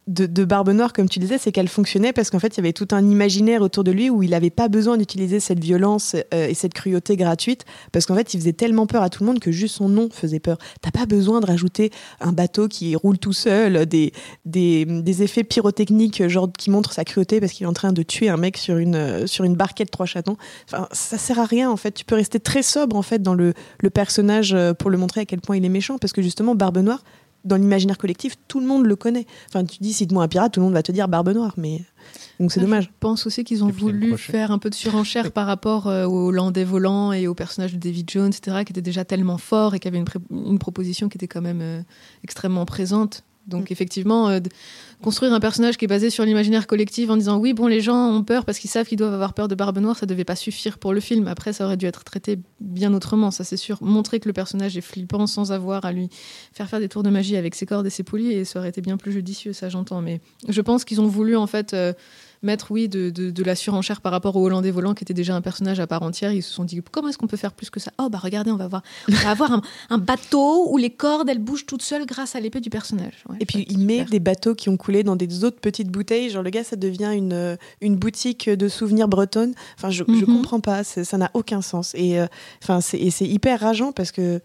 de, 0.09 0.43
Barbe 0.43 0.71
Noire, 0.71 0.91
comme 0.91 1.07
tu 1.07 1.19
disais, 1.19 1.37
c'est 1.37 1.51
qu'elle 1.51 1.67
fonctionnait 1.67 2.13
parce 2.13 2.31
qu'en 2.31 2.39
fait, 2.39 2.55
il 2.55 2.57
y 2.57 2.59
avait 2.61 2.73
tout 2.73 2.87
un 2.91 3.07
imaginaire 3.07 3.61
autour 3.61 3.83
de 3.83 3.91
lui 3.91 4.09
où 4.09 4.23
il 4.23 4.31
n'avait 4.31 4.49
pas 4.49 4.67
besoin 4.67 4.97
d'utiliser 4.97 5.39
cette 5.39 5.59
violence 5.59 6.15
euh, 6.33 6.47
et 6.47 6.55
cette 6.55 6.73
cruauté 6.73 7.15
gratuite 7.15 7.65
parce 7.91 8.07
qu'en 8.07 8.15
fait, 8.15 8.33
il 8.33 8.39
faisait 8.39 8.53
tellement 8.53 8.87
peur 8.87 9.03
à 9.03 9.09
tout 9.09 9.23
le 9.23 9.27
monde 9.27 9.39
que 9.39 9.51
juste 9.51 9.75
son 9.75 9.87
nom 9.87 10.09
faisait 10.11 10.39
peur. 10.39 10.57
T'as 10.81 10.89
pas 10.89 11.05
besoin 11.05 11.41
de 11.41 11.45
rajouter 11.45 11.91
un 12.21 12.31
bateau 12.31 12.67
qui 12.67 12.95
roule 12.95 13.19
tout 13.19 13.33
seul, 13.33 13.85
des, 13.85 14.11
des, 14.45 14.85
des 14.85 15.23
effets 15.23 15.43
pyrotechniques 15.43 16.27
genre 16.27 16.49
qui 16.57 16.71
montrent 16.71 16.93
sa 16.93 17.05
cruauté 17.05 17.39
parce 17.39 17.51
qu'il 17.51 17.65
est 17.65 17.69
en 17.69 17.73
train 17.73 17.93
de 17.93 18.01
tuer 18.01 18.29
un 18.29 18.37
mec 18.37 18.57
sur 18.57 18.77
une, 18.77 18.95
euh, 18.95 19.27
sur 19.27 19.45
une 19.45 19.55
barquette 19.55 19.91
trois 19.91 20.07
chatons. 20.07 20.37
Enfin, 20.65 20.87
ça 20.91 21.19
sert 21.19 21.37
à 21.37 21.45
rien 21.45 21.69
en 21.69 21.77
fait. 21.77 21.91
Tu 21.91 22.05
peux 22.05 22.15
rester 22.15 22.39
très 22.39 22.63
sobre 22.63 22.95
en 22.95 23.03
fait 23.03 23.21
dans 23.21 23.35
le, 23.35 23.53
le 23.79 23.89
personnage 23.91 24.53
euh, 24.55 24.73
pour 24.73 24.89
le 24.89 24.97
montrer 24.97 25.21
à 25.21 25.25
quel 25.25 25.39
point 25.39 25.55
il 25.55 25.63
est 25.65 25.69
méchant 25.69 25.99
parce 25.99 26.13
que 26.13 26.23
justement 26.23 26.55
Barbe 26.55 26.79
Noire 26.79 27.03
dans 27.45 27.55
l'imaginaire 27.55 27.97
collectif 27.97 28.35
tout 28.47 28.59
le 28.59 28.65
monde 28.65 28.85
le 28.85 28.95
connaît. 28.95 29.25
Enfin 29.47 29.63
tu 29.65 29.77
dis 29.79 29.93
cite-moi 29.93 30.23
un 30.23 30.27
pirate 30.27 30.53
tout 30.53 30.59
le 30.59 30.65
monde 30.65 30.73
va 30.73 30.83
te 30.83 30.91
dire 30.91 31.07
Barbe 31.07 31.29
Noire 31.29 31.53
mais 31.57 31.81
donc 32.39 32.51
c'est 32.51 32.59
Ah, 32.59 32.63
dommage. 32.63 32.85
Je 32.85 32.89
pense 32.99 33.25
aussi 33.27 33.43
qu'ils 33.43 33.63
ont 33.63 33.69
voulu 33.69 34.17
faire 34.17 34.51
un 34.51 34.57
peu 34.59 34.69
de 34.69 34.75
surenchère 34.75 35.31
par 35.31 35.45
rapport 35.47 35.87
euh, 35.87 36.05
au 36.05 36.31
Landais 36.31 36.63
volant 36.63 37.11
et 37.13 37.27
au 37.27 37.33
personnage 37.35 37.73
de 37.73 37.77
David 37.77 38.09
Jones, 38.09 38.31
etc., 38.35 38.63
qui 38.65 38.71
était 38.73 38.81
déjà 38.81 39.03
tellement 39.05 39.37
fort 39.37 39.75
et 39.75 39.79
qui 39.79 39.87
avait 39.87 39.97
une, 39.97 40.05
pré- 40.05 40.19
une 40.31 40.57
proposition 40.59 41.09
qui 41.09 41.17
était 41.17 41.27
quand 41.27 41.41
même 41.41 41.59
euh, 41.61 41.81
extrêmement 42.23 42.65
présente. 42.65 43.23
Donc 43.47 43.69
Mm. 43.69 43.73
effectivement, 43.73 44.29
euh, 44.29 44.39
construire 45.01 45.33
un 45.33 45.39
personnage 45.39 45.77
qui 45.77 45.85
est 45.85 45.87
basé 45.87 46.09
sur 46.09 46.25
l'imaginaire 46.25 46.67
collectif 46.67 47.09
en 47.09 47.17
disant 47.17 47.37
oui, 47.37 47.53
bon, 47.53 47.67
les 47.67 47.81
gens 47.81 48.11
ont 48.11 48.23
peur 48.23 48.45
parce 48.45 48.59
qu'ils 48.59 48.69
savent 48.69 48.85
qu'ils 48.85 48.97
doivent 48.97 49.13
avoir 49.13 49.33
peur 49.33 49.47
de 49.47 49.55
Barbe 49.55 49.77
Noire, 49.79 49.97
ça 49.97 50.05
devait 50.05 50.25
pas 50.25 50.35
suffire 50.35 50.77
pour 50.77 50.93
le 50.93 50.99
film. 50.99 51.27
Après, 51.27 51.53
ça 51.53 51.65
aurait 51.65 51.77
dû 51.77 51.85
être 51.85 52.03
traité 52.03 52.39
bien 52.59 52.93
autrement, 52.93 53.31
ça 53.31 53.43
c'est 53.43 53.57
sûr. 53.57 53.77
Montrer 53.81 54.19
que 54.19 54.27
le 54.27 54.33
personnage 54.33 54.77
est 54.77 54.81
flippant 54.81 55.27
sans 55.27 55.51
avoir 55.51 55.85
à 55.85 55.91
lui 55.91 56.09
faire 56.53 56.69
faire 56.69 56.79
des 56.79 56.89
tours 56.89 57.03
de 57.03 57.09
magie 57.09 57.37
avec 57.37 57.55
ses 57.55 57.65
cordes 57.65 57.87
et 57.87 57.89
ses 57.89 58.03
poulies, 58.03 58.33
et 58.33 58.45
ça 58.45 58.59
aurait 58.59 58.69
été 58.69 58.81
bien 58.81 58.97
plus 58.97 59.11
judicieux, 59.11 59.53
ça 59.53 59.69
j'entends. 59.69 60.01
Mais 60.01 60.21
je 60.47 60.61
pense 60.61 60.83
qu'ils 60.83 60.99
ont 61.01 61.07
voulu 61.07 61.35
en 61.35 61.47
fait 61.47 61.73
euh, 61.73 61.93
mettre, 62.41 62.71
oui, 62.71 62.87
de, 62.87 63.09
de- 63.09 63.29
de 63.31 63.43
la 63.43 63.55
surenchère 63.55 64.01
par 64.01 64.11
rapport 64.11 64.35
au 64.35 64.45
Hollandais 64.45 64.71
volant 64.71 64.93
qui 64.93 65.03
était 65.03 65.13
déjà 65.13 65.35
un 65.35 65.41
personnage 65.41 65.79
à 65.79 65.87
part 65.87 66.03
entière. 66.03 66.31
Ils 66.31 66.41
se 66.41 66.53
sont 66.53 66.63
dit 66.63 66.81
comment 66.91 67.09
est-ce 67.09 67.17
qu'on 67.17 67.27
peut 67.27 67.37
faire 67.37 67.51
plus 67.53 67.69
que 67.69 67.79
ça? 67.79 67.91
Oh 67.99 68.09
bah 68.09 68.19
regardez, 68.21 68.51
on 68.51 68.55
va 68.55 68.65
avoir, 68.65 68.81
on 69.09 69.13
va 69.13 69.29
avoir 69.31 69.51
un, 69.51 69.61
un 69.89 69.97
bateau 69.97 70.71
où 70.71 70.77
les 70.77 70.89
cordes 70.89 71.29
elles 71.29 71.39
bougent 71.39 71.65
toutes 71.65 71.81
seules 71.81 72.05
grâce 72.05 72.35
à 72.35 72.39
l'épée 72.39 72.61
du 72.61 72.69
personnage. 72.69 73.23
Ouais, 73.29 73.37
Et 73.39 73.45
puis 73.45 73.65
il 73.69 73.79
met 73.79 74.05
des 74.05 74.19
bateaux 74.19 74.55
qui 74.55 74.69
ont 74.69 74.77
coulé 74.77 75.03
dans 75.03 75.15
des 75.15 75.43
autres 75.43 75.59
petites 75.59 75.89
bouteilles. 75.89 76.29
Genre 76.29 76.43
le 76.43 76.49
gars, 76.49 76.63
ça 76.63 76.75
devient 76.75 77.11
une, 77.15 77.33
euh, 77.33 77.55
une 77.81 77.95
boutique 77.97 78.49
de 78.49 78.67
souvenirs 78.69 79.07
bretonnes. 79.07 79.53
Enfin, 79.77 79.89
je, 79.89 80.03
je 80.07 80.25
Mhm. 80.25 80.37
comprends 80.37 80.59
pas. 80.59 80.83
Ça 80.83 81.17
n'a 81.17 81.31
aucun 81.33 81.61
sens. 81.61 81.93
Et 81.95 82.19
euh, 82.19 82.27
enfin, 82.63 82.81
c'est 82.81 82.97
et 82.99 83.11
c'est 83.11 83.27
hyper 83.27 83.59
rageant 83.59 83.91
parce 83.91 84.11
que 84.11 84.41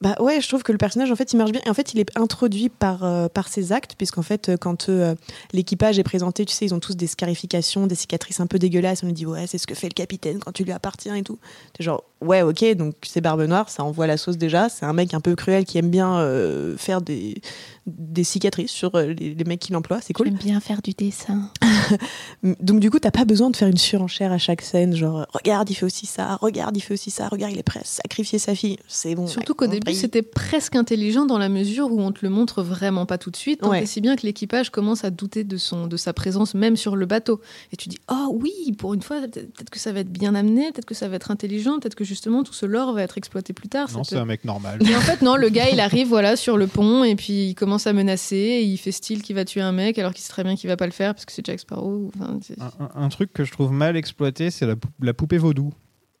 bah 0.00 0.16
ouais, 0.18 0.40
je 0.40 0.48
trouve 0.48 0.62
que 0.62 0.72
le 0.72 0.78
personnage 0.78 1.10
en 1.10 1.16
fait 1.16 1.32
il 1.32 1.36
marche 1.36 1.52
bien. 1.52 1.60
Et 1.66 1.70
en 1.70 1.74
fait, 1.74 1.92
il 1.92 2.00
est 2.00 2.18
introduit 2.18 2.70
par 2.70 3.04
euh, 3.04 3.28
par 3.28 3.48
ses 3.48 3.72
actes 3.72 3.94
puisqu'en 3.96 4.22
fait 4.22 4.48
euh, 4.48 4.56
quand 4.56 4.88
euh, 4.88 5.14
l'équipage 5.52 5.98
est 5.98 6.04
présenté, 6.04 6.46
tu 6.46 6.54
sais, 6.54 6.64
ils 6.64 6.74
ont 6.74 6.80
tous 6.80 6.96
des 6.96 7.06
scarifications, 7.06 7.86
des 7.86 7.94
cicatrices 7.94 8.40
un 8.40 8.46
peu 8.46 8.58
dégueulasses. 8.58 9.02
On 9.02 9.06
lui 9.06 9.12
dit 9.12 9.26
ouais, 9.26 9.46
c'est 9.46 9.58
ce 9.58 9.66
que 9.66 9.74
fait 9.74 9.88
le 9.88 9.94
capitaine 9.94 10.38
quand 10.38 10.52
tu 10.52 10.64
lui 10.64 10.72
appartiens 10.72 11.16
et 11.16 11.22
tout. 11.22 11.38
Genre 11.78 12.02
ouais, 12.20 12.42
ok, 12.42 12.64
donc 12.76 12.94
c'est 13.02 13.20
Barbe 13.20 13.42
Noire, 13.42 13.68
ça 13.70 13.84
envoie 13.84 14.06
la 14.06 14.16
sauce 14.16 14.36
déjà. 14.38 14.68
C'est 14.68 14.84
un 14.86 14.92
mec 14.92 15.14
un 15.14 15.20
peu 15.20 15.34
cruel 15.34 15.64
qui 15.64 15.78
aime 15.78 15.90
bien 15.90 16.18
euh, 16.18 16.76
faire 16.76 17.00
des 17.00 17.40
des 17.86 18.22
cicatrices 18.24 18.70
sur 18.70 18.94
euh, 18.94 19.06
les, 19.06 19.34
les 19.34 19.44
mecs 19.44 19.58
qui 19.58 19.72
l'emploient, 19.72 20.00
c'est 20.00 20.12
cool. 20.12 20.26
J'aime 20.26 20.36
bien 20.36 20.60
faire 20.60 20.80
du 20.82 20.92
dessin. 20.92 21.50
Donc 22.60 22.78
du 22.80 22.90
coup, 22.90 22.98
t'as 22.98 23.10
pas 23.10 23.24
besoin 23.24 23.50
de 23.50 23.56
faire 23.56 23.68
une 23.68 23.78
surenchère 23.78 24.32
à 24.32 24.38
chaque 24.38 24.62
scène, 24.62 24.94
genre 24.94 25.26
regarde, 25.32 25.68
il 25.70 25.74
fait 25.74 25.86
aussi 25.86 26.06
ça, 26.06 26.36
regarde, 26.36 26.76
il 26.76 26.80
fait 26.80 26.94
aussi 26.94 27.10
ça, 27.10 27.28
regarde, 27.28 27.52
il 27.52 27.58
est 27.58 27.62
prêt 27.64 27.80
à 27.80 27.84
sacrifier 27.84 28.38
sa 28.38 28.54
fille. 28.54 28.78
C'est 28.86 29.14
bon. 29.14 29.26
Surtout 29.26 29.54
qu'au 29.54 29.66
début, 29.66 29.94
c'était 29.94 30.22
presque 30.22 30.76
intelligent 30.76 31.24
dans 31.26 31.38
la 31.38 31.48
mesure 31.48 31.90
où 31.92 32.00
on 32.00 32.12
te 32.12 32.20
le 32.22 32.28
montre 32.28 32.62
vraiment 32.62 33.06
pas 33.06 33.18
tout 33.18 33.30
de 33.30 33.36
suite. 33.36 33.60
Tant 33.60 33.70
Ouais. 33.70 33.82
et 33.82 33.86
si 33.86 34.00
bien 34.00 34.16
que 34.16 34.22
l'équipage 34.26 34.70
commence 34.70 35.04
à 35.04 35.10
douter 35.10 35.42
de, 35.44 35.56
son, 35.56 35.86
de 35.86 35.96
sa 35.96 36.12
présence 36.12 36.54
même 36.54 36.76
sur 36.76 36.96
le 36.96 37.06
bateau. 37.06 37.40
Et 37.72 37.76
tu 37.76 37.88
dis, 37.88 37.98
oh 38.10 38.28
oui, 38.40 38.52
pour 38.78 38.94
une 38.94 39.02
fois, 39.02 39.20
peut- 39.22 39.28
peut-être 39.42 39.70
que 39.70 39.78
ça 39.78 39.92
va 39.92 40.00
être 40.00 40.10
bien 40.12 40.34
amené, 40.34 40.70
peut-être 40.72 40.84
que 40.86 40.94
ça 40.94 41.08
va 41.08 41.16
être 41.16 41.30
intelligent, 41.30 41.78
peut-être 41.80 41.94
que 41.94 42.04
justement 42.10 42.42
tout 42.42 42.52
ce 42.52 42.66
lore 42.66 42.92
va 42.92 43.02
être 43.02 43.16
exploité 43.16 43.52
plus 43.52 43.68
tard. 43.68 43.88
Non, 43.94 44.04
c'est 44.04 44.16
un 44.16 44.24
mec 44.24 44.44
normal. 44.44 44.78
Et 44.86 44.94
en 44.96 45.00
fait, 45.00 45.22
non, 45.22 45.36
le 45.36 45.48
gars, 45.48 45.70
il 45.70 45.78
arrive 45.80 46.08
voilà, 46.08 46.36
sur 46.36 46.56
le 46.58 46.66
pont 46.66 47.04
et 47.04 47.14
puis 47.14 47.48
il 47.50 47.54
commence 47.54 47.86
à 47.86 47.92
menacer 47.92 48.36
et 48.36 48.62
il 48.62 48.76
fait 48.76 48.92
style 48.92 49.22
qu'il 49.22 49.36
va 49.36 49.44
tuer 49.44 49.60
un 49.62 49.72
mec 49.72 49.98
alors 49.98 50.12
qu'il 50.12 50.22
sait 50.22 50.30
très 50.30 50.42
bien 50.44 50.56
qu'il 50.56 50.68
va 50.68 50.76
pas 50.76 50.86
le 50.86 50.92
faire 50.92 51.14
parce 51.14 51.24
que 51.24 51.32
c'est 51.32 51.46
Jack 51.46 51.60
Sparrow. 51.60 52.10
Enfin, 52.16 52.38
Un, 52.60 52.84
un- 52.84 53.04
un 53.04 53.08
truc 53.08 53.32
que 53.32 53.44
je 53.44 53.52
trouve 53.52 53.70
mal 53.72 53.96
exploité, 53.96 54.50
c'est 54.50 54.66
la, 54.66 54.74
pou- 54.76 54.88
la 55.00 55.14
poupée 55.14 55.38
vaudou. 55.38 55.72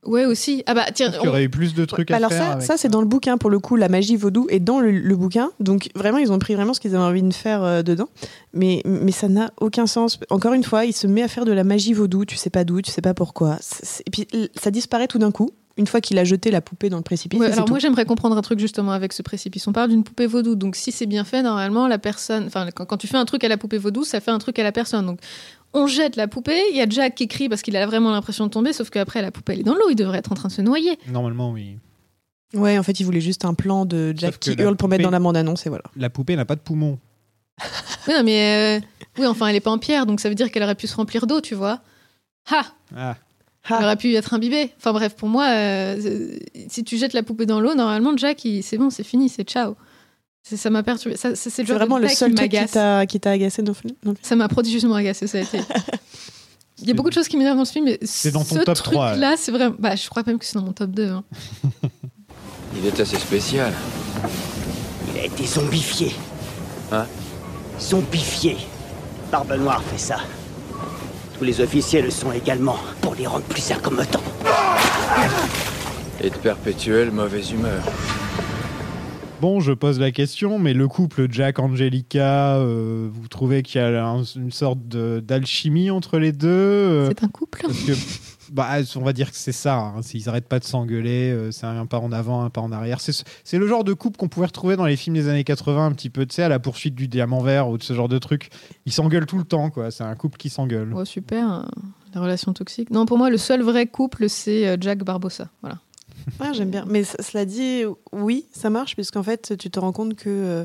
Ouais, 0.06 0.24
aussi. 0.24 0.62
Ah 0.64 0.72
bah 0.72 0.86
tiens, 0.94 1.12
Il 1.20 1.26
y 1.26 1.28
aurait 1.28 1.44
eu 1.44 1.50
plus 1.50 1.74
de 1.74 1.84
trucs 1.84 2.10
à 2.10 2.16
Alors 2.16 2.30
faire. 2.30 2.42
ça, 2.42 2.52
avec 2.52 2.62
ça 2.62 2.76
c'est 2.78 2.88
dans 2.88 3.02
le 3.02 3.06
bouquin 3.06 3.36
pour 3.36 3.50
le 3.50 3.58
coup, 3.58 3.76
la 3.76 3.90
magie 3.90 4.16
vaudou 4.16 4.46
est 4.48 4.58
dans 4.58 4.80
le, 4.80 4.92
le 4.92 5.14
bouquin. 5.14 5.50
Donc 5.60 5.90
vraiment, 5.94 6.16
ils 6.16 6.32
ont 6.32 6.38
pris 6.38 6.54
vraiment 6.54 6.72
ce 6.72 6.80
qu'ils 6.80 6.94
avaient 6.96 7.04
envie 7.04 7.22
de 7.22 7.34
faire 7.34 7.62
euh, 7.62 7.82
dedans. 7.82 8.08
Mais, 8.54 8.80
mais 8.86 9.12
ça 9.12 9.28
n'a 9.28 9.50
aucun 9.60 9.86
sens. 9.86 10.18
Encore 10.30 10.54
une 10.54 10.64
fois, 10.64 10.86
il 10.86 10.94
se 10.94 11.06
met 11.06 11.20
à 11.22 11.28
faire 11.28 11.44
de 11.44 11.52
la 11.52 11.64
magie 11.64 11.92
vaudou. 11.92 12.24
Tu 12.24 12.36
sais 12.36 12.48
pas 12.48 12.64
d'où, 12.64 12.80
tu 12.80 12.90
sais 12.90 13.02
pas 13.02 13.12
pourquoi. 13.12 13.58
Et 14.06 14.10
puis 14.10 14.26
ça 14.58 14.70
disparaît 14.70 15.06
tout 15.06 15.18
d'un 15.18 15.32
coup. 15.32 15.50
Une 15.76 15.86
fois 15.86 16.00
qu'il 16.00 16.18
a 16.18 16.24
jeté 16.24 16.50
la 16.50 16.60
poupée 16.60 16.90
dans 16.90 16.96
le 16.96 17.02
précipice. 17.02 17.38
Ouais, 17.40 17.52
alors 17.52 17.64
tout. 17.64 17.72
moi 17.72 17.78
j'aimerais 17.78 18.04
comprendre 18.04 18.36
un 18.36 18.42
truc 18.42 18.58
justement 18.58 18.92
avec 18.92 19.12
ce 19.12 19.22
précipice. 19.22 19.66
On 19.66 19.72
parle 19.72 19.90
d'une 19.90 20.04
poupée 20.04 20.26
vaudou, 20.26 20.54
donc 20.54 20.76
si 20.76 20.92
c'est 20.92 21.06
bien 21.06 21.24
fait, 21.24 21.42
normalement 21.42 21.86
la 21.88 21.98
personne, 21.98 22.44
enfin 22.46 22.68
quand, 22.74 22.84
quand 22.84 22.96
tu 22.96 23.06
fais 23.06 23.16
un 23.16 23.24
truc 23.24 23.44
à 23.44 23.48
la 23.48 23.56
poupée 23.56 23.78
vaudou, 23.78 24.04
ça 24.04 24.20
fait 24.20 24.30
un 24.30 24.38
truc 24.38 24.58
à 24.58 24.62
la 24.62 24.72
personne. 24.72 25.06
Donc 25.06 25.20
on 25.72 25.86
jette 25.86 26.16
la 26.16 26.26
poupée, 26.28 26.60
il 26.70 26.76
y 26.76 26.80
a 26.82 26.86
Jack 26.88 27.14
qui 27.14 27.28
crie 27.28 27.48
parce 27.48 27.62
qu'il 27.62 27.76
a 27.76 27.86
vraiment 27.86 28.10
l'impression 28.10 28.46
de 28.46 28.50
tomber, 28.50 28.72
sauf 28.72 28.90
qu'après 28.90 29.22
la 29.22 29.30
poupée 29.30 29.52
elle 29.54 29.60
est 29.60 29.64
dans 29.64 29.74
l'eau, 29.74 29.88
il 29.90 29.94
devrait 29.96 30.18
être 30.18 30.32
en 30.32 30.34
train 30.34 30.48
de 30.48 30.52
se 30.52 30.62
noyer. 30.62 30.98
Normalement, 31.08 31.52
oui. 31.52 31.78
Ouais, 32.52 32.76
en 32.76 32.82
fait, 32.82 32.98
il 32.98 33.04
voulait 33.04 33.20
juste 33.20 33.44
un 33.44 33.54
plan 33.54 33.84
de 33.86 34.12
Jack 34.16 34.32
Sauf 34.32 34.38
qui 34.40 34.52
hurle 34.60 34.76
pour 34.76 34.88
mettre 34.88 35.04
dans 35.04 35.10
la 35.10 35.20
bande-annonce 35.20 35.66
et 35.66 35.68
voilà. 35.68 35.84
La 35.96 36.10
poupée 36.10 36.34
n'a 36.34 36.44
pas 36.44 36.56
de 36.56 36.60
poumon. 36.60 36.98
Oui, 38.08 38.14
non, 38.14 38.22
mais 38.24 38.80
euh, 38.80 38.86
oui, 39.18 39.26
enfin 39.26 39.46
elle 39.48 39.56
est 39.56 39.60
pas 39.60 39.70
en 39.70 39.76
pierre, 39.78 40.06
donc 40.06 40.20
ça 40.20 40.30
veut 40.30 40.34
dire 40.34 40.50
qu'elle 40.50 40.62
aurait 40.62 40.74
pu 40.74 40.86
se 40.86 40.96
remplir 40.96 41.26
d'eau, 41.26 41.42
tu 41.42 41.54
vois. 41.54 41.80
Ha 42.50 42.62
Ah, 42.96 43.16
Ah. 43.68 43.76
Elle 43.78 43.84
aurait 43.84 43.96
pu 43.96 44.14
être 44.14 44.32
imbibée. 44.34 44.72
Enfin 44.78 44.92
bref, 44.92 45.14
pour 45.14 45.28
moi, 45.28 45.46
euh, 45.50 46.36
si 46.68 46.82
tu 46.82 46.96
jettes 46.96 47.12
la 47.12 47.22
poupée 47.22 47.46
dans 47.46 47.60
l'eau, 47.60 47.74
normalement 47.74 48.16
Jack, 48.16 48.44
il- 48.44 48.62
c'est 48.62 48.78
bon, 48.78 48.88
c'est 48.90 49.04
fini, 49.04 49.28
c'est 49.28 49.44
ciao. 49.44 49.76
C'est- 50.42 50.56
Ça 50.56 50.70
m'a 50.70 50.82
perturbé. 50.82 51.16
Ça, 51.16 51.34
ça, 51.36 51.50
c'est 51.50 51.62
vraiment 51.64 51.98
de 51.98 52.04
le 52.04 52.08
seul 52.08 52.30
qui 52.30 52.36
truc 52.36 52.50
qui 52.50 52.66
t'a 52.72 53.06
qui 53.06 53.20
t'a 53.20 53.30
agacé 53.32 53.62
dans 53.62 53.74
le. 54.04 54.14
Ça 54.22 54.34
m'a 54.36 54.48
prodigieusement 54.48 54.94
agacé, 54.94 55.26
ça 55.26 55.38
a 55.38 55.42
été. 55.42 55.60
Il 56.82 56.88
y 56.88 56.92
a 56.92 56.94
beaucoup 56.94 57.10
de 57.10 57.14
choses 57.14 57.28
qui 57.28 57.36
m'énervent 57.36 57.58
dans 57.58 57.66
ce 57.66 57.72
film, 57.72 57.84
mais 57.84 57.98
C'est 58.02 58.30
dans 58.30 58.42
ton 58.42 58.54
ce 58.54 58.60
top 58.60 58.74
3, 58.76 59.10
truc-là, 59.10 59.34
c'est 59.36 59.52
vraiment. 59.52 59.76
Bah, 59.78 59.94
je 59.96 60.08
crois 60.08 60.22
même 60.26 60.38
que 60.38 60.46
c'est 60.46 60.54
dans 60.54 60.64
mon 60.64 60.72
top 60.72 60.90
2. 60.92 61.08
hein. 61.10 61.24
Il 62.78 62.86
est 62.86 62.98
assez 62.98 63.18
spécial. 63.18 63.72
Il 65.12 65.20
a 65.20 65.24
été 65.26 65.44
zombifié. 65.44 66.12
Hein 66.90 67.06
Zombifié. 67.78 68.56
Barbe 69.30 69.52
Noire 69.58 69.82
fait 69.82 69.98
ça. 69.98 70.20
Tous 71.40 71.46
les 71.46 71.62
officiers 71.62 72.02
le 72.02 72.10
sont 72.10 72.32
également, 72.32 72.76
pour 73.00 73.14
les 73.14 73.26
rendre 73.26 73.46
plus 73.46 73.70
incommodants. 73.72 74.20
Et 76.22 76.28
de 76.28 76.34
perpétuelle 76.36 77.10
mauvaise 77.12 77.50
humeur. 77.52 77.82
Bon, 79.40 79.58
je 79.58 79.72
pose 79.72 79.98
la 79.98 80.10
question, 80.10 80.58
mais 80.58 80.74
le 80.74 80.86
couple 80.86 81.28
Jack-Angelica, 81.30 82.56
euh, 82.56 83.08
vous 83.10 83.26
trouvez 83.28 83.62
qu'il 83.62 83.80
y 83.80 83.84
a 83.84 84.04
un- 84.06 84.22
une 84.22 84.52
sorte 84.52 84.80
d'alchimie 84.86 85.90
entre 85.90 86.18
les 86.18 86.32
deux 86.32 86.46
euh, 86.50 87.08
C'est 87.08 87.24
un 87.24 87.28
couple 87.28 87.60
Parce 87.62 87.80
que, 87.84 87.92
bah, 88.50 88.68
on 88.96 89.00
va 89.00 89.12
dire 89.12 89.30
que 89.30 89.36
c'est 89.36 89.52
ça. 89.52 89.76
hein, 89.76 90.00
Ils 90.14 90.28
arrêtent 90.28 90.48
pas 90.48 90.58
de 90.58 90.64
s'engueuler. 90.64 91.30
euh, 91.30 91.50
c'est 91.50 91.66
un 91.66 91.86
pas 91.86 91.98
en 91.98 92.12
avant, 92.12 92.42
un 92.42 92.50
pas 92.50 92.60
en 92.60 92.72
arrière. 92.72 92.98
C'est 93.00 93.58
le 93.58 93.66
genre 93.66 93.84
de 93.84 93.92
couple 93.92 94.16
qu'on 94.18 94.28
pouvait 94.28 94.46
retrouver 94.46 94.76
dans 94.76 94.84
les 94.86 94.96
films 94.96 95.14
des 95.16 95.28
années 95.28 95.44
80, 95.44 95.86
un 95.86 95.92
petit 95.92 96.10
peu, 96.10 96.26
tu 96.26 96.34
sais, 96.34 96.42
à 96.42 96.48
la 96.48 96.58
poursuite 96.58 96.94
du 96.94 97.08
diamant 97.08 97.40
vert 97.42 97.68
ou 97.68 97.78
de 97.78 97.82
ce 97.82 97.92
genre 97.94 98.08
de 98.08 98.18
truc. 98.18 98.50
Ils 98.86 98.92
s'engueulent 98.92 99.26
tout 99.26 99.38
le 99.38 99.44
temps, 99.44 99.70
quoi. 99.70 99.90
C'est 99.90 100.04
un 100.04 100.14
couple 100.14 100.36
qui 100.38 100.50
s'engueule. 100.50 100.92
Oh, 100.94 101.04
super. 101.04 101.52
euh, 101.52 101.62
La 102.14 102.20
relation 102.20 102.52
toxique. 102.52 102.90
Non, 102.90 103.06
pour 103.06 103.18
moi, 103.18 103.30
le 103.30 103.38
seul 103.38 103.62
vrai 103.62 103.86
couple, 103.86 104.28
c'est 104.28 104.66
euh, 104.68 104.76
Jack 104.80 105.04
Barbossa. 105.04 105.48
Voilà. 105.62 105.78
Ouais, 106.40 106.48
j'aime 106.54 106.70
bien. 106.70 106.84
Mais 106.88 107.04
cela 107.04 107.44
dit, 107.44 107.84
oui, 108.12 108.46
ça 108.52 108.68
marche, 108.70 108.94
puisqu'en 108.94 109.22
fait, 109.22 109.56
tu 109.58 109.70
te 109.70 109.78
rends 109.80 109.92
compte 109.92 110.14
que 110.16 110.28
euh, 110.28 110.64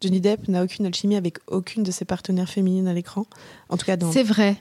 Johnny 0.00 0.20
Depp 0.20 0.48
n'a 0.48 0.62
aucune 0.64 0.84
alchimie 0.86 1.16
avec 1.16 1.38
aucune 1.46 1.82
de 1.82 1.90
ses 1.90 2.04
partenaires 2.04 2.48
féminines 2.48 2.88
à 2.88 2.92
l'écran. 2.92 3.24
En 3.70 3.76
tout 3.76 3.86
cas, 3.86 3.96
dans. 3.96 4.12
C'est 4.12 4.22
vrai. 4.22 4.56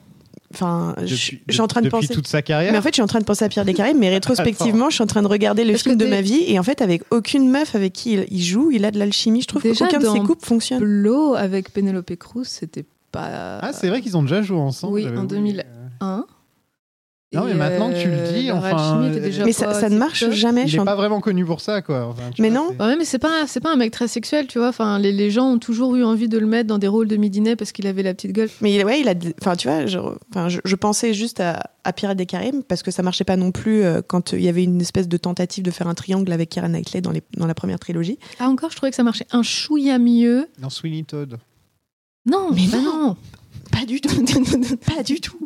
Enfin, 0.54 0.96
je, 1.04 1.16
suis 1.16 1.42
en 1.60 1.68
train 1.68 1.82
de 1.82 1.90
penser. 1.90 2.14
toute 2.14 2.28
sa 2.28 2.42
carrière. 2.42 2.72
Mais 2.72 2.78
en 2.78 2.82
fait, 2.82 2.90
je 2.90 2.96
suis 2.96 3.02
en 3.02 3.08
train 3.08 3.20
de 3.20 3.26
penser 3.26 3.44
à 3.46 3.50
Pierre 3.50 3.66
Descartes, 3.66 3.96
mais 3.98 4.10
rétrospectivement, 4.14 4.90
je 4.90 4.96
suis 4.96 5.04
en 5.04 5.08
train 5.08 5.22
de 5.22 5.28
regarder 5.28 5.66
le 5.66 5.76
film 5.76 5.96
de 5.96 6.06
ma 6.06 6.22
vie 6.22 6.44
et 6.48 6.60
en 6.60 6.64
fait, 6.64 6.82
avec 6.82 7.04
aucune 7.12 7.50
meuf 7.50 7.76
avec 7.76 7.94
qui 7.94 8.20
il, 8.30 8.44
joue, 8.44 8.72
il 8.72 8.86
a 8.86 8.92
de 8.92 9.00
l'alchimie. 9.00 9.42
Je 9.42 9.48
trouve 9.48 9.64
qu'aucun 9.64 10.00
de 10.00 10.06
ses 10.06 10.20
couples 10.20 10.46
fonctionne. 10.46 10.84
L'eau 10.84 11.36
avec 11.36 11.74
Penelope 11.74 12.16
Cruz, 12.16 12.46
c'était 12.46 12.86
pas. 13.12 13.60
Ah, 13.62 13.74
c'est 13.74 13.90
vrai 13.90 14.02
qu'ils 14.02 14.18
ont 14.18 14.24
déjà 14.24 14.42
joué 14.42 14.58
ensemble. 14.58 14.94
Oui, 14.94 15.08
en 15.08 15.24
2001. 15.24 16.26
Non, 17.34 17.46
mais 17.46 17.54
maintenant 17.54 17.90
que 17.92 18.02
tu 18.02 18.08
le 18.08 18.14
euh, 18.14 18.32
dis, 18.32 18.52
enfin, 18.52 19.02
euh, 19.04 19.20
déjà 19.20 19.44
Mais 19.46 19.52
ça, 19.54 19.74
ça 19.74 19.90
ne 19.90 19.98
marche 19.98 20.30
jamais. 20.32 20.62
je 20.62 20.66
Il 20.66 20.70
suis 20.70 20.78
est 20.78 20.82
en- 20.82 20.86
pas 20.86 20.96
vraiment 20.96 21.20
connu 21.22 21.44
pour 21.46 21.62
ça, 21.62 21.82
quoi. 21.82 22.06
Enfin, 22.08 22.30
tu 22.34 22.42
Mais 22.42 22.50
vois, 22.50 22.60
non. 22.60 22.68
c'est- 22.78 22.84
Ouais, 22.86 22.96
mais 22.96 23.06
c'est 23.06 23.20
pas, 23.20 23.48
c'est 23.48 23.60
pas 23.60 23.72
un 23.74 23.76
mec 23.76 23.92
très 23.92 24.08
sexuel, 24.08 24.48
tu 24.48 24.60
vois. 24.60 24.70
Enfin, 24.70 25.00
les, 25.00 25.12
les 25.12 25.32
gens 25.32 25.46
ont 25.52 25.60
toujours 25.60 25.96
eu 25.96 26.04
envie 26.04 26.28
de 26.30 26.38
le 26.38 26.46
mettre 26.46 26.68
dans 26.68 26.78
des 26.78 26.88
rôles 26.88 27.08
de 27.08 27.16
midinet 27.18 27.56
parce 27.56 27.72
qu'il 27.72 27.88
avait 27.88 28.04
la 28.04 28.14
petite 28.14 28.32
gueule. 28.34 28.50
Mais 28.62 28.74
il- 28.74 28.86
ouais, 28.86 29.00
il 29.02 29.10
a. 29.10 29.14
Enfin, 29.42 29.56
tu 29.56 29.68
vois, 29.68 29.86
je, 29.86 29.98
enfin, 30.30 30.50
je, 30.50 30.60
je 30.64 30.76
pensais 30.76 31.14
juste 31.14 31.40
à, 31.40 31.64
à 31.84 31.94
Pirates 31.94 32.18
des 32.18 32.26
Caraïbes 32.26 32.62
parce 32.68 32.84
que 32.84 32.92
ça 32.92 33.04
marchait 33.04 33.24
pas 33.24 33.36
non 33.36 33.52
plus 33.52 33.84
euh, 33.84 34.02
quand 34.06 34.34
il 34.34 34.42
y 34.42 34.48
avait 34.50 34.64
une 34.64 34.80
espèce 34.82 35.08
de 35.08 35.18
tentative 35.18 35.64
de 35.64 35.72
faire 35.72 35.88
un 35.88 35.94
triangle 35.96 36.32
avec 36.32 36.50
Keira 36.50 36.68
Knightley 36.70 37.02
dans, 37.02 37.12
les, 37.12 37.24
dans 37.38 37.48
la 37.48 37.54
première 37.56 37.80
trilogie. 37.80 38.20
Ah, 38.40 38.48
encore, 38.50 38.70
je 38.72 38.76
trouvais 38.78 38.90
que 38.92 38.96
ça 38.96 39.04
marchait 39.04 39.28
un 39.32 39.44
chouïa 39.44 39.98
mieux. 40.00 40.48
Dans 40.60 40.70
Sweeney 40.70 41.04
Todd. 41.04 41.38
Non, 42.26 42.50
Mais 42.54 42.68
bah 42.72 42.78
non. 42.78 43.08
non. 43.08 43.18
Pas 43.72 43.86
du 43.86 44.00
tout. 44.02 44.24
pas 44.96 45.04
du 45.04 45.20
tout. 45.20 45.38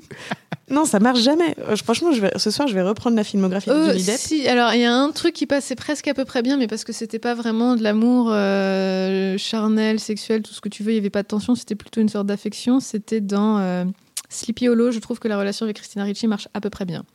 Non, 0.69 0.83
ça 0.85 0.99
marche 0.99 1.19
jamais. 1.21 1.55
Euh, 1.69 1.75
Franchement, 1.77 2.11
je 2.11 2.19
vais, 2.21 2.31
ce 2.35 2.51
soir, 2.51 2.67
je 2.67 2.73
vais 2.73 2.81
reprendre 2.81 3.15
la 3.15 3.23
filmographie 3.23 3.69
de 3.69 3.75
Euh, 3.75 3.85
Johnny 3.87 4.03
Depp. 4.03 4.17
si, 4.17 4.47
alors 4.47 4.73
il 4.73 4.81
y 4.81 4.85
a 4.85 4.93
un 4.93 5.11
truc 5.11 5.33
qui 5.33 5.45
passait 5.45 5.75
presque 5.75 6.07
à 6.09 6.13
peu 6.13 6.25
près 6.25 6.41
bien, 6.41 6.57
mais 6.57 6.67
parce 6.67 6.83
que 6.83 6.91
c'était 6.91 7.19
pas 7.19 7.35
vraiment 7.35 7.75
de 7.75 7.83
l'amour 7.83 8.29
euh, 8.31 9.37
charnel, 9.37 9.99
sexuel, 9.99 10.41
tout 10.41 10.53
ce 10.53 10.59
que 10.61 10.69
tu 10.69 10.83
veux, 10.83 10.91
il 10.91 10.95
y 10.95 10.99
avait 10.99 11.09
pas 11.09 11.23
de 11.23 11.27
tension, 11.27 11.55
c'était 11.55 11.75
plutôt 11.75 12.01
une 12.01 12.09
sorte 12.09 12.27
d'affection. 12.27 12.79
C'était 12.81 13.21
dans 13.21 13.59
euh, 13.59 13.85
Sleepy 14.29 14.67
Hollow, 14.67 14.91
je 14.91 14.99
trouve 14.99 15.19
que 15.19 15.27
la 15.29 15.37
relation 15.37 15.63
avec 15.65 15.77
Christina 15.77 16.03
Ricci 16.03 16.27
marche 16.27 16.49
à 16.53 16.59
peu 16.59 16.69
près 16.69 16.83
bien. 16.85 17.05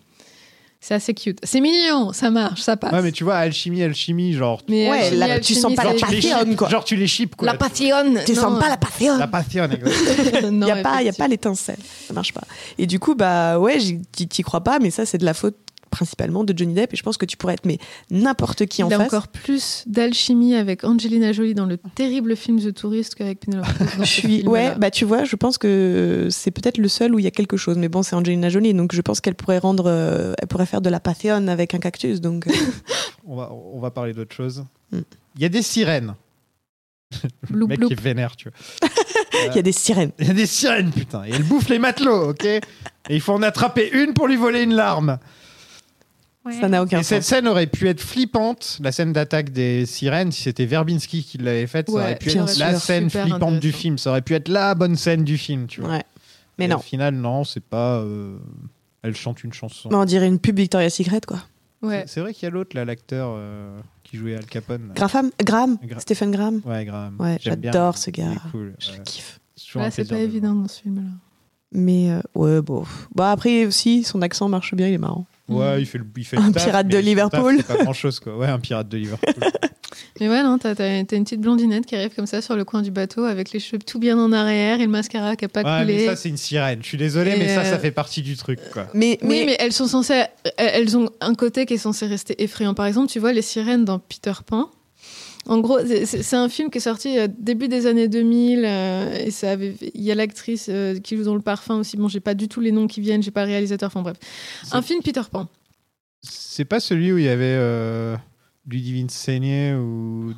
C'est 0.85 0.95
assez 0.95 1.15
cute. 1.15 1.39
C'est 1.45 1.61
mignon, 1.61 2.13
ça 2.13 2.29
marche, 2.31 2.61
ça 2.63 2.77
passe. 2.77 2.93
Ouais, 2.93 3.03
mais 3.03 3.13
tu 3.13 3.23
vois, 3.23 3.37
alchimie, 3.37 3.85
alchimie, 3.85 4.33
genre. 4.33 4.61
Mais 4.69 4.91
Ouais, 4.91 4.99
alchimie, 5.03 5.19
là, 5.21 5.39
tu 5.39 5.55
sens 5.55 5.73
pas 5.77 5.85
la 5.85 5.95
passion, 5.95 6.57
quoi. 6.57 6.69
Genre, 6.69 6.83
tu 6.83 6.97
les 6.97 7.07
chips, 7.07 7.37
quoi. 7.37 7.47
La 7.47 7.55
passion. 7.55 7.97
Tu 8.27 8.33
non. 8.35 8.41
sens 8.41 8.59
pas 8.59 8.69
la 8.69 8.77
passion. 8.77 9.17
La 9.17 9.29
passion, 9.29 9.63
exactement. 9.71 10.51
Non, 10.51 10.67
Il 10.67 10.75
n'y 10.75 10.81
a, 10.81 10.83
pas- 10.83 10.91
y 10.91 10.93
a 10.95 11.01
effectivement. 11.03 11.25
pas 11.25 11.29
l'étincelle. 11.29 11.79
Ça 12.09 12.13
marche 12.13 12.33
pas. 12.33 12.43
Et 12.79 12.87
du 12.89 12.99
coup, 12.99 13.15
bah 13.15 13.61
ouais, 13.61 13.79
t'y 14.11 14.43
crois 14.43 14.63
pas, 14.65 14.81
mais 14.81 14.91
ça, 14.91 15.07
c'est 15.07 15.19
de 15.19 15.25
la 15.25 15.35
faute 15.35 15.57
principalement 15.93 16.43
de 16.43 16.57
Johnny 16.57 16.75
Depp. 16.75 16.93
Et 16.93 16.97
je 16.97 17.03
pense 17.05 17.17
que 17.17 17.25
tu 17.27 17.37
pourrais 17.37 17.55
être 17.55 17.65
mais 17.65 17.79
n'importe 18.11 18.67
qui 18.67 18.83
en 18.83 18.89
Il 18.89 18.95
a 18.95 18.99
face. 18.99 19.07
encore 19.07 19.29
plus 19.29 19.85
d'alchimie 19.87 20.57
avec 20.57 20.83
Angelina 20.83 21.31
Jolie 21.33 21.55
dans 21.55 21.67
le 21.67 21.79
terrible 21.95 22.35
film 22.37 22.61
The 22.61 22.75
Tourist 22.75 23.15
qu'avec 23.15 23.39
Penelope 23.41 23.67
Cruz 23.67 23.89
Je 24.01 24.05
suis, 24.05 24.47
ouais, 24.49 24.75
bah 24.77 24.91
tu 24.91 25.05
vois, 25.05 25.23
je 25.23 25.37
pense 25.37 25.59
que 25.59 26.27
c'est 26.31 26.51
peut-être 26.51 26.79
le 26.79 26.89
seul 26.89 27.15
où 27.15 27.21
il 27.21 27.25
y 27.25 27.29
a 27.29 27.31
quelque 27.31 27.57
chose. 27.57 27.79
Mais 27.79 27.89
bon, 27.89 28.03
c'est 28.03 28.17
Angelina 28.17 28.49
Jolie, 28.49 28.75
donc 28.75 28.93
je 28.93 29.01
pense 29.01 29.21
qu'elle 29.21 29.37
pourrait 29.37 29.59
rendre, 29.59 29.85
euh, 29.87 30.35
elle 30.41 30.49
pourrait 30.49 30.67
faire 30.67 30.81
de 30.81 30.91
la 30.91 30.99
passion 30.99 31.47
avec 31.47 31.75
un 31.75 31.79
cactus. 31.79 32.21
Donc, 32.21 32.49
euh, 32.49 32.53
on, 33.27 33.37
va, 33.37 33.53
on 33.53 33.79
va 33.79 33.91
parler 33.91 34.13
d'autre 34.13 34.35
chose. 34.35 34.65
Hmm. 34.91 35.01
Il 35.37 35.43
y 35.43 35.45
a 35.45 35.49
des 35.49 35.63
sirènes. 35.63 36.15
Le 37.51 37.67
mec 37.67 37.81
qui 37.81 37.93
est 37.93 38.01
vénère, 38.01 38.37
tu 38.37 38.49
vois. 38.49 38.89
il 39.51 39.57
y 39.57 39.59
a 39.59 39.63
des 39.63 39.73
sirènes. 39.73 40.13
Il 40.19 40.27
y 40.27 40.31
a 40.31 40.35
des 40.35 40.47
sirènes, 40.47 40.91
putain. 40.91 41.25
Et 41.25 41.31
elles 41.31 41.43
bouffent 41.43 41.69
les 41.69 41.79
matelots, 41.79 42.31
ok? 42.31 42.45
Et 42.45 42.61
il 43.11 43.21
faut 43.21 43.33
en 43.33 43.43
attraper 43.43 43.91
une 43.93 44.15
pour 44.15 44.29
lui 44.29 44.37
voler 44.37 44.63
une 44.63 44.75
larme. 44.75 45.19
Ça 46.61 46.69
n'a 46.69 46.83
aucun 46.83 46.99
Et 46.99 47.03
cette 47.05 47.23
scène 47.23 47.47
aurait 47.47 47.69
pu 47.69 47.89
être 47.89 48.01
flippante, 48.01 48.79
la 48.83 48.91
scène 48.91 49.13
d'attaque 49.13 49.51
des 49.51 49.87
sirènes, 49.87 50.33
si 50.33 50.43
c'était 50.43 50.67
Verbinski 50.67 51.23
qui 51.23 51.39
l'avait 51.39 51.69
faite, 51.69 51.89
ça 51.89 51.95
aurait 51.97 52.17
pu 52.17 52.31
être 52.31 52.59
la 52.59 52.75
scène 52.79 53.09
Super 53.09 53.27
flippante 53.29 53.61
du 53.61 53.71
film. 53.71 53.97
Ça 53.99 54.11
aurait 54.11 54.23
pu 54.23 54.35
être 54.35 54.49
la 54.49 54.75
bonne 54.75 54.97
scène 54.97 55.23
du 55.23 55.39
film, 55.39 55.67
tu 55.69 55.81
vois. 55.81 55.91
Ouais. 55.91 56.03
Mais 56.59 56.65
Et 56.65 56.69
non. 56.69 56.77
Au 56.79 56.81
final, 56.81 57.15
non, 57.15 57.45
c'est 57.45 57.63
pas. 57.63 57.99
euh, 58.01 58.37
Elle 59.03 59.15
chante 59.15 59.45
une 59.45 59.53
chanson. 59.53 59.89
On 59.93 60.05
dirait 60.05 60.27
une 60.27 60.39
pub 60.41 60.57
Victoria's 60.59 60.95
Secret, 60.95 61.21
quoi. 61.27 61.39
Ouais. 61.81 62.05
C'est 62.07 62.21
vrai 62.21 62.35
qu'il 62.35 62.45
y 62.45 62.47
a 62.47 62.51
l'autre, 62.51 62.77
là, 62.77 62.85
l'acteur 62.85 63.31
euh, 63.37 63.79
qui 64.05 64.17
jouait 64.17 64.37
Al 64.37 64.45
Capone. 64.47 64.93
Graham, 64.95 65.31
Graham, 65.41 65.79
Gra- 65.85 66.01
Stephen 66.01 66.31
Graham. 66.33 66.61
Ouais, 66.65 66.85
Graham. 66.85 67.17
Ouais, 67.21 67.39
j'adore 67.41 67.97
ce 67.99 68.11
gars. 68.11 68.35
cool. 68.53 68.75
Je 68.79 68.91
ouais. 68.93 68.99
kiffe. 69.05 69.41
C'est 69.57 69.67
toujours 69.67 69.83
un 69.83 69.85
Là, 69.87 69.91
c'est 69.91 70.09
pas 70.09 70.17
de 70.17 70.21
évident 70.21 70.55
dans 70.55 70.69
ce 70.69 70.81
film-là. 70.83 71.09
Mais 71.73 72.11
euh, 72.11 72.21
ouais, 72.35 72.61
bon. 72.61 72.85
Bah 73.15 73.31
après 73.33 73.65
aussi, 73.65 74.03
son 74.05 74.23
accent 74.23 74.49
marche 74.49 74.75
bien, 74.75 74.89
il 74.89 74.95
est 74.95 74.99
marrant. 74.99 75.27
Ouais, 75.49 75.81
il 75.81 75.87
fait 75.87 75.99
le, 75.99 76.07
il 76.17 76.25
fait 76.25 76.37
le 76.37 76.43
Un 76.43 76.53
taf, 76.53 76.65
pirate 76.65 76.89
de 76.89 76.99
Liverpool. 76.99 77.57
taf, 77.59 77.67
pas 77.67 77.85
grand 77.85 77.93
chose, 77.93 78.21
quoi. 78.21 78.37
Ouais, 78.37 78.47
un 78.47 78.59
pirate 78.59 78.89
de 78.89 78.97
Liverpool. 78.97 79.35
Mais 80.21 80.29
ouais, 80.29 80.43
non, 80.43 80.59
t'as, 80.59 80.75
une 81.01 81.07
petite 81.07 81.41
blondinette 81.41 81.85
qui 81.85 81.97
arrive 81.97 82.15
comme 82.15 82.27
ça 82.27 82.41
sur 82.41 82.55
le 82.55 82.65
coin 82.65 82.83
du 82.83 82.91
bateau 82.91 83.25
avec 83.25 83.53
les 83.53 83.59
cheveux 83.61 83.79
tout 83.79 83.99
bien 83.99 84.19
en 84.19 84.33
arrière 84.33 84.81
et 84.81 84.85
le 84.85 84.91
mascara 84.91 85.37
qui 85.37 85.45
a 85.45 85.49
pas 85.49 85.63
ouais, 85.63 85.83
coulé. 85.83 85.97
mais 85.97 86.07
ça, 86.07 86.17
c'est 86.17 86.29
une 86.29 86.37
sirène. 86.37 86.79
Je 86.83 86.87
suis 86.87 86.99
désolé, 86.99 87.33
Et 87.33 87.39
mais 87.39 87.49
ça, 87.49 87.61
euh, 87.63 87.71
ça 87.71 87.79
fait 87.79 87.91
partie 87.91 88.23
du 88.23 88.37
truc, 88.37 88.61
quoi. 88.73 88.87
Mais, 88.95 89.19
Oui, 89.23 89.29
mais, 89.41 89.45
mais 89.47 89.57
elles 89.59 89.73
sont 89.73 89.89
censées, 89.89 90.23
elles 90.57 90.97
ont 90.97 91.11
un 91.21 91.35
côté 91.35 91.67
qui 91.67 91.75
est 91.75 91.79
censé 91.79 92.07
rester 92.07 92.43
effrayant. 92.43 92.75
Par 92.75 92.87
exemple, 92.87 93.11
tu 93.11 93.19
vois 93.19 93.33
les 93.33 93.43
sirènes 93.43 93.85
dans 93.85 93.99
Peter 93.99 94.33
Pan. 94.47 94.71
En 95.47 95.59
gros, 95.59 95.79
c'est- 95.85 96.35
un 96.37 96.49
film 96.49 96.71
qui 96.71 96.79
est 96.79 96.83
sorti 96.83 97.19
euh, 97.19 97.27
début 97.39 97.67
des 97.69 97.87
années 97.87 98.07
2000 98.09 98.65
euh, 98.65 99.13
et 99.27 99.31
ça 99.33 99.51
avait, 99.53 99.75
il 99.95 100.03
y 100.03 100.13
a 100.13 100.15
l'actrice 100.15 100.67
euh, 100.69 100.99
qui 101.01 101.17
joue 101.17 101.25
dans 101.25 101.35
le 101.35 101.41
parfum 101.41 101.77
aussi. 101.81 101.97
Bon, 101.97 102.07
j'ai 102.09 102.21
pas 102.21 102.35
du 102.35 102.47
tout 102.49 102.61
les 102.61 102.71
noms 102.73 102.87
qui 102.87 103.01
viennent, 103.01 103.23
j'ai 103.23 103.31
pas 103.33 103.45
le 103.45 103.51
réalisateur. 103.51 103.89
Enfin 103.89 104.03
bref, 104.03 104.17
un 104.71 104.83
film 104.83 105.01
Peter 105.03 105.23
Pan. 105.31 105.49
C'est 106.23 106.65
pas 106.65 106.79
celui 106.79 107.11
où 107.13 107.19
il 107.19 107.25
y 107.25 107.29
avait 107.29 107.57
euh, 107.59 108.17
Ludivine 108.69 109.09
Seigné 109.09 109.75
ou 109.75 110.33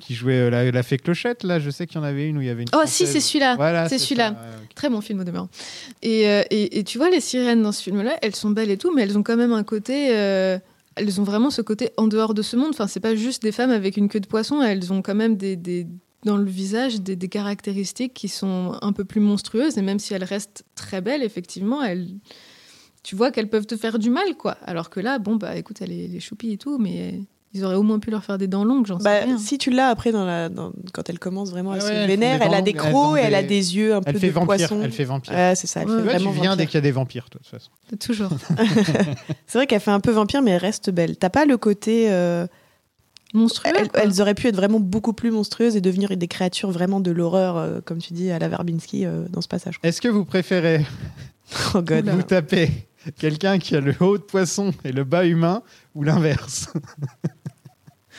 qui 0.00 0.14
jouait 0.14 0.50
la, 0.50 0.68
la 0.72 0.82
fée 0.82 0.98
clochette 0.98 1.44
là? 1.44 1.60
Je 1.60 1.70
sais 1.70 1.86
qu'il 1.86 1.96
y 1.96 2.00
en 2.00 2.02
avait 2.04 2.26
une 2.28 2.36
où 2.36 2.40
il 2.40 2.48
y 2.48 2.50
avait 2.50 2.62
une. 2.62 2.68
Oh 2.74 2.82
si, 2.86 3.06
c'est 3.06 3.20
celui-là. 3.20 3.54
Voilà, 3.54 3.88
c'est 3.88 3.98
celui-là. 3.98 4.30
ouais. 4.32 4.36
Très 4.74 4.88
bon 4.90 5.00
film 5.00 5.20
au 5.20 5.24
demeurant. 5.24 5.48
Et, 6.02 6.22
et, 6.22 6.78
et 6.78 6.82
tu 6.82 6.98
vois, 6.98 7.10
les 7.10 7.20
sirènes 7.20 7.62
dans 7.62 7.70
ce 7.70 7.82
film-là, 7.84 8.16
elles 8.22 8.34
sont 8.34 8.50
belles 8.50 8.70
et 8.72 8.76
tout, 8.78 8.92
mais 8.92 9.02
elles 9.02 9.16
ont 9.16 9.22
quand 9.22 9.36
même 9.36 9.52
un 9.52 9.62
côté. 9.62 10.08
Elles 10.96 11.20
ont 11.20 11.24
vraiment 11.24 11.50
ce 11.50 11.62
côté 11.62 11.90
en 11.96 12.06
dehors 12.06 12.34
de 12.34 12.42
ce 12.42 12.56
monde. 12.56 12.70
Enfin, 12.70 12.86
c'est 12.86 13.00
pas 13.00 13.14
juste 13.14 13.42
des 13.42 13.52
femmes 13.52 13.70
avec 13.70 13.96
une 13.96 14.08
queue 14.08 14.20
de 14.20 14.26
poisson, 14.26 14.62
elles 14.62 14.92
ont 14.92 15.02
quand 15.02 15.14
même 15.14 15.36
des. 15.36 15.56
dans 16.24 16.36
le 16.36 16.50
visage 16.50 17.00
des, 17.00 17.28
caractéristiques 17.28 18.14
qui 18.14 18.28
sont 18.28 18.76
un 18.82 18.92
peu 18.92 19.04
plus 19.04 19.20
monstrueuses 19.20 19.78
et 19.78 19.82
même 19.82 19.98
si 19.98 20.14
elles 20.14 20.24
restent 20.24 20.64
très 20.74 21.00
belles 21.00 21.22
effectivement 21.22 21.82
elles 21.82 22.08
tu 23.02 23.16
vois 23.16 23.30
qu'elles 23.30 23.48
peuvent 23.48 23.66
te 23.66 23.76
faire 23.76 23.98
du 23.98 24.10
mal 24.10 24.36
quoi 24.36 24.58
alors 24.66 24.90
que 24.90 25.00
là 25.00 25.18
bon 25.18 25.36
bah 25.36 25.56
écoute 25.56 25.80
elle 25.80 25.92
est, 25.92 26.10
elle 26.12 26.20
choupie 26.20 26.52
et 26.52 26.58
tout 26.58 26.76
mais 26.76 27.22
ils 27.52 27.64
auraient 27.64 27.74
au 27.74 27.82
moins 27.82 27.98
pu 27.98 28.10
leur 28.10 28.22
faire 28.24 28.38
des 28.38 28.46
dents 28.46 28.64
longues 28.64 28.86
j'en 28.86 28.98
sais 28.98 29.04
bah, 29.04 29.20
rien 29.24 29.36
si 29.38 29.58
tu 29.58 29.70
l'as 29.70 29.88
après, 29.88 30.12
dans 30.12 30.24
la, 30.24 30.48
dans- 30.48 30.72
quand 30.92 31.08
elle 31.10 31.18
commence 31.18 31.50
vraiment, 31.50 31.74
elle 31.74 31.82
Ouais, 31.82 32.02
se 32.02 32.06
vénère, 32.06 32.40
elle 32.42 32.54
a 32.54 32.62
des 32.62 32.74
crocs 32.74 33.18
et 33.18 33.22
elle 33.22 33.34
a 33.34 33.42
des- 33.42 33.76
yeux 33.76 33.94
un 33.94 34.00
Elle 34.06 34.12
peu 34.14 34.18
fait 34.20 34.28
de 34.28 34.32
vampire. 34.32 34.46
poisson. 34.68 34.80
Elle 34.82 34.92
fait 34.92 35.04
vampire. 35.04 35.32
Ouais, 35.34 35.54
c'est 35.56 35.66
ça, 35.66 35.80
elle 35.82 35.88
Ouais, 35.88 35.96
fait 36.02 36.06
ouais, 36.08 36.16
Tu 36.18 36.22
viens 36.22 36.32
vampire. 36.32 36.56
dès 36.56 36.66
qu'il 36.66 36.74
y 36.74 36.78
a 36.78 36.80
des 36.82 36.92
vampires, 36.92 37.28
toi, 37.28 37.40
de 37.42 37.48
toute 37.48 37.58
façon. 37.58 37.70
toujours 37.98 38.30
C'est 39.46 39.58
vrai 39.58 39.66
qu'elle 39.66 39.80
fait 39.80 39.90
un 39.90 40.00
peu 40.00 40.12
vampire, 40.12 40.42
mais 40.42 40.52
elle 40.52 40.60
reste 40.60 40.90
belle. 40.90 41.16
T'as 41.16 41.30
pas 41.30 41.44
le 41.44 41.56
côté. 41.56 42.10
euh, 42.10 42.46
monstrueux 43.34 43.72
elles, 43.94 44.20
auraient 44.20 44.34
pu 44.34 44.48
être 44.48 44.56
vraiment 44.56 44.80
beaucoup 44.80 45.12
plus 45.12 45.30
monstrueuses 45.30 45.76
et 45.76 45.80
devenir 45.80 46.16
des 46.16 46.28
créatures 46.28 46.70
vraiment 46.72 46.98
de 47.00 47.10
l'horreur, 47.12 47.56
euh, 47.56 47.80
comme 47.84 47.98
tu 47.98 48.12
dis, 48.12 48.30
à 48.30 48.38
la 48.40 48.48
Verbinski 48.48 49.06
euh, 49.06 49.24
dans 49.28 49.40
ce 49.40 49.48
passage. 49.48 49.78
Est-ce 49.82 50.00
que 50.00 50.08
vous 50.08 50.24
préférez 50.24 50.84
Oh 51.74 51.82
god. 51.82 52.08
Vous 52.08 52.22
taper 52.22 52.70
quelqu'un 53.18 53.58
qui 53.58 53.74
a 53.76 53.80
le 53.80 53.94
haut 54.00 54.18
de 54.18 54.22
poisson 54.22 54.72
et 54.84 54.92
le 54.92 55.04
bas 55.04 55.24
humain 55.26 55.62
ou 55.94 56.02
l'inverse? 56.04 56.72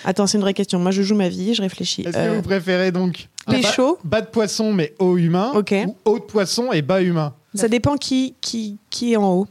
Attends, 0.06 0.28
c'est 0.28 0.38
une 0.38 0.44
vraie 0.44 0.54
question. 0.54 0.80
Moi, 0.80 0.92
je 0.92 1.02
joue 1.02 1.16
ma 1.16 1.30
vie, 1.30 1.54
je 1.54 1.62
réfléchis. 1.62 2.02
Est-ce 2.02 2.12
que 2.14 2.18
Euh, 2.18 2.34
vous 2.36 2.42
préférez 2.42 2.92
donc 2.92 3.28
bas, 3.48 3.54
pécho, 3.54 3.98
bas 4.04 4.22
de 4.22 4.28
poisson 4.28 4.74
mais 4.74 4.94
haut 5.00 5.18
humain 5.18 5.52
Ok. 5.56 5.74
ou 5.88 5.96
haut 6.06 6.20
de 6.20 6.24
poisson 6.24 6.72
et 6.72 6.82
bas 6.82 7.02
humain 7.02 7.34
ça 7.54 7.68
dépend 7.68 7.98
qui, 7.98 8.36
qui, 8.40 8.78
qui 8.90 9.12
est 9.12 9.18
en 9.18 9.34
haut. 9.34 9.48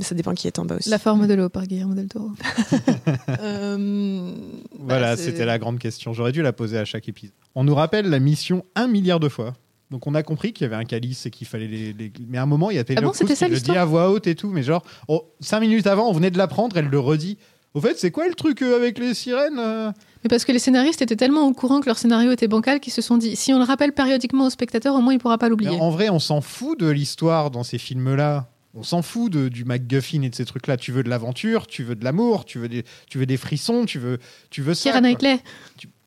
Mais 0.00 0.04
ça 0.04 0.16
dépend 0.16 0.34
qui 0.34 0.48
est 0.48 0.58
en 0.58 0.64
bas 0.64 0.74
aussi. 0.78 0.88
La 0.88 0.98
forme 0.98 1.28
de 1.28 1.34
l'eau 1.34 1.48
par 1.48 1.64
Guillermo 1.66 1.94
del 1.94 2.08
Toro. 2.08 2.30
Euh, 3.40 4.32
Voilà, 4.78 5.14
bah, 5.14 5.22
c'était 5.22 5.44
la 5.44 5.58
grande 5.58 5.78
question. 5.78 6.12
J'aurais 6.12 6.32
dû 6.32 6.42
la 6.42 6.52
poser 6.52 6.78
à 6.78 6.84
chaque 6.84 7.08
épisode. 7.08 7.34
On 7.54 7.64
nous 7.64 7.74
rappelle 7.74 8.08
la 8.08 8.18
mission 8.18 8.64
un 8.74 8.86
milliard 8.88 9.20
de 9.20 9.28
fois. 9.28 9.54
Donc 9.90 10.06
on 10.06 10.14
a 10.14 10.22
compris 10.22 10.52
qu'il 10.52 10.64
y 10.64 10.66
avait 10.66 10.76
un 10.76 10.84
calice 10.84 11.24
et 11.26 11.30
qu'il 11.30 11.46
fallait 11.46 11.66
les, 11.66 11.92
les- 11.94 12.12
Mais 12.28 12.36
à 12.38 12.42
un 12.42 12.46
moment, 12.46 12.70
il 12.70 12.76
y 12.76 12.78
a 12.78 12.84
Taylor 12.84 13.02
Ah 13.02 13.06
bon, 13.06 13.12
Cruz 13.12 13.18
c'était 13.20 13.34
ça, 13.36 13.46
qui 13.46 13.52
le 13.54 13.60
dit 13.60 13.70
à 13.76 13.84
voix 13.84 14.10
haute 14.10 14.26
et 14.26 14.34
tout. 14.34 14.50
Mais 14.50 14.62
genre, 14.62 14.84
oh, 15.08 15.32
cinq 15.40 15.60
minutes 15.60 15.86
avant, 15.86 16.08
on 16.08 16.12
venait 16.12 16.30
de 16.30 16.36
l'apprendre, 16.38 16.76
elle 16.76 16.88
le 16.88 16.98
redit. 16.98 17.38
Au 17.74 17.80
fait, 17.80 17.98
c'est 17.98 18.10
quoi 18.10 18.26
le 18.26 18.34
truc 18.34 18.62
euh, 18.62 18.76
avec 18.76 18.98
les 18.98 19.14
sirènes 19.14 19.58
euh 19.58 19.92
Mais 20.24 20.28
parce 20.28 20.44
que 20.44 20.52
les 20.52 20.58
scénaristes 20.58 21.02
étaient 21.02 21.16
tellement 21.16 21.46
au 21.46 21.52
courant 21.52 21.80
que 21.80 21.86
leur 21.86 21.98
scénario 21.98 22.32
était 22.32 22.48
bancal 22.48 22.80
qu'ils 22.80 22.92
se 22.92 23.02
sont 23.02 23.16
dit 23.16 23.36
si 23.36 23.52
on 23.52 23.58
le 23.58 23.64
rappelle 23.64 23.92
périodiquement 23.92 24.46
au 24.46 24.50
spectateur, 24.50 24.94
au 24.94 25.00
moins 25.00 25.12
il 25.12 25.18
pourra 25.18 25.38
pas 25.38 25.48
l'oublier. 25.48 25.78
En 25.78 25.90
vrai, 25.90 26.08
on 26.08 26.18
s'en 26.18 26.40
fout 26.40 26.78
de 26.78 26.88
l'histoire 26.88 27.50
dans 27.50 27.64
ces 27.64 27.78
films-là. 27.78 28.48
On 28.74 28.82
s'en 28.82 29.02
fout 29.02 29.32
de, 29.32 29.48
du 29.48 29.64
MacGuffin 29.64 30.22
et 30.22 30.30
de 30.30 30.34
ces 30.34 30.44
trucs-là. 30.44 30.76
Tu 30.76 30.92
veux 30.92 31.02
de 31.02 31.08
l'aventure, 31.08 31.66
tu 31.66 31.82
veux 31.82 31.94
de 31.94 32.04
l'amour, 32.04 32.44
tu 32.44 32.58
veux 32.58 32.68
des, 32.68 32.84
tu 33.08 33.18
veux 33.18 33.26
des 33.26 33.36
frissons, 33.36 33.86
tu 33.86 33.98
veux, 33.98 34.18
tu 34.50 34.62
veux 34.62 34.74
ça. 34.74 34.90
Quoi. 34.90 35.00
Knightley. 35.00 35.40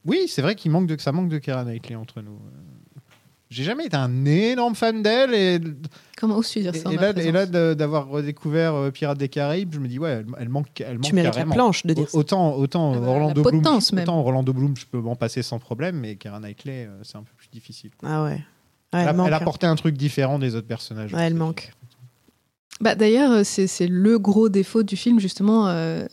Oui, 0.06 0.26
c'est 0.28 0.42
vrai 0.42 0.56
qu'il 0.56 0.72
manque 0.72 0.88
de, 0.88 0.96
que 0.96 1.02
ça 1.02 1.12
manque 1.12 1.30
de 1.30 1.38
Keira 1.38 1.64
Knightley 1.64 1.96
entre 1.96 2.22
nous. 2.22 2.40
J'ai 3.52 3.64
jamais 3.64 3.86
été 3.86 3.98
un 3.98 4.26
énorme 4.26 4.76
fan 4.76 5.04
d'elle 5.04 5.34
et, 5.34 5.60
Comment 6.18 6.38
oses-tu 6.38 6.62
dire 6.62 6.76
ça 6.76 6.92
et 6.92 6.96
là, 6.96 7.12
et 7.18 7.32
là 7.32 7.46
d'avoir 7.76 8.08
redécouvert 8.08 8.76
euh, 8.76 8.92
Pirates 8.92 9.18
des 9.18 9.28
Caraïbes, 9.28 9.74
je 9.74 9.80
me 9.80 9.88
dis 9.88 10.00
ouais, 10.00 10.10
elle, 10.10 10.26
elle 10.40 10.50
manque, 10.50 10.68
elle 10.80 10.94
manque 10.96 11.04
Tu 11.04 11.16
mérites 11.16 11.36
la 11.36 11.46
planche 11.46 11.86
de 11.86 11.94
dire 11.94 12.10
ça. 12.10 12.18
Autant, 12.18 12.56
autant 12.56 12.94
Ah 12.96 13.00
bah, 13.00 13.08
Orlando 13.08 13.44
la 13.44 13.50
Bloom, 13.50 13.66
autant 13.66 14.20
Orlando 14.20 14.54
Bloom, 14.54 14.78
je 14.78 14.86
peux 14.86 15.00
m'en 15.00 15.16
passer 15.16 15.42
sans 15.42 15.60
problème, 15.60 15.98
mais 15.98 16.16
Keira 16.16 16.40
Knightley, 16.40 16.86
euh, 16.86 17.00
c'est 17.04 17.18
un 17.18 17.24
peu 17.24 17.34
plus 17.36 17.50
difficile. 17.50 17.92
Ah 18.04 18.24
ouais. 18.24 18.30
Ouais, 18.30 18.40
elle, 18.94 19.00
elle 19.00 19.08
elle 19.10 19.20
a 19.20 19.24
hein. 19.24 19.32
apporté 19.34 19.68
un 19.68 19.76
truc 19.76 19.98
différent 19.98 20.40
des 20.40 20.56
autres 20.56 20.68
personnages. 20.68 21.14
Ouais, 21.14 21.24
elle 21.24 21.34
manque. 21.34 21.72
Bah, 22.82 22.96
D'ailleurs, 22.96 23.32
euh, 23.32 23.42
c'est 23.44 23.88
le 23.88 24.20
gros 24.20 24.50
défaut 24.50 24.84
du 24.84 24.96
film, 24.96 25.20
justement, 25.20 25.68
euh, 25.68 26.06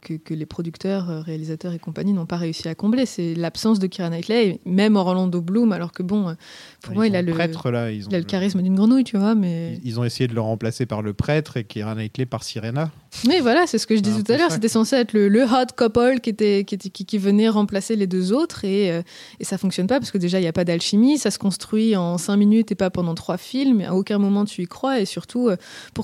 que, 0.00 0.34
les 0.34 0.46
producteurs, 0.46 1.10
euh, 1.10 1.20
réalisateurs 1.20 1.72
et 1.72 1.78
compagnie 1.78 2.12
n'ont 2.12 2.26
pas 2.26 2.36
réussi 2.36 2.68
à 2.68 2.74
combler. 2.74 3.06
C'est 3.06 3.34
l'absence 3.34 3.78
de 3.78 3.86
Keira 3.86 4.10
Knightley, 4.10 4.60
même 4.64 4.96
Orlando 4.96 5.40
Bloom, 5.40 5.72
alors 5.72 5.92
que 5.92 6.02
bon, 6.02 6.34
pour 6.82 6.94
moi, 6.94 7.06
il 7.06 7.14
a, 7.16 7.22
le, 7.22 7.32
prêtre 7.32 7.70
là, 7.70 7.90
ils 7.90 8.06
ont 8.06 8.08
il 8.10 8.14
a 8.14 8.18
le 8.18 8.24
charisme 8.24 8.62
d'une 8.62 8.74
grenouille, 8.74 9.04
tu 9.04 9.16
vois, 9.16 9.34
mais... 9.34 9.78
Ils, 9.84 10.00
ont 10.00 10.04
essayé 10.04 10.26
de 10.26 10.34
le 10.34 10.40
remplacer 10.40 10.86
par 10.86 11.02
le 11.02 11.12
prêtre 11.12 11.56
et 11.56 11.64
Keira 11.64 11.94
Knightley 11.94 12.26
par 12.26 12.44
Sirena. 12.44 12.90
Mais 13.26 13.40
voilà, 13.40 13.66
c'est 13.66 13.78
ce 13.78 13.86
que 13.86 13.96
je 13.96 14.00
disais 14.00 14.22
tout 14.22 14.32
à 14.32 14.36
l'heure. 14.36 14.50
C'était 14.50 14.68
censé 14.68 14.96
être 14.96 15.12
le, 15.12 15.28
le 15.28 15.42
hot 15.44 15.66
couple 15.76 16.20
qui, 16.20 16.30
était, 16.30 16.64
qui, 16.64 16.74
était- 16.74 16.90
qui, 16.90 17.04
qui 17.04 17.18
venait 17.18 17.48
remplacer 17.48 17.96
les 17.96 18.06
deux 18.06 18.32
autres. 18.32 18.64
Et, 18.64 18.90
euh, 18.90 19.02
et 19.40 19.44
ça 19.44 19.58
fonctionne 19.58 19.86
pas 19.86 19.98
parce 19.98 20.10
que 20.10 20.18
déjà, 20.18 20.38
il 20.38 20.42
n'y 20.42 20.48
a 20.48 20.52
pas 20.52 20.64
d'alchimie. 20.64 21.18
Ça 21.18 21.30
se 21.30 21.38
construit 21.38 21.96
en 21.96 22.18
cinq 22.18 22.36
minutes 22.36 22.72
et 22.72 22.74
pas 22.74 22.90
pendant 22.90 23.14
trois 23.14 23.38
films. 23.38 23.80
À 23.80 23.94
aucun 23.94 24.18
moment, 24.18 24.44
tu 24.44 24.62
y 24.62 24.66
crois. 24.66 25.00
Et 25.00 25.04
surtout, 25.04 25.48
euh, 25.48 25.56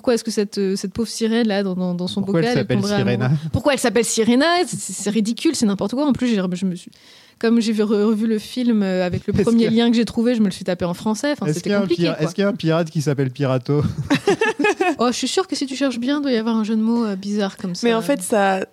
pourquoi 0.02 0.14
est-ce 0.14 0.24
que 0.24 0.32
cette, 0.32 0.58
euh, 0.58 0.74
cette 0.74 0.92
pauvre 0.92 1.08
sirène, 1.08 1.46
là, 1.46 1.62
dans, 1.62 1.76
dans, 1.76 1.94
dans 1.94 2.08
son 2.08 2.22
Pourquoi 2.22 2.42
elle 2.42 2.54
s'appelle 2.54 2.82
Sirena 2.84 3.30
Pourquoi 3.52 3.74
elle 3.74 3.78
s'appelle 3.78 4.04
Sirena 4.04 4.46
C'est- 4.66 5.08
ridicule, 5.10 5.54
c'est 5.54 5.64
n'importe 5.66 5.92
quoi. 5.92 6.04
En 6.04 6.12
plus, 6.12 6.26
j'ai- 6.26 6.42
je 6.54 6.66
me 6.66 6.74
suis. 6.74 6.90
Comme 7.38 7.60
j'ai 7.60 7.70
vu- 7.72 7.82
revu 7.84 8.26
le 8.26 8.38
film 8.40 8.82
euh, 8.82 9.06
avec 9.06 9.26
le 9.28 9.32
premier 9.32 9.66
que- 9.68 9.72
lien 9.72 9.90
que 9.90 9.96
j'ai 9.96 10.04
trouvé, 10.04 10.34
je 10.34 10.40
me 10.40 10.46
le 10.46 10.50
suis 10.50 10.64
tapé 10.64 10.84
en 10.84 10.94
français. 10.94 11.30
Enfin, 11.32 11.46
Est-ce 11.46 11.54
qu'il 11.62 11.62
c'était 11.62 11.70
y, 11.70 11.72
a 11.74 11.78
un 11.78 11.80
compliqué. 11.82 12.02
pira- 12.02 12.14
quoi. 12.14 12.24
est-ce 12.26 12.34
qu'il 12.34 12.42
y 12.42 12.44
a 12.44 12.48
un 12.50 12.54
pirate 12.54 12.90
qui 12.90 13.00
s'appelle 13.00 13.30
Pirato? 13.30 13.82
Oh, 14.98 15.06
je 15.08 15.16
suis 15.16 15.28
sûre 15.28 15.46
que 15.46 15.54
si 15.56 15.66
tu 15.66 15.76
cherches 15.76 15.98
bien, 15.98 16.18
il 16.18 16.22
doit 16.22 16.32
y 16.32 16.36
avoir 16.36 16.56
un 16.56 16.64
jeu 16.64 16.74
de 16.76 16.82
mots 16.82 17.04
euh, 17.04 17.14
bizarre 17.16 17.56
comme 17.56 17.74
ça. 17.74 17.86
Mais 17.86 17.94
en 17.94 18.02
fait, 18.02 18.20
ça. 18.22 18.66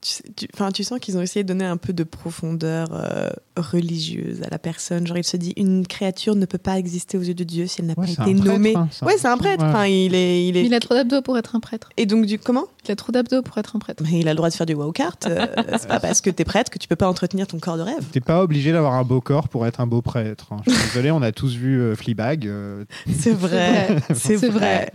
Tu, 0.00 0.10
sais- 0.10 0.24
tu- 0.36 0.48
enfin, 0.54 0.70
tu 0.72 0.82
sens 0.82 0.98
qu'ils 0.98 1.16
ont 1.16 1.22
essayé 1.22 1.44
de 1.44 1.48
donner 1.48 1.64
un 1.64 1.76
peu 1.76 1.92
de 1.92 2.02
profondeur 2.04 2.88
euh, 2.92 3.30
religieuse 3.56 4.42
à 4.42 4.48
la 4.50 4.58
personne. 4.58 5.06
Genre, 5.06 5.16
il 5.18 5.24
se 5.24 5.36
dit 5.36 5.52
une 5.56 5.86
créature 5.86 6.34
ne 6.36 6.46
peut 6.46 6.58
pas 6.58 6.78
exister 6.78 7.18
aux 7.18 7.22
yeux 7.22 7.34
de 7.34 7.44
Dieu 7.44 7.66
si 7.66 7.80
elle 7.80 7.86
n'a 7.86 7.94
Ouais, 7.96 8.06
pas 8.06 8.12
été 8.12 8.34
prêtre, 8.34 8.44
nommée. 8.44 8.74
hein, 8.76 8.88
c'est 8.90 9.04
un- 9.04 9.06
ouais, 9.06 9.14
c'est 9.18 9.28
un 9.28 9.36
prêtre. 9.36 9.62
ouais. 9.62 9.68
Enfin, 9.70 9.86
il 9.86 10.14
est, 10.14 10.46
il 10.48 10.56
est. 10.56 10.64
Il 10.64 10.74
a 10.74 10.80
trop 10.80 10.94
d'abdos 10.94 11.22
pour 11.22 11.36
être 11.38 11.54
un 11.56 11.60
prêtre. 11.60 11.90
Et 11.96 12.06
donc, 12.06 12.26
du 12.26 12.38
comment? 12.38 12.64
Il 12.86 12.90
a 12.92 12.96
trop 12.96 13.12
d'abdos 13.12 13.42
pour 13.42 13.58
être 13.58 13.76
un 13.76 13.78
prêtre. 13.78 14.02
Mais 14.10 14.20
il 14.20 14.28
a 14.28 14.32
le 14.32 14.36
droit 14.36 14.48
de 14.50 14.54
faire 14.54 14.66
du 14.66 14.74
wow 14.74 14.90
kart. 14.92 15.26
euh, 15.26 15.46
c'est 15.78 15.86
pas 15.88 16.00
parce 16.00 16.20
que 16.20 16.30
t'es 16.30 16.44
prêtre 16.44 16.70
que 16.70 16.78
tu 16.78 16.88
peux 16.88 16.96
pas 16.96 17.08
entretenir 17.08 17.46
ton 17.46 17.58
corps 17.58 17.76
de 17.76 17.82
rêve. 17.82 18.04
T'es 18.12 18.20
pas 18.20 18.42
obligé 18.42 18.72
d'avoir 18.72 18.94
un 18.94 19.04
beau 19.04 19.20
corps 19.20 19.48
pour 19.48 19.66
être 19.66 19.80
un 19.80 19.86
beau 19.86 20.02
prêtre. 20.02 20.48
hein. 20.50 20.56
Je 20.66 20.72
suis 20.72 20.86
désolé, 20.88 21.10
on 21.10 21.22
a 21.22 21.30
tous 21.32 21.54
vu 21.54 21.80
euh, 21.80 21.94
Fleabag. 21.94 22.46
euh, 22.46 22.84
C'est 23.18 23.34
vrai. 23.34 23.96
C'est 24.14 24.36
vrai. 24.48 24.90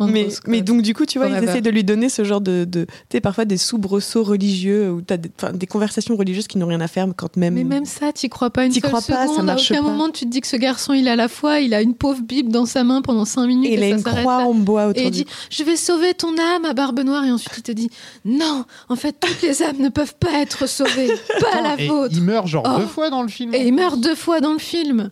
Mais, 0.46 0.62
donc 0.62 0.82
du 0.82 0.94
coup, 0.94 1.06
tu 1.06 1.18
vois, 1.18 1.28
ils 1.28 1.44
essaient 1.44 1.60
de 1.60 1.70
lui 1.70 1.84
donner 1.84 2.08
ce 2.08 2.24
genre 2.24 2.40
de, 2.40 2.64
de 2.64 2.84
tu 2.86 2.92
sais, 3.12 3.20
parfois 3.20 3.44
des 3.44 3.56
soubresauts 3.56 4.24
religieux 4.24 4.90
ou 4.90 5.00
t'as 5.02 5.16
des, 5.16 5.66
conversations 5.66 6.16
religieuses 6.16 6.46
qui 6.48 6.58
n'ont 6.58 6.66
rien 6.66 6.80
à 6.80 6.88
faire 6.88 7.06
quand 7.16 7.36
même. 7.36 7.54
Mais 7.54 7.64
même 7.64 7.84
ça, 7.98 8.12
t'y 8.12 8.28
crois 8.28 8.50
pas 8.50 8.64
une 8.64 8.72
T'y 8.72 8.80
seule 8.80 8.90
crois 8.90 9.00
pas, 9.02 9.26
ça 9.26 9.32
seconde. 9.32 9.44
marche 9.46 9.70
à 9.70 9.74
aucun 9.74 9.82
pas. 9.84 9.90
moment, 9.90 10.08
tu 10.10 10.24
te 10.24 10.30
dis 10.30 10.40
que 10.40 10.46
ce 10.46 10.56
garçon, 10.56 10.92
il 10.92 11.08
a 11.08 11.16
la 11.16 11.28
foi, 11.28 11.60
il 11.60 11.74
a 11.74 11.82
une 11.82 11.94
pauvre 11.94 12.20
Bible 12.22 12.50
dans 12.52 12.66
sa 12.66 12.84
main 12.84 13.02
pendant 13.02 13.24
cinq 13.24 13.46
minutes 13.46 13.70
Et 13.70 13.74
il 13.74 13.82
a 13.82 13.88
une 13.88 14.02
croix 14.02 14.38
là. 14.38 14.46
en 14.46 14.54
bois 14.54 14.86
autour 14.86 15.02
Et 15.02 15.06
il 15.06 15.10
dit 15.10 15.26
Je 15.50 15.62
vais 15.64 15.76
sauver 15.76 16.14
ton 16.14 16.36
âme 16.38 16.64
à 16.64 16.72
Barbe 16.74 17.00
Noire. 17.00 17.24
Et 17.24 17.30
ensuite, 17.32 17.52
il 17.58 17.62
te 17.62 17.72
dit 17.72 17.90
Non, 18.24 18.64
en 18.88 18.96
fait, 18.96 19.16
toutes 19.20 19.42
les 19.42 19.62
âmes 19.62 19.78
ne 19.78 19.88
peuvent 19.88 20.14
pas 20.18 20.40
être 20.40 20.66
sauvées, 20.68 21.08
pas 21.40 21.60
la 21.62 21.80
et 21.80 21.88
vôtre. 21.88 22.14
il 22.16 22.22
meurt 22.22 22.46
genre 22.46 22.64
Oh. 22.66 22.78
deux 22.80 22.86
fois 22.86 23.10
dans 23.10 23.22
le 23.22 23.28
film. 23.28 23.54
Et 23.54 23.66
il 23.66 23.72
meurt 23.74 23.98
deux 24.00 24.14
fois 24.14 24.40
dans 24.40 24.52
le 24.52 24.58
film. 24.58 25.10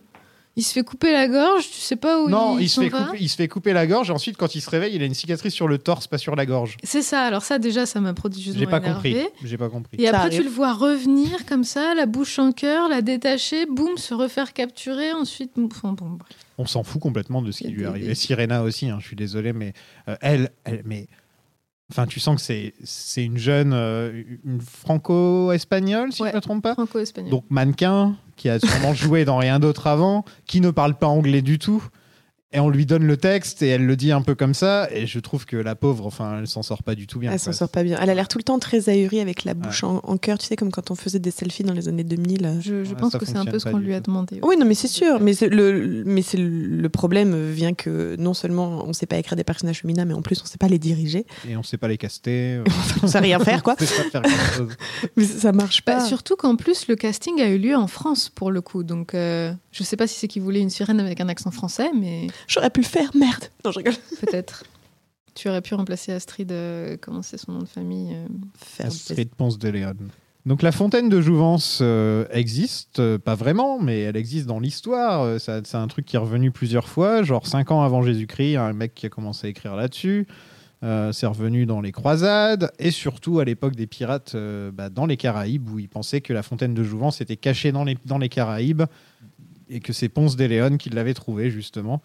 Il 0.57 0.63
se 0.63 0.73
fait 0.73 0.83
couper 0.83 1.13
la 1.13 1.27
gorge, 1.27 1.69
tu 1.69 1.79
sais 1.79 1.95
pas 1.95 2.19
où 2.19 2.29
Non, 2.29 2.57
il, 2.57 2.63
il 2.63 2.69
se, 2.69 2.81
fait 2.81 2.89
couper, 2.89 3.17
il 3.19 3.29
se 3.29 3.35
fait 3.35 3.47
couper 3.47 3.73
la 3.73 3.85
gorge 3.85 4.09
et 4.09 4.13
ensuite, 4.13 4.37
quand 4.37 4.55
il 4.55 4.61
se 4.61 4.69
réveille, 4.69 4.95
il 4.95 5.01
a 5.03 5.05
une 5.05 5.13
cicatrice 5.13 5.53
sur 5.53 5.67
le 5.67 5.77
torse, 5.77 6.07
pas 6.07 6.17
sur 6.17 6.35
la 6.35 6.47
gorge. 6.47 6.77
C'est 6.83 7.03
ça, 7.03 7.21
alors 7.21 7.43
ça, 7.43 7.59
déjà, 7.59 7.85
ça 7.85 8.01
m'a 8.01 8.15
prodigieusement 8.15 8.59
J'ai 8.59 8.65
pas 8.65 8.79
compris. 8.79 9.15
J'ai 9.43 9.57
pas 9.57 9.69
compris. 9.69 9.97
Et 9.99 10.05
Ça 10.05 10.09
après, 10.09 10.21
arrive. 10.25 10.39
tu 10.39 10.43
le 10.43 10.49
vois 10.49 10.73
revenir 10.73 11.45
comme 11.45 11.63
ça, 11.63 11.93
la 11.93 12.07
bouche 12.07 12.39
en 12.39 12.51
cœur, 12.51 12.89
la 12.89 13.01
détacher, 13.03 13.67
boum, 13.67 13.97
se 13.97 14.13
refaire 14.15 14.53
capturer, 14.53 15.13
ensuite. 15.13 15.51
Enfin, 15.57 15.93
bon, 15.93 16.17
bref. 16.17 16.35
On 16.57 16.65
s'en 16.65 16.83
fout 16.83 16.99
complètement 16.99 17.43
de 17.43 17.51
ce 17.51 17.59
qui 17.59 17.69
lui 17.69 17.85
arrive. 17.85 18.09
Et 18.09 18.15
Sirena 18.15 18.63
aussi, 18.63 18.89
hein, 18.89 18.97
je 18.99 19.05
suis 19.05 19.15
désolé, 19.15 19.53
mais 19.53 19.73
euh, 20.09 20.15
elle, 20.21 20.49
elle, 20.63 20.81
mais. 20.85 21.07
Enfin, 21.89 22.05
tu 22.05 22.19
sens 22.19 22.35
que 22.35 22.41
c'est 22.41 22.73
c'est 22.83 23.23
une 23.23 23.37
jeune, 23.37 23.71
euh, 23.73 24.23
une 24.43 24.59
franco-espagnole, 24.61 26.11
si 26.11 26.21
Ouais. 26.21 26.29
je 26.29 26.33
ne 26.33 26.37
me 26.37 26.41
trompe 26.41 26.63
pas. 26.63 26.75
Donc 27.29 27.45
mannequin, 27.49 28.15
qui 28.35 28.49
a 28.49 28.59
sûrement 28.59 28.93
joué 28.93 29.23
dans 29.25 29.37
rien 29.37 29.59
d'autre 29.59 29.87
avant, 29.87 30.25
qui 30.45 30.59
ne 30.61 30.69
parle 30.71 30.95
pas 30.95 31.07
anglais 31.07 31.41
du 31.41 31.59
tout. 31.59 31.83
Et 32.53 32.61
on 32.61 32.69
lui 32.69 32.85
donne 32.85 33.05
le 33.05 33.17
texte 33.17 33.61
et 33.61 33.67
elle 33.67 33.85
le 33.85 33.97
dit 33.97 34.13
un 34.13 34.21
peu 34.21 34.33
comme 34.33 34.53
ça. 34.53 34.87
Et 34.93 35.05
je 35.05 35.19
trouve 35.19 35.45
que 35.45 35.57
la 35.57 35.75
pauvre, 35.75 36.05
enfin, 36.05 36.37
elle 36.39 36.47
s'en 36.47 36.63
sort 36.63 36.81
pas 36.81 36.95
du 36.95 37.05
tout 37.05 37.19
bien. 37.19 37.29
Elle 37.33 37.39
s'en 37.39 37.51
sort 37.51 37.67
pas 37.67 37.83
bien. 37.83 37.99
Elle 38.01 38.09
a 38.09 38.15
l'air 38.15 38.29
tout 38.29 38.37
le 38.37 38.43
temps 38.45 38.57
très 38.57 38.87
ahurie 38.87 39.19
avec 39.19 39.43
la 39.43 39.53
bouche 39.53 39.83
en, 39.83 39.99
en 40.03 40.15
cœur, 40.17 40.37
tu 40.37 40.45
sais, 40.47 40.55
comme 40.55 40.71
quand 40.71 40.89
on 40.89 40.95
faisait 40.95 41.19
des 41.19 41.31
selfies 41.31 41.63
dans 41.63 41.73
les 41.73 41.89
années 41.89 42.05
2000. 42.05 42.59
Je, 42.61 42.85
je 42.85 42.89
Ouais, 42.91 42.95
pense 42.95 43.17
que 43.17 43.25
c'est 43.25 43.35
un 43.35 43.43
peu 43.45 43.59
ce 43.59 43.65
qu'on 43.69 43.79
lui 43.79 43.93
a 43.93 43.99
demandé. 43.99 44.39
Oui, 44.43 44.55
non, 44.57 44.65
mais 44.65 44.75
c'est 44.75 44.87
sûr. 44.87 45.19
Mais, 45.19 45.33
le, 45.41 46.03
mais 46.05 46.21
c'est 46.21 46.37
le 46.37 46.87
problème 46.87 47.51
vient 47.51 47.73
que 47.73 48.15
non 48.17 48.33
seulement 48.33 48.85
on 48.87 48.93
sait 48.93 49.07
pas 49.07 49.17
écrire 49.17 49.35
des 49.35 49.43
personnages 49.43 49.81
féminins, 49.81 50.05
mais 50.05 50.13
en 50.13 50.21
plus 50.21 50.41
on 50.41 50.45
sait 50.45 50.57
pas 50.57 50.69
les 50.69 50.79
diriger. 50.79 51.25
Et 51.49 51.57
on 51.57 51.63
sait 51.63 51.77
pas 51.77 51.89
les 51.89 51.97
caster. 51.97 52.55
euh, 52.55 52.63
On 53.03 53.07
sait 53.07 53.19
rien 53.19 53.39
faire, 53.39 53.61
quoi. 53.61 53.75
on 53.81 53.85
sait 53.85 54.03
pas 54.03 54.09
faire 54.09 54.21
grand-chose. 54.21 54.73
Mais 55.17 55.25
ça 55.25 55.51
marche 55.51 55.83
Bah, 55.85 55.95
pas. 55.95 56.05
surtout 56.05 56.37
qu'en 56.37 56.55
plus, 56.55 56.87
le 56.87 56.95
casting 56.95 57.41
a 57.41 57.49
eu 57.49 57.57
lieu 57.57 57.75
en 57.75 57.87
France 57.87 58.29
pour 58.29 58.51
le 58.51 58.61
coup. 58.61 58.83
Donc, 58.83 59.13
euh, 59.13 59.51
je 59.73 59.83
sais 59.83 59.97
pas 59.97 60.07
si 60.07 60.17
c'est 60.17 60.29
qu'il 60.29 60.41
voulait 60.41 60.61
une 60.61 60.69
sirène 60.69 61.01
avec 61.01 61.19
un 61.19 61.27
accent 61.27 61.51
français, 61.51 61.89
mais 61.99 62.27
J'aurais 62.47 62.69
pu 62.69 62.81
le 62.81 62.85
faire, 62.85 63.09
merde. 63.15 63.45
Non, 63.65 63.71
je 63.71 63.77
rigole. 63.79 63.93
peut-être. 64.21 64.63
tu 65.35 65.49
aurais 65.49 65.61
pu 65.61 65.73
remplacer 65.75 66.11
Astrid. 66.11 66.51
euh, 66.51 66.97
comment 67.01 67.21
c'est 67.21 67.37
son 67.37 67.51
nom 67.53 67.59
de 67.59 67.67
famille 67.67 68.13
euh, 68.13 68.83
Astrid 68.85 69.29
Ponce 69.35 69.57
de 69.57 69.69
Léon. 69.69 69.93
Donc 70.45 70.61
la 70.61 70.71
fontaine 70.71 71.09
de 71.09 71.19
Jouvence 71.19 71.79
euh, 71.81 72.25
existe, 72.31 72.99
euh, 72.99 73.17
pas 73.17 73.35
vraiment, 73.35 73.79
mais 73.81 73.99
elle 74.01 74.15
existe 74.15 74.45
dans 74.45 74.59
l'histoire. 74.61 75.21
Euh, 75.23 75.39
ça- 75.39 75.59
C'est 75.65 75.75
un 75.77 75.87
truc 75.87 76.05
qui 76.05 76.15
est 76.15 76.19
revenu 76.19 76.51
plusieurs 76.51 76.87
fois, 76.87 77.21
genre 77.23 77.45
5 77.45 77.71
ans 77.71 77.81
avant 77.83 78.01
Jésus-Christ, 78.01 78.55
un 78.55 78.71
mec 78.73 78.95
qui 78.95 79.05
a 79.05 79.09
commencé 79.09 79.47
à 79.47 79.49
écrire 79.49 79.75
là-dessus. 79.75 80.25
Euh, 80.83 81.11
c'est 81.11 81.25
revenu 81.25 81.65
dans 81.65 81.81
les 81.81 81.91
croisades 81.91 82.71
et 82.77 82.91
surtout 82.91 83.39
à 83.39 83.45
l'époque 83.45 83.75
des 83.75 83.87
pirates 83.87 84.35
euh, 84.35 84.69
bah, 84.71 84.89
dans 84.89 85.07
les 85.07 85.17
Caraïbes 85.17 85.67
où 85.69 85.79
ils 85.79 85.89
pensaient 85.89 86.21
que 86.21 86.33
la 86.33 86.43
fontaine 86.43 86.75
de 86.75 86.83
Jouvence 86.83 87.19
était 87.19 87.35
cachée 87.35 87.71
dans 87.71 87.83
les, 87.83 87.97
dans 88.05 88.19
les 88.19 88.29
Caraïbes 88.29 88.83
et 89.69 89.79
que 89.79 89.93
c'est 89.93 90.09
Ponce 90.09 90.35
de 90.35 90.45
Léon 90.45 90.77
qui 90.77 90.89
l'avait 90.89 91.13
trouvée 91.13 91.49
justement. 91.51 92.01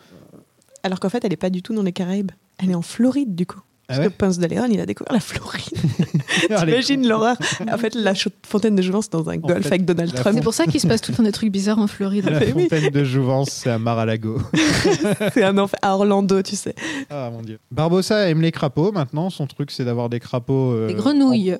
Alors 0.82 0.98
qu'en 1.00 1.08
fait, 1.08 1.24
elle 1.24 1.32
est 1.32 1.36
pas 1.36 1.50
du 1.50 1.62
tout 1.62 1.74
dans 1.74 1.82
les 1.82 1.92
Caraïbes. 1.92 2.32
Elle 2.58 2.70
est 2.70 2.74
en 2.74 2.82
Floride, 2.82 3.34
du 3.34 3.46
coup. 3.46 3.60
Ah 3.88 3.96
Parce 3.96 3.98
ouais 4.00 4.12
que 4.12 4.16
Ponce 4.16 4.38
de 4.38 4.46
Leon, 4.46 4.66
il 4.70 4.80
a 4.80 4.86
découvert 4.86 5.12
la 5.12 5.20
Floride. 5.20 5.64
Allez. 6.50 6.72
T'imagines 6.72 7.06
l'horreur 7.06 7.36
En 7.70 7.76
fait, 7.78 7.94
la 7.94 8.14
fontaine 8.46 8.74
de 8.76 8.82
Jouvence 8.82 9.10
dans 9.10 9.28
un 9.28 9.36
golf 9.36 9.62
fait, 9.62 9.68
avec 9.68 9.84
Donald 9.84 10.14
Trump. 10.14 10.36
C'est 10.36 10.42
pour 10.42 10.54
ça 10.54 10.66
qu'il 10.66 10.80
se 10.80 10.86
passe 10.86 11.00
tout 11.02 11.10
le 11.12 11.16
temps 11.16 11.22
des 11.24 11.32
trucs 11.32 11.50
bizarres 11.52 11.78
en 11.80 11.88
Floride. 11.88 12.24
La 12.30 12.38
oui. 12.38 12.52
fontaine 12.68 12.90
de 12.90 13.04
Jouvence, 13.04 13.50
c'est 13.50 13.70
à 13.70 13.78
Mar-a-Lago. 13.78 14.40
C'est 15.34 15.42
un 15.44 15.58
enfer. 15.58 15.78
À 15.82 15.94
Orlando, 15.94 16.40
tu 16.42 16.56
sais. 16.56 16.74
Ah 17.10 17.30
mon 17.32 17.42
dieu. 17.42 17.58
Barbossa 17.70 18.28
aime 18.28 18.40
les 18.40 18.52
crapauds 18.52 18.92
maintenant. 18.92 19.30
Son 19.30 19.46
truc, 19.46 19.70
c'est 19.70 19.84
d'avoir 19.84 20.08
des 20.08 20.20
crapauds. 20.20 20.72
euh, 20.72 20.86
Des 20.88 20.94
grenouilles. 20.94 21.54
en- 21.54 21.58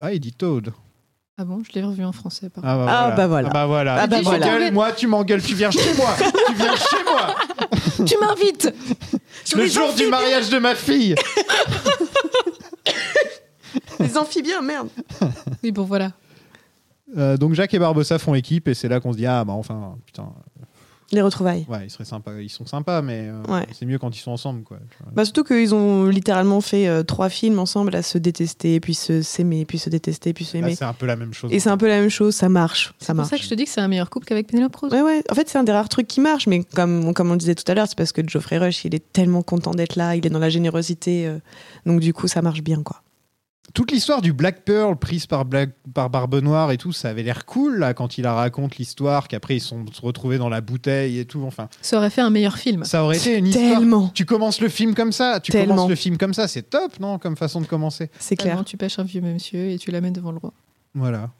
Ah, 0.00 0.12
il 0.12 0.20
dit 0.20 0.32
Toad. 0.32 0.72
Ah 1.40 1.44
bon, 1.44 1.62
je 1.64 1.72
l'ai 1.78 1.84
revu 1.84 2.04
en 2.04 2.10
français. 2.12 2.50
Par 2.50 2.64
Ah 2.66 2.76
bah 2.76 2.86
Ah, 2.88 3.02
voilà. 3.04 3.14
bah 3.16 3.26
voilà. 3.28 3.48
Ah 3.48 3.52
bah 3.52 3.66
voilà. 3.66 3.94
Ah 4.02 4.06
bah 4.08 4.16
tu 4.18 4.24
voilà. 4.24 4.46
m'engueules, 4.46 4.72
moi, 4.72 4.90
tu 4.92 5.06
m'engueules. 5.06 5.42
Tu 5.42 5.54
viens 5.54 5.70
chez 5.70 5.94
moi. 5.94 6.08
tu 6.18 6.54
viens 6.54 6.74
chez 6.90 7.04
moi. 7.04 7.34
tu 8.04 8.16
m'invites 8.18 8.74
Le 9.54 9.66
jour 9.66 9.94
du 9.94 10.06
mariage 10.08 10.50
de 10.50 10.58
ma 10.58 10.74
fille. 10.74 11.14
Les 14.00 14.16
amphibiens, 14.16 14.62
merde. 14.62 14.88
Oui, 15.62 15.70
bon, 15.72 15.84
voilà. 15.84 16.10
Euh, 17.16 17.36
donc 17.36 17.54
Jacques 17.54 17.72
et 17.72 17.78
Barbossa 17.78 18.18
font 18.18 18.34
équipe 18.34 18.68
et 18.68 18.74
c'est 18.74 18.88
là 18.88 19.00
qu'on 19.00 19.12
se 19.12 19.16
dit 19.16 19.24
ah 19.24 19.42
bah 19.42 19.54
enfin 19.54 19.96
putain 20.04 20.26
Les 21.10 21.22
retrouvailles. 21.22 21.64
ouais 21.70 21.86
ils 21.86 21.90
seraient 21.90 22.04
sympas 22.04 22.32
ils 22.38 22.50
sont 22.50 22.66
sympas 22.66 23.00
mais 23.00 23.28
euh, 23.30 23.42
Ouais. 23.52 23.66
c'est 23.72 23.86
mieux 23.86 23.98
quand 23.98 24.14
ils 24.14 24.20
sont 24.20 24.30
ensemble 24.30 24.62
quoi. 24.62 24.76
Bah, 25.14 25.24
surtout 25.24 25.42
qu'ils 25.42 25.74
ont 25.74 26.04
littéralement 26.06 26.60
fait 26.60 26.86
euh, 26.86 27.02
trois 27.02 27.28
films 27.30 27.58
ensemble 27.58 27.96
à 27.96 28.02
se 28.02 28.18
détester, 28.18 28.78
puis 28.80 28.92
se 28.94 29.22
s'aimer, 29.22 29.64
puis 29.64 29.78
se 29.78 29.88
détester, 29.88 30.32
puis 30.34 30.44
se 30.44 30.58
Là, 30.58 30.66
aimer. 30.66 30.74
c'est 30.76 30.84
un 30.84 30.92
peu 30.92 31.06
la 31.06 31.16
même 31.16 31.32
chose. 31.32 31.50
Et 31.52 31.60
c'est 31.60 31.70
un 31.70 31.78
peu 31.78 31.88
la 31.88 31.98
même 32.00 32.10
chose, 32.10 32.34
ça 32.34 32.48
marche. 32.50 32.88
Ça 32.88 32.92
C'est 32.98 33.06
pour 33.06 33.16
marche. 33.16 33.30
ça 33.30 33.36
que 33.38 33.42
je 33.42 33.48
te 33.48 33.54
dis 33.54 33.64
que 33.64 33.70
c'est 33.70 33.80
un 33.80 33.88
meilleur 33.88 34.10
couple 34.10 34.26
qu'avec 34.26 34.46
Penelope 34.48 34.72
Cruz. 34.76 34.90
Ouais, 34.90 35.00
ouais. 35.02 35.22
En 35.30 35.34
fait, 35.34 35.48
c'est 35.48 35.56
un 35.58 35.64
des 35.64 35.72
rares 35.72 35.88
trucs 35.88 36.08
qui 36.08 36.20
marche, 36.20 36.46
mais 36.46 36.62
comme, 36.74 37.14
comme 37.14 37.28
on 37.30 37.32
le 37.32 37.38
disait 37.38 37.54
tout 37.54 37.64
à 37.70 37.74
l'heure, 37.74 37.86
c'est 37.88 37.96
parce 37.96 38.12
que 38.12 38.20
Geoffrey 38.28 38.58
Rush, 38.58 38.84
il 38.84 38.94
est 38.94 39.12
tellement 39.12 39.42
content 39.42 39.70
d'être 39.72 39.96
là, 39.96 40.14
il 40.14 40.26
est 40.26 40.30
dans 40.30 40.38
la 40.38 40.50
générosité, 40.50 41.26
euh, 41.26 41.38
donc 41.86 42.00
du 42.00 42.12
coup, 42.12 42.28
ça 42.28 42.42
marche 42.42 42.60
bien, 42.62 42.82
quoi. 42.82 43.02
Toute 43.78 43.92
l'histoire 43.92 44.22
du 44.22 44.32
Black 44.32 44.64
Pearl 44.64 44.96
prise 44.96 45.26
par, 45.26 45.44
Black, 45.44 45.70
par 45.94 46.10
Barbe 46.10 46.34
Noire 46.42 46.72
et 46.72 46.78
tout, 46.78 46.90
ça 46.90 47.10
avait 47.10 47.22
l'air 47.22 47.46
cool 47.46 47.78
là 47.78 47.94
quand 47.94 48.18
il 48.18 48.22
la 48.22 48.34
raconte 48.34 48.74
l'histoire, 48.76 49.28
qu'après 49.28 49.54
ils 49.54 49.60
sont 49.60 49.84
se 49.92 50.00
retrouvés 50.00 50.36
dans 50.36 50.48
la 50.48 50.60
bouteille 50.60 51.20
et 51.20 51.24
tout. 51.24 51.44
Enfin, 51.46 51.68
Ça 51.80 51.98
aurait 51.98 52.10
fait 52.10 52.20
un 52.20 52.30
meilleur 52.30 52.56
film. 52.58 52.82
ça 52.82 53.04
aurait 53.04 53.16
été 53.18 53.38
une 53.38 53.46
histoire. 53.46 53.78
Tellement, 53.78 54.08
Tu 54.12 54.24
commences 54.24 54.60
le 54.60 54.68
film 54.68 54.96
comme 54.96 55.12
ça, 55.12 55.38
tu 55.38 55.52
Tellement. 55.52 55.76
commences 55.76 55.90
le 55.90 55.94
film 55.94 56.18
comme 56.18 56.34
ça, 56.34 56.48
c'est 56.48 56.62
top, 56.68 56.98
non 56.98 57.18
Comme 57.18 57.36
façon 57.36 57.60
de 57.60 57.66
commencer? 57.66 58.10
c'est 58.18 58.34
clair. 58.34 58.54
Tellement 58.54 58.64
Tu 58.64 58.76
pêches 58.76 58.98
un 58.98 59.04
vieux 59.04 59.20
monsieur 59.20 59.70
et 59.70 59.78
tu 59.78 59.92
l'amènes 59.92 60.12
devant 60.12 60.32
le 60.32 60.38
roi. 60.38 60.52
Voilà. 60.96 61.30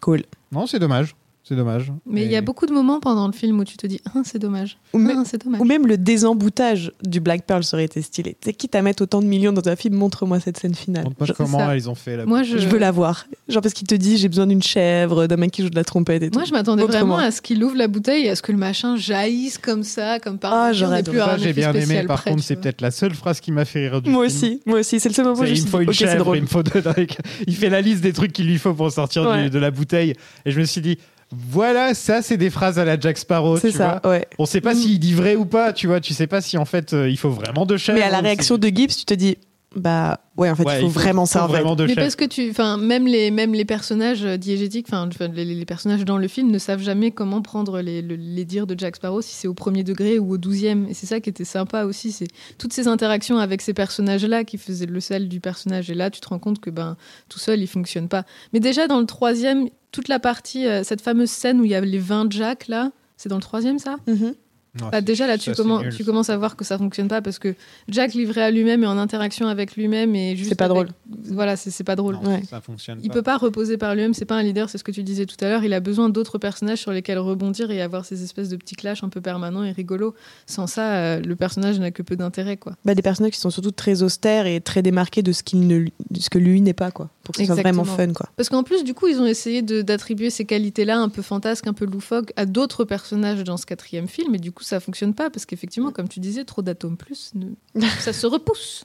Cool. 0.00 0.22
Non, 0.52 0.66
c'est 0.66 0.78
dommage. 0.78 1.14
C'est 1.48 1.54
dommage. 1.54 1.92
Mais 2.06 2.24
il 2.24 2.30
y 2.32 2.34
a 2.34 2.40
beaucoup 2.40 2.66
de 2.66 2.72
moments 2.72 2.98
pendant 2.98 3.26
le 3.28 3.32
film 3.32 3.60
où 3.60 3.64
tu 3.64 3.76
te 3.76 3.86
dis, 3.86 4.00
ah, 4.06 4.18
c'est 4.24 4.40
dommage. 4.40 4.78
Ou, 4.92 5.00
Ah, 5.08 5.22
c'est 5.24 5.44
dommage. 5.44 5.60
ou 5.60 5.64
même 5.64 5.86
le 5.86 5.96
désemboutage 5.96 6.90
du 7.04 7.20
Black 7.20 7.44
Pearl 7.46 7.62
serait 7.62 7.84
été 7.84 8.02
stylé. 8.02 8.36
C'est 8.44 8.52
quitte 8.52 8.74
à 8.74 8.82
mettre 8.82 9.04
autant 9.04 9.20
de 9.22 9.26
millions 9.26 9.52
dans 9.52 9.68
un 9.68 9.76
film, 9.76 9.94
montre-moi 9.94 10.40
cette 10.40 10.58
scène 10.58 10.74
finale. 10.74 11.04
Montre-moi 11.04 11.26
Je, 11.28 11.32
comment 11.34 11.58
ça. 11.58 11.76
ils 11.76 11.88
ont 11.88 11.94
fait 11.94 12.16
la 12.16 12.26
Moi, 12.26 12.42
je, 12.42 12.58
je 12.58 12.66
veux 12.66 12.78
la 12.78 12.90
voir. 12.90 13.26
Genre 13.48 13.62
parce 13.62 13.74
qu'il 13.74 13.86
te 13.86 13.94
dit 13.94 14.16
j'ai 14.16 14.28
besoin 14.28 14.48
d'une 14.48 14.62
chèvre, 14.62 15.28
d'un 15.28 15.36
mec 15.36 15.52
qui 15.52 15.62
joue 15.62 15.70
de 15.70 15.76
la 15.76 15.84
trompette 15.84 16.22
et 16.24 16.30
tout. 16.30 16.38
Moi, 16.38 16.46
je 16.48 16.52
m'attendais 16.52 16.82
vraiment 16.84 17.18
à 17.18 17.30
ce 17.30 17.40
qu'il 17.40 17.62
ouvre 17.62 17.76
la 17.76 17.86
bouteille 17.86 18.26
et 18.26 18.30
à 18.30 18.34
ce 18.34 18.42
que 18.42 18.50
le 18.50 18.58
machin 18.58 18.96
jaillisse 18.96 19.58
comme 19.58 19.84
ça, 19.84 20.18
comme 20.18 20.38
par 20.38 20.52
Ah, 20.52 20.72
j'aurais 20.72 21.04
plus 21.04 21.16
Ça, 21.18 21.36
j'ai 21.36 21.52
bien 21.52 21.72
aimé. 21.72 22.02
Par 22.08 22.22
près, 22.22 22.30
contre, 22.32 22.42
c'est 22.42 22.56
peut-être 22.56 22.80
la 22.80 22.90
seule 22.90 23.14
phrase 23.14 23.38
qui 23.40 23.52
m'a 23.52 23.64
fait 23.64 23.88
rire 23.88 24.02
du 24.02 24.10
Moi 24.10 24.28
film. 24.28 24.36
aussi, 24.36 24.60
moi 24.66 24.80
aussi. 24.80 24.98
C'est 24.98 25.08
le 25.08 25.14
seul 25.14 25.24
moment 25.26 25.38
où 25.38 25.44
C'est 25.44 25.46
je 25.46 25.52
me 25.52 25.56
il 25.56 25.60
suis 25.60 25.66
me 25.66 25.70
faut 25.70 25.78
dit, 25.78 25.84
une 25.84 25.90
ok, 25.90 25.94
c'est 25.94 26.06
chèvre, 26.06 26.24
drôle. 26.24 26.36
il 26.38 26.42
me 26.42 26.46
faut 26.48 26.62
deux 26.64 26.80
drinks. 26.82 27.18
Il 27.46 27.54
fait 27.54 27.70
la 27.70 27.80
liste 27.80 28.00
des 28.02 28.12
trucs 28.12 28.32
qu'il 28.32 28.46
lui 28.46 28.58
faut 28.58 28.74
pour 28.74 28.90
sortir 28.90 29.22
de 29.48 29.58
la 29.60 29.70
bouteille. 29.70 30.14
Et 30.44 30.50
je 30.50 30.58
me 30.58 30.64
suis 30.64 30.80
dit, 30.80 30.98
voilà, 31.32 31.92
ça, 31.94 32.22
c'est 32.22 32.36
des 32.36 32.50
phrases 32.50 32.78
à 32.78 32.84
la 32.84 32.98
Jack 32.98 33.18
Sparrow. 33.18 33.56
C'est 33.58 33.70
tu 33.72 33.78
ça, 33.78 34.00
vois. 34.02 34.10
ouais. 34.12 34.26
On 34.38 34.46
sait 34.46 34.60
pas 34.60 34.74
Mm. 34.74 34.76
s'il 34.76 34.98
dit 35.00 35.12
vrai 35.14 35.34
ou 35.36 35.44
pas, 35.44 35.72
tu 35.72 35.86
vois. 35.86 36.00
Tu 36.00 36.14
sais 36.14 36.26
pas 36.26 36.40
si 36.40 36.56
en 36.56 36.64
fait 36.64 36.92
euh, 36.92 37.08
il 37.08 37.16
faut 37.18 37.30
vraiment 37.30 37.66
deux 37.66 37.76
chèvres. 37.78 37.98
Mais 37.98 38.04
à 38.04 38.10
la 38.10 38.20
ou 38.20 38.22
réaction 38.22 38.58
de 38.58 38.68
Gibbs, 38.68 38.94
tu 38.96 39.04
te 39.04 39.14
dis 39.14 39.36
bah 39.76 40.20
ouais, 40.36 40.48
en 40.50 40.56
fait, 40.56 40.64
Ouais, 40.64 40.78
il 40.78 40.80
faut 40.80 40.88
vraiment 40.88 41.26
ça 41.26 41.42
faut 41.42 41.48
vraiment 41.48 41.76
deux 41.76 41.86
Mais 41.86 41.94
parce 41.94 42.16
que 42.16 42.24
tu, 42.24 42.48
enfin, 42.50 42.76
même 42.78 43.06
les, 43.06 43.30
même 43.30 43.52
les 43.52 43.64
personnages 43.64 44.24
euh, 44.24 44.36
diégétiques, 44.36 44.86
enfin, 44.88 45.08
les, 45.34 45.44
les 45.44 45.64
personnages 45.66 46.04
dans 46.04 46.16
le 46.18 46.26
film 46.28 46.50
ne 46.50 46.58
savent 46.58 46.80
jamais 46.82 47.10
comment 47.10 47.42
prendre 47.42 47.80
les, 47.80 48.00
le- 48.02 48.16
les 48.16 48.44
dires 48.44 48.66
de 48.66 48.74
Jack 48.78 48.96
Sparrow, 48.96 49.20
si 49.20 49.34
c'est 49.34 49.48
au 49.48 49.54
premier 49.54 49.84
degré 49.84 50.18
ou 50.18 50.32
au 50.32 50.38
douzième. 50.38 50.86
Et 50.88 50.94
c'est 50.94 51.06
ça 51.06 51.20
qui 51.20 51.28
était 51.30 51.44
sympa 51.44 51.84
aussi, 51.84 52.10
c'est 52.10 52.28
toutes 52.58 52.72
ces 52.72 52.88
interactions 52.88 53.38
avec 53.38 53.60
ces 53.60 53.74
personnages-là 53.74 54.44
qui 54.44 54.56
faisaient 54.58 54.86
le 54.86 55.00
sel 55.00 55.28
du 55.28 55.40
personnage. 55.40 55.90
Et 55.90 55.94
là, 55.94 56.10
tu 56.10 56.20
te 56.20 56.28
rends 56.28 56.38
compte 56.38 56.58
que 56.58 56.70
ben 56.70 56.96
tout 57.28 57.38
seul, 57.38 57.60
il 57.60 57.66
fonctionne 57.68 58.08
pas. 58.08 58.24
Mais 58.52 58.60
déjà 58.60 58.86
dans 58.88 58.98
le 59.00 59.06
troisième, 59.06 59.68
toute 59.92 60.08
la 60.08 60.18
partie, 60.18 60.66
euh, 60.66 60.82
cette 60.84 61.00
fameuse 61.02 61.30
scène 61.30 61.60
où 61.60 61.64
il 61.64 61.70
y 61.70 61.74
a 61.74 61.80
les 61.80 61.98
20 61.98 62.32
Jack 62.32 62.68
là. 62.68 62.90
C'est 63.18 63.28
dans 63.30 63.36
le 63.36 63.42
troisième, 63.42 63.78
ça? 63.78 63.96
Mhm. 64.06 64.34
Non, 64.80 64.88
Bah, 64.90 65.00
déjà 65.00 65.26
là 65.26 65.38
tu, 65.38 65.52
c'est 65.54 65.62
commen- 65.62 65.82
nul, 65.82 65.92
tu 65.92 66.02
ça. 66.02 66.04
commences 66.04 66.30
à 66.30 66.36
voir 66.36 66.56
que 66.56 66.64
ça 66.64 66.78
fonctionne 66.78 67.08
pas 67.08 67.22
parce 67.22 67.38
que 67.38 67.54
Jack 67.88 68.14
livré 68.14 68.42
à 68.42 68.50
lui-même 68.50 68.82
et 68.82 68.86
en 68.86 68.98
interaction 68.98 69.46
avec 69.48 69.76
lui-même 69.76 70.14
et 70.14 70.36
juste 70.36 70.50
C'est 70.50 70.54
pas 70.54 70.64
avec- 70.66 70.74
drôle. 70.74 70.88
Voilà, 71.32 71.56
c'est 71.56 71.70
c'est 71.70 71.84
pas 71.84 71.96
drôle. 71.96 72.16
Non, 72.22 72.30
Ouais. 72.34 72.42
ça 72.48 72.60
fonctionne 72.60 72.98
Il 73.02 73.08
pas. 73.08 73.14
peut 73.14 73.22
pas 73.22 73.36
reposer 73.36 73.76
par 73.78 73.94
lui-même, 73.94 74.14
c'est 74.14 74.24
pas 74.24 74.36
un 74.36 74.42
leader, 74.42 74.68
c'est 74.70 74.78
ce 74.78 74.84
que 74.84 74.90
tu 74.92 75.02
disais 75.02 75.26
tout 75.26 75.36
à 75.44 75.48
l'heure. 75.48 75.64
Il 75.64 75.72
a 75.72 75.80
besoin 75.80 76.08
d'autres 76.08 76.38
personnages 76.38 76.78
sur 76.78 76.92
lesquels 76.92 77.18
rebondir 77.18 77.70
et 77.70 77.80
avoir 77.80 78.04
ces 78.04 78.22
espèces 78.22 78.48
de 78.48 78.56
petits 78.56 78.76
clashs 78.76 79.02
un 79.02 79.08
peu 79.08 79.20
permanents 79.20 79.64
et 79.64 79.72
rigolos. 79.72 80.14
Sans 80.46 80.66
ça, 80.66 80.94
euh, 80.96 81.20
le 81.20 81.36
personnage 81.36 81.78
n'a 81.80 81.90
que 81.90 82.02
peu 82.02 82.16
d'intérêt, 82.16 82.56
quoi. 82.56 82.72
Bah, 82.84 82.94
des 82.94 83.02
personnages 83.02 83.32
qui 83.32 83.40
sont 83.40 83.50
surtout 83.50 83.70
très 83.70 84.02
austères 84.02 84.46
et 84.46 84.60
très 84.60 84.82
démarqués 84.82 85.22
de 85.22 85.32
ce 85.32 85.42
qu'il 85.42 85.66
ne, 85.66 85.84
de 86.10 86.20
ce 86.20 86.30
que 86.30 86.38
lui 86.38 86.60
n'est 86.60 86.72
pas 86.72 86.90
quoi, 86.90 87.08
pour 87.26 87.34
que 87.34 87.40
ce 87.40 87.46
soit 87.46 87.56
vraiment 87.62 87.84
fun 87.84 88.12
quoi. 88.12 88.26
Parce 88.36 88.48
qu'en 88.48 88.62
plus, 88.62 88.84
du 88.84 88.94
coup, 88.94 89.08
ils 89.08 89.20
ont 89.20 89.26
essayé 89.26 89.60
d'attribuer 89.62 90.30
ces 90.30 90.44
qualités-là 90.44 90.96
un 90.98 91.08
peu 91.08 91.22
fantasques, 91.22 91.66
un 91.66 91.72
peu 91.72 91.84
loufoques 91.84 92.32
à 92.36 92.46
d'autres 92.46 92.84
personnages 92.84 93.42
dans 93.44 93.56
ce 93.56 93.66
quatrième 93.66 94.06
film, 94.08 94.34
et 94.34 94.38
du 94.38 94.52
coup, 94.52 94.62
ça 94.62 94.78
fonctionne 94.80 95.12
pas 95.12 95.28
parce 95.28 95.44
qu'effectivement, 95.44 95.90
comme 95.90 96.08
tu 96.08 96.20
disais, 96.20 96.44
trop 96.44 96.62
d'atomes 96.62 96.96
plus, 96.96 97.32
ne- 97.34 97.80
ça 98.00 98.12
se 98.12 98.26
repousse. 98.26 98.84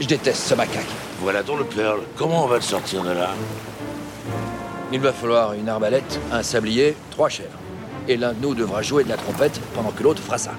Je 0.00 0.06
déteste 0.06 0.46
ce 0.48 0.54
macaque. 0.54 0.84
Voilà 1.20 1.42
ton 1.42 1.56
le 1.56 1.64
Pearl. 1.64 2.00
Comment 2.16 2.44
on 2.44 2.46
va 2.46 2.56
le 2.56 2.62
sortir 2.62 3.02
de 3.02 3.10
là? 3.10 3.30
Il 4.92 5.00
va 5.00 5.12
falloir 5.12 5.54
une 5.54 5.68
arbalète, 5.68 6.20
un 6.30 6.42
sablier, 6.42 6.94
trois 7.10 7.28
chèvres. 7.28 7.58
Et 8.08 8.16
l'un 8.16 8.32
de 8.34 8.40
nous 8.40 8.54
devra 8.54 8.82
jouer 8.82 9.02
de 9.02 9.08
la 9.08 9.16
trompette 9.16 9.58
pendant 9.74 9.90
que 9.90 10.02
l'autre 10.02 10.22
fera 10.22 10.38
ça. 10.38 10.52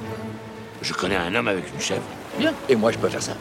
Je 0.81 0.93
connais 0.93 1.15
un 1.15 1.33
homme 1.33 1.47
avec 1.47 1.63
une 1.73 1.79
chèvre. 1.79 2.01
Bien. 2.37 2.53
Et 2.67 2.75
moi, 2.75 2.91
je 2.91 2.97
peux 2.97 3.07
faire 3.09 3.21
ça. 3.23 3.33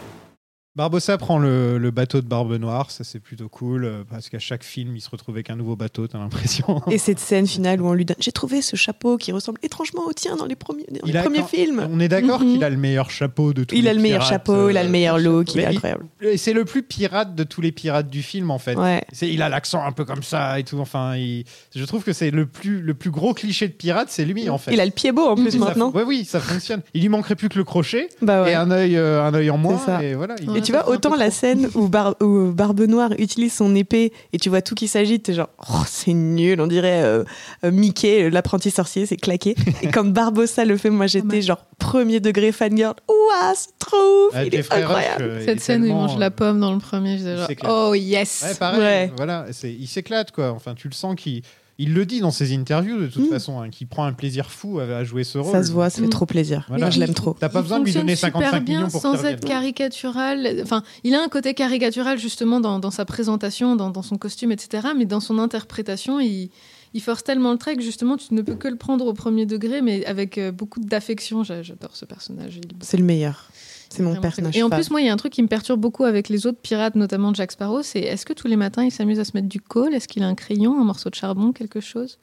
Barbossa 0.76 1.16
prend 1.16 1.38
le, 1.38 1.78
le 1.78 1.90
bateau 1.90 2.20
de 2.20 2.26
Barbe 2.26 2.52
Noire, 2.58 2.90
ça 2.90 3.02
c'est 3.02 3.18
plutôt 3.18 3.48
cool, 3.48 3.84
euh, 3.86 4.02
parce 4.10 4.28
qu'à 4.28 4.38
chaque 4.38 4.62
film, 4.62 4.94
il 4.94 5.00
se 5.00 5.08
retrouve 5.08 5.34
avec 5.36 5.48
un 5.48 5.56
nouveau 5.56 5.74
bateau, 5.74 6.06
t'as 6.06 6.18
l'impression. 6.18 6.82
Et 6.90 6.98
cette 6.98 7.18
scène 7.18 7.46
finale 7.46 7.80
où 7.80 7.86
on 7.88 7.94
lui 7.94 8.04
donne 8.04 8.16
j'ai 8.20 8.30
trouvé 8.32 8.60
ce 8.60 8.76
chapeau 8.76 9.16
qui 9.16 9.32
ressemble 9.32 9.58
étrangement 9.62 10.04
au 10.06 10.12
tien 10.12 10.36
dans 10.36 10.44
les 10.44 10.54
premiers, 10.54 10.84
dans 10.90 11.00
les 11.06 11.10
Il 11.12 11.16
a 11.16 11.22
premiers 11.22 11.38
quand- 11.40 11.46
films. 11.48 11.88
On 11.90 11.98
est 11.98 12.08
d'accord 12.08 12.40
Mhm. 12.42 12.52
qu'il 12.52 12.64
a 12.64 12.68
le 12.68 12.76
meilleur 12.76 13.10
chapeau 13.10 13.54
de 13.54 13.64
tous 13.64 13.74
Il 13.74 13.84
les 13.84 13.90
a 13.90 13.94
le 13.94 14.00
meilleur 14.00 14.18
pirates, 14.18 14.32
chapeau, 14.32 14.68
il 14.68 14.76
a 14.76 14.80
euh, 14.80 14.84
le 14.84 14.90
meilleur 14.90 15.18
look, 15.18 15.54
il 15.54 15.60
est 15.60 15.62
il- 15.62 15.66
incroyable. 15.76 16.04
Et 16.20 16.36
c'est 16.36 16.52
le 16.52 16.66
plus 16.66 16.82
pirate 16.82 17.34
de 17.34 17.44
tous 17.44 17.62
les 17.62 17.72
pirates 17.72 18.10
du 18.10 18.22
film 18.22 18.50
en 18.50 18.58
fait. 18.58 18.76
Ouais. 18.76 19.02
Il 19.22 19.40
a 19.40 19.48
l'accent 19.48 19.82
un 19.82 19.92
peu 19.92 20.04
comme 20.04 20.22
ça 20.22 20.58
et 20.60 20.64
tout. 20.64 20.78
Enfin, 20.78 21.16
il- 21.16 21.44
je 21.74 21.84
trouve 21.86 22.04
que 22.04 22.12
c'est 22.12 22.30
le 22.30 22.44
plus, 22.44 22.82
le 22.82 22.92
plus 22.92 23.10
gros 23.10 23.32
cliché 23.32 23.66
de 23.68 23.72
pirate, 23.72 24.08
c'est 24.10 24.26
lui 24.26 24.50
en 24.50 24.58
fait. 24.58 24.72
Il 24.74 24.80
a 24.80 24.84
le 24.84 24.90
pied 24.90 25.10
beau 25.12 25.24
en 25.26 25.36
plus 25.36 25.46
Et 25.46 25.50
ça- 25.52 25.58
maintenant. 25.58 25.90
ouais, 25.92 26.02
oui, 26.02 26.26
ça 26.26 26.38
fonctionne. 26.38 26.82
Il 26.92 27.00
lui 27.00 27.08
manquerait 27.08 27.34
plus 27.36 27.48
que 27.48 27.56
le 27.56 27.64
crochet 27.64 28.10
Bah 28.20 28.42
ouais. 28.42 28.52
et 28.52 28.54
un 28.54 28.70
œil, 28.70 28.96
euh, 28.98 29.22
un 29.24 29.32
œil 29.32 29.48
en 29.48 29.56
moins. 29.56 29.78
C'est 29.78 29.86
ça. 29.86 30.02
Et 30.04 30.14
voilà. 30.14 30.34
il- 30.42 30.50
Ouais. 30.50 30.65
Tu 30.66 30.72
vois, 30.72 30.88
autant 30.88 31.14
la 31.16 31.30
scène 31.30 31.68
où, 31.74 31.88
Bar- 31.88 32.16
où 32.20 32.50
Barbe 32.52 32.80
Noire 32.82 33.10
utilise 33.18 33.54
son 33.54 33.74
épée 33.74 34.12
et 34.32 34.38
tu 34.38 34.48
vois 34.48 34.62
tout 34.62 34.74
qui 34.74 34.88
s'agite, 34.88 35.22
t'es 35.24 35.32
genre, 35.34 35.48
oh, 35.70 35.82
c'est 35.86 36.12
nul, 36.12 36.60
on 36.60 36.66
dirait 36.66 37.02
euh, 37.04 37.24
Mickey, 37.64 38.30
l'apprenti 38.30 38.70
sorcier, 38.70 39.06
c'est 39.06 39.16
claqué. 39.16 39.54
et 39.82 39.88
quand 39.88 40.04
Barbossa 40.06 40.64
le 40.64 40.76
fait, 40.76 40.90
moi 40.90 41.06
j'étais 41.06 41.42
genre 41.42 41.64
premier 41.78 42.20
degré 42.20 42.52
fangirl. 42.52 42.94
Ouah, 43.08 43.52
c'est 43.54 43.78
trop 43.78 43.96
ouf, 44.28 44.32
Ah, 44.34 44.44
il 44.44 44.54
est 44.54 44.60
Rush, 44.60 44.72
incroyable. 44.72 45.22
euh, 45.24 45.44
Cette 45.44 45.58
est 45.58 45.60
scène 45.62 45.82
où 45.82 45.86
il 45.86 45.92
mange 45.94 46.18
la 46.18 46.26
euh, 46.26 46.30
pomme 46.30 46.60
dans 46.60 46.72
le 46.72 46.78
premier, 46.80 47.12
je 47.12 47.16
disais 47.18 47.36
il 47.48 47.58
genre, 47.58 47.88
oh 47.90 47.94
yes 47.94 48.44
Ouais, 48.46 48.54
pareil. 48.54 48.80
Ouais. 48.80 49.10
Voilà, 49.16 49.46
il 49.62 49.86
s'éclate 49.88 50.32
quoi. 50.32 50.50
Enfin, 50.50 50.74
tu 50.74 50.88
le 50.88 50.94
sens 50.94 51.14
qu'il 51.16 51.42
il 51.78 51.92
le 51.92 52.06
dit 52.06 52.20
dans 52.20 52.30
ses 52.30 52.54
interviews 52.54 52.98
de 52.98 53.06
toute 53.06 53.26
Mm. 53.26 53.30
façon, 53.30 53.60
hein, 53.60 53.68
qu'il 53.70 53.86
prend 53.86 54.04
un 54.04 54.12
plaisir 54.12 54.50
fou 54.50 54.78
à, 54.78 54.84
à 54.84 55.04
jouer 55.04 55.24
ce 55.24 55.38
rôle. 55.38 55.52
Ça 55.52 55.62
se 55.62 55.70
voit, 55.72 55.90
ça 55.90 56.00
fait 56.00 56.06
Mm. 56.06 56.10
trop 56.10 56.26
plaisir. 56.26 56.64
Voilà. 56.68 56.86
Moi 56.86 56.90
je 56.90 57.00
l'aime 57.00 57.14
trop. 57.14 57.36
T'as 57.38 57.48
pas 57.48 57.60
Il 57.60 57.62
besoin 57.62 57.80
de 57.80 57.84
lui 57.84 57.92
donner 57.92 58.16
super 58.16 58.32
55 58.32 58.64
bien 58.64 58.76
millions 58.78 58.90
pour 58.90 59.00
sans 59.02 59.24
être 59.24 59.44
caricatural. 59.44 60.60
Enfin, 60.62 60.82
il 61.04 61.14
a 61.14 61.22
un 61.22 61.28
côté 61.28 61.54
caricatural 61.54 62.18
justement 62.18 62.60
dans, 62.60 62.78
dans 62.78 62.90
sa 62.90 63.04
présentation, 63.04 63.76
dans, 63.76 63.90
dans 63.90 64.02
son 64.02 64.16
costume, 64.18 64.52
etc. 64.52 64.88
Mais 64.96 65.04
dans 65.04 65.20
son 65.20 65.38
interprétation, 65.38 66.18
il, 66.20 66.50
il 66.94 67.02
force 67.02 67.22
tellement 67.24 67.52
le 67.52 67.58
trait 67.58 67.76
que 67.76 67.82
justement 67.82 68.16
tu 68.16 68.32
ne 68.32 68.42
peux 68.42 68.54
que 68.54 68.68
le 68.68 68.76
prendre 68.76 69.06
au 69.06 69.12
premier 69.12 69.44
degré, 69.46 69.82
mais 69.82 70.04
avec 70.06 70.38
euh, 70.38 70.52
beaucoup 70.52 70.80
d'affection. 70.80 71.44
J'a- 71.44 71.62
J'adore 71.62 71.94
ce 71.94 72.04
personnage. 72.06 72.58
C'est 72.80 72.96
le 72.96 73.04
meilleur. 73.04 73.50
C'est 73.96 74.02
mon 74.02 74.20
personnage. 74.20 74.56
Et 74.56 74.62
en 74.62 74.70
plus, 74.70 74.90
moi, 74.90 75.00
il 75.00 75.06
y 75.06 75.08
a 75.08 75.12
un 75.12 75.16
truc 75.16 75.32
qui 75.32 75.42
me 75.42 75.48
perturbe 75.48 75.80
beaucoup 75.80 76.04
avec 76.04 76.28
les 76.28 76.46
autres 76.46 76.60
pirates, 76.60 76.94
notamment 76.94 77.32
Jack 77.34 77.52
Sparrow, 77.52 77.82
c'est 77.82 78.00
est-ce 78.00 78.26
que 78.26 78.32
tous 78.32 78.48
les 78.48 78.56
matins 78.56 78.84
il 78.84 78.90
s'amuse 78.90 79.18
à 79.18 79.24
se 79.24 79.32
mettre 79.34 79.48
du 79.48 79.60
coal? 79.60 79.94
Est-ce 79.94 80.08
qu'il 80.08 80.22
a 80.22 80.26
un 80.26 80.34
crayon, 80.34 80.80
un 80.80 80.84
morceau 80.84 81.10
de 81.10 81.14
charbon, 81.14 81.52
quelque 81.52 81.80
chose? 81.80 82.18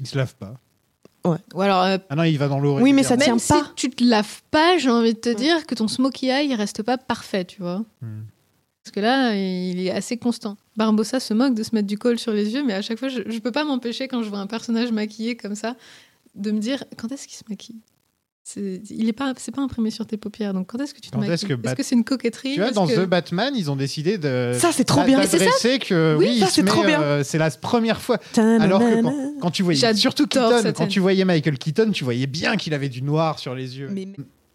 Il 0.00 0.06
se 0.06 0.16
lave 0.16 0.34
pas. 0.36 0.54
Ou 1.54 1.60
alors, 1.60 1.82
euh, 1.82 1.98
Ah 2.08 2.16
non, 2.16 2.22
il 2.22 2.38
va 2.38 2.48
dans 2.48 2.60
l'eau. 2.60 2.78
Oui, 2.80 2.92
mais 2.92 3.02
ça 3.02 3.16
tient 3.16 3.34
même 3.34 3.42
pas. 3.42 3.64
si 3.64 3.74
tu 3.74 3.90
te 3.90 4.04
laves 4.04 4.42
pas, 4.50 4.78
j'ai 4.78 4.90
envie 4.90 5.14
de 5.14 5.18
te 5.18 5.34
dire 5.34 5.66
que 5.66 5.74
ton 5.74 5.88
smokey 5.88 6.28
eye 6.28 6.48
il 6.48 6.54
reste 6.54 6.82
pas 6.82 6.98
parfait, 6.98 7.44
tu 7.44 7.60
vois. 7.62 7.84
Hmm. 8.00 8.22
Parce 8.84 8.92
que 8.92 9.00
là, 9.00 9.34
il 9.34 9.80
est 9.80 9.90
assez 9.90 10.16
constant. 10.16 10.56
Barbossa 10.76 11.18
se 11.18 11.34
moque 11.34 11.54
de 11.54 11.64
se 11.64 11.74
mettre 11.74 11.88
du 11.88 11.98
col 11.98 12.18
sur 12.18 12.32
les 12.32 12.54
yeux, 12.54 12.62
mais 12.62 12.74
à 12.74 12.82
chaque 12.82 12.98
fois, 12.98 13.08
je, 13.08 13.22
je 13.26 13.38
peux 13.40 13.50
pas 13.50 13.64
m'empêcher 13.64 14.06
quand 14.06 14.22
je 14.22 14.28
vois 14.28 14.38
un 14.38 14.46
personnage 14.46 14.92
maquillé 14.92 15.36
comme 15.36 15.56
ça, 15.56 15.74
de 16.36 16.52
me 16.52 16.60
dire 16.60 16.84
quand 16.96 17.10
est-ce 17.10 17.26
qu'il 17.26 17.36
se 17.36 17.42
maquille? 17.48 17.80
C'est, 18.48 18.80
il 18.90 19.08
est 19.08 19.12
pas, 19.12 19.32
c'est 19.38 19.50
pas 19.52 19.60
imprimé 19.60 19.90
sur 19.90 20.06
tes 20.06 20.16
paupières, 20.16 20.54
donc 20.54 20.68
quand 20.68 20.78
est-ce 20.80 20.94
que 20.94 21.00
tu 21.00 21.10
te 21.10 21.18
est-ce 21.18 21.44
que 21.44 21.52
Est-ce 21.54 21.60
Bat- 21.60 21.74
que 21.74 21.82
c'est 21.82 21.96
une 21.96 22.04
coquetterie 22.04 22.54
Tu 22.54 22.60
vois, 22.60 22.70
dans 22.70 22.86
que- 22.86 22.94
The 22.94 23.04
Batman, 23.08 23.52
ils 23.56 23.72
ont 23.72 23.74
décidé 23.76 24.18
de. 24.18 24.52
Ça, 24.56 24.70
c'est 24.70 24.84
trop 24.84 25.02
bien. 25.02 25.20
C'est 25.26 25.40
ça. 25.40 25.78
que 25.80 26.14
Oui, 26.16 26.26
oui, 26.28 26.38
ça, 26.38 26.46
c'est 26.46 26.64
trop 26.64 26.84
bien. 26.84 27.02
euh, 27.02 27.24
c'est 27.24 27.38
la 27.38 27.50
première 27.50 28.00
fois. 28.00 28.18
Alors 28.36 28.78
que 28.78 29.02
quand, 29.02 29.14
quand 29.40 29.50
tu 29.50 29.64
voyais, 29.64 29.94
surtout 29.94 30.28
Keaton, 30.28 30.60
cette 30.62 30.76
quand 30.76 30.86
tu 30.86 31.00
voyais 31.00 31.24
Michael 31.24 31.58
Keaton, 31.58 31.90
tu 31.90 32.04
voyais 32.04 32.28
bien 32.28 32.56
qu'il 32.56 32.72
avait 32.72 32.88
du 32.88 33.02
noir 33.02 33.40
sur 33.40 33.52
les 33.56 33.78
yeux. 33.78 33.88
Mais- 33.92 34.06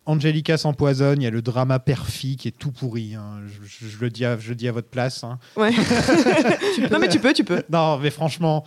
Angelica 0.05 0.57
s'empoisonne, 0.57 1.21
il 1.21 1.25
y 1.25 1.27
a 1.27 1.29
le 1.29 1.41
drama 1.43 1.77
perfi 1.77 2.35
qui 2.37 2.47
est 2.47 2.57
tout 2.57 2.71
pourri. 2.71 3.13
hein. 3.15 3.41
Je, 3.45 3.85
je- 3.85 3.91
je 3.91 3.97
le 3.99 4.09
dis 4.09 4.23
à, 4.25 4.37
je 4.39 4.49
le 4.49 4.55
dis 4.55 4.67
à 4.69 4.71
votre 4.71 4.87
place. 4.87 5.23
hein. 5.25 5.37
Ouais. 5.57 5.71
non 6.91 6.97
mais 6.99 7.09
tu 7.09 7.19
peux, 7.19 7.33
tu 7.33 7.43
peux. 7.43 7.61
Non, 7.69 7.97
mais 7.99 8.09
franchement, 8.09 8.63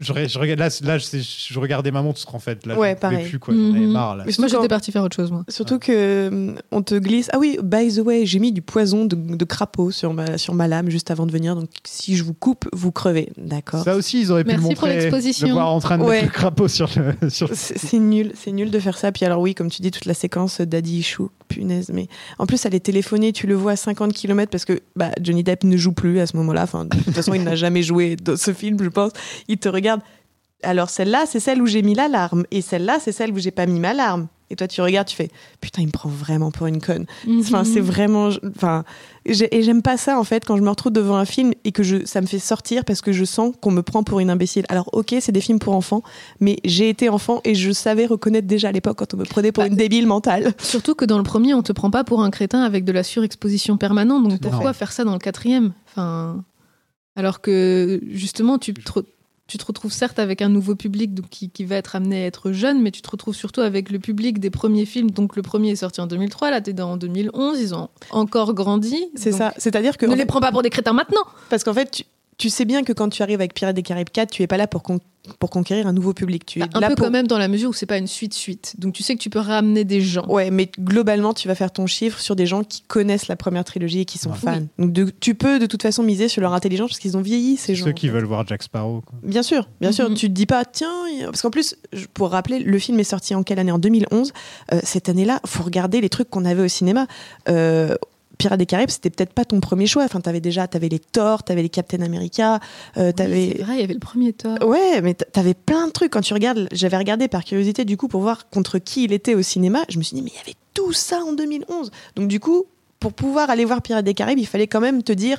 je, 0.00 0.12
je 0.28 0.38
regarde 0.38 0.60
là, 0.60 0.68
là 0.82 0.98
je, 0.98 1.06
je 1.18 1.58
regardais 1.58 1.90
ma 1.90 2.02
montre 2.02 2.34
en 2.34 2.38
fait. 2.38 2.64
Là, 2.66 2.78
Ouais, 2.78 2.94
pareil. 2.94 3.28
plus 3.28 3.38
quoi. 3.38 3.52
J'en 3.54 3.70
avais 3.74 3.80
Mhm. 3.86 3.92
marre 3.92 4.16
là. 4.16 4.24
Moi, 4.38 4.46
j'étais 4.48 4.68
partie 4.68 4.92
faire 4.92 5.02
autre 5.02 5.16
chose, 5.16 5.30
moi. 5.32 5.44
Surtout 5.48 5.78
que 5.78 6.28
hum, 6.28 6.56
on 6.70 6.82
te 6.82 6.94
glisse. 6.94 7.28
Ah 7.32 7.38
oui, 7.38 7.58
by 7.62 7.92
the 7.94 7.98
way, 8.04 8.24
j'ai 8.24 8.38
mis 8.38 8.52
du 8.52 8.62
poison 8.62 9.04
de, 9.04 9.16
de 9.16 9.44
crapaud 9.44 9.90
sur 9.90 10.14
ma, 10.14 10.38
sur 10.38 10.54
ma 10.54 10.68
lame 10.68 10.88
juste 10.90 11.10
avant 11.10 11.26
de 11.26 11.32
venir. 11.32 11.56
Donc 11.56 11.68
si 11.84 12.16
je 12.16 12.22
vous 12.22 12.34
coupe, 12.34 12.68
vous 12.72 12.92
crevez. 12.92 13.30
D'accord. 13.36 13.82
Ça 13.82 13.96
aussi, 13.96 14.20
ils 14.20 14.30
auraient 14.30 14.44
pu 14.44 14.50
Merci 14.50 14.68
le 14.68 14.74
pour 14.76 14.86
montrer. 14.86 15.00
l'exposition. 15.00 15.48
Le 15.48 15.52
voir 15.54 15.72
en 15.72 15.80
train 15.80 15.98
de 15.98 16.04
Ouais. 16.04 16.20
mettre 16.22 16.26
le 16.26 16.32
crapaud 16.32 16.68
sur 16.68 16.88
le. 16.96 17.28
Sur... 17.30 17.50
C'est 17.52 17.98
nul, 17.98 18.32
c'est 18.34 18.52
nul 18.52 18.70
de 18.70 18.78
faire 18.78 18.96
ça. 18.96 19.10
Puis 19.12 19.24
alors 19.24 19.40
oui, 19.40 19.54
comme 19.54 19.68
tu 19.70 19.82
dis, 19.82 19.90
toute 19.90 20.06
la 20.06 20.14
séquence 20.14 20.60
Daddy 20.60 20.98
Issue, 20.98 21.22
punaise. 21.48 21.90
Mais 21.92 22.06
en 22.38 22.46
plus, 22.46 22.64
elle 22.66 22.74
est 22.74 22.80
téléphonée, 22.80 23.32
tu 23.32 23.46
le 23.48 23.54
vois 23.54 23.72
à 23.72 23.76
50 23.76 24.12
km 24.12 24.50
parce 24.50 24.64
que 24.64 24.80
bah, 24.96 25.10
Johnny 25.20 25.42
Depp 25.42 25.64
ne 25.64 25.76
joue 25.76 25.92
plus 25.92 26.20
à 26.20 26.26
ce 26.28 26.36
moment-là. 26.36 26.62
Enfin, 26.62 26.84
de 26.84 26.96
toute 26.96 27.14
façon, 27.14 27.34
il 27.34 27.42
n'a 27.42 27.56
jamais 27.56 27.82
joué 27.82 28.14
dans 28.14 28.36
ce 28.36 28.52
film, 28.52 28.76
je 28.80 28.88
pense. 28.88 29.10
Il 29.48 29.58
te 29.58 29.68
regarde. 29.68 29.87
Alors 30.64 30.90
celle-là, 30.90 31.24
c'est 31.26 31.40
celle 31.40 31.62
où 31.62 31.66
j'ai 31.66 31.82
mis 31.82 31.94
l'alarme. 31.94 32.44
Et 32.50 32.62
celle-là, 32.62 32.98
c'est 33.00 33.12
celle 33.12 33.32
où 33.32 33.38
j'ai 33.38 33.52
pas 33.52 33.66
mis 33.66 33.78
ma 33.78 33.94
larme. 33.94 34.26
Et 34.50 34.56
toi, 34.56 34.66
tu 34.66 34.80
regardes, 34.80 35.06
tu 35.06 35.14
fais 35.14 35.28
putain, 35.60 35.82
il 35.82 35.88
me 35.88 35.92
prend 35.92 36.08
vraiment 36.08 36.50
pour 36.50 36.66
une 36.66 36.80
conne. 36.80 37.04
Enfin, 37.38 37.58
Mhm. 37.60 37.64
c'est 37.66 37.80
vraiment. 37.80 38.30
Enfin, 38.56 38.82
et 39.26 39.34
j'aime 39.62 39.82
pas 39.82 39.98
ça 39.98 40.18
en 40.18 40.24
fait 40.24 40.44
quand 40.46 40.56
je 40.56 40.62
me 40.62 40.70
retrouve 40.70 40.90
devant 40.90 41.16
un 41.16 41.26
film 41.26 41.52
et 41.64 41.70
que 41.70 41.82
je, 41.82 42.06
ça 42.06 42.22
me 42.22 42.26
fait 42.26 42.38
sortir 42.38 42.86
parce 42.86 43.02
que 43.02 43.12
je 43.12 43.24
sens 43.26 43.54
qu'on 43.60 43.70
me 43.70 43.82
prend 43.82 44.02
pour 44.04 44.20
une 44.20 44.30
imbécile. 44.30 44.64
Alors, 44.70 44.88
ok, 44.94 45.14
c'est 45.20 45.32
des 45.32 45.42
films 45.42 45.58
pour 45.58 45.74
enfants, 45.74 46.02
mais 46.40 46.56
j'ai 46.64 46.88
été 46.88 47.10
enfant 47.10 47.42
et 47.44 47.54
je 47.54 47.70
savais 47.72 48.06
reconnaître 48.06 48.46
déjà 48.48 48.70
à 48.70 48.72
l'époque 48.72 48.96
quand 48.98 49.12
on 49.12 49.18
me 49.18 49.24
prenait 49.26 49.52
pour 49.52 49.62
Bah, 49.64 49.68
une 49.68 49.76
débile 49.76 50.06
mentale. 50.06 50.54
Surtout 50.62 50.94
que 50.94 51.04
dans 51.04 51.18
le 51.18 51.24
premier, 51.24 51.52
on 51.52 51.62
te 51.62 51.72
prend 51.72 51.90
pas 51.90 52.02
pour 52.02 52.22
un 52.22 52.30
crétin 52.30 52.62
avec 52.62 52.84
de 52.86 52.92
la 52.92 53.02
surexposition 53.02 53.76
permanente. 53.76 54.26
Donc 54.28 54.40
pourquoi 54.40 54.72
faire 54.72 54.92
ça 54.92 55.04
dans 55.04 55.12
le 55.12 55.18
quatrième? 55.18 55.72
Enfin, 55.90 56.42
Alors 57.16 57.42
que 57.42 58.00
justement, 58.08 58.56
tu, 58.58 58.72
te 58.72 58.80
tu 59.48 59.56
te 59.56 59.64
retrouves 59.64 59.92
certes 59.92 60.18
avec 60.18 60.42
un 60.42 60.50
nouveau 60.50 60.76
public 60.76 61.14
donc, 61.14 61.30
qui, 61.30 61.48
qui 61.48 61.64
va 61.64 61.76
être 61.76 61.96
amené 61.96 62.22
à 62.22 62.26
être 62.26 62.52
jeune, 62.52 62.82
mais 62.82 62.90
tu 62.90 63.00
te 63.00 63.10
retrouves 63.10 63.34
surtout 63.34 63.62
avec 63.62 63.90
le 63.90 63.98
public 63.98 64.38
des 64.38 64.50
premiers 64.50 64.84
films. 64.84 65.10
Donc 65.10 65.36
le 65.36 65.42
premier 65.42 65.70
est 65.70 65.76
sorti 65.76 66.02
en 66.02 66.06
2003, 66.06 66.50
là 66.50 66.60
tu 66.60 66.70
es 66.70 66.72
dans 66.74 66.92
en 66.92 66.96
2011, 66.98 67.58
ils 67.58 67.74
ont 67.74 67.88
encore 68.10 68.52
grandi. 68.52 69.06
C'est 69.14 69.32
ça. 69.32 69.54
C'est-à-dire 69.56 69.96
que. 69.96 70.04
Ne 70.06 70.14
les 70.14 70.26
prends 70.26 70.40
pas 70.40 70.52
pour 70.52 70.62
des 70.62 70.70
crétins 70.70 70.92
maintenant. 70.92 71.22
Parce 71.48 71.64
qu'en 71.64 71.72
fait, 71.72 71.90
tu, 71.90 72.04
tu 72.38 72.50
sais 72.50 72.64
bien 72.64 72.82
que 72.84 72.92
quand 72.92 73.08
tu 73.08 73.22
arrives 73.22 73.40
avec 73.40 73.52
Pirates 73.52 73.74
des 73.76 73.82
Caraïbes 73.82 74.08
4, 74.10 74.30
tu 74.30 74.42
es 74.42 74.46
pas 74.46 74.56
là 74.56 74.66
pour, 74.68 74.82
con- 74.84 75.00
pour 75.40 75.50
conquérir 75.50 75.86
un 75.88 75.92
nouveau 75.92 76.14
public. 76.14 76.46
Tu 76.46 76.60
es 76.60 76.62
Bah, 76.62 76.68
un 76.74 76.80
là 76.80 76.88
peu 76.88 76.94
pour. 76.94 77.06
quand 77.06 77.10
même 77.10 77.26
dans 77.26 77.36
la 77.36 77.48
mesure 77.48 77.70
où 77.70 77.72
c'est 77.72 77.84
pas 77.84 77.98
une 77.98 78.06
suite-suite. 78.06 78.76
Donc 78.78 78.94
tu 78.94 79.02
sais 79.02 79.14
que 79.16 79.20
tu 79.20 79.28
peux 79.28 79.40
ramener 79.40 79.84
des 79.84 80.00
gens. 80.00 80.24
Ouais, 80.28 80.50
mais 80.52 80.70
globalement, 80.78 81.34
tu 81.34 81.48
vas 81.48 81.56
faire 81.56 81.72
ton 81.72 81.86
chiffre 81.88 82.20
sur 82.20 82.36
des 82.36 82.46
gens 82.46 82.62
qui 82.62 82.82
connaissent 82.82 83.26
la 83.28 83.34
première 83.36 83.64
trilogie 83.64 84.00
et 84.00 84.04
qui 84.04 84.18
sont 84.18 84.30
Ouais. 84.30 84.36
fans. 84.42 84.62
Donc 84.78 84.92
de- 84.92 85.12
tu 85.20 85.34
peux 85.34 85.58
de 85.58 85.66
toute 85.66 85.82
façon 85.82 86.02
miser 86.04 86.28
sur 86.28 86.40
leur 86.40 86.54
intelligence 86.54 86.90
parce 86.90 87.00
qu'ils 87.00 87.16
ont 87.16 87.20
vieilli, 87.22 87.56
ces 87.56 87.74
gens. 87.74 87.84
Ceux 87.86 87.92
qui 87.92 88.08
veulent 88.08 88.24
voir 88.24 88.46
Jack 88.46 88.62
Sparrow. 88.62 89.02
quoi. 89.04 89.18
Bien 89.24 89.42
sûr, 89.42 89.68
bien 89.80 89.90
sûr. 89.92 90.08
Mhm. 90.08 90.14
Tu 90.16 90.28
te 90.28 90.32
dis 90.32 90.46
pas, 90.46 90.64
tiens, 90.64 90.92
parce 91.24 91.42
qu'en 91.42 91.50
plus, 91.50 91.76
je- 91.92 92.06
pour 92.14 92.30
rappeler, 92.30 92.60
le 92.60 92.78
film 92.78 93.00
est 93.00 93.04
sorti 93.04 93.34
en 93.34 93.42
quelle 93.42 93.58
année? 93.58 93.72
En 93.72 93.78
2011. 93.80 94.32
Euh, 94.72 94.78
cette 94.84 95.08
année-là, 95.08 95.40
faut 95.44 95.64
regarder 95.64 96.00
les 96.00 96.08
trucs 96.08 96.30
qu'on 96.30 96.44
avait 96.44 96.62
au 96.62 96.68
cinéma. 96.68 97.06
Euh, 97.48 97.96
Pirates 98.38 98.58
des 98.58 98.66
Caraïbes, 98.66 98.90
c'était 98.90 99.10
peut-être 99.10 99.32
pas 99.32 99.44
ton 99.44 99.60
premier 99.60 99.86
choix. 99.86 100.04
Enfin, 100.04 100.20
t'avais 100.20 100.40
déjà, 100.40 100.66
t'avais 100.68 100.88
les 100.88 101.00
Thor, 101.00 101.42
t'avais 101.42 101.62
les 101.62 101.68
Captain 101.68 102.00
America, 102.00 102.60
euh, 102.96 103.08
Oui, 103.08 103.14
t'avais. 103.14 103.54
C'est 103.56 103.62
vrai, 103.62 103.74
il 103.74 103.80
y 103.80 103.84
avait 103.84 103.94
le 103.94 104.00
premier 104.00 104.32
Thor. 104.32 104.56
Ouais, 104.66 105.00
mais 105.02 105.14
t'avais 105.14 105.54
plein 105.54 105.86
de 105.88 105.92
trucs. 105.92 106.12
Quand 106.12 106.20
tu 106.20 106.34
regardes, 106.34 106.68
j'avais 106.72 106.96
regardé 106.96 107.28
par 107.28 107.44
curiosité 107.44 107.84
du 107.84 107.96
coup 107.96 108.08
pour 108.08 108.20
voir 108.20 108.48
contre 108.48 108.78
qui 108.78 109.04
il 109.04 109.12
était 109.12 109.34
au 109.34 109.42
cinéma. 109.42 109.84
Je 109.88 109.98
me 109.98 110.02
suis 110.02 110.14
dit, 110.14 110.22
mais 110.22 110.30
il 110.30 110.36
y 110.36 110.40
avait 110.40 110.56
tout 110.74 110.92
ça 110.92 111.20
en 111.24 111.32
2011. 111.32 111.90
Donc 112.16 112.28
du 112.28 112.40
coup, 112.40 112.66
pour 113.00 113.12
pouvoir 113.12 113.50
aller 113.50 113.64
voir 113.64 113.82
Pirates 113.82 114.04
des 114.04 114.14
Caraïbes, 114.14 114.38
il 114.38 114.46
fallait 114.46 114.66
quand 114.66 114.80
même 114.80 115.02
te 115.02 115.12
dire, 115.12 115.38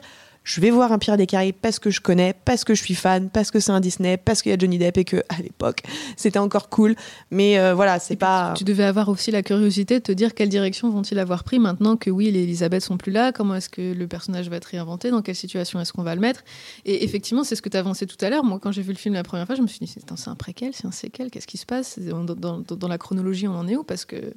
je 0.52 0.62
vais 0.62 0.72
voir 0.72 0.92
un 0.92 0.98
Pirates 0.98 1.20
des 1.20 1.28
Caraïbes 1.28 1.56
parce 1.62 1.78
que 1.78 1.92
je 1.92 2.02
connais, 2.02 2.34
parce 2.44 2.64
que 2.64 2.74
je 2.74 2.82
suis 2.84 2.96
fan, 2.96 3.30
parce 3.30 3.52
que 3.52 3.60
c'est 3.60 3.72
un 3.72 3.80
Disney, 3.80 4.18
parce 4.18 4.42
qu'il 4.42 4.50
y 4.52 4.56
a 4.56 4.58
Johnny 4.58 4.80
Depp 4.80 4.98
et 4.98 5.06
que 5.06 5.18
à 5.30 5.40
l'époque 5.44 5.84
c'était 6.18 6.40
encore 6.40 6.70
cool. 6.70 6.96
Mais 7.30 7.60
euh, 7.60 7.76
voilà, 7.76 8.00
c'est 8.00 8.16
pas. 8.16 8.56
Tu 8.58 8.64
devais 8.64 8.84
avoir 8.84 9.10
aussi 9.10 9.30
la 9.30 9.44
curiosité 9.44 10.00
de 10.00 10.04
te 10.04 10.12
dire 10.12 10.34
quelle 10.34 10.50
direction 10.50 10.90
vont-ils 10.90 11.20
avoir 11.20 11.44
pris 11.44 11.60
maintenant 11.60 11.98
que 11.98 12.10
oui, 12.10 12.32
les 12.32 12.42
Elisabeth 12.44 12.82
sont 12.84 12.98
plus 12.98 13.12
là, 13.12 13.32
comment 13.32 13.54
est-ce 13.54 13.70
que 13.70 13.94
le 13.94 14.08
personnage 14.08 14.50
va 14.50 14.56
être 14.56 14.66
réinventé, 14.66 15.12
dans 15.12 15.22
quelle 15.22 15.36
situation 15.36 15.80
est-ce 15.82 15.94
qu'on 15.94 16.02
va 16.04 16.16
le 16.16 16.22
mettre. 16.22 16.44
Et 16.86 17.04
effectivement, 17.04 17.44
c'est 17.44 17.56
ce 17.56 17.62
que 17.62 17.70
tu 17.70 17.78
avançais 17.78 18.08
tout 18.08 18.18
à 18.26 18.32
l'heure. 18.32 18.44
Moi, 18.44 18.58
quand 18.60 18.72
j'ai 18.72 18.82
vu 18.82 18.92
le 18.92 18.98
film 18.98 19.14
la 19.14 19.24
première 19.24 19.46
fois, 19.46 19.54
je 19.56 19.62
me 19.62 19.68
suis 19.68 19.80
dit, 19.80 19.88
c'est 19.88 20.28
un 20.28 20.36
préquel, 20.36 20.72
c'est 20.74 20.88
un 20.88 20.92
séquel, 20.92 21.30
qu'est-ce 21.30 21.46
qui 21.48 21.58
se 21.58 21.68
passe? 21.68 22.00
Dans- 22.00 22.24
dans 22.26 22.88
la 22.88 22.98
chronologie, 22.98 23.48
on 23.48 23.54
en 23.56 23.68
est 23.68 23.76
où? 23.76 23.84
Parce 23.84 24.06
que, 24.06 24.34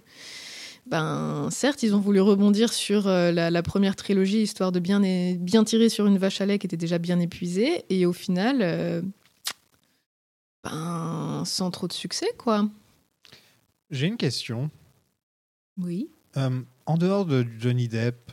ben, 0.86 1.48
certes, 1.50 1.82
ils 1.82 1.94
ont 1.94 2.00
voulu 2.00 2.20
rebondir 2.20 2.72
sur 2.72 3.06
euh, 3.06 3.30
la, 3.32 3.50
la 3.50 3.62
première 3.62 3.96
trilogie, 3.96 4.42
histoire 4.42 4.72
de 4.72 4.80
bien, 4.80 5.00
bien 5.36 5.64
tirer 5.64 5.88
sur 5.88 6.06
une 6.06 6.18
vache 6.18 6.40
à 6.40 6.46
lait 6.46 6.59
qui 6.59 6.66
était 6.66 6.76
déjà 6.76 6.98
bien 6.98 7.18
épuisée, 7.20 7.84
et 7.88 8.04
au 8.06 8.12
final, 8.12 8.59
euh, 8.62 9.02
ben, 10.64 11.42
sans 11.44 11.70
trop 11.70 11.88
de 11.88 11.92
succès, 11.92 12.28
quoi. 12.38 12.68
J'ai 13.90 14.06
une 14.06 14.16
question. 14.16 14.70
Oui. 15.78 16.09
Euh, 16.36 16.60
en 16.86 16.96
dehors 16.96 17.26
de 17.26 17.46
Johnny 17.59 17.88
Depp, 17.88 18.32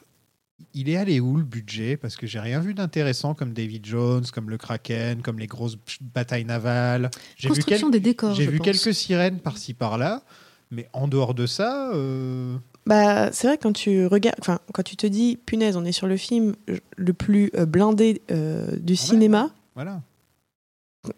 il 0.73 0.89
est 0.89 0.97
allé 0.97 1.19
où 1.19 1.37
le 1.37 1.43
budget? 1.43 1.97
Parce 1.97 2.15
que 2.15 2.27
j'ai 2.27 2.39
rien 2.39 2.59
vu 2.59 2.73
d'intéressant 2.73 3.33
comme 3.33 3.53
David 3.53 3.85
Jones, 3.85 4.25
comme 4.33 4.49
le 4.49 4.57
Kraken, 4.57 5.21
comme 5.21 5.39
les 5.39 5.47
grosses 5.47 5.77
batailles 6.01 6.45
navales. 6.45 7.09
J'ai 7.37 7.49
vu, 7.49 7.61
quel- 7.65 7.89
des 7.91 7.99
décors. 7.99 8.35
j'ai 8.35 8.45
vu 8.45 8.57
pense. 8.57 8.65
quelques 8.65 8.93
sirènes 8.93 9.39
par-ci 9.39 9.73
par-là, 9.73 10.23
mais 10.71 10.87
en 10.93 11.07
dehors 11.07 11.33
de 11.33 11.45
ça, 11.45 11.89
euh, 11.93 12.55
Bah, 12.85 13.31
c'est 13.31 13.47
vrai 13.47 13.57
quand 13.57 13.73
tu 13.73 14.05
regardes, 14.07 14.37
enfin, 14.39 14.59
quand 14.73 14.83
tu 14.83 14.95
te 14.95 15.07
dis, 15.07 15.37
punaise, 15.45 15.75
on 15.77 15.85
est 15.85 15.91
sur 15.91 16.07
le 16.07 16.17
film 16.17 16.55
le 16.97 17.13
plus 17.13 17.51
euh, 17.55 17.65
blindé 17.65 18.21
euh, 18.31 18.67
du 18.77 18.95
cinéma. 18.95 19.49
voilà. 19.75 20.01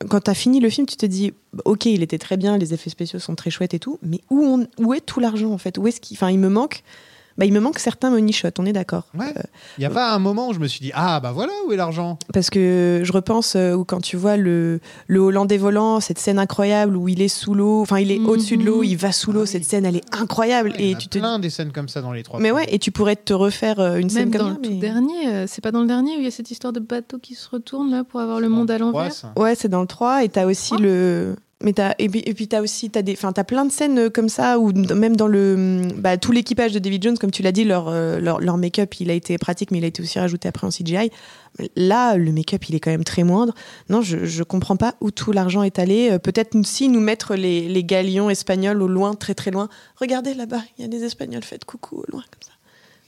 Quand 0.09 0.21
t'as 0.21 0.35
fini 0.35 0.59
le 0.59 0.69
film, 0.69 0.85
tu 0.85 0.95
te 0.95 1.05
dis, 1.07 1.33
ok, 1.65 1.85
il 1.87 2.03
était 2.03 2.19
très 2.19 2.37
bien, 2.37 2.57
les 2.57 2.73
effets 2.73 2.91
spéciaux 2.91 3.17
sont 3.19 3.33
très 3.35 3.49
chouettes 3.49 3.73
et 3.73 3.79
tout, 3.79 3.97
mais 4.03 4.21
où, 4.29 4.39
on- 4.43 4.67
où 4.77 4.93
est 4.93 5.01
tout 5.01 5.19
l'argent 5.19 5.51
en 5.51 5.57
fait? 5.57 5.77
Où 5.79 5.87
est-ce 5.87 5.99
qu'il, 5.99 6.15
enfin, 6.15 6.29
il 6.29 6.37
me 6.37 6.49
manque, 6.49 6.83
bah, 7.37 7.45
il 7.45 7.53
me 7.53 7.59
manque 7.59 7.79
certains 7.79 8.09
money 8.09 8.31
shots, 8.31 8.49
on 8.59 8.65
est 8.65 8.73
d'accord. 8.73 9.03
Ouais. 9.17 9.25
Euh, 9.37 9.41
Il 9.77 9.81
n'y 9.81 9.85
a 9.85 9.89
pas 9.89 10.11
un 10.13 10.19
moment 10.19 10.49
où 10.49 10.53
je 10.53 10.59
me 10.59 10.67
suis 10.67 10.79
dit 10.81 10.91
Ah, 10.93 11.19
bah 11.19 11.31
voilà 11.31 11.51
où 11.67 11.71
est 11.71 11.77
l'argent. 11.77 12.17
parce 12.33 12.49
que 12.49 13.01
je 13.03 13.11
repense 13.11 13.55
euh, 13.55 13.73
où 13.73 13.83
quand 13.85 14.01
tu 14.01 14.17
vois 14.17 14.37
le, 14.37 14.79
le 15.07 15.19
Hollandais 15.19 15.57
volant, 15.57 15.99
cette 15.99 16.19
scène 16.19 16.39
incroyable 16.39 16.95
où 16.97 17.07
il 17.07 17.21
est 17.21 17.27
sous 17.27 17.53
l'eau, 17.53 17.81
enfin, 17.81 17.99
il 17.99 18.11
est 18.11 18.19
Mhm. 18.19 18.27
au-dessus 18.29 18.57
de 18.57 18.63
l'eau, 18.63 18.83
il 18.83 18.95
va 18.95 19.11
sous 19.11 19.31
l'eau, 19.31 19.43
Ah 19.43 19.45
cette 19.47 19.63
oui. 19.63 19.67
scène, 19.69 19.85
elle 19.85 19.95
est 19.97 20.15
incroyable. 20.15 20.69
Ouais, 20.69 20.75
il 20.79 20.85
y 20.85 20.91
et 20.91 20.93
en 20.93 20.97
a 20.97 21.01
tu 21.01 21.07
te 21.07 21.17
plein 21.19 21.39
des 21.39 21.49
scènes 21.49 21.71
comme 21.71 21.87
ça 21.89 22.01
dans 22.01 22.11
les 22.11 22.23
trois. 22.23 22.39
mais 22.39 22.51
ouais, 22.51 22.65
et 22.73 22.79
tu 22.79 22.91
pourrais 22.91 23.15
te 23.15 23.33
refaire 23.33 23.79
euh, 23.79 23.97
une 23.97 24.09
scène 24.09 24.29
Même 24.29 24.31
comme 24.37 24.47
dans 24.49 24.53
ça. 24.53 24.59
le 24.61 24.67
tout 24.67 24.71
mais- 24.73 24.79
dernier, 24.79 25.27
euh, 25.27 25.45
c'est 25.47 25.61
pas 25.61 25.71
dans 25.71 25.81
le 25.81 25.87
dernier 25.87 26.15
où 26.15 26.19
il 26.19 26.23
y 26.25 26.27
a 26.27 26.31
cette 26.31 26.51
histoire 26.51 26.73
de 26.73 26.79
bateau 26.79 27.17
qui 27.17 27.35
se 27.35 27.49
retourne 27.49 27.91
là 27.91 28.03
pour 28.03 28.19
avoir 28.19 28.39
le 28.39 28.49
monde 28.49 28.69
à 28.71 28.77
l'envers. 28.77 29.11
Ouais, 29.37 29.55
c'est 29.55 29.69
dans 29.69 29.81
le 29.81 29.87
3 29.87 30.23
et 30.23 30.29
t'as 30.29 30.45
aussi 30.45 30.73
Ah. 30.77 30.81
le 30.81 31.35
mais 31.63 31.73
et 31.99 32.09
puis 32.09 32.23
et 32.25 32.47
t'as 32.47 32.61
aussi 32.61 32.89
t'as 32.89 33.43
plein 33.43 33.65
de 33.65 33.71
scènes 33.71 33.97
euh, 33.97 34.09
comme 34.09 34.29
ça 34.29 34.59
où 34.59 34.71
même 34.71 35.15
dans 35.15 35.27
le 35.27 35.87
bah, 35.95 36.17
tout 36.17 36.31
l'équipage 36.31 36.71
de 36.71 36.79
David 36.79 37.03
Jones 37.03 37.17
comme 37.17 37.31
tu 37.31 37.43
l'as 37.43 37.51
dit 37.51 37.63
leur 37.63 37.87
euh, 37.87 38.19
leur, 38.19 38.39
leur 38.39 38.57
make-up 38.57 38.99
il 38.99 39.09
a 39.09 39.13
été 39.13 39.37
pratique 39.37 39.71
mais 39.71 39.77
il 39.77 39.83
a 39.83 39.87
été 39.87 40.01
aussi 40.01 40.19
rajouté 40.19 40.47
après 40.47 40.67
en 40.67 40.69
CGI. 40.69 41.11
Là 41.75 42.17
le 42.17 42.31
make-up 42.31 42.63
il 42.69 42.75
est 42.75 42.79
quand 42.79 42.91
même 42.91 43.03
très 43.03 43.23
moindre. 43.23 43.53
Non, 43.89 44.01
je 44.01 44.25
je 44.25 44.43
comprends 44.43 44.77
pas 44.77 44.95
où 45.01 45.11
tout 45.11 45.31
l'argent 45.31 45.63
est 45.63 45.79
allé. 45.79 46.11
Euh, 46.11 46.19
Peut-être 46.19 46.55
si 46.63 46.89
nous 46.89 47.01
mettre 47.01 47.35
les 47.35 47.67
les 47.67 47.83
galions 47.83 48.29
espagnols 48.29 48.81
au 48.81 48.87
loin 48.87 49.13
très 49.13 49.33
très 49.33 49.51
loin. 49.51 49.69
Regardez 49.95 50.33
là-bas, 50.33 50.61
il 50.77 50.81
y 50.81 50.85
a 50.85 50.87
des 50.87 51.03
espagnols 51.03 51.43
faites 51.43 51.65
coucou 51.65 51.97
au 51.97 52.05
loin 52.11 52.23
comme 52.31 52.43
ça. 52.43 52.51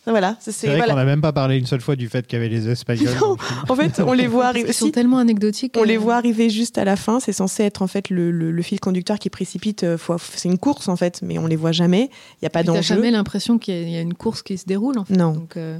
Voilà, 0.05 0.35
c'est 0.41 0.67
vrai 0.67 0.75
voilà. 0.77 0.91
qu'on 0.93 0.99
n'a 0.99 1.05
même 1.05 1.21
pas 1.21 1.31
parlé 1.31 1.57
une 1.57 1.65
seule 1.65 1.79
fois 1.79 1.95
du 1.95 2.09
fait 2.09 2.27
qu'il 2.27 2.37
y 2.37 2.41
avait 2.41 2.49
les 2.49 2.67
Espagnols. 2.69 3.15
Non. 3.21 3.37
En 3.69 3.75
fait, 3.75 4.01
on 4.05 4.11
les 4.11 4.27
voit 4.27 4.47
arriver 4.47 4.65
qu'ils 4.65 4.73
sont 4.73 4.87
si- 4.87 4.91
tellement 4.91 5.17
anecdotiques. 5.17 5.75
On 5.77 5.83
euh, 5.83 5.85
les 5.85 5.95
voit 5.97 6.15
arriver 6.15 6.49
juste 6.49 6.77
à 6.77 6.83
la 6.83 6.95
fin. 6.97 7.19
C'est 7.21 7.31
censé 7.31 7.63
être 7.63 7.81
en 7.81 7.87
fait 7.87 8.09
le, 8.09 8.29
le- 8.31 8.51
le 8.51 8.61
fil 8.61 8.79
conducteur 8.81 9.17
qui 9.17 9.29
précipite. 9.29 9.83
euh, 9.83 9.97
C'est 10.35 10.49
une 10.49 10.57
course 10.57 10.89
en 10.89 10.97
fait, 10.97 11.21
mais 11.21 11.37
on 11.39 11.47
les 11.47 11.55
voit 11.55 11.71
jamais. 11.71 12.09
Il 12.33 12.43
n'y 12.43 12.47
a 12.47 12.49
pas 12.49 12.63
T'as 12.63 12.73
d'enjeu. 12.73 12.81
jamais 12.81 13.11
l'impression 13.11 13.57
qu'il 13.57 13.75
y, 13.75 13.77
a- 13.77 13.81
il 13.81 13.89
y 13.91 13.97
a 13.97 14.01
une 14.01 14.13
course 14.13 14.41
qui 14.43 14.57
se 14.57 14.65
déroule 14.65 14.97
en 14.99 15.05
fait. 15.05 15.15
Non. 15.15 15.31
Donc, 15.31 15.55
euh, 15.57 15.79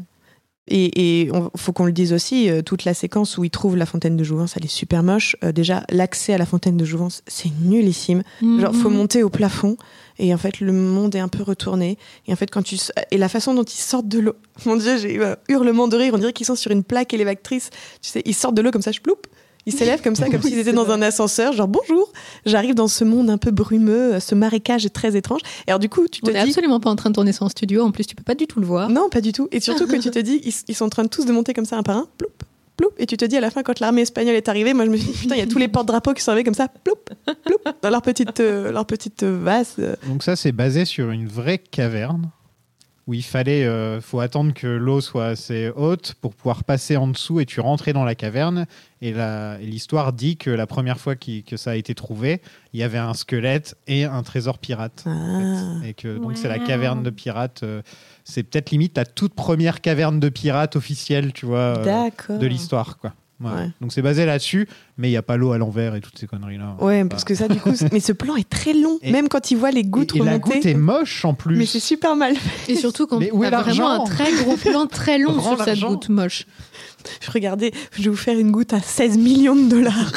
Et 0.70 1.24
il 1.24 1.32
faut 1.58 1.74
qu'on 1.74 1.86
le 1.86 1.92
dise 1.92 2.14
aussi, 2.14 2.50
euh, 2.50 2.62
toute 2.62 2.86
la 2.86 2.94
séquence 2.94 3.38
où 3.38 3.44
ils 3.44 3.50
trouvent 3.50 3.76
la 3.76 3.86
fontaine 3.86 4.16
de 4.16 4.24
Jouvence, 4.24 4.56
elle 4.56 4.64
est 4.64 4.70
super 4.70 5.04
moche. 5.04 5.36
Euh, 5.44 5.52
déjà, 5.52 5.84
l'accès 5.90 6.34
à 6.34 6.38
la 6.38 6.46
fontaine 6.46 6.78
de 6.78 6.86
Jouvence, 6.86 7.22
c'est 7.28 7.52
nullissime. 7.62 8.24
Genre, 8.42 8.74
faut 8.74 8.90
monter 8.90 9.24
au 9.24 9.30
plafond. 9.30 9.76
Et 10.20 10.34
en 10.34 10.38
fait, 10.38 10.62
le 10.62 10.72
monde 10.72 11.16
est 11.16 11.20
un 11.20 11.28
peu 11.28 11.44
retourné. 11.44 11.98
Et 12.28 12.34
en 12.34 12.36
fait, 12.38 12.50
quand 12.50 12.64
tu 12.64 12.78
et 13.12 13.18
la 13.18 13.28
façon 13.28 13.54
dont 13.54 13.64
ils 13.64 13.72
sortent 13.72 14.08
de 14.08 14.20
l'eau, 14.20 14.36
mon 14.66 14.78
Dieu, 14.78 14.98
j'ai 14.98 15.16
eu 15.16 15.24
un 15.24 15.36
hurlement 15.50 15.90
de 15.90 15.98
rire. 15.98 16.14
On 16.14 16.18
dirait 16.18 16.34
qu'ils 16.34 16.46
sont 16.46 16.56
sur 16.56 16.72
une 16.72 16.84
plaque 16.84 17.14
élévatrice. 17.14 17.70
Tu 18.02 18.10
sais, 18.10 18.22
ils 18.26 18.36
sortent 18.36 18.56
de 18.56 18.62
l'eau 18.62 18.72
comme 18.72 18.82
ça, 18.82 18.92
je 18.92 19.02
ploup. 19.02 19.16
Ils 19.66 19.74
s'élèvent 19.74 20.02
comme 20.02 20.16
ça, 20.16 20.26
comme 20.30 20.40
Oui, 20.44 20.50
s'ils 20.50 20.60
étaient 20.60 20.74
dans 20.74 20.84
vrai. 20.84 20.94
un 20.96 21.02
ascenseur. 21.02 21.54
Genre 21.54 21.68
bonjour, 21.68 22.12
j'arrive 22.46 22.76
dans 22.76 22.88
ce 22.88 23.04
monde 23.04 23.30
un 23.30 23.38
peu 23.38 23.52
brumeux, 23.52 24.20
ce 24.20 24.36
marécage 24.36 24.86
est 24.86 24.90
très 24.94 25.16
étrange. 25.16 25.42
Et 25.68 25.72
alors 25.72 25.80
du 25.80 25.90
coup, 25.90 26.08
tu 26.12 26.22
te 26.22 26.30
On 26.30 26.34
dis, 26.34 26.38
absolument 26.40 26.80
pas 26.80 26.90
en 26.90 26.96
train 26.96 27.10
de 27.10 27.16
tourner 27.16 27.32
ça 27.32 27.46
en 27.46 27.50
studio. 27.50 27.84
En 27.84 27.92
plus, 27.92 28.06
tu 28.06 28.16
peux 28.16 28.24
pas 28.24 28.36
du 28.36 28.48
tout 28.48 28.60
le 28.60 28.66
voir. 28.66 28.90
non, 28.90 29.10
pas 29.10 29.22
du 29.22 29.32
tout. 29.32 29.48
Et 29.52 29.60
surtout 29.60 29.88
que 29.88 29.96
tu 29.96 30.12
te 30.12 30.20
dis, 30.20 30.42
ils, 30.44 30.54
ils 30.68 30.76
sont 30.76 30.86
en 30.86 30.90
train 30.90 31.04
de 31.04 31.10
tous 31.10 31.26
de 31.26 31.32
monter 31.32 31.54
comme 31.54 31.66
ça 31.66 31.78
un 31.78 31.84
par 31.84 31.98
un, 31.98 32.08
ploup, 32.18 32.30
ploup. 32.78 32.90
Et 32.98 33.06
tu 33.06 33.16
te 33.18 33.24
dis 33.26 33.38
à 33.38 33.42
la 33.42 33.52
fin, 33.52 33.64
quand 33.64 33.80
l'armée 33.80 34.02
espagnole 34.02 34.36
est 34.36 34.50
arrivée, 34.50 34.74
moi 34.74 34.84
je 34.86 34.90
me 34.90 34.98
suis 34.98 35.12
dit, 35.12 35.18
putain, 35.18 35.36
il 35.36 35.40
y 35.40 35.44
a 35.44 35.48
tous 35.48 35.60
les 35.60 35.68
porte-drapeaux 35.70 36.14
qui 36.14 36.22
sont 36.22 36.32
arrivés 36.32 36.44
comme 36.44 36.54
ça, 36.54 36.68
ploup, 36.84 36.96
ploup, 37.46 37.58
dans 37.82 37.90
leur 37.90 38.02
petite, 38.02 38.40
euh, 38.42 38.72
leur 38.72 38.86
petite 38.86 39.24
euh, 39.24 39.40
vase. 39.42 39.76
euh. 39.80 39.96
Donc 40.08 40.24
ça, 40.24 40.36
c'est 40.36 40.52
basé 40.52 40.84
sur 40.86 41.10
une 41.12 41.28
vraie 41.28 41.58
caverne 41.60 42.30
où 43.06 43.14
il 43.14 43.24
fallait, 43.24 43.66
euh, 43.66 44.00
faut 44.00 44.22
attendre 44.22 44.54
que 44.54 44.66
l'eau 44.68 45.02
soit 45.02 45.26
assez 45.26 45.70
haute 45.76 46.14
pour 46.22 46.34
pouvoir 46.36 46.64
passer 46.64 46.96
en 46.96 47.08
dessous 47.08 47.42
et 47.42 47.46
tu 47.46 47.60
rentrais 47.60 47.92
dans 47.92 48.06
la 48.06 48.16
caverne. 48.16 48.66
Et 49.02 49.14
l'histoire 49.62 50.14
dit 50.14 50.38
que 50.38 50.50
la 50.50 50.66
première 50.68 50.98
fois 51.00 51.16
que 51.16 51.58
ça 51.58 51.72
a 51.72 51.76
été 51.76 51.94
trouvé, 51.96 52.42
il 52.74 52.80
y 52.80 52.84
avait 52.84 52.98
un 53.00 53.14
squelette 53.14 53.76
et 53.88 54.06
un 54.06 54.24
trésor 54.24 54.58
pirate. 54.60 55.04
en 55.06 55.12
Ah. 55.12 55.82
fait. 55.82 55.90
Et 55.90 55.94
que 55.94 56.18
donc 56.18 56.38
c'est 56.38 56.48
la 56.48 56.60
caverne 56.60 57.04
de 57.04 57.10
pirates. 57.10 57.64
euh, 57.64 57.82
c'est 58.24 58.44
peut-être 58.44 58.72
limite 58.72 58.96
la 58.96 59.04
toute 59.06 59.34
première 59.34 59.82
caverne 59.82 60.22
de 60.22 60.30
pirates 60.30 60.78
officielle, 60.78 61.34
tu 61.34 61.46
vois, 61.46 61.60
euh, 61.80 61.84
de 62.40 62.48
l'histoire, 62.48 62.98
quoi. 63.00 63.14
Ouais. 63.42 63.52
Ouais. 63.52 63.70
Donc 63.82 63.92
c'est 63.92 64.02
basé 64.02 64.26
là-dessus, 64.26 64.68
mais 64.98 65.08
il 65.10 65.12
n'y 65.12 65.18
a 65.18 65.22
pas 65.22 65.36
l'eau 65.38 65.52
à 65.52 65.58
l'envers 65.58 65.96
et 65.96 66.02
toutes 66.02 66.18
ces 66.18 66.28
conneries-là. 66.28 66.76
Ouais, 66.80 67.04
parce 67.06 67.24
que 67.24 67.36
ça, 67.36 67.48
du 67.48 67.60
coup, 67.60 67.72
mais 67.92 68.00
ce 68.00 68.14
plan 68.14 68.36
est 68.36 68.48
très 68.50 68.74
long. 68.74 69.00
Et- 69.02 69.12
Même 69.12 69.28
quand 69.28 69.52
il 69.52 69.58
voit 69.58 69.72
les 69.72 69.84
gouttes 69.84 70.16
et, 70.16 70.20
et 70.20 70.22
la 70.24 70.34
remonter. 70.34 70.56
goutte 70.56 70.66
est 70.66 70.74
moche 70.76 71.26
en 71.26 71.34
plus. 71.34 71.58
mais 71.58 71.66
c'est 71.66 71.80
super 71.80 72.16
mal. 72.16 72.36
Et 72.68 72.76
surtout 72.76 73.06
quand 73.08 73.20
Mais 73.20 73.32
où 73.32 73.44
est 73.44 73.50
vraiment 73.50 73.66
l'argent 73.90 74.04
un 74.04 74.06
très 74.06 74.32
gros 74.44 74.56
plan 74.56 74.86
très 74.88 75.18
long 75.18 75.34
Rends 75.34 75.56
sur 75.58 75.66
cette 75.66 75.80
goutte 75.80 76.10
moche. 76.10 76.46
Je 77.22 77.32
regardais, 77.32 77.72
je 77.98 78.04
vais 78.04 78.10
vous 78.10 78.16
faire 78.16 78.38
une 78.38 78.52
goutte 78.52 78.74
à 78.74 78.80
16 78.82 79.18
millions 79.18 79.56
de 79.56 79.70
dollars. 79.70 80.12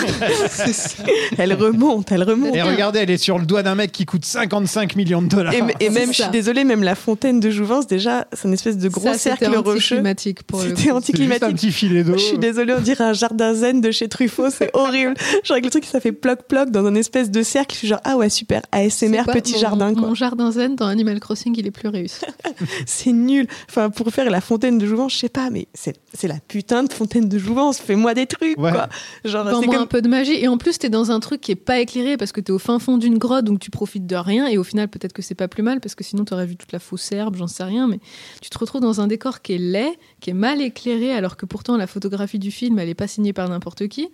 elle 1.38 1.52
remonte, 1.54 2.12
elle 2.12 2.22
remonte. 2.22 2.54
Et 2.54 2.62
regardez, 2.62 3.00
elle 3.00 3.10
est 3.10 3.18
sur 3.18 3.38
le 3.38 3.46
doigt 3.46 3.62
d'un 3.62 3.74
mec 3.74 3.92
qui 3.92 4.04
coûte 4.06 4.24
55 4.24 4.96
millions 4.96 5.22
de 5.22 5.28
dollars. 5.28 5.52
Et, 5.54 5.62
et 5.80 5.90
même, 5.90 6.08
je 6.12 6.22
suis 6.22 6.30
désolée, 6.30 6.64
même 6.64 6.82
la 6.82 6.94
fontaine 6.94 7.40
de 7.40 7.50
Jouvence, 7.50 7.86
déjà, 7.86 8.26
c'est 8.32 8.48
une 8.48 8.54
espèce 8.54 8.78
de 8.78 8.88
gros 8.88 9.02
Ça, 9.02 9.14
c'était 9.14 9.36
cercle 9.38 9.56
rocheux. 9.56 9.96
anticlimatique 9.96 10.42
pour 10.42 10.60
le 10.62 10.64
C'était. 10.70 10.76
C'est 10.76 10.82
juste 10.82 10.92
un 10.92 10.96
anticlimatique. 10.98 11.48
petit 11.56 11.72
filet 11.72 12.04
d'eau. 12.04 12.14
Je 12.14 12.22
suis 12.22 12.38
désolée, 12.38 12.74
on 12.76 12.80
dirait 12.80 13.04
un 13.04 13.12
jardin 13.12 13.54
zen 13.54 13.80
de 13.80 13.90
chez 13.90 14.08
Truffaut. 14.08 14.50
C'est 14.50 14.70
horrible. 14.74 15.14
Genre 15.44 15.52
avec 15.52 15.64
le 15.64 15.70
truc, 15.70 15.84
ça 15.84 16.00
fait 16.00 16.12
ploc-ploc 16.12 16.70
dans 16.70 16.84
un 16.86 16.94
espèce 16.94 17.30
de 17.30 17.42
cercle. 17.42 17.74
Je 17.74 17.78
suis 17.78 17.88
genre, 17.88 18.00
ah 18.04 18.16
ouais, 18.16 18.28
super, 18.28 18.62
ASMR, 18.72 19.24
petit 19.32 19.54
mon- 19.54 19.58
jardin, 19.60 19.94
quoi. 19.94 20.08
Mon 20.08 20.14
jardin 20.14 20.50
zen 20.52 20.76
dans 20.76 20.86
Animal 20.86 21.20
Crossing, 21.20 21.54
il 21.58 21.66
est 21.66 21.70
plus 21.70 21.88
réussi. 21.88 22.20
C'est 22.86 23.12
nul. 23.12 23.46
Enfin, 23.68 23.90
pour 23.90 24.10
faire 24.12 24.30
la 24.30 24.40
fontaine 24.40 24.78
de 24.78 24.86
Jouvence, 24.86 25.14
je 25.14 25.18
sais 25.18 25.28
pas, 25.28 25.50
mais 25.50 25.66
c'est 25.74 25.96
c'est 26.16 26.28
la 26.28 26.38
putain 26.48 26.82
de 26.82 26.92
fontaine 26.92 27.28
de 27.28 27.38
Jouvence. 27.38 27.78
Fais-moi 27.78 28.14
des 28.14 28.26
trucs, 28.26 28.58
Ouais. 28.58 28.72
quoi. 28.72 28.88
Genre, 29.24 29.44
Dans 29.44 29.60
c'est 29.60 29.66
moi 29.66 29.74
comme. 29.76 29.84
un 29.84 29.86
peu 29.86 30.02
de 30.02 30.08
magie. 30.08 30.32
Et 30.34 30.48
en 30.48 30.58
plus, 30.58 30.78
t'es 30.78 30.88
dans 30.88 31.10
un 31.10 31.20
truc 31.20 31.40
qui 31.40 31.52
est 31.52 31.56
pas 31.56 31.78
éclairé 31.78 32.16
parce 32.16 32.32
que 32.32 32.40
t'es 32.40 32.50
au 32.52 32.58
fin 32.58 32.78
fond 32.78 32.98
d'une 32.98 33.18
grotte, 33.18 33.44
donc 33.44 33.60
tu 33.60 33.70
profites 33.70 34.06
de 34.06 34.16
rien. 34.16 34.46
Et 34.48 34.58
au 34.58 34.64
final, 34.64 34.88
peut-être 34.88 35.12
que 35.12 35.22
c'est 35.22 35.34
pas 35.34 35.48
plus 35.48 35.62
mal 35.62 35.80
parce 35.80 35.94
que 35.94 36.02
sinon 36.02 36.24
t'aurais 36.24 36.46
vu 36.46 36.56
toute 36.56 36.72
la 36.72 36.78
fausse 36.78 37.12
herbe, 37.12 37.36
j'en 37.36 37.46
sais 37.46 37.64
rien. 37.64 37.86
Mais 37.86 38.00
tu 38.40 38.50
te 38.50 38.58
retrouves 38.58 38.80
dans 38.80 39.00
un 39.00 39.06
décor 39.06 39.42
qui 39.42 39.54
est 39.54 39.58
laid, 39.58 39.92
qui 40.20 40.30
est 40.30 40.34
mal 40.34 40.60
éclairé, 40.60 41.12
alors 41.12 41.36
que 41.36 41.46
pourtant 41.46 41.76
la 41.76 41.86
photographie 41.86 42.38
du 42.38 42.50
film, 42.50 42.78
elle 42.78 42.88
est 42.88 42.94
pas 42.94 43.06
signée 43.08 43.32
par 43.32 43.48
n'importe 43.48 43.86
qui. 43.88 44.08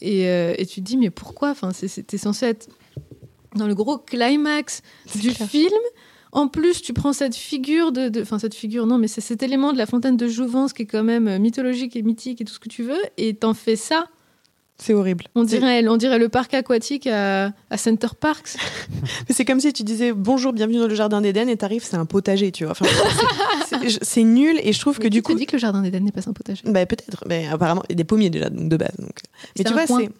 Et, 0.00 0.28
euh, 0.28 0.54
et 0.56 0.64
tu 0.66 0.80
te 0.80 0.86
dis, 0.86 0.96
mais 0.96 1.10
pourquoi? 1.10 1.50
Enfin, 1.50 1.70
t'es 2.06 2.18
censé 2.18 2.46
être 2.46 2.68
dans 3.54 3.66
le 3.66 3.74
gros 3.74 3.98
climax 3.98 4.82
du 5.14 5.32
clair. 5.32 5.48
film. 5.48 5.72
En 6.32 6.48
plus, 6.48 6.82
tu 6.82 6.92
prends 6.92 7.12
cette 7.12 7.34
figure 7.34 7.90
de, 7.92 8.20
enfin 8.22 8.38
cette 8.38 8.54
figure, 8.54 8.86
non, 8.86 8.98
mais 8.98 9.08
c'est 9.08 9.20
cet 9.20 9.42
élément 9.42 9.72
de 9.72 9.78
la 9.78 9.86
fontaine 9.86 10.16
de 10.16 10.28
Jouvence 10.28 10.72
qui 10.72 10.82
est 10.82 10.86
quand 10.86 11.02
même 11.04 11.26
euh, 11.28 11.38
mythologique 11.38 11.96
et 11.96 12.02
mythique 12.02 12.40
et 12.40 12.44
tout 12.44 12.52
ce 12.52 12.58
que 12.58 12.68
tu 12.68 12.82
veux, 12.82 13.00
et 13.16 13.34
t'en 13.34 13.54
fais 13.54 13.76
ça. 13.76 14.06
C'est 14.80 14.94
horrible. 14.94 15.24
On 15.34 15.42
dirait, 15.42 15.88
on 15.88 15.96
dirait 15.96 16.20
le 16.20 16.28
parc 16.28 16.54
aquatique 16.54 17.08
à, 17.08 17.52
à 17.70 17.76
Center 17.76 18.06
Parks. 18.20 18.56
Mais 19.28 19.34
C'est 19.34 19.44
comme 19.44 19.58
si 19.58 19.72
tu 19.72 19.82
disais 19.82 20.12
bonjour, 20.12 20.52
bienvenue 20.52 20.78
dans 20.78 20.86
le 20.86 20.94
jardin 20.94 21.20
d'Éden 21.20 21.48
et 21.48 21.56
t'arrives, 21.56 21.82
c'est 21.82 21.96
un 21.96 22.06
potager, 22.06 22.52
tu 22.52 22.62
vois. 22.64 22.72
Enfin, 22.78 22.86
c'est- 24.02 24.22
nul 24.22 24.60
et 24.62 24.72
je 24.72 24.78
trouve 24.78 24.98
que 25.00 25.08
du 25.08 25.20
coup. 25.22 25.34
dit 25.34 25.46
que 25.46 25.56
le 25.56 25.58
jardin 25.58 25.82
d'Éden 25.82 26.04
n'est 26.04 26.12
pas 26.12 26.28
un 26.28 26.32
potager. 26.32 26.62
Bah, 26.64 26.86
peut-être, 26.86 27.24
mais 27.26 27.48
apparemment, 27.48 27.82
il 27.88 27.92
y 27.92 27.94
a 27.94 27.96
des 27.96 28.04
pommiers 28.04 28.30
déjà, 28.30 28.50
donc 28.50 28.68
de 28.68 28.76
base. 28.76 28.94
Donc. 28.98 29.18
Mais 29.56 29.64
tu 29.64 29.72
vois, 29.72 29.86
c'est. 29.86 30.10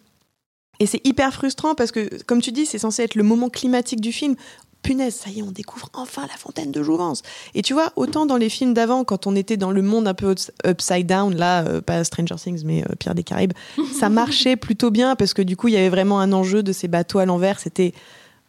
Et 0.81 0.85
c'est 0.85 1.05
hyper 1.05 1.33
frustrant 1.33 1.75
parce 1.75 1.91
que, 1.91 2.09
comme 2.23 2.41
tu 2.41 2.51
dis, 2.53 2.65
c'est 2.65 2.77
censé 2.79 3.03
être 3.03 3.15
le 3.15 3.23
moment 3.23 3.49
climatique 3.49 3.99
du 4.01 4.11
film. 4.13 4.35
Punaise, 4.81 5.13
ça 5.15 5.29
y 5.29 5.39
est, 5.39 5.41
on 5.41 5.51
découvre 5.51 5.89
enfin 5.93 6.23
la 6.23 6.37
fontaine 6.37 6.71
de 6.71 6.81
Jouvence. 6.83 7.21
Et 7.53 7.61
tu 7.61 7.73
vois, 7.73 7.91
autant 7.95 8.25
dans 8.25 8.37
les 8.37 8.49
films 8.49 8.73
d'avant, 8.73 9.03
quand 9.03 9.27
on 9.27 9.35
était 9.35 9.57
dans 9.57 9.71
le 9.71 9.81
monde 9.81 10.07
un 10.07 10.13
peu 10.13 10.31
ups- 10.31 10.51
upside 10.65 11.05
down, 11.05 11.35
là, 11.35 11.63
euh, 11.65 11.81
pas 11.81 12.03
Stranger 12.03 12.35
Things, 12.35 12.61
mais 12.65 12.83
euh, 12.83 12.95
Pierre 12.97 13.13
des 13.15 13.23
Caraïbes, 13.23 13.53
ça 13.99 14.09
marchait 14.09 14.55
plutôt 14.55 14.89
bien 14.91 15.15
parce 15.15 15.33
que 15.33 15.41
du 15.41 15.57
coup, 15.57 15.67
il 15.67 15.73
y 15.73 15.77
avait 15.77 15.89
vraiment 15.89 16.19
un 16.19 16.31
enjeu 16.31 16.63
de 16.63 16.71
ces 16.71 16.87
bateaux 16.87 17.19
à 17.19 17.25
l'envers. 17.25 17.59
C'était. 17.59 17.93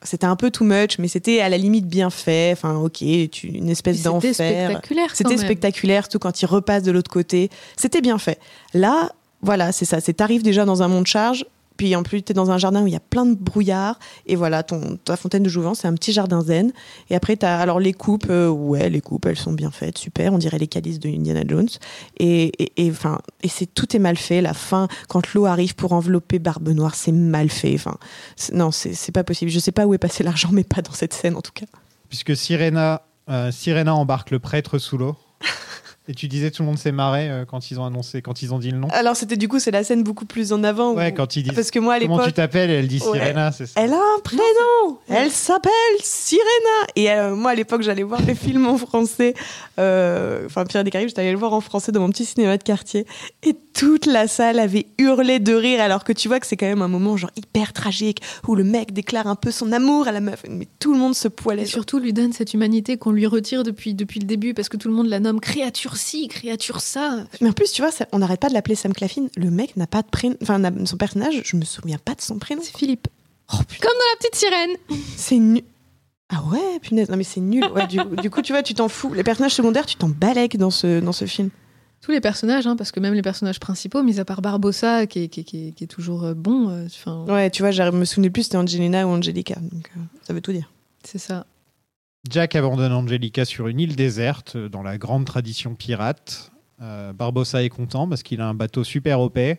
C'était 0.02 0.24
un 0.24 0.34
peu 0.36 0.50
too 0.50 0.64
much, 0.64 0.98
mais 0.98 1.08
c'était 1.08 1.40
à 1.42 1.50
la 1.50 1.58
limite 1.58 1.86
bien 1.86 2.08
fait. 2.08 2.52
Enfin, 2.54 2.74
ok, 2.76 3.04
tu, 3.30 3.48
une 3.48 3.68
espèce 3.68 3.98
C'était 3.98 4.08
d'enfer. 4.08 4.32
spectaculaire. 4.34 5.08
quand 5.08 5.14
C'était 5.14 5.36
spectaculaire, 5.36 6.04
surtout 6.04 6.18
quand 6.20 6.40
il 6.40 6.46
repasse 6.46 6.84
de 6.84 6.90
l'autre 6.90 7.10
côté. 7.10 7.50
C'était 7.76 8.00
bien 8.00 8.16
fait. 8.16 8.38
Là, 8.72 9.12
voilà, 9.42 9.72
c'est 9.72 9.84
ça. 9.84 10.00
C'est 10.00 10.14
t'arrives 10.14 10.42
déjà 10.42 10.64
dans 10.64 10.82
un 10.82 10.88
monde 10.88 11.06
charge, 11.06 11.44
puis 11.80 11.96
en 11.96 12.02
plus 12.02 12.22
t'es 12.22 12.34
dans 12.34 12.50
un 12.50 12.58
jardin 12.58 12.82
où 12.82 12.86
il 12.86 12.92
y 12.92 12.96
a 12.96 13.00
plein 13.00 13.24
de 13.24 13.34
brouillard, 13.34 13.98
et 14.26 14.36
voilà, 14.36 14.62
ton 14.62 14.98
ta 15.02 15.16
fontaine 15.16 15.42
de 15.42 15.48
Jouvence, 15.48 15.78
c'est 15.78 15.88
un 15.88 15.94
petit 15.94 16.12
jardin 16.12 16.42
zen. 16.42 16.74
Et 17.08 17.14
après 17.14 17.36
t'as 17.36 17.58
alors 17.58 17.80
les 17.80 17.94
coupes, 17.94 18.26
euh, 18.28 18.50
ouais, 18.50 18.90
les 18.90 19.00
coupes, 19.00 19.24
elles 19.24 19.38
sont 19.38 19.54
bien 19.54 19.70
faites, 19.70 19.96
super. 19.96 20.34
On 20.34 20.36
dirait 20.36 20.58
les 20.58 20.66
calices 20.66 21.00
de 21.00 21.08
Indiana 21.08 21.40
Jones. 21.48 21.70
Et 22.18 22.52
et 22.76 22.92
et, 23.42 23.48
c'est 23.48 23.64
tout 23.64 23.96
est 23.96 23.98
mal 23.98 24.18
fait. 24.18 24.42
La 24.42 24.52
fin, 24.52 24.88
quand 25.08 25.32
l'eau 25.32 25.46
arrive 25.46 25.74
pour 25.74 25.94
envelopper 25.94 26.38
Barbe 26.38 26.68
Noire, 26.68 26.94
c'est 26.94 27.12
mal 27.12 27.48
fait. 27.48 27.72
Enfin, 27.76 27.96
non, 28.52 28.72
c'est 28.72 28.92
c'est 28.92 29.12
pas 29.12 29.24
possible. 29.24 29.50
Je 29.50 29.58
sais 29.58 29.72
pas 29.72 29.86
où 29.86 29.94
est 29.94 29.98
passé 29.98 30.22
l'argent, 30.22 30.50
mais 30.52 30.64
pas 30.64 30.82
dans 30.82 30.92
cette 30.92 31.14
scène 31.14 31.34
en 31.34 31.40
tout 31.40 31.52
cas. 31.54 31.64
Puisque 32.10 32.36
Sirena, 32.36 33.06
euh, 33.30 33.50
Sirena 33.50 33.94
embarque 33.94 34.32
le 34.32 34.38
prêtre 34.38 34.76
sous 34.76 34.98
l'eau. 34.98 35.16
Et 36.10 36.14
tu 36.14 36.26
disais 36.26 36.50
tout 36.50 36.62
le 36.62 36.66
monde 36.66 36.76
s'est 36.78 36.90
marré 36.90 37.30
euh, 37.30 37.44
quand 37.44 37.70
ils 37.70 37.78
ont 37.78 37.84
annoncé, 37.86 38.20
quand 38.20 38.42
ils 38.42 38.52
ont 38.52 38.58
dit 38.58 38.72
le 38.72 38.78
nom. 38.78 38.88
Alors 38.90 39.14
c'était 39.14 39.36
du 39.36 39.46
coup 39.46 39.60
c'est 39.60 39.70
la 39.70 39.84
scène 39.84 40.02
beaucoup 40.02 40.24
plus 40.24 40.52
en 40.52 40.64
avant. 40.64 40.92
Ouais, 40.94 41.12
où- 41.12 41.14
quand 41.14 41.36
ils 41.36 41.44
disent 41.44 41.52
Parce 41.54 41.70
que 41.70 41.78
moi 41.78 41.94
à 41.94 42.00
comment 42.00 42.16
tu 42.16 42.20
l'époque. 42.22 42.34
t'appelles, 42.34 42.70
elle 42.70 42.88
dit 42.88 43.00
Ouais. 43.06 43.18
Sirena, 43.20 43.52
c'est 43.52 43.66
ça. 43.66 43.80
Elle 43.80 43.92
a 43.92 43.96
un 43.98 44.20
prénom. 44.24 44.98
Elle 45.08 45.30
s'appelle 45.30 45.70
Sirena. 46.02 46.40
Et 46.96 47.10
euh, 47.12 47.36
moi, 47.36 47.52
à 47.52 47.54
l'époque, 47.54 47.82
j'allais 47.82 48.02
voir 48.02 48.20
le 48.26 48.34
film 48.34 48.66
en 48.66 48.76
français. 48.76 49.34
euh, 49.78 50.46
Enfin, 50.46 50.64
Pierre 50.64 50.84
des 50.84 50.90
Caraïbes, 50.90 51.08
j'étais 51.08 51.20
allée 51.22 51.30
le 51.32 51.38
voir 51.38 51.52
en 51.52 51.60
français 51.60 51.92
dans 51.92 52.00
mon 52.00 52.10
petit 52.10 52.24
cinéma 52.24 52.56
de 52.56 52.62
quartier. 52.62 53.06
Et 53.44 53.54
toute 53.72 54.06
la 54.06 54.26
salle 54.26 54.58
avait 54.58 54.86
hurlé 54.98 55.38
de 55.38 55.54
rire, 55.54 55.80
alors 55.80 56.02
que 56.04 56.12
tu 56.12 56.28
vois 56.28 56.40
que 56.40 56.46
c'est 56.46 56.56
quand 56.56 56.66
même 56.66 56.82
un 56.82 56.88
moment 56.88 57.16
genre 57.16 57.30
hyper 57.36 57.72
tragique 57.72 58.20
où 58.48 58.54
le 58.54 58.64
mec 58.64 58.92
déclare 58.92 59.26
un 59.26 59.36
peu 59.36 59.50
son 59.50 59.70
amour 59.72 60.08
à 60.08 60.12
la 60.12 60.20
meuf. 60.20 60.42
Mais 60.48 60.66
tout 60.80 60.92
le 60.92 60.98
monde 60.98 61.14
se 61.14 61.28
poilait. 61.28 61.62
Et 61.62 61.66
surtout, 61.66 61.98
lui 61.98 62.12
donne 62.12 62.32
cette 62.32 62.52
humanité 62.54 62.96
qu'on 62.96 63.12
lui 63.12 63.26
retire 63.26 63.62
depuis, 63.62 63.94
depuis 63.94 64.18
le 64.20 64.26
début 64.26 64.54
parce 64.54 64.68
que 64.68 64.76
tout 64.76 64.88
le 64.88 64.94
monde 64.94 65.06
la 65.08 65.20
nomme 65.20 65.40
créature 65.40 65.96
ci, 66.00 66.26
créature 66.28 66.80
ça. 66.80 67.24
Mais 67.40 67.48
en 67.48 67.52
plus, 67.52 67.70
tu 67.72 67.82
vois, 67.82 67.90
ça- 67.92 68.06
on 68.12 68.18
n'arrête 68.18 68.40
pas 68.40 68.48
de 68.48 68.54
l'appeler 68.54 68.74
Sam 68.74 68.92
Claflin. 68.92 69.26
Le 69.36 69.50
mec 69.50 69.76
n'a 69.76 69.86
pas 69.86 70.02
de 70.02 70.08
prénom. 70.08 70.36
Enfin, 70.42 70.60
son 70.86 70.96
personnage, 70.96 71.42
je 71.44 71.56
me 71.56 71.64
souviens 71.64 71.98
pas 71.98 72.14
de 72.14 72.20
son 72.20 72.38
prénom. 72.38 72.62
C'est 72.64 72.76
Philippe. 72.76 73.08
Oh. 73.52 73.56
Comme 73.80 73.92
dans 73.92 74.10
la 74.12 74.18
petite 74.18 74.34
sirène. 74.36 74.70
C'est 75.16 75.38
nul. 75.38 75.62
Ah 76.28 76.42
ouais, 76.52 76.78
punaise. 76.80 77.08
Non, 77.08 77.16
mais 77.16 77.24
c'est 77.24 77.40
nul. 77.40 77.64
Ouais, 77.74 77.86
du, 77.88 77.98
du 78.22 78.30
coup, 78.30 78.40
tu 78.42 78.52
vois, 78.52 78.62
tu 78.62 78.74
t'en 78.74 78.88
fous. 78.88 79.12
Les 79.14 79.24
personnages 79.24 79.54
secondaires, 79.54 79.86
tu 79.86 79.96
t'en 79.96 80.08
balèques 80.08 80.56
dans 80.56 80.70
ce, 80.70 81.00
dans 81.00 81.12
ce 81.12 81.24
film. 81.24 81.50
Tous 82.02 82.12
les 82.12 82.20
personnages, 82.20 82.66
hein, 82.66 82.76
parce 82.76 82.92
que 82.92 83.00
même 83.00 83.12
les 83.14 83.20
personnages 83.22 83.60
principaux, 83.60 84.02
mis 84.02 84.20
à 84.20 84.24
part 84.24 84.40
Barbossa, 84.40 85.06
qui 85.06 85.24
est, 85.24 85.28
qui 85.28 85.40
est- 85.40 85.44
qui 85.44 85.68
est- 85.68 85.72
qui 85.72 85.84
est 85.84 85.86
toujours 85.86 86.24
euh, 86.24 86.32
bon, 86.34 86.70
euh, 86.70 87.24
Ouais, 87.26 87.50
tu 87.50 87.60
vois, 87.62 87.72
je 87.72 87.82
me 87.82 88.04
souvenais 88.06 88.30
plus 88.30 88.44
c'était 88.44 88.56
Angelina 88.56 89.06
ou 89.06 89.10
Angelica. 89.10 89.56
Donc, 89.56 89.90
euh, 89.96 90.00
ça 90.26 90.32
veut 90.32 90.40
tout 90.40 90.52
dire. 90.52 90.70
c'est 91.04 91.18
ça. 91.18 91.44
Jack 92.28 92.54
abandonne 92.54 92.92
Angelica 92.92 93.44
sur 93.44 93.66
une 93.68 93.80
île 93.80 93.96
déserte, 93.96 94.56
euh, 94.56 94.68
dans 94.68 94.82
la 94.82 94.98
grande 94.98 95.24
tradition 95.24 95.74
pirate. 95.74 96.52
Euh, 96.82 97.12
Barbossa 97.12 97.62
est 97.62 97.68
content 97.68 98.08
parce 98.08 98.22
qu'il 98.22 98.40
a 98.40 98.48
un 98.48 98.54
bateau 98.54 98.84
super 98.84 99.20
OP. 99.20 99.38
Et, 99.38 99.58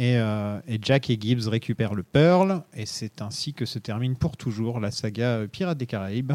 euh, 0.00 0.58
et 0.66 0.78
Jack 0.80 1.10
et 1.10 1.18
Gibbs 1.20 1.46
récupèrent 1.48 1.94
le 1.94 2.02
Pearl. 2.02 2.62
Et 2.74 2.86
c'est 2.86 3.22
ainsi 3.22 3.54
que 3.54 3.66
se 3.66 3.78
termine 3.78 4.16
pour 4.16 4.36
toujours 4.36 4.80
la 4.80 4.90
saga 4.90 5.46
Pirates 5.50 5.78
des 5.78 5.86
Caraïbes. 5.86 6.32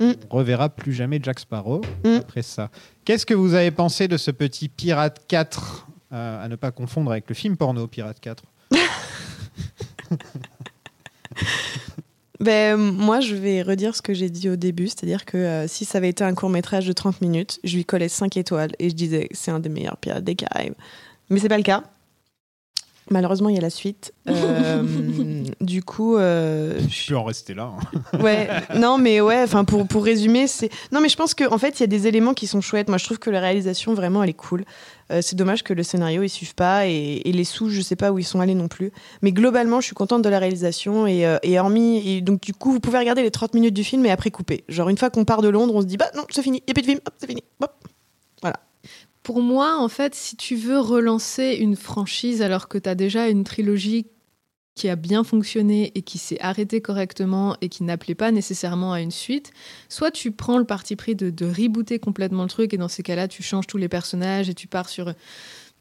Mm. 0.00 0.12
On 0.30 0.36
reverra 0.36 0.68
plus 0.68 0.92
jamais 0.92 1.20
Jack 1.22 1.40
Sparrow 1.40 1.80
Mm. 2.04 2.16
après 2.20 2.42
ça. 2.42 2.70
Qu'est-ce 3.04 3.26
que 3.26 3.34
vous 3.34 3.54
avez 3.54 3.70
pensé 3.70 4.08
de 4.08 4.16
ce 4.16 4.30
petit 4.30 4.68
Pirate 4.68 5.24
4 5.28 5.86
euh, 6.12 6.44
À 6.44 6.48
ne 6.48 6.56
pas 6.56 6.70
confondre 6.70 7.10
avec 7.12 7.28
le 7.28 7.34
film 7.34 7.56
porno 7.56 7.86
Pirate 7.86 8.20
4. 8.20 8.42
Ben, 12.42 12.76
moi, 12.76 13.20
je 13.20 13.36
vais 13.36 13.62
redire 13.62 13.94
ce 13.94 14.02
que 14.02 14.12
j'ai 14.12 14.28
dit 14.28 14.50
au 14.50 14.56
début, 14.56 14.88
c'est-à-dire 14.88 15.24
que 15.24 15.36
euh, 15.36 15.68
si 15.68 15.84
ça 15.84 15.98
avait 15.98 16.08
été 16.08 16.24
un 16.24 16.34
court 16.34 16.50
métrage 16.50 16.88
de 16.88 16.92
30 16.92 17.20
minutes, 17.20 17.60
je 17.62 17.76
lui 17.76 17.84
collais 17.84 18.08
5 18.08 18.36
étoiles 18.36 18.72
et 18.80 18.90
je 18.90 18.96
disais 18.96 19.28
c'est 19.30 19.52
un 19.52 19.60
des 19.60 19.68
meilleurs 19.68 19.96
pirates 19.96 20.24
des 20.24 20.34
Caraïbes. 20.34 20.74
Mais 21.30 21.38
c'est 21.38 21.48
pas 21.48 21.56
le 21.56 21.62
cas. 21.62 21.84
Malheureusement, 23.10 23.48
il 23.48 23.56
y 23.56 23.58
a 23.58 23.62
la 23.62 23.70
suite. 23.70 24.12
Euh, 24.28 24.82
du 25.60 25.82
coup, 25.82 26.16
euh, 26.16 26.78
Je 26.88 27.08
peux 27.08 27.16
en 27.16 27.24
rester 27.24 27.54
là. 27.54 27.72
hein. 28.12 28.18
ouais, 28.22 28.48
non, 28.76 28.96
mais 28.98 29.20
ouais, 29.20 29.42
enfin 29.42 29.64
pour 29.64 29.86
pour 29.86 30.04
résumer, 30.04 30.46
c'est 30.46 30.70
non, 30.92 31.00
mais 31.00 31.08
je 31.08 31.16
pense 31.16 31.34
qu'en 31.34 31.58
fait, 31.58 31.78
il 31.78 31.80
y 31.80 31.84
a 31.84 31.88
des 31.88 32.06
éléments 32.06 32.32
qui 32.34 32.46
sont 32.46 32.60
chouettes. 32.60 32.88
Moi, 32.88 32.98
je 32.98 33.04
trouve 33.04 33.18
que 33.18 33.30
la 33.30 33.40
réalisation 33.40 33.94
vraiment, 33.94 34.22
elle 34.22 34.30
est 34.30 34.34
cool. 34.34 34.64
Euh, 35.10 35.20
c'est 35.22 35.34
dommage 35.36 35.62
que 35.64 35.72
le 35.74 35.82
scénario 35.82 36.22
ils 36.22 36.28
suivent 36.28 36.54
pas 36.54 36.86
et, 36.86 37.22
et 37.24 37.32
les 37.32 37.44
sous, 37.44 37.68
je 37.68 37.80
sais 37.80 37.96
pas 37.96 38.12
où 38.12 38.18
ils 38.18 38.24
sont 38.24 38.40
allés 38.40 38.54
non 38.54 38.68
plus. 38.68 38.92
Mais 39.22 39.32
globalement, 39.32 39.80
je 39.80 39.86
suis 39.86 39.94
contente 39.94 40.22
de 40.22 40.28
la 40.28 40.38
réalisation 40.38 41.06
et, 41.06 41.26
euh, 41.26 41.38
et 41.42 41.58
hormis 41.58 42.08
et 42.08 42.20
donc 42.20 42.40
du 42.40 42.52
coup, 42.54 42.70
vous 42.72 42.80
pouvez 42.80 42.98
regarder 42.98 43.22
les 43.22 43.30
30 43.32 43.54
minutes 43.54 43.74
du 43.74 43.84
film 43.84 44.06
et 44.06 44.10
après 44.10 44.30
couper. 44.30 44.64
Genre 44.68 44.88
une 44.88 44.96
fois 44.98 45.10
qu'on 45.10 45.24
part 45.24 45.42
de 45.42 45.48
Londres, 45.48 45.74
on 45.74 45.80
se 45.80 45.86
dit 45.86 45.96
bah 45.96 46.10
non, 46.16 46.22
c'est 46.30 46.42
fini, 46.42 46.62
il 46.66 46.70
y 46.70 46.72
a 46.72 46.74
plus 46.74 46.82
de 46.82 46.86
film, 46.86 47.00
hop, 47.06 47.14
c'est 47.18 47.26
fini. 47.26 47.42
Hop. 47.60 47.72
Pour 49.22 49.40
moi, 49.40 49.78
en 49.78 49.88
fait, 49.88 50.14
si 50.14 50.36
tu 50.36 50.56
veux 50.56 50.80
relancer 50.80 51.56
une 51.60 51.76
franchise 51.76 52.42
alors 52.42 52.68
que 52.68 52.78
tu 52.78 52.88
as 52.88 52.94
déjà 52.94 53.28
une 53.28 53.44
trilogie 53.44 54.06
qui 54.74 54.88
a 54.88 54.96
bien 54.96 55.22
fonctionné 55.22 55.92
et 55.94 56.02
qui 56.02 56.18
s'est 56.18 56.40
arrêtée 56.40 56.80
correctement 56.80 57.56
et 57.60 57.68
qui 57.68 57.84
n'appelait 57.84 58.14
pas 58.14 58.32
nécessairement 58.32 58.92
à 58.92 59.00
une 59.00 59.10
suite, 59.10 59.52
soit 59.88 60.10
tu 60.10 60.32
prends 60.32 60.58
le 60.58 60.64
parti 60.64 60.96
pris 60.96 61.14
de, 61.14 61.30
de 61.30 61.44
rebooter 61.46 61.98
complètement 61.98 62.42
le 62.42 62.48
truc 62.48 62.72
et 62.72 62.78
dans 62.78 62.88
ces 62.88 63.02
cas-là, 63.02 63.28
tu 63.28 63.42
changes 63.42 63.66
tous 63.66 63.76
les 63.76 63.88
personnages 63.88 64.48
et 64.48 64.54
tu 64.54 64.66
pars 64.66 64.88
sur 64.88 65.12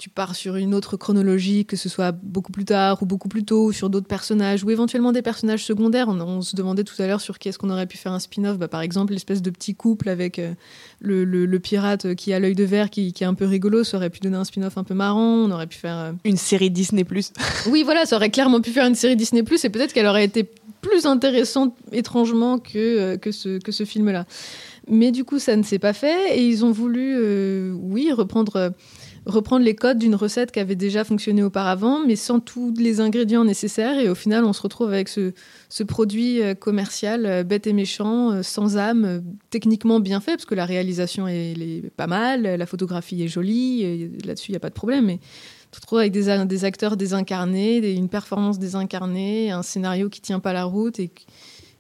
tu 0.02 0.10
pars 0.10 0.36
sur 0.36 0.56
une 0.56 0.73
autre 0.73 0.98
chronologie, 0.98 1.64
que 1.64 1.76
ce 1.76 1.88
soit 1.88 2.11
beaucoup 2.11 2.52
plus 2.52 2.65
tard 2.65 3.03
ou 3.03 3.06
beaucoup 3.06 3.30
plus 3.30 3.44
tôt, 3.44 3.65
ou 3.65 3.72
sur 3.72 3.91
d'autres 3.91 4.07
personnages, 4.07 4.64
ou 4.64 4.72
éventuellement 4.72 5.11
des 5.11 5.22
personnages 5.22 5.64
secondaires. 5.64 6.07
On, 6.10 6.19
on 6.19 6.41
se 6.41 6.56
demandait 6.56 6.84
tout 6.84 6.99
à 6.99 7.06
l'heure 7.06 7.22
sur 7.22 7.38
qui 7.38 7.49
est-ce 7.49 7.60
qu'on 7.60 7.69
aurait 7.69 7.86
pu 7.86 7.98
faire 7.98 8.11
un 8.11 8.18
spin-off. 8.19 8.57
Bah, 8.57 8.68
par 8.68 8.82
exemple, 8.82 9.14
l'espèce 9.14 9.44
de 9.44 9.52
petit 9.52 9.76
couple 9.76 10.10
avec 10.10 10.40
euh, 10.40 10.53
le, 11.02 11.23
le- 11.23 11.45
le 11.45 11.60
pirate 11.60 12.15
qui 12.15 12.34
a 12.34 12.40
l'œil 12.40 12.56
de 12.56 12.64
verre, 12.64 12.90
qui, 12.90 13.14
qui 13.14 13.23
est 13.23 13.28
un 13.28 13.36
peu 13.36 13.45
rigolo, 13.45 13.84
ça 13.84 13.98
aurait 13.98 14.10
pu 14.10 14.19
donner 14.22 14.38
un 14.38 14.44
spin-off 14.44 14.76
un 14.80 14.84
peu 14.84 14.95
marrant. 14.95 15.36
On 15.45 15.52
aurait 15.52 15.68
pu 15.68 15.78
faire. 15.78 15.98
euh, 15.98 16.11
Une 16.26 16.38
série 16.38 16.72
Disney 16.72 17.03
Plus. 17.03 17.32
Oui, 17.69 17.84
voilà, 17.84 18.07
ça 18.07 18.15
aurait 18.15 18.32
clairement 18.32 18.60
pu 18.60 18.72
faire 18.72 18.88
une 18.88 18.95
série 18.95 19.15
Disney 19.15 19.44
et 19.64 19.69
peut-être 19.69 19.94
qu'elle 19.94 20.07
aurait 20.07 20.26
été 20.26 20.49
plus 20.82 21.06
intéressante 21.06 21.76
étrangement 21.91 22.57
que, 22.57 22.78
euh, 22.78 23.18
que 23.18 23.32
ce, 23.32 23.60
que 23.60 23.72
ce 23.72 23.86
film-là. 23.86 24.26
Mais 24.88 25.11
du 25.11 25.23
coup, 25.23 25.38
ça 25.38 25.56
ne 25.56 25.61
s'est 25.64 25.78
pas 25.78 25.94
fait 25.94 26.38
et 26.40 26.44
ils 26.48 26.65
ont 26.65 26.72
voulu, 26.72 27.14
euh, 27.15 27.72
oui, 27.80 28.11
reprendre, 28.11 28.73
reprendre 29.26 29.64
les 29.64 29.76
codes 29.76 29.99
d'une 29.99 30.15
recette 30.15 30.52
qui 30.52 30.60
avait 30.60 30.76
déjà 30.76 31.03
fonctionné 31.03 31.43
auparavant, 31.43 31.99
mais 32.06 32.15
sans 32.15 32.39
tous 32.39 32.73
les 32.77 32.99
ingrédients 32.99 33.43
nécessaires. 33.43 33.99
Et 33.99 34.10
au 34.10 34.15
final, 34.15 34.45
on 34.45 34.53
se 34.53 34.61
retrouve 34.61 34.89
avec 34.89 35.10
ce, 35.10 35.34
produit 35.84 36.41
euh, 36.41 36.53
commercial 36.56 37.26
euh, 37.26 37.43
bête 37.43 37.68
et 37.68 37.73
méchant, 37.73 38.31
euh, 38.31 38.43
sans 38.43 38.77
âme, 38.77 39.23
techniquement 39.49 39.99
bien 39.99 40.22
fait, 40.22 40.31
parce 40.34 40.45
que 40.45 40.56
la 40.56 40.65
réalisation 40.65 41.27
est, 41.27 41.91
pas 41.95 42.07
mal, 42.07 42.43
la 42.43 42.65
photographie 42.65 43.22
est 43.23 43.27
jolie, 43.27 44.10
là-dessus, 44.26 44.49
il 44.49 44.53
n'y 44.53 44.57
a 44.57 44.61
pas 44.61 44.69
de 44.69 44.76
problème. 44.76 45.06
Mais 45.06 45.19
te 45.72 45.77
retrouves 45.77 45.99
avec 45.99 46.11
des, 46.11 46.65
acteurs 46.65 46.98
désincarnés, 46.98 47.77
une 47.93 48.10
performance 48.10 48.60
désincarnée, 48.60 49.52
un 49.52 49.64
scénario 49.64 50.10
qui 50.10 50.22
tient 50.22 50.39
pas 50.39 50.53
la 50.53 50.65
route 50.65 50.99
et 50.99 51.07
que- 51.07 51.22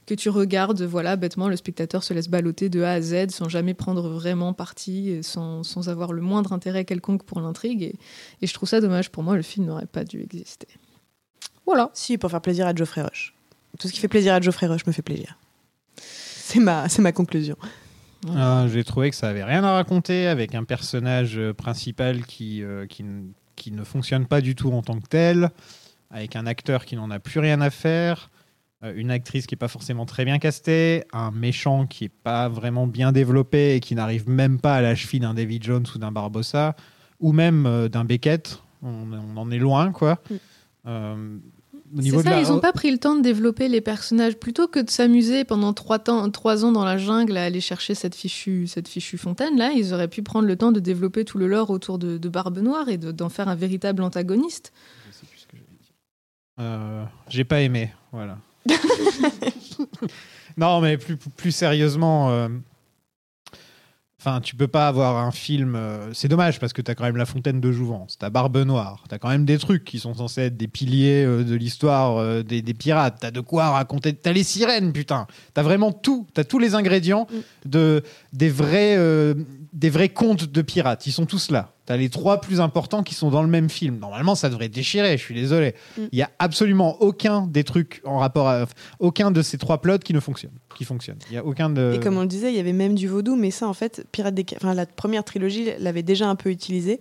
que 0.05 0.15
tu 0.15 0.29
regardes, 0.29 0.81
voilà, 0.81 1.15
bêtement, 1.15 1.47
le 1.47 1.55
spectateur 1.55 2.03
se 2.03 2.13
laisse 2.13 2.27
balloter 2.27 2.69
de 2.69 2.81
A 2.81 2.93
à 2.93 3.01
Z 3.01 3.29
sans 3.29 3.49
jamais 3.49 3.73
prendre 3.73 4.09
vraiment 4.09 4.53
parti, 4.53 5.09
et 5.09 5.23
sans, 5.23 5.63
sans 5.63 5.89
avoir 5.89 6.11
le 6.11 6.21
moindre 6.21 6.53
intérêt 6.53 6.85
quelconque 6.85 7.23
pour 7.23 7.39
l'intrigue. 7.39 7.83
Et, 7.83 7.95
et 8.41 8.47
je 8.47 8.53
trouve 8.53 8.67
ça 8.67 8.81
dommage. 8.81 9.09
Pour 9.09 9.23
moi, 9.23 9.35
le 9.35 9.41
film 9.41 9.65
n'aurait 9.67 9.85
pas 9.85 10.03
dû 10.03 10.21
exister. 10.21 10.67
Voilà. 11.65 11.91
Si, 11.93 12.17
pour 12.17 12.31
faire 12.31 12.41
plaisir 12.41 12.67
à 12.67 12.73
Geoffrey 12.75 13.01
Rush. 13.01 13.33
Tout 13.79 13.87
ce 13.87 13.93
qui 13.93 13.99
fait 13.99 14.07
plaisir 14.07 14.33
à 14.33 14.41
Geoffrey 14.41 14.67
Rush 14.67 14.85
me 14.85 14.91
fait 14.91 15.01
plaisir. 15.01 15.37
C'est 15.95 16.59
ma, 16.59 16.89
c'est 16.89 17.01
ma 17.01 17.11
conclusion. 17.11 17.55
Ah, 18.35 18.65
J'ai 18.71 18.83
trouvé 18.83 19.09
que 19.09 19.15
ça 19.15 19.29
avait 19.29 19.43
rien 19.43 19.63
à 19.63 19.73
raconter 19.73 20.27
avec 20.27 20.53
un 20.53 20.63
personnage 20.63 21.37
euh, 21.37 21.53
principal 21.53 22.25
qui, 22.25 22.63
euh, 22.63 22.85
qui, 22.85 23.05
qui 23.55 23.71
ne 23.71 23.83
fonctionne 23.83 24.25
pas 24.25 24.41
du 24.41 24.53
tout 24.53 24.71
en 24.71 24.81
tant 24.81 24.99
que 24.99 25.07
tel, 25.07 25.49
avec 26.09 26.35
un 26.35 26.45
acteur 26.45 26.85
qui 26.85 26.95
n'en 26.95 27.09
a 27.09 27.19
plus 27.19 27.39
rien 27.39 27.61
à 27.61 27.69
faire, 27.69 28.29
euh, 28.29 28.40
une 28.83 29.11
actrice 29.11 29.45
qui 29.47 29.55
est 29.55 29.57
pas 29.57 29.67
forcément 29.67 30.05
très 30.05 30.25
bien 30.25 30.39
castée, 30.39 31.03
un 31.13 31.31
méchant 31.31 31.85
qui 31.85 32.05
est 32.05 32.09
pas 32.23 32.49
vraiment 32.49 32.87
bien 32.87 33.11
développé 33.11 33.75
et 33.75 33.79
qui 33.79 33.93
n'arrive 33.95 34.27
même 34.27 34.59
pas 34.59 34.75
à 34.75 34.81
la 34.81 34.95
cheville 34.95 35.19
d'un 35.19 35.33
David 35.35 35.63
Jones 35.63 35.85
ou 35.93 35.97
d'un 35.99 36.11
Barbossa, 36.11 36.75
ou 37.19 37.31
même 37.31 37.65
euh, 37.67 37.87
d'un 37.89 38.05
Beckett. 38.05 38.61
On, 38.81 39.05
on 39.13 39.37
en 39.37 39.51
est 39.51 39.59
loin, 39.59 39.91
quoi. 39.91 40.19
Mm. 40.29 40.35
Euh, 40.87 41.37
au 41.95 42.01
C'est 42.01 42.23
ça, 42.23 42.29
la- 42.31 42.41
ils 42.41 42.47
n'ont 42.47 42.59
pas 42.61 42.71
pris 42.71 42.89
le 42.89 42.97
temps 42.97 43.15
de 43.15 43.21
développer 43.21 43.67
les 43.67 43.81
personnages. 43.81 44.37
Plutôt 44.37 44.67
que 44.67 44.79
de 44.79 44.89
s'amuser 44.89 45.43
pendant 45.43 45.73
trois, 45.73 45.99
temps, 45.99 46.31
trois 46.31 46.63
ans 46.65 46.71
dans 46.71 46.85
la 46.85 46.97
jungle 46.97 47.35
à 47.37 47.43
aller 47.43 47.59
chercher 47.61 47.93
cette 47.95 48.15
fichue, 48.15 48.65
cette 48.65 48.87
fichue 48.87 49.17
fontaine, 49.17 49.57
là, 49.57 49.71
ils 49.73 49.93
auraient 49.93 50.07
pu 50.07 50.23
prendre 50.23 50.47
le 50.47 50.55
temps 50.55 50.71
de 50.71 50.79
développer 50.79 51.25
tout 51.25 51.37
le 51.37 51.47
lore 51.47 51.69
autour 51.69 51.99
de, 51.99 52.17
de 52.17 52.29
Barbe 52.29 52.57
Noire 52.59 52.87
et 52.89 52.97
de- 52.97 53.11
d'en 53.11 53.29
faire 53.29 53.47
un 53.49 53.55
véritable 53.55 54.01
antagoniste. 54.03 54.71
Euh, 56.59 57.03
j'ai 57.27 57.43
pas 57.43 57.61
aimé, 57.61 57.91
voilà. 58.11 58.37
non, 60.57 60.81
mais 60.81 60.97
plus, 60.97 61.17
plus 61.17 61.51
sérieusement, 61.51 62.29
euh, 62.31 62.49
enfin, 64.23 64.39
tu 64.39 64.55
peux 64.55 64.67
pas 64.67 64.87
avoir 64.87 65.17
un 65.17 65.31
film. 65.31 65.75
euh, 65.75 66.13
c'est 66.13 66.27
dommage 66.27 66.59
parce 66.59 66.73
que 66.73 66.81
t'as 66.81 66.93
quand 66.93 67.03
même 67.05 67.17
La 67.17 67.25
Fontaine 67.25 67.59
de 67.59 67.71
Jouvence, 67.71 68.17
t'as 68.19 68.29
Barbe 68.29 68.57
Noire, 68.57 69.03
t'as 69.09 69.17
quand 69.17 69.29
même 69.29 69.45
des 69.45 69.57
trucs 69.57 69.83
qui 69.83 69.97
sont 69.97 70.13
censés 70.13 70.41
être 70.41 70.57
des 70.57 70.67
piliers 70.67 71.23
euh, 71.25 71.43
de 71.43 71.55
l'histoire 71.55 72.17
euh, 72.17 72.43
des, 72.43 72.61
des 72.61 72.73
pirates. 72.75 73.17
T'as 73.19 73.31
de 73.31 73.39
quoi 73.39 73.69
raconter. 73.69 74.13
T'as 74.13 74.31
les 74.31 74.43
sirènes, 74.43 74.93
putain. 74.93 75.25
T'as 75.53 75.63
vraiment 75.63 75.91
tout. 75.91 76.27
T'as 76.33 76.43
tous 76.43 76.59
les 76.59 76.75
ingrédients 76.75 77.27
de 77.65 78.03
des 78.33 78.49
vrais 78.49 78.95
euh, 78.97 79.33
des 79.73 79.89
vrais 79.89 80.09
contes 80.09 80.45
de 80.45 80.61
pirates. 80.61 81.07
Ils 81.07 81.11
sont 81.11 81.25
tous 81.25 81.49
là. 81.49 81.73
T'as 81.85 81.97
les 81.97 82.09
trois 82.09 82.41
plus 82.41 82.61
importants 82.61 83.03
qui 83.03 83.15
sont 83.15 83.31
dans 83.31 83.41
le 83.41 83.47
même 83.47 83.69
film. 83.69 83.97
Normalement, 83.97 84.35
ça 84.35 84.49
devrait 84.49 84.69
déchirer. 84.69 85.17
Je 85.17 85.23
suis 85.23 85.35
désolé. 85.35 85.73
Mm. 85.97 86.01
Il 86.11 86.19
y 86.19 86.21
a 86.21 86.29
absolument 86.39 87.01
aucun 87.01 87.47
des 87.47 87.63
trucs 87.63 88.01
en 88.05 88.19
rapport 88.19 88.47
à 88.47 88.65
aucun 88.99 89.31
de 89.31 89.41
ces 89.41 89.57
trois 89.57 89.81
plots 89.81 89.97
qui 89.97 90.13
ne 90.13 90.19
fonctionne. 90.19 90.51
Qui 90.77 90.85
fonctionne. 90.85 91.17
Il 91.29 91.33
y 91.33 91.37
a 91.37 91.45
aucun 91.45 91.69
de. 91.69 91.93
Et 91.95 91.99
comme 91.99 92.17
on 92.17 92.21
le 92.21 92.27
disait, 92.27 92.51
il 92.51 92.55
y 92.55 92.59
avait 92.59 92.73
même 92.73 92.95
du 92.95 93.07
vaudou, 93.07 93.35
mais 93.35 93.51
ça, 93.51 93.67
en 93.67 93.73
fait, 93.73 94.05
Pirates 94.11 94.33
des 94.35 94.45
enfin, 94.55 94.73
la 94.73 94.85
première 94.85 95.23
trilogie 95.23 95.69
l'avait 95.79 96.03
déjà 96.03 96.27
un 96.27 96.35
peu 96.35 96.49
utilisé. 96.49 96.99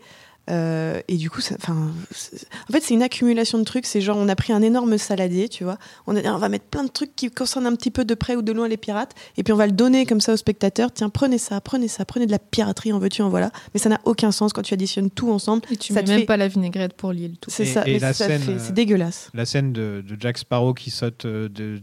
Euh, 0.49 1.01
et 1.07 1.17
du 1.17 1.31
coup, 1.31 1.41
ça- 1.41 1.55
enfin, 1.61 1.93
c'est- 2.11 2.49
en 2.69 2.73
fait, 2.73 2.81
c'est 2.81 2.95
une 2.95 3.03
accumulation 3.05 3.59
de 3.59 3.63
trucs. 3.65 3.87
C'est 3.87 4.01
genre, 4.01 4.17
on 4.17 4.27
a 4.29 4.35
pris 4.35 4.53
un 4.53 4.63
énorme 4.63 4.99
saladier, 4.99 5.49
tu 5.49 5.63
vois. 5.63 5.79
On, 6.09 6.17
a, 6.17 6.23
on 6.35 6.39
va 6.39 6.49
mettre 6.49 6.65
plein 6.65 6.83
de 6.83 6.89
trucs 6.89 7.15
qui 7.15 7.31
concernent 7.31 7.67
un 7.67 7.77
petit 7.77 7.91
peu 7.93 8.05
de 8.05 8.15
près 8.15 8.35
ou 8.35 8.43
de 8.43 8.51
loin 8.51 8.67
les 8.67 8.79
pirates. 8.79 9.15
Et 9.37 9.45
puis, 9.45 9.53
on 9.53 9.57
va 9.57 9.67
le 9.67 9.73
donner 9.73 10.07
comme 10.07 10.21
ça 10.21 10.33
aux 10.33 10.37
spectateurs. 10.39 10.91
Tiens, 10.93 11.09
prenez 11.09 11.39
ça, 11.39 11.61
prenez 11.61 11.87
ça, 11.87 12.05
prenez 12.05 12.27
de 12.27 12.33
la 12.33 12.41
piraterie, 12.41 12.93
en 12.93 12.99
veux-tu, 12.99 13.23
en 13.23 13.29
voilà. 13.29 13.53
Mais 13.75 13.81
ça 13.81 13.91
n'a 13.91 14.01
aucun 14.07 14.33
sens 14.33 14.53
quand 14.53 14.63
tu 14.63 14.75
additionnes 14.75 15.11
tout 15.11 15.31
ensemble. 15.31 15.63
Et 15.71 15.77
tu 15.77 15.93
Ça 15.93 16.03
mets 16.03 16.09
même 16.09 16.21
fait- 16.21 16.27
pas 16.27 16.37
la 16.39 16.49
vinaigrette 16.49 16.95
pour 16.95 17.13
lier 17.13 17.29
le 17.29 17.37
tout. 17.37 17.51
C'est 17.51 17.67
ça, 17.67 17.87
et 17.87 17.93
mais 17.93 17.99
la 18.01 18.13
ça 18.13 18.27
scène, 18.27 18.43
fait- 18.43 18.53
euh, 18.53 18.59
c'est 18.59 18.75
dégueulasse. 18.75 19.31
La 19.35 19.45
scène 19.47 19.73
de, 19.73 20.03
de 20.05 20.17
Jack 20.19 20.39
Sparrow 20.39 20.75
qui 20.75 20.91
saute 20.91 21.27
euh, 21.27 21.49
de. 21.49 21.81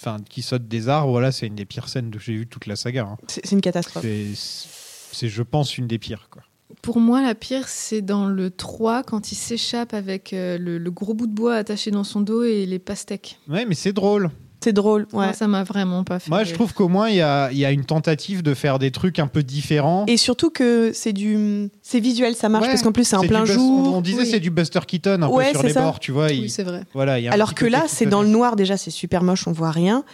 Enfin, 0.00 0.16
qui 0.30 0.40
saute 0.40 0.66
des 0.66 0.88
arbres, 0.88 1.10
voilà, 1.10 1.30
c'est 1.30 1.46
une 1.46 1.54
des 1.56 1.66
pires 1.66 1.88
scènes 1.90 2.10
que 2.10 2.18
j'ai 2.18 2.32
vues 2.32 2.46
toute 2.46 2.64
la 2.66 2.74
saga. 2.74 3.02
hein. 3.02 3.18
C'est 3.26 3.52
une 3.52 3.60
catastrophe. 3.60 4.02
C'est, 4.02 4.28
c'est, 4.34 5.28
je 5.28 5.42
pense, 5.42 5.76
une 5.76 5.86
des 5.86 5.98
pires. 5.98 6.28
Quoi. 6.30 6.42
Pour 6.80 7.00
moi, 7.00 7.20
la 7.20 7.34
pire, 7.34 7.68
c'est 7.68 8.00
dans 8.00 8.26
le 8.26 8.50
3, 8.50 9.02
quand 9.02 9.30
il 9.30 9.34
s'échappe 9.34 9.92
avec 9.92 10.32
euh, 10.32 10.56
le, 10.56 10.78
le 10.78 10.90
gros 10.90 11.12
bout 11.12 11.26
de 11.26 11.34
bois 11.34 11.54
attaché 11.56 11.90
dans 11.90 12.04
son 12.04 12.20
dos 12.22 12.44
et 12.44 12.64
les 12.64 12.78
pastèques. 12.78 13.38
Ouais, 13.48 13.66
mais 13.66 13.74
c'est 13.74 13.92
drôle. 13.92 14.30
C'est 14.62 14.72
drôle, 14.72 15.02
ouais. 15.12 15.26
Moi, 15.26 15.32
ça 15.32 15.46
m'a 15.48 15.64
vraiment 15.64 16.04
pas 16.04 16.18
fait. 16.18 16.28
Moi, 16.30 16.44
je 16.44 16.52
trouve 16.54 16.74
qu'au 16.74 16.88
moins, 16.88 17.08
il 17.08 17.16
y 17.16 17.20
a, 17.22 17.50
il 17.50 17.58
y 17.58 17.64
a 17.64 17.70
une 17.70 17.84
tentative 17.84 18.42
de 18.42 18.52
faire 18.54 18.78
des 18.78 18.90
trucs 18.90 19.18
un 19.18 19.26
peu 19.26 19.42
différents. 19.42 20.04
Et 20.06 20.16
surtout 20.16 20.50
que 20.50 20.90
c'est 20.94 21.12
du, 21.12 21.70
c'est 21.82 22.00
visuel, 22.00 22.34
ça 22.34 22.48
marche 22.48 22.64
Ouais, 22.66 22.70
parce 22.72 22.82
qu'en 22.82 22.92
plus 22.92 23.04
c'est 23.04 23.16
en 23.16 23.22
plein 23.22 23.44
jour. 23.44 23.88
On, 23.88 23.96
on 23.96 24.00
disait 24.00 24.18
Oui. 24.22 24.26
c'est 24.30 24.40
du 24.40 24.50
Buster 24.50 24.80
Keaton 24.86 25.22
un 25.22 25.28
Ouais, 25.28 25.46
peu 25.52 25.58
sur 25.58 25.62
les 25.66 25.72
ça. 25.72 25.82
bords, 25.82 25.98
tu 26.00 26.12
vois. 26.12 26.30
il- 26.30 26.42
Oui, 26.42 26.50
c'est 26.50 26.62
vrai. 26.64 26.82
voilà, 26.94 27.18
y 27.18 27.28
a 27.28 27.32
Alors 27.32 27.54
que 27.54 27.64
là, 27.66 27.84
c'est 27.88 28.06
dans 28.06 28.22
le 28.22 28.28
noir 28.28 28.56
déjà, 28.56 28.76
c'est 28.76 28.90
super 28.90 29.22
moche, 29.22 29.46
on 29.46 29.52
voit 29.52 29.70
rien. 29.70 30.04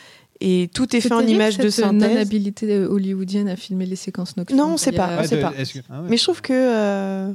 Et 0.40 0.68
tout 0.74 0.94
est 0.94 1.00
fait 1.00 1.12
en 1.14 1.20
image 1.26 1.56
de 1.56 1.70
cette 1.70 1.86
synthèse. 1.86 2.10
non-habilité 2.10 2.70
euh, 2.70 2.88
hollywoodienne 2.90 3.48
à 3.48 3.56
filmer 3.56 3.86
les 3.86 3.96
séquences 3.96 4.36
nocturnes. 4.36 4.58
Non, 4.60 4.74
on 4.74 4.76
sait 4.76 4.90
a- 4.94 4.98
pas, 5.06 5.10
on 5.16 5.20
Ouais, 5.22 5.26
sait 5.26 5.40
pas. 5.40 5.50
que- 5.50 5.78
ah. 5.90 6.02
Mais 6.08 6.18
je 6.18 6.22
trouve 6.22 6.42
que. 6.42 6.52
euh, 6.52 7.32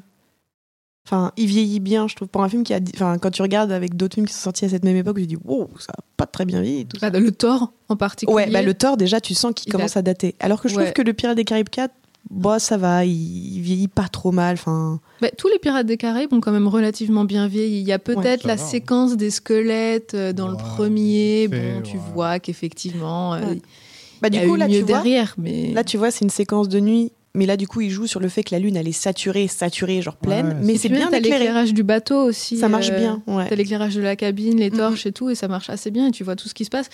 Enfin, 1.05 1.31
il 1.35 1.47
vieillit 1.47 1.79
bien, 1.79 2.07
je 2.07 2.15
trouve. 2.15 2.27
Pour 2.27 2.43
un 2.43 2.49
film 2.49 2.63
qui 2.63 2.73
a. 2.73 2.79
Enfin, 2.93 3.17
quand 3.17 3.31
tu 3.31 3.41
regardes 3.41 3.71
avec 3.71 3.95
d'autres 3.97 4.13
films 4.15 4.27
qui 4.27 4.33
sont 4.33 4.41
sortis 4.43 4.65
à 4.65 4.69
cette 4.69 4.85
même 4.85 4.95
époque, 4.95 5.17
tu 5.17 5.25
dis, 5.27 5.37
wow, 5.43 5.69
ça 5.79 5.91
a 5.97 6.01
pas 6.15 6.25
très 6.27 6.45
bien 6.45 6.61
vieilli. 6.61 6.85
Tout 6.85 6.99
ça. 6.99 7.09
Bah, 7.09 7.19
le 7.19 7.31
Thor, 7.31 7.73
en 7.89 7.95
particulier. 7.95 8.35
Ouais, 8.35 8.49
bah, 8.51 8.61
le 8.61 8.73
Thor, 8.73 8.97
déjà, 8.97 9.19
tu 9.19 9.33
sens 9.33 9.51
qu'il 9.55 9.69
Il 9.69 9.71
commence 9.71 9.97
a- 9.97 9.99
à 9.99 10.03
dater. 10.03 10.35
Alors 10.39 10.61
que 10.61 10.69
je 10.69 10.75
Ouais. 10.75 10.83
trouve 10.85 10.93
que 10.93 11.01
le 11.01 11.13
Pirate 11.13 11.35
des 11.37 11.43
Caraïbes 11.43 11.69
4, 11.69 11.91
bah, 12.29 12.59
ça 12.59 12.77
va, 12.77 13.03
il, 13.03 13.11
il 13.55 13.61
vieillit 13.61 13.87
pas 13.87 14.07
trop 14.07 14.31
mal. 14.31 14.53
Enfin, 14.53 14.99
Bah, 15.21 15.29
tous 15.35 15.47
les 15.47 15.57
Pirates 15.57 15.87
des 15.87 15.97
Caraïbes 15.97 16.31
ont 16.33 16.39
quand 16.39 16.51
même 16.51 16.67
relativement 16.67 17.25
bien 17.25 17.47
vieilli. 17.47 17.79
Il 17.81 17.87
y 17.87 17.91
a 17.91 17.99
peut-être 17.99 18.45
la 18.45 18.55
va. 18.55 18.63
séquence 18.63 19.17
des 19.17 19.31
squelettes 19.31 20.13
euh, 20.13 20.31
dans 20.33 20.47
le 20.49 20.55
premier. 20.55 21.47
fait, 21.49 21.73
bon, 21.73 21.81
tu 21.81 21.97
ouais. 21.97 22.03
vois 22.13 22.39
qu'effectivement, 22.39 23.33
euh, 23.33 23.55
bah, 24.21 24.27
il 24.31 24.35
y 24.35 24.37
du 24.37 24.43
a 24.45 24.47
coup, 24.47 24.55
eu 24.55 24.59
là, 24.59 24.67
mieux 24.67 24.73
tu 24.79 24.83
vois. 24.83 24.97
derrière. 24.97 25.33
Mais... 25.39 25.73
Là, 25.73 25.83
tu 25.83 25.97
vois, 25.97 26.11
c'est 26.11 26.23
une 26.23 26.29
séquence 26.29 26.69
de 26.69 26.79
nuit. 26.79 27.11
Mais 27.33 27.45
là, 27.45 27.55
du 27.55 27.65
coup, 27.67 27.79
il 27.81 27.89
joue 27.89 28.07
sur 28.07 28.19
le 28.19 28.27
fait 28.27 28.43
que 28.43 28.53
la 28.53 28.59
lune, 28.59 28.75
elle 28.75 28.87
est 28.89 28.91
saturée, 28.91 29.47
saturée, 29.47 30.01
genre 30.01 30.17
pleine. 30.17 30.47
Ouais, 30.49 30.55
mais 30.63 30.77
c'est 30.77 30.89
bien 30.89 31.07
éclairé. 31.09 31.39
l'éclairage 31.39 31.73
du 31.73 31.83
bateau 31.83 32.21
aussi. 32.25 32.57
Ça 32.57 32.67
marche 32.67 32.89
euh, 32.91 32.97
bien. 32.99 33.23
Ouais. 33.25 33.47
T'as 33.47 33.55
l'éclairage 33.55 33.95
de 33.95 34.01
la 34.01 34.15
cabine, 34.17 34.57
les 34.59 34.69
torches 34.71 35.05
et 35.05 35.11
tout, 35.13 35.29
et 35.29 35.35
ça 35.35 35.47
marche 35.47 35.69
assez 35.69 35.91
bien, 35.91 36.07
et 36.07 36.11
tu 36.11 36.23
vois 36.25 36.35
tout 36.35 36.49
ce 36.49 36.53
qui 36.53 36.65
se 36.65 36.69
passe. 36.69 36.89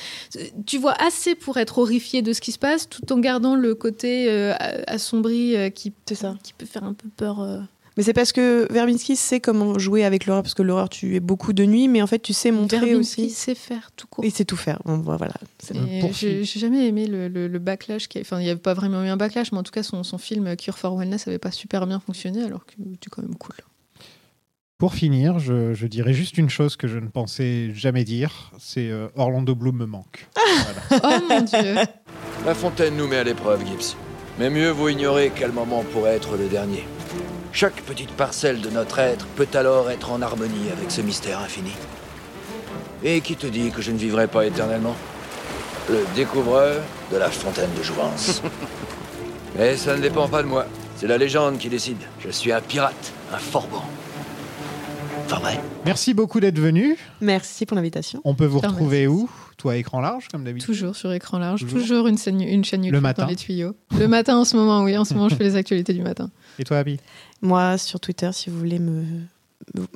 Tu 0.68 0.78
vois 0.78 0.94
assez 1.02 1.34
pour 1.34 1.58
être 1.58 1.80
horrifié 1.80 2.22
de 2.22 2.34
ce 2.34 2.42
qui 2.42 2.52
se 2.52 2.60
passe, 2.60 2.88
tout 2.88 3.12
en 3.12 3.18
gardant 3.20 3.56
le 3.56 3.74
côté 3.74 4.28
euh, 4.30 4.54
assombri 4.86 5.56
euh, 5.56 5.70
qui, 5.70 5.92
qui 6.44 6.54
peut 6.54 6.66
faire 6.66 6.84
un 6.84 6.94
peu 6.94 7.10
peur. 7.16 7.42
euh. 7.42 7.60
Mais 7.98 8.03
c'est 8.03 8.14
parce 8.14 8.32
que 8.32 8.72
Verbinski 8.72 9.15
sait 9.15 9.40
comment 9.40 9.78
jouer 9.80 10.06
avec 10.06 10.26
l'horreur, 10.28 10.44
parce 10.44 10.53
que 10.53 10.61
l'horreur, 10.61 10.88
tu 10.88 11.15
es 11.15 11.19
beaucoup 11.19 11.52
de 11.52 11.65
nuit, 11.65 11.88
mais 11.88 12.02
en 12.02 12.07
fait, 12.07 12.19
tu 12.19 12.32
sais 12.32 12.52
montrer 12.52 12.78
Verbinski 12.80 13.26
aussi. 13.26 13.30
sait 13.32 13.56
faire 13.56 13.90
tout 13.95 14.06
court. 14.07 14.24
Il 14.24 14.32
sait 14.32 14.45
tout 14.45 14.56
faire. 14.56 14.80
Bon, 14.86 14.98
voilà. 14.99 15.34
J'ai 16.14 16.44
jamais 16.45 16.88
aimé 16.88 17.07
le, 17.07 17.28
le- 17.28 17.48
le 17.48 17.60
backlash. 17.60 18.07
qui 18.07 18.19
a- 18.19 18.22
Enfin, 18.22 18.40
il 18.40 18.44
n'y 18.44 18.49
avait 18.52 18.60
pas 18.60 18.74
vraiment 18.76 19.03
eu 19.03 19.07
un 19.07 19.18
backlash, 19.18 19.52
mais 19.52 19.57
en 19.57 19.64
tout 19.64 19.72
cas, 19.72 19.84
son, 19.84 20.03
son 20.03 20.18
film 20.19 20.56
Cure 20.56 20.78
for 20.78 20.95
Wellness 20.95 21.26
n'avait 21.28 21.40
pas 21.40 21.52
super 21.52 21.88
bien 21.88 21.99
fonctionné, 21.99 22.44
alors 22.44 22.65
que 22.65 22.74
c'est 23.03 23.10
quand 23.10 23.22
même 23.24 23.36
cool. 23.36 23.56
Pour 24.78 24.94
finir, 24.94 25.40
je, 25.40 25.74
je 25.74 25.88
dirais 25.88 26.14
juste 26.14 26.38
une 26.38 26.52
chose 26.52 26.76
que 26.76 26.88
je 26.88 26.99
ne 26.99 27.07
pensais 27.07 27.72
jamais 27.74 28.03
dire, 28.03 28.52
c'est 28.60 28.91
euh, 28.91 29.07
Orlando 29.15 29.56
Bloom 29.56 29.76
me 29.78 29.86
manque. 29.88 30.28
Voilà. 30.90 31.19
Oh 31.19 31.24
mon 31.30 31.41
dieu 31.41 31.76
La 32.45 32.53
fontaine 32.53 32.95
nous 32.95 33.07
met 33.07 33.18
à 33.18 33.24
l'épreuve, 33.24 33.65
Gibbs. 33.65 33.95
Mais 34.38 34.52
mieux 34.52 34.69
vaut 34.69 34.90
ignorer 34.90 35.32
quel 35.36 35.52
moment 35.52 35.84
pourrait 35.91 36.15
être 36.15 36.38
le 36.38 36.48
dernier. 36.48 36.84
Chaque 37.52 37.82
petite 37.82 38.11
parcelle 38.11 38.61
de 38.61 38.69
notre 38.69 38.99
être 38.99 39.26
peut 39.28 39.48
alors 39.53 39.90
être 39.90 40.11
en 40.11 40.22
harmonie 40.22 40.69
avec 40.72 40.91
ce 40.91 41.02
mystère 41.02 41.40
infini. 41.40 41.72
Et 43.03 43.22
qui 43.22 43.36
te 43.36 43.48
dit 43.48 43.72
que 43.72 43.82
je 43.82 43.91
ne 43.91 43.98
vivrai 43.98 44.28
pas 44.28 44.45
éternellement? 44.45 44.95
Le 45.90 46.06
découvreur 46.15 46.82
de 47.11 47.18
la 47.18 47.30
fontaine 47.32 47.69
de 47.78 47.84
Jouvence. 47.84 48.41
Mais 49.57 49.78
ça 49.78 49.95
ne 49.95 50.02
dépend 50.02 50.28
pas 50.28 50.44
de 50.44 50.48
moi. 50.48 50.65
C'est 50.98 51.07
la 51.07 51.18
légende 51.18 51.57
qui 51.57 51.69
décide. 51.69 51.98
Je 52.19 52.30
suis 52.30 52.52
un 52.52 52.61
pirate, 52.61 53.14
un 53.34 53.38
forban. 53.38 53.84
Enfin 55.26 55.40
vrai. 55.40 55.60
Merci 55.86 56.14
beaucoup 56.14 56.40
d'être 56.40 56.60
venu. 56.60 56.98
Merci 57.22 57.65
pour 57.65 57.76
l'invitation. 57.76 58.22
On 58.24 58.34
peut 58.36 58.45
vous 58.45 58.60
retrouver 58.60 59.07
où? 59.07 59.30
Toi, 59.57 59.74
à 59.74 59.76
écran 59.78 60.02
large, 60.02 60.28
comme 60.32 60.44
d'habitude? 60.44 60.68
Toujours 60.68 60.95
sur 60.95 61.11
écran 61.11 61.40
large, 61.40 61.61
Toujours. 61.61 61.80
toujours, 61.80 62.07
une, 62.07 62.18
scène, 62.18 62.41
une 62.41 62.64
chaîne 62.64 62.84
YouTube 62.84 63.02
matin. 63.02 63.24
dans 63.24 63.30
les 63.30 63.36
tuyaux. 63.36 63.76
Le 63.98 64.07
matin 64.07 64.38
en 64.38 64.45
ce 64.45 64.56
moment, 64.56 64.84
oui, 64.84 64.95
en 64.95 65.03
ce 65.03 65.15
moment 65.15 65.30
je 65.30 65.36
fais 65.36 65.44
les 65.44 65.56
actualités 65.56 65.94
du 65.94 66.02
matin. 66.03 66.30
Et 66.60 66.64
toi, 66.64 66.78
Abby? 66.78 66.99
Moi, 67.42 67.78
sur 67.78 68.00
Twitter, 68.00 68.30
si 68.34 68.50
vous 68.50 68.58
voulez 68.58 68.80
me, 68.80 69.04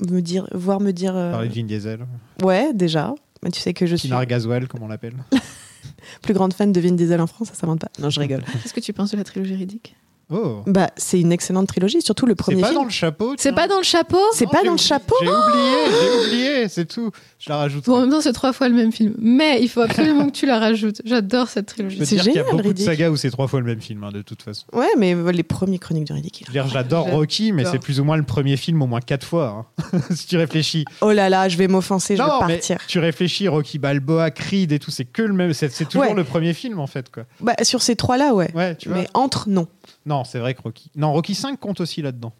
me 0.09 0.21
dire, 0.21 0.47
voir 0.53 0.79
me 0.79 0.91
dire. 0.91 1.15
euh, 1.15 1.31
Parler 1.31 1.49
de 1.49 1.53
Vin 1.53 1.63
Diesel. 1.63 1.99
Ouais, 2.43 2.73
déjà. 2.73 3.13
Mais 3.43 3.49
tu 3.51 3.59
sais 3.59 3.73
que 3.73 3.85
je 3.85 3.95
suis 3.95 4.07
Pinar 4.07 4.25
Gasoil, 4.25 4.67
comme 4.67 4.83
on 4.83 4.87
l'appelle. 4.87 5.15
plus 6.21 6.33
grande 6.33 6.53
fan 6.53 6.71
de 6.71 6.79
Vin 6.79 6.91
Diesel 6.93 7.19
en 7.21 7.27
France, 7.27 7.47
ça 7.49 7.55
s'invente 7.55 7.79
pas. 7.81 7.89
Non, 7.99 8.09
je 8.09 8.19
rigole. 8.19 8.43
Qu'est-ce 8.61 8.73
que 8.73 8.79
tu 8.79 8.93
penses 8.93 9.11
de 9.11 9.17
la 9.17 9.23
trilogie 9.23 9.55
Riddick? 9.55 9.95
Oh. 10.31 10.61
Bah, 10.65 10.89
c'est 10.97 11.19
une 11.19 11.31
excellente 11.31 11.67
trilogie, 11.67 12.01
surtout 12.01 12.25
le 12.25 12.31
C'est 12.33 12.35
premier 12.43 12.61
pas 12.61 12.67
film. 12.69 12.79
dans 12.79 12.85
le 12.85 12.89
chapeau 12.89 13.33
C'est 13.37 13.51
pas 13.53 13.67
dans 13.67 13.77
le 13.77 13.83
chapeau 13.83 14.17
C'est 14.33 14.49
pas 14.49 14.63
dans 14.63 14.71
le 14.71 14.77
chapeau 14.77 15.15
J'ai 15.21 15.27
oublié, 15.27 15.73
j'ai 15.89 16.25
oublié, 16.27 16.67
c'est 16.69 16.85
tout. 16.85 17.11
Je 17.39 17.49
la 17.49 17.57
rajoute. 17.57 17.85
Bon, 17.85 17.97
en 17.97 18.01
même 18.01 18.09
temps, 18.11 18.21
c'est 18.21 18.33
trois 18.33 18.53
fois 18.53 18.69
le 18.69 18.75
même 18.75 18.91
film. 18.91 19.15
Mais 19.19 19.61
il 19.61 19.67
faut 19.67 19.81
absolument 19.81 20.27
que 20.27 20.31
tu 20.31 20.45
la 20.45 20.59
rajoutes. 20.59 21.01
J'adore 21.05 21.47
cette 21.49 21.65
trilogie. 21.65 21.97
c'est 22.05 22.15
dire 22.15 22.23
qu'il 22.23 22.33
y 22.33 22.37
a 22.37 22.41
génial, 22.41 22.45
beaucoup 22.55 22.67
Riddick. 22.69 22.85
de 22.85 22.91
sagas 22.91 23.09
où 23.09 23.17
c'est 23.17 23.31
trois 23.31 23.47
fois 23.47 23.59
le 23.59 23.65
même 23.65 23.81
film, 23.81 24.03
hein, 24.03 24.11
de 24.11 24.21
toute 24.21 24.41
façon. 24.43 24.65
Ouais, 24.73 24.87
mais 24.97 25.15
les 25.33 25.43
premiers 25.43 25.79
Chroniques 25.79 26.05
du 26.05 26.13
Riddick. 26.13 26.41
Je 26.41 26.45
veux 26.47 26.53
dire, 26.53 26.67
j'adore 26.67 27.07
Rocky, 27.09 27.51
mais 27.51 27.65
c'est 27.65 27.79
plus 27.79 27.99
ou 27.99 28.03
moins 28.03 28.17
le 28.17 28.23
premier 28.23 28.57
film 28.57 28.81
au 28.81 28.87
moins 28.87 29.01
quatre 29.01 29.25
fois. 29.25 29.65
hein. 29.91 29.99
si 30.11 30.27
tu 30.27 30.37
réfléchis. 30.37 30.85
Oh 31.01 31.11
là 31.11 31.29
là, 31.29 31.49
je 31.49 31.57
vais 31.57 31.67
m'offenser, 31.67 32.15
je 32.15 32.21
vais 32.21 32.27
non, 32.29 32.45
mais 32.47 32.55
partir. 32.55 32.77
tu 32.87 32.99
réfléchis, 32.99 33.47
Rocky 33.47 33.79
Balboa, 33.79 34.29
Creed 34.31 34.71
et 34.71 34.79
tout, 34.79 34.91
c'est 34.91 35.05
que 35.05 35.21
le 35.23 35.33
même. 35.33 35.53
C'est 35.53 35.71
c'est 35.71 35.85
toujours 35.85 36.01
Ouais. 36.01 36.13
le 36.13 36.23
premier 36.23 36.53
film 36.53 36.79
en 36.79 36.87
fait, 36.87 37.09
quoi. 37.11 37.23
Bah, 37.39 37.55
sur 37.63 37.81
ces 37.81 37.95
trois-là, 37.95 38.33
ouais. 38.33 38.51
Ouais, 38.53 38.75
tu 38.75 38.89
vois. 38.89 38.99
mais 38.99 39.07
entre, 39.13 39.49
non. 39.49 39.67
Non, 40.05 40.23
c'est 40.23 40.39
vrai 40.39 40.53
que 40.53 40.61
Rocky. 40.61 40.91
Non, 40.95 41.13
Rocky 41.13 41.35
5 41.35 41.59
compte 41.59 41.81
aussi 41.81 42.01
là-dedans. 42.01 42.33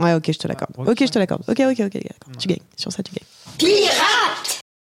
Ouais, 0.00 0.14
ok, 0.14 0.32
je 0.32 0.38
te 0.38 0.48
l'accorde. 0.48 0.72
Ok, 0.88 0.98
je 1.00 1.12
te 1.12 1.18
l'accorde. 1.18 1.44
Ok, 1.48 1.60
ok, 1.60 1.80
ok. 1.80 1.94
Ouais. 1.94 2.10
Tu 2.38 2.48
gagnes. 2.48 2.62
Sur 2.76 2.92
ça, 2.92 3.02
tu 3.02 3.12
gagnes. 3.14 3.70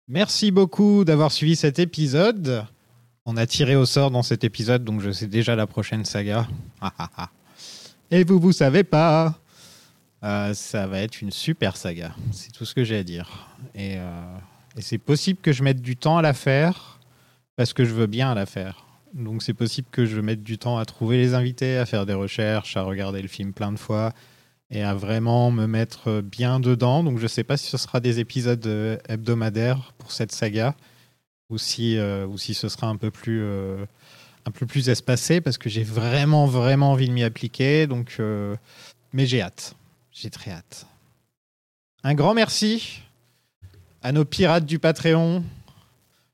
Merci 0.07 0.51
beaucoup 0.51 1.03
d'avoir 1.05 1.31
suivi 1.31 1.55
cet 1.55 1.79
épisode. 1.79 2.65
On 3.25 3.37
a 3.37 3.45
tiré 3.45 3.75
au 3.75 3.85
sort 3.85 4.11
dans 4.11 4.23
cet 4.23 4.43
épisode, 4.43 4.83
donc 4.83 5.01
je 5.01 5.11
sais 5.11 5.27
déjà 5.27 5.55
la 5.55 5.67
prochaine 5.67 6.03
saga. 6.03 6.47
Ah, 6.81 6.91
ah, 6.97 7.09
ah. 7.17 7.29
Et 8.11 8.23
vous, 8.23 8.39
vous 8.39 8.51
savez 8.51 8.83
pas. 8.83 9.39
Euh, 10.23 10.53
ça 10.53 10.87
va 10.87 10.99
être 10.99 11.21
une 11.21 11.31
super 11.31 11.77
saga. 11.77 12.15
C'est 12.31 12.51
tout 12.51 12.65
ce 12.65 12.73
que 12.73 12.83
j'ai 12.83 12.97
à 12.97 13.03
dire. 13.03 13.47
Et, 13.75 13.97
euh, 13.97 14.35
et 14.77 14.81
c'est 14.81 14.97
possible 14.97 15.39
que 15.41 15.51
je 15.51 15.63
mette 15.63 15.81
du 15.81 15.95
temps 15.95 16.17
à 16.17 16.21
la 16.21 16.33
faire 16.33 16.99
parce 17.55 17.73
que 17.73 17.85
je 17.85 17.93
veux 17.93 18.07
bien 18.07 18.33
la 18.33 18.45
faire. 18.45 18.85
Donc 19.13 19.43
c'est 19.43 19.53
possible 19.53 19.87
que 19.91 20.05
je 20.05 20.19
mette 20.19 20.43
du 20.43 20.57
temps 20.57 20.77
à 20.77 20.85
trouver 20.85 21.17
les 21.17 21.35
invités, 21.35 21.77
à 21.77 21.85
faire 21.85 22.05
des 22.05 22.13
recherches, 22.13 22.77
à 22.77 22.83
regarder 22.83 23.21
le 23.21 23.27
film 23.27 23.53
plein 23.53 23.71
de 23.71 23.77
fois 23.77 24.13
et 24.71 24.81
à 24.81 24.95
vraiment 24.95 25.51
me 25.51 25.67
mettre 25.67 26.21
bien 26.21 26.59
dedans. 26.59 27.03
Donc 27.03 27.19
je 27.19 27.27
sais 27.27 27.43
pas 27.43 27.57
si 27.57 27.67
ce 27.67 27.77
sera 27.77 27.99
des 27.99 28.19
épisodes 28.19 28.65
euh, 28.65 28.97
hebdomadaires 29.07 29.93
pour 29.99 30.11
cette 30.11 30.31
saga 30.31 30.75
ou 31.49 31.59
si, 31.59 31.97
euh, 31.97 32.25
ou 32.25 32.39
si 32.39 32.55
ce 32.55 32.69
sera 32.69 32.87
un 32.87 32.97
peu 32.97 33.11
plus 33.11 33.41
euh, 33.43 33.85
un 34.45 34.51
peu 34.51 34.65
plus 34.65 34.89
espacé 34.89 35.41
parce 35.41 35.59
que 35.59 35.69
j'ai 35.69 35.83
vraiment 35.83 36.47
vraiment 36.47 36.91
envie 36.91 37.07
de 37.07 37.13
m'y 37.13 37.23
appliquer. 37.23 37.85
Donc 37.85 38.19
mais 39.13 39.27
j'ai 39.27 39.41
hâte, 39.41 39.75
j'ai 40.11 40.31
très 40.31 40.51
hâte. 40.51 40.87
Un 42.03 42.15
grand 42.15 42.33
merci 42.33 43.01
à 44.01 44.11
nos 44.11 44.25
pirates 44.25 44.65
du 44.65 44.79
Patreon, 44.79 45.43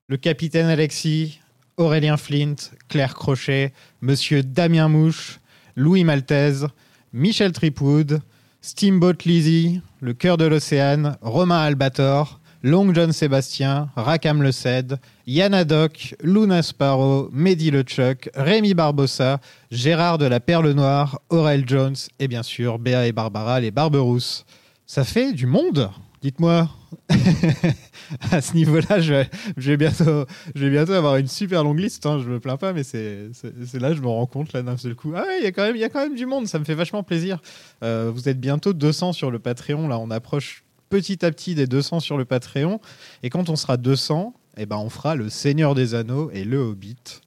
le 0.07 0.18
capitaine 0.18 0.65
Alexis, 0.65 1.39
Aurélien 1.80 2.18
Flint, 2.18 2.56
Claire 2.89 3.15
Crochet, 3.15 3.72
Monsieur 4.01 4.43
Damien 4.43 4.89
Mouche, 4.89 5.39
Louis 5.77 6.03
Maltese, 6.03 6.68
Michel 7.14 7.53
Tripwood, 7.53 8.19
Steamboat 8.61 9.23
Lizzie, 9.23 9.80
Le 10.01 10.14
Cœur 10.14 10.35
de 10.35 10.43
l'Océan, 10.43 11.15
Romain 11.22 11.61
Albator, 11.61 12.41
Long 12.64 12.93
John 12.93 13.14
Sébastien, 13.14 13.89
Rakam 13.95 14.43
Le 14.43 14.51
Ced, 14.51 14.99
Yana 15.26 15.64
Doc, 15.64 16.15
Luna 16.22 16.61
Sparrow, 16.61 17.30
Mehdi 17.31 17.72
LeChuck, 17.72 18.30
Rémi 18.35 18.73
Barbossa, 18.73 19.39
Gérard 19.72 20.18
de 20.18 20.26
la 20.26 20.41
Perle 20.41 20.72
Noire, 20.72 21.22
Aurel 21.30 21.64
Jones 21.65 21.95
et 22.19 22.27
bien 22.27 22.43
sûr 22.43 22.77
Béa 22.77 23.07
et 23.07 23.14
Barbara 23.14 23.61
les 23.61 23.72
Barberousse. 23.72 24.45
Ça 24.85 25.06
fait 25.06 25.31
du 25.31 25.45
monde, 25.45 25.89
dites-moi. 26.22 26.70
à 28.32 28.41
ce 28.41 28.54
niveau-là, 28.54 29.00
je, 29.00 29.26
vais- 29.58 29.78
bientôt, 29.78 30.26
je 30.56 30.66
vais 30.66 30.70
bientôt 30.72 30.94
avoir 30.94 31.18
une 31.18 31.28
super 31.28 31.64
longue 31.64 31.80
liste. 31.80 32.06
Hein, 32.06 32.20
je 32.24 32.30
me 32.30 32.40
plains 32.40 32.58
pas, 32.58 32.74
mais 32.74 32.84
c'est 32.84 33.30
là 33.74 33.94
je 33.94 34.02
me 34.02 34.08
rends 34.08 34.26
compte 34.26 34.56
d'un 34.56 34.78
seul 34.78 34.96
coup. 34.96 35.14
Ah 35.16 35.26
il 35.38 35.44
y 35.44 35.48
a 35.48 35.52
quand 35.52 35.64
même, 35.64 35.76
il 35.76 35.80
y 35.80 35.84
a 35.84 35.90
quand 35.90 36.02
même 36.02 36.16
du 36.16 36.26
monde. 36.26 36.48
Ça 36.48 36.60
me 36.60 36.66
fait 36.66 36.76
vachement 36.76 37.04
plaisir. 37.04 37.41
Euh, 37.84 38.12
vous 38.14 38.30
êtes 38.30 38.40
bientôt 38.40 38.74
200 38.74 39.14
sur 39.14 39.32
le 39.32 39.40
Patreon. 39.40 39.88
Là, 39.88 40.00
on 40.00 40.10
approche 40.12 40.64
petit 40.90 41.24
à 41.26 41.32
petit 41.32 41.56
des 41.56 41.68
200 41.68 42.00
sur 42.00 42.18
le 42.18 42.26
Patreon. 42.26 42.80
Et 43.24 43.30
quand 43.30 43.50
on 43.50 43.56
sera 43.56 43.78
200, 43.78 44.34
eh 44.58 44.66
ben, 44.66 44.78
on 44.78 44.90
fera 44.90 45.16
le 45.16 45.30
Seigneur 45.30 45.76
des 45.76 45.96
Anneaux 45.96 46.32
et 46.32 46.44
le 46.44 46.58
Hobbit. 46.58 47.22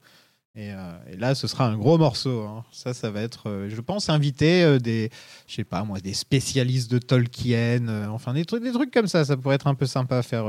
Et, 0.55 0.71
euh, 0.71 0.91
et 1.11 1.17
là, 1.17 1.33
ce 1.33 1.47
sera 1.47 1.67
un 1.67 1.77
gros 1.77 1.97
morceau. 1.97 2.43
hein. 2.43 2.63
Ça, 2.71 2.93
ça 2.93 3.09
va 3.09 3.21
être, 3.21 3.49
euh, 3.49 3.69
je 3.69 3.81
pense, 3.81 4.09
inviter 4.09 4.63
euh, 4.63 4.77
des, 4.77 5.09
je 5.47 5.55
sais 5.55 5.63
pas 5.63 5.83
moi, 5.83 5.99
des 5.99 6.13
spécialistes 6.13 6.91
de 6.91 6.99
Tolkien, 6.99 8.07
enfin 8.09 8.33
des 8.33 8.45
trucs, 8.45 8.93
comme 8.93 9.07
ça. 9.07 9.25
Ça 9.25 9.35
pourrait 9.35 9.55
être 9.55 9.67
un 9.67 9.73
peu 9.73 9.87
sympa 9.87 10.17
à 10.17 10.21
faire. 10.21 10.45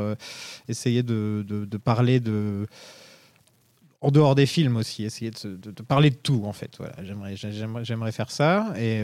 essayer 0.68 1.02
de, 1.02 1.66
parler 1.82 2.20
de 2.20 2.66
en 4.02 4.10
dehors 4.10 4.34
des 4.34 4.44
films 4.44 4.76
aussi, 4.76 5.04
essayer 5.04 5.30
de, 5.30 5.82
parler 5.82 6.10
de 6.10 6.16
tout 6.16 6.42
en 6.44 6.52
fait. 6.52 6.72
Voilà, 6.76 6.96
j'aimerais, 7.82 8.12
faire 8.12 8.30
ça. 8.30 8.74
Et, 8.76 9.02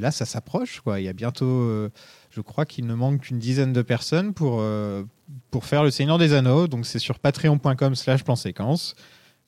là, 0.00 0.10
ça 0.10 0.26
s'approche. 0.26 0.82
Il 0.98 1.02
y 1.02 1.08
a 1.08 1.14
bientôt, 1.14 1.88
je 2.30 2.40
crois 2.42 2.66
qu'il 2.66 2.86
ne 2.86 2.94
manque 2.94 3.22
qu'une 3.22 3.38
dizaine 3.38 3.72
de 3.72 3.80
personnes 3.80 4.34
pour 4.34 4.62
pour 5.50 5.64
faire 5.64 5.82
le 5.82 5.90
Seigneur 5.90 6.18
des 6.18 6.34
Anneaux. 6.34 6.66
Donc 6.66 6.84
c'est 6.84 6.98
sur 6.98 7.18
patreon.com/slash 7.18 8.22
plan 8.24 8.36
séquence. 8.36 8.94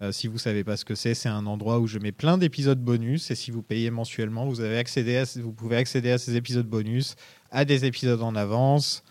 Euh, 0.05 0.13
si 0.13 0.27
vous 0.27 0.39
savez 0.39 0.65
pas 0.65 0.77
ce 0.77 0.85
que 0.85 0.95
c'est, 0.95 1.15
c'est 1.15 1.29
un 1.29 1.47
endroit 1.47 1.79
où 1.81 1.87
je 1.87 1.99
mets 1.99 2.13
plein 2.13 2.37
d'épisodes 2.37 2.81
bonus 2.81 3.31
et 3.31 3.35
si 3.35 3.51
vous 3.51 3.63
payez 3.63 3.91
mensuellement, 3.91 4.47
vous 4.47 4.61
avez 4.61 4.77
accédé 4.77 5.17
à, 5.17 5.25
vous 5.41 5.53
pouvez 5.53 5.77
accéder 5.77 6.11
à 6.11 6.19
ces 6.19 6.37
épisodes 6.37 6.67
bonus, 6.67 7.17
à 7.51 7.65
des 7.65 7.85
épisodes 7.85 8.23
en 8.23 8.35
avance, 8.35 9.03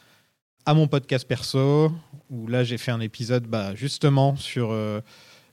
à 0.65 0.73
mon 0.73 0.87
podcast 0.87 1.27
perso 1.27 1.91
où 2.29 2.47
là 2.47 2.63
j'ai 2.63 2.77
fait 2.77 2.91
un 2.91 2.99
épisode 2.99 3.47
bah, 3.47 3.73
justement 3.75 4.35
sur 4.35 4.71
euh, 4.71 5.01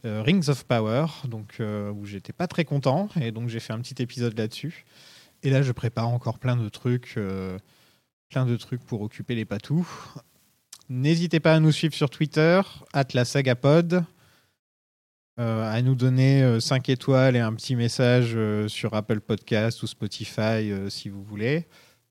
euh, 0.04 0.22
Rings 0.22 0.48
of 0.48 0.64
Power, 0.64 1.06
donc 1.26 1.60
où 1.60 2.04
j'étais 2.04 2.32
pas 2.32 2.46
très 2.46 2.64
content 2.64 3.08
et 3.20 3.32
donc 3.32 3.48
j'ai 3.48 3.60
fait 3.60 3.72
un 3.72 3.80
petit 3.80 4.02
épisode 4.02 4.36
là-dessus. 4.36 4.84
Et 5.42 5.50
là 5.50 5.62
je 5.62 5.72
prépare 5.72 6.08
encore 6.08 6.38
plein 6.38 6.56
de 6.56 6.68
trucs, 6.68 7.18
plein 8.28 8.46
de 8.46 8.56
trucs 8.56 8.84
pour 8.84 9.00
occuper 9.00 9.34
les 9.34 9.46
patous. 9.46 9.86
N'hésitez 10.90 11.40
pas 11.40 11.54
à 11.54 11.60
nous 11.60 11.72
suivre 11.72 11.94
sur 11.94 12.10
Twitter, 12.10 12.60
@lasagapod. 13.14 14.04
Euh, 15.40 15.72
à 15.72 15.80
nous 15.80 15.94
donner 15.94 16.60
5 16.60 16.90
étoiles 16.90 17.34
et 17.34 17.38
un 17.38 17.54
petit 17.54 17.74
message 17.74 18.32
euh, 18.34 18.68
sur 18.68 18.92
Apple 18.92 19.20
Podcast 19.20 19.82
ou 19.82 19.86
Spotify 19.86 20.70
euh, 20.70 20.90
si 20.90 21.08
vous 21.08 21.22
voulez. 21.22 21.66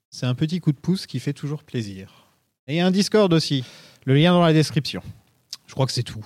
C'est 0.09 0.25
un 0.25 0.33
petit 0.33 0.59
coup 0.59 0.71
de 0.71 0.79
pouce 0.79 1.05
qui 1.05 1.19
fait 1.19 1.33
toujours 1.33 1.63
plaisir. 1.63 2.25
Et 2.65 2.81
un 2.81 2.89
Discord 2.89 3.31
aussi. 3.31 3.63
Le 4.05 4.15
lien 4.15 4.31
dans 4.31 4.41
la 4.41 4.51
description. 4.51 5.03
Je 5.67 5.75
crois 5.75 5.85
que 5.85 5.91
c'est 5.91 6.01
tout. 6.01 6.25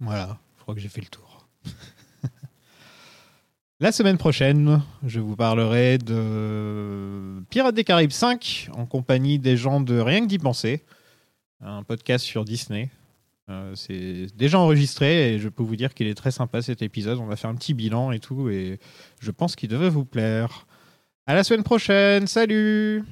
Voilà, 0.00 0.38
je 0.56 0.62
crois 0.62 0.74
que 0.74 0.80
j'ai 0.80 0.88
fait 0.88 1.02
le 1.02 1.08
tour. 1.08 1.46
la 3.80 3.92
semaine 3.92 4.16
prochaine, 4.16 4.80
je 5.04 5.20
vous 5.20 5.36
parlerai 5.36 5.98
de 5.98 7.42
Pirates 7.50 7.74
des 7.74 7.84
Caraïbes 7.84 8.10
5 8.10 8.70
en 8.72 8.86
compagnie 8.86 9.38
des 9.38 9.58
gens 9.58 9.82
de 9.82 9.98
Rien 9.98 10.22
que 10.22 10.26
d'y 10.26 10.38
penser, 10.38 10.82
un 11.60 11.82
podcast 11.82 12.24
sur 12.24 12.46
Disney. 12.46 12.88
Euh, 13.50 13.74
c'est 13.74 14.26
déjà 14.36 14.58
enregistré 14.58 15.34
et 15.34 15.38
je 15.38 15.48
peux 15.48 15.62
vous 15.62 15.76
dire 15.76 15.94
qu'il 15.94 16.06
est 16.06 16.14
très 16.14 16.30
sympa 16.30 16.60
cet 16.60 16.82
épisode. 16.82 17.18
On 17.18 17.26
va 17.26 17.36
faire 17.36 17.50
un 17.50 17.54
petit 17.54 17.74
bilan 17.74 18.12
et 18.12 18.18
tout 18.18 18.50
et 18.50 18.78
je 19.20 19.30
pense 19.30 19.56
qu'il 19.56 19.68
devrait 19.68 19.88
vous 19.88 20.04
plaire. 20.04 20.66
À 21.26 21.34
la 21.34 21.44
semaine 21.44 21.62
prochaine, 21.62 22.26
salut 22.26 23.04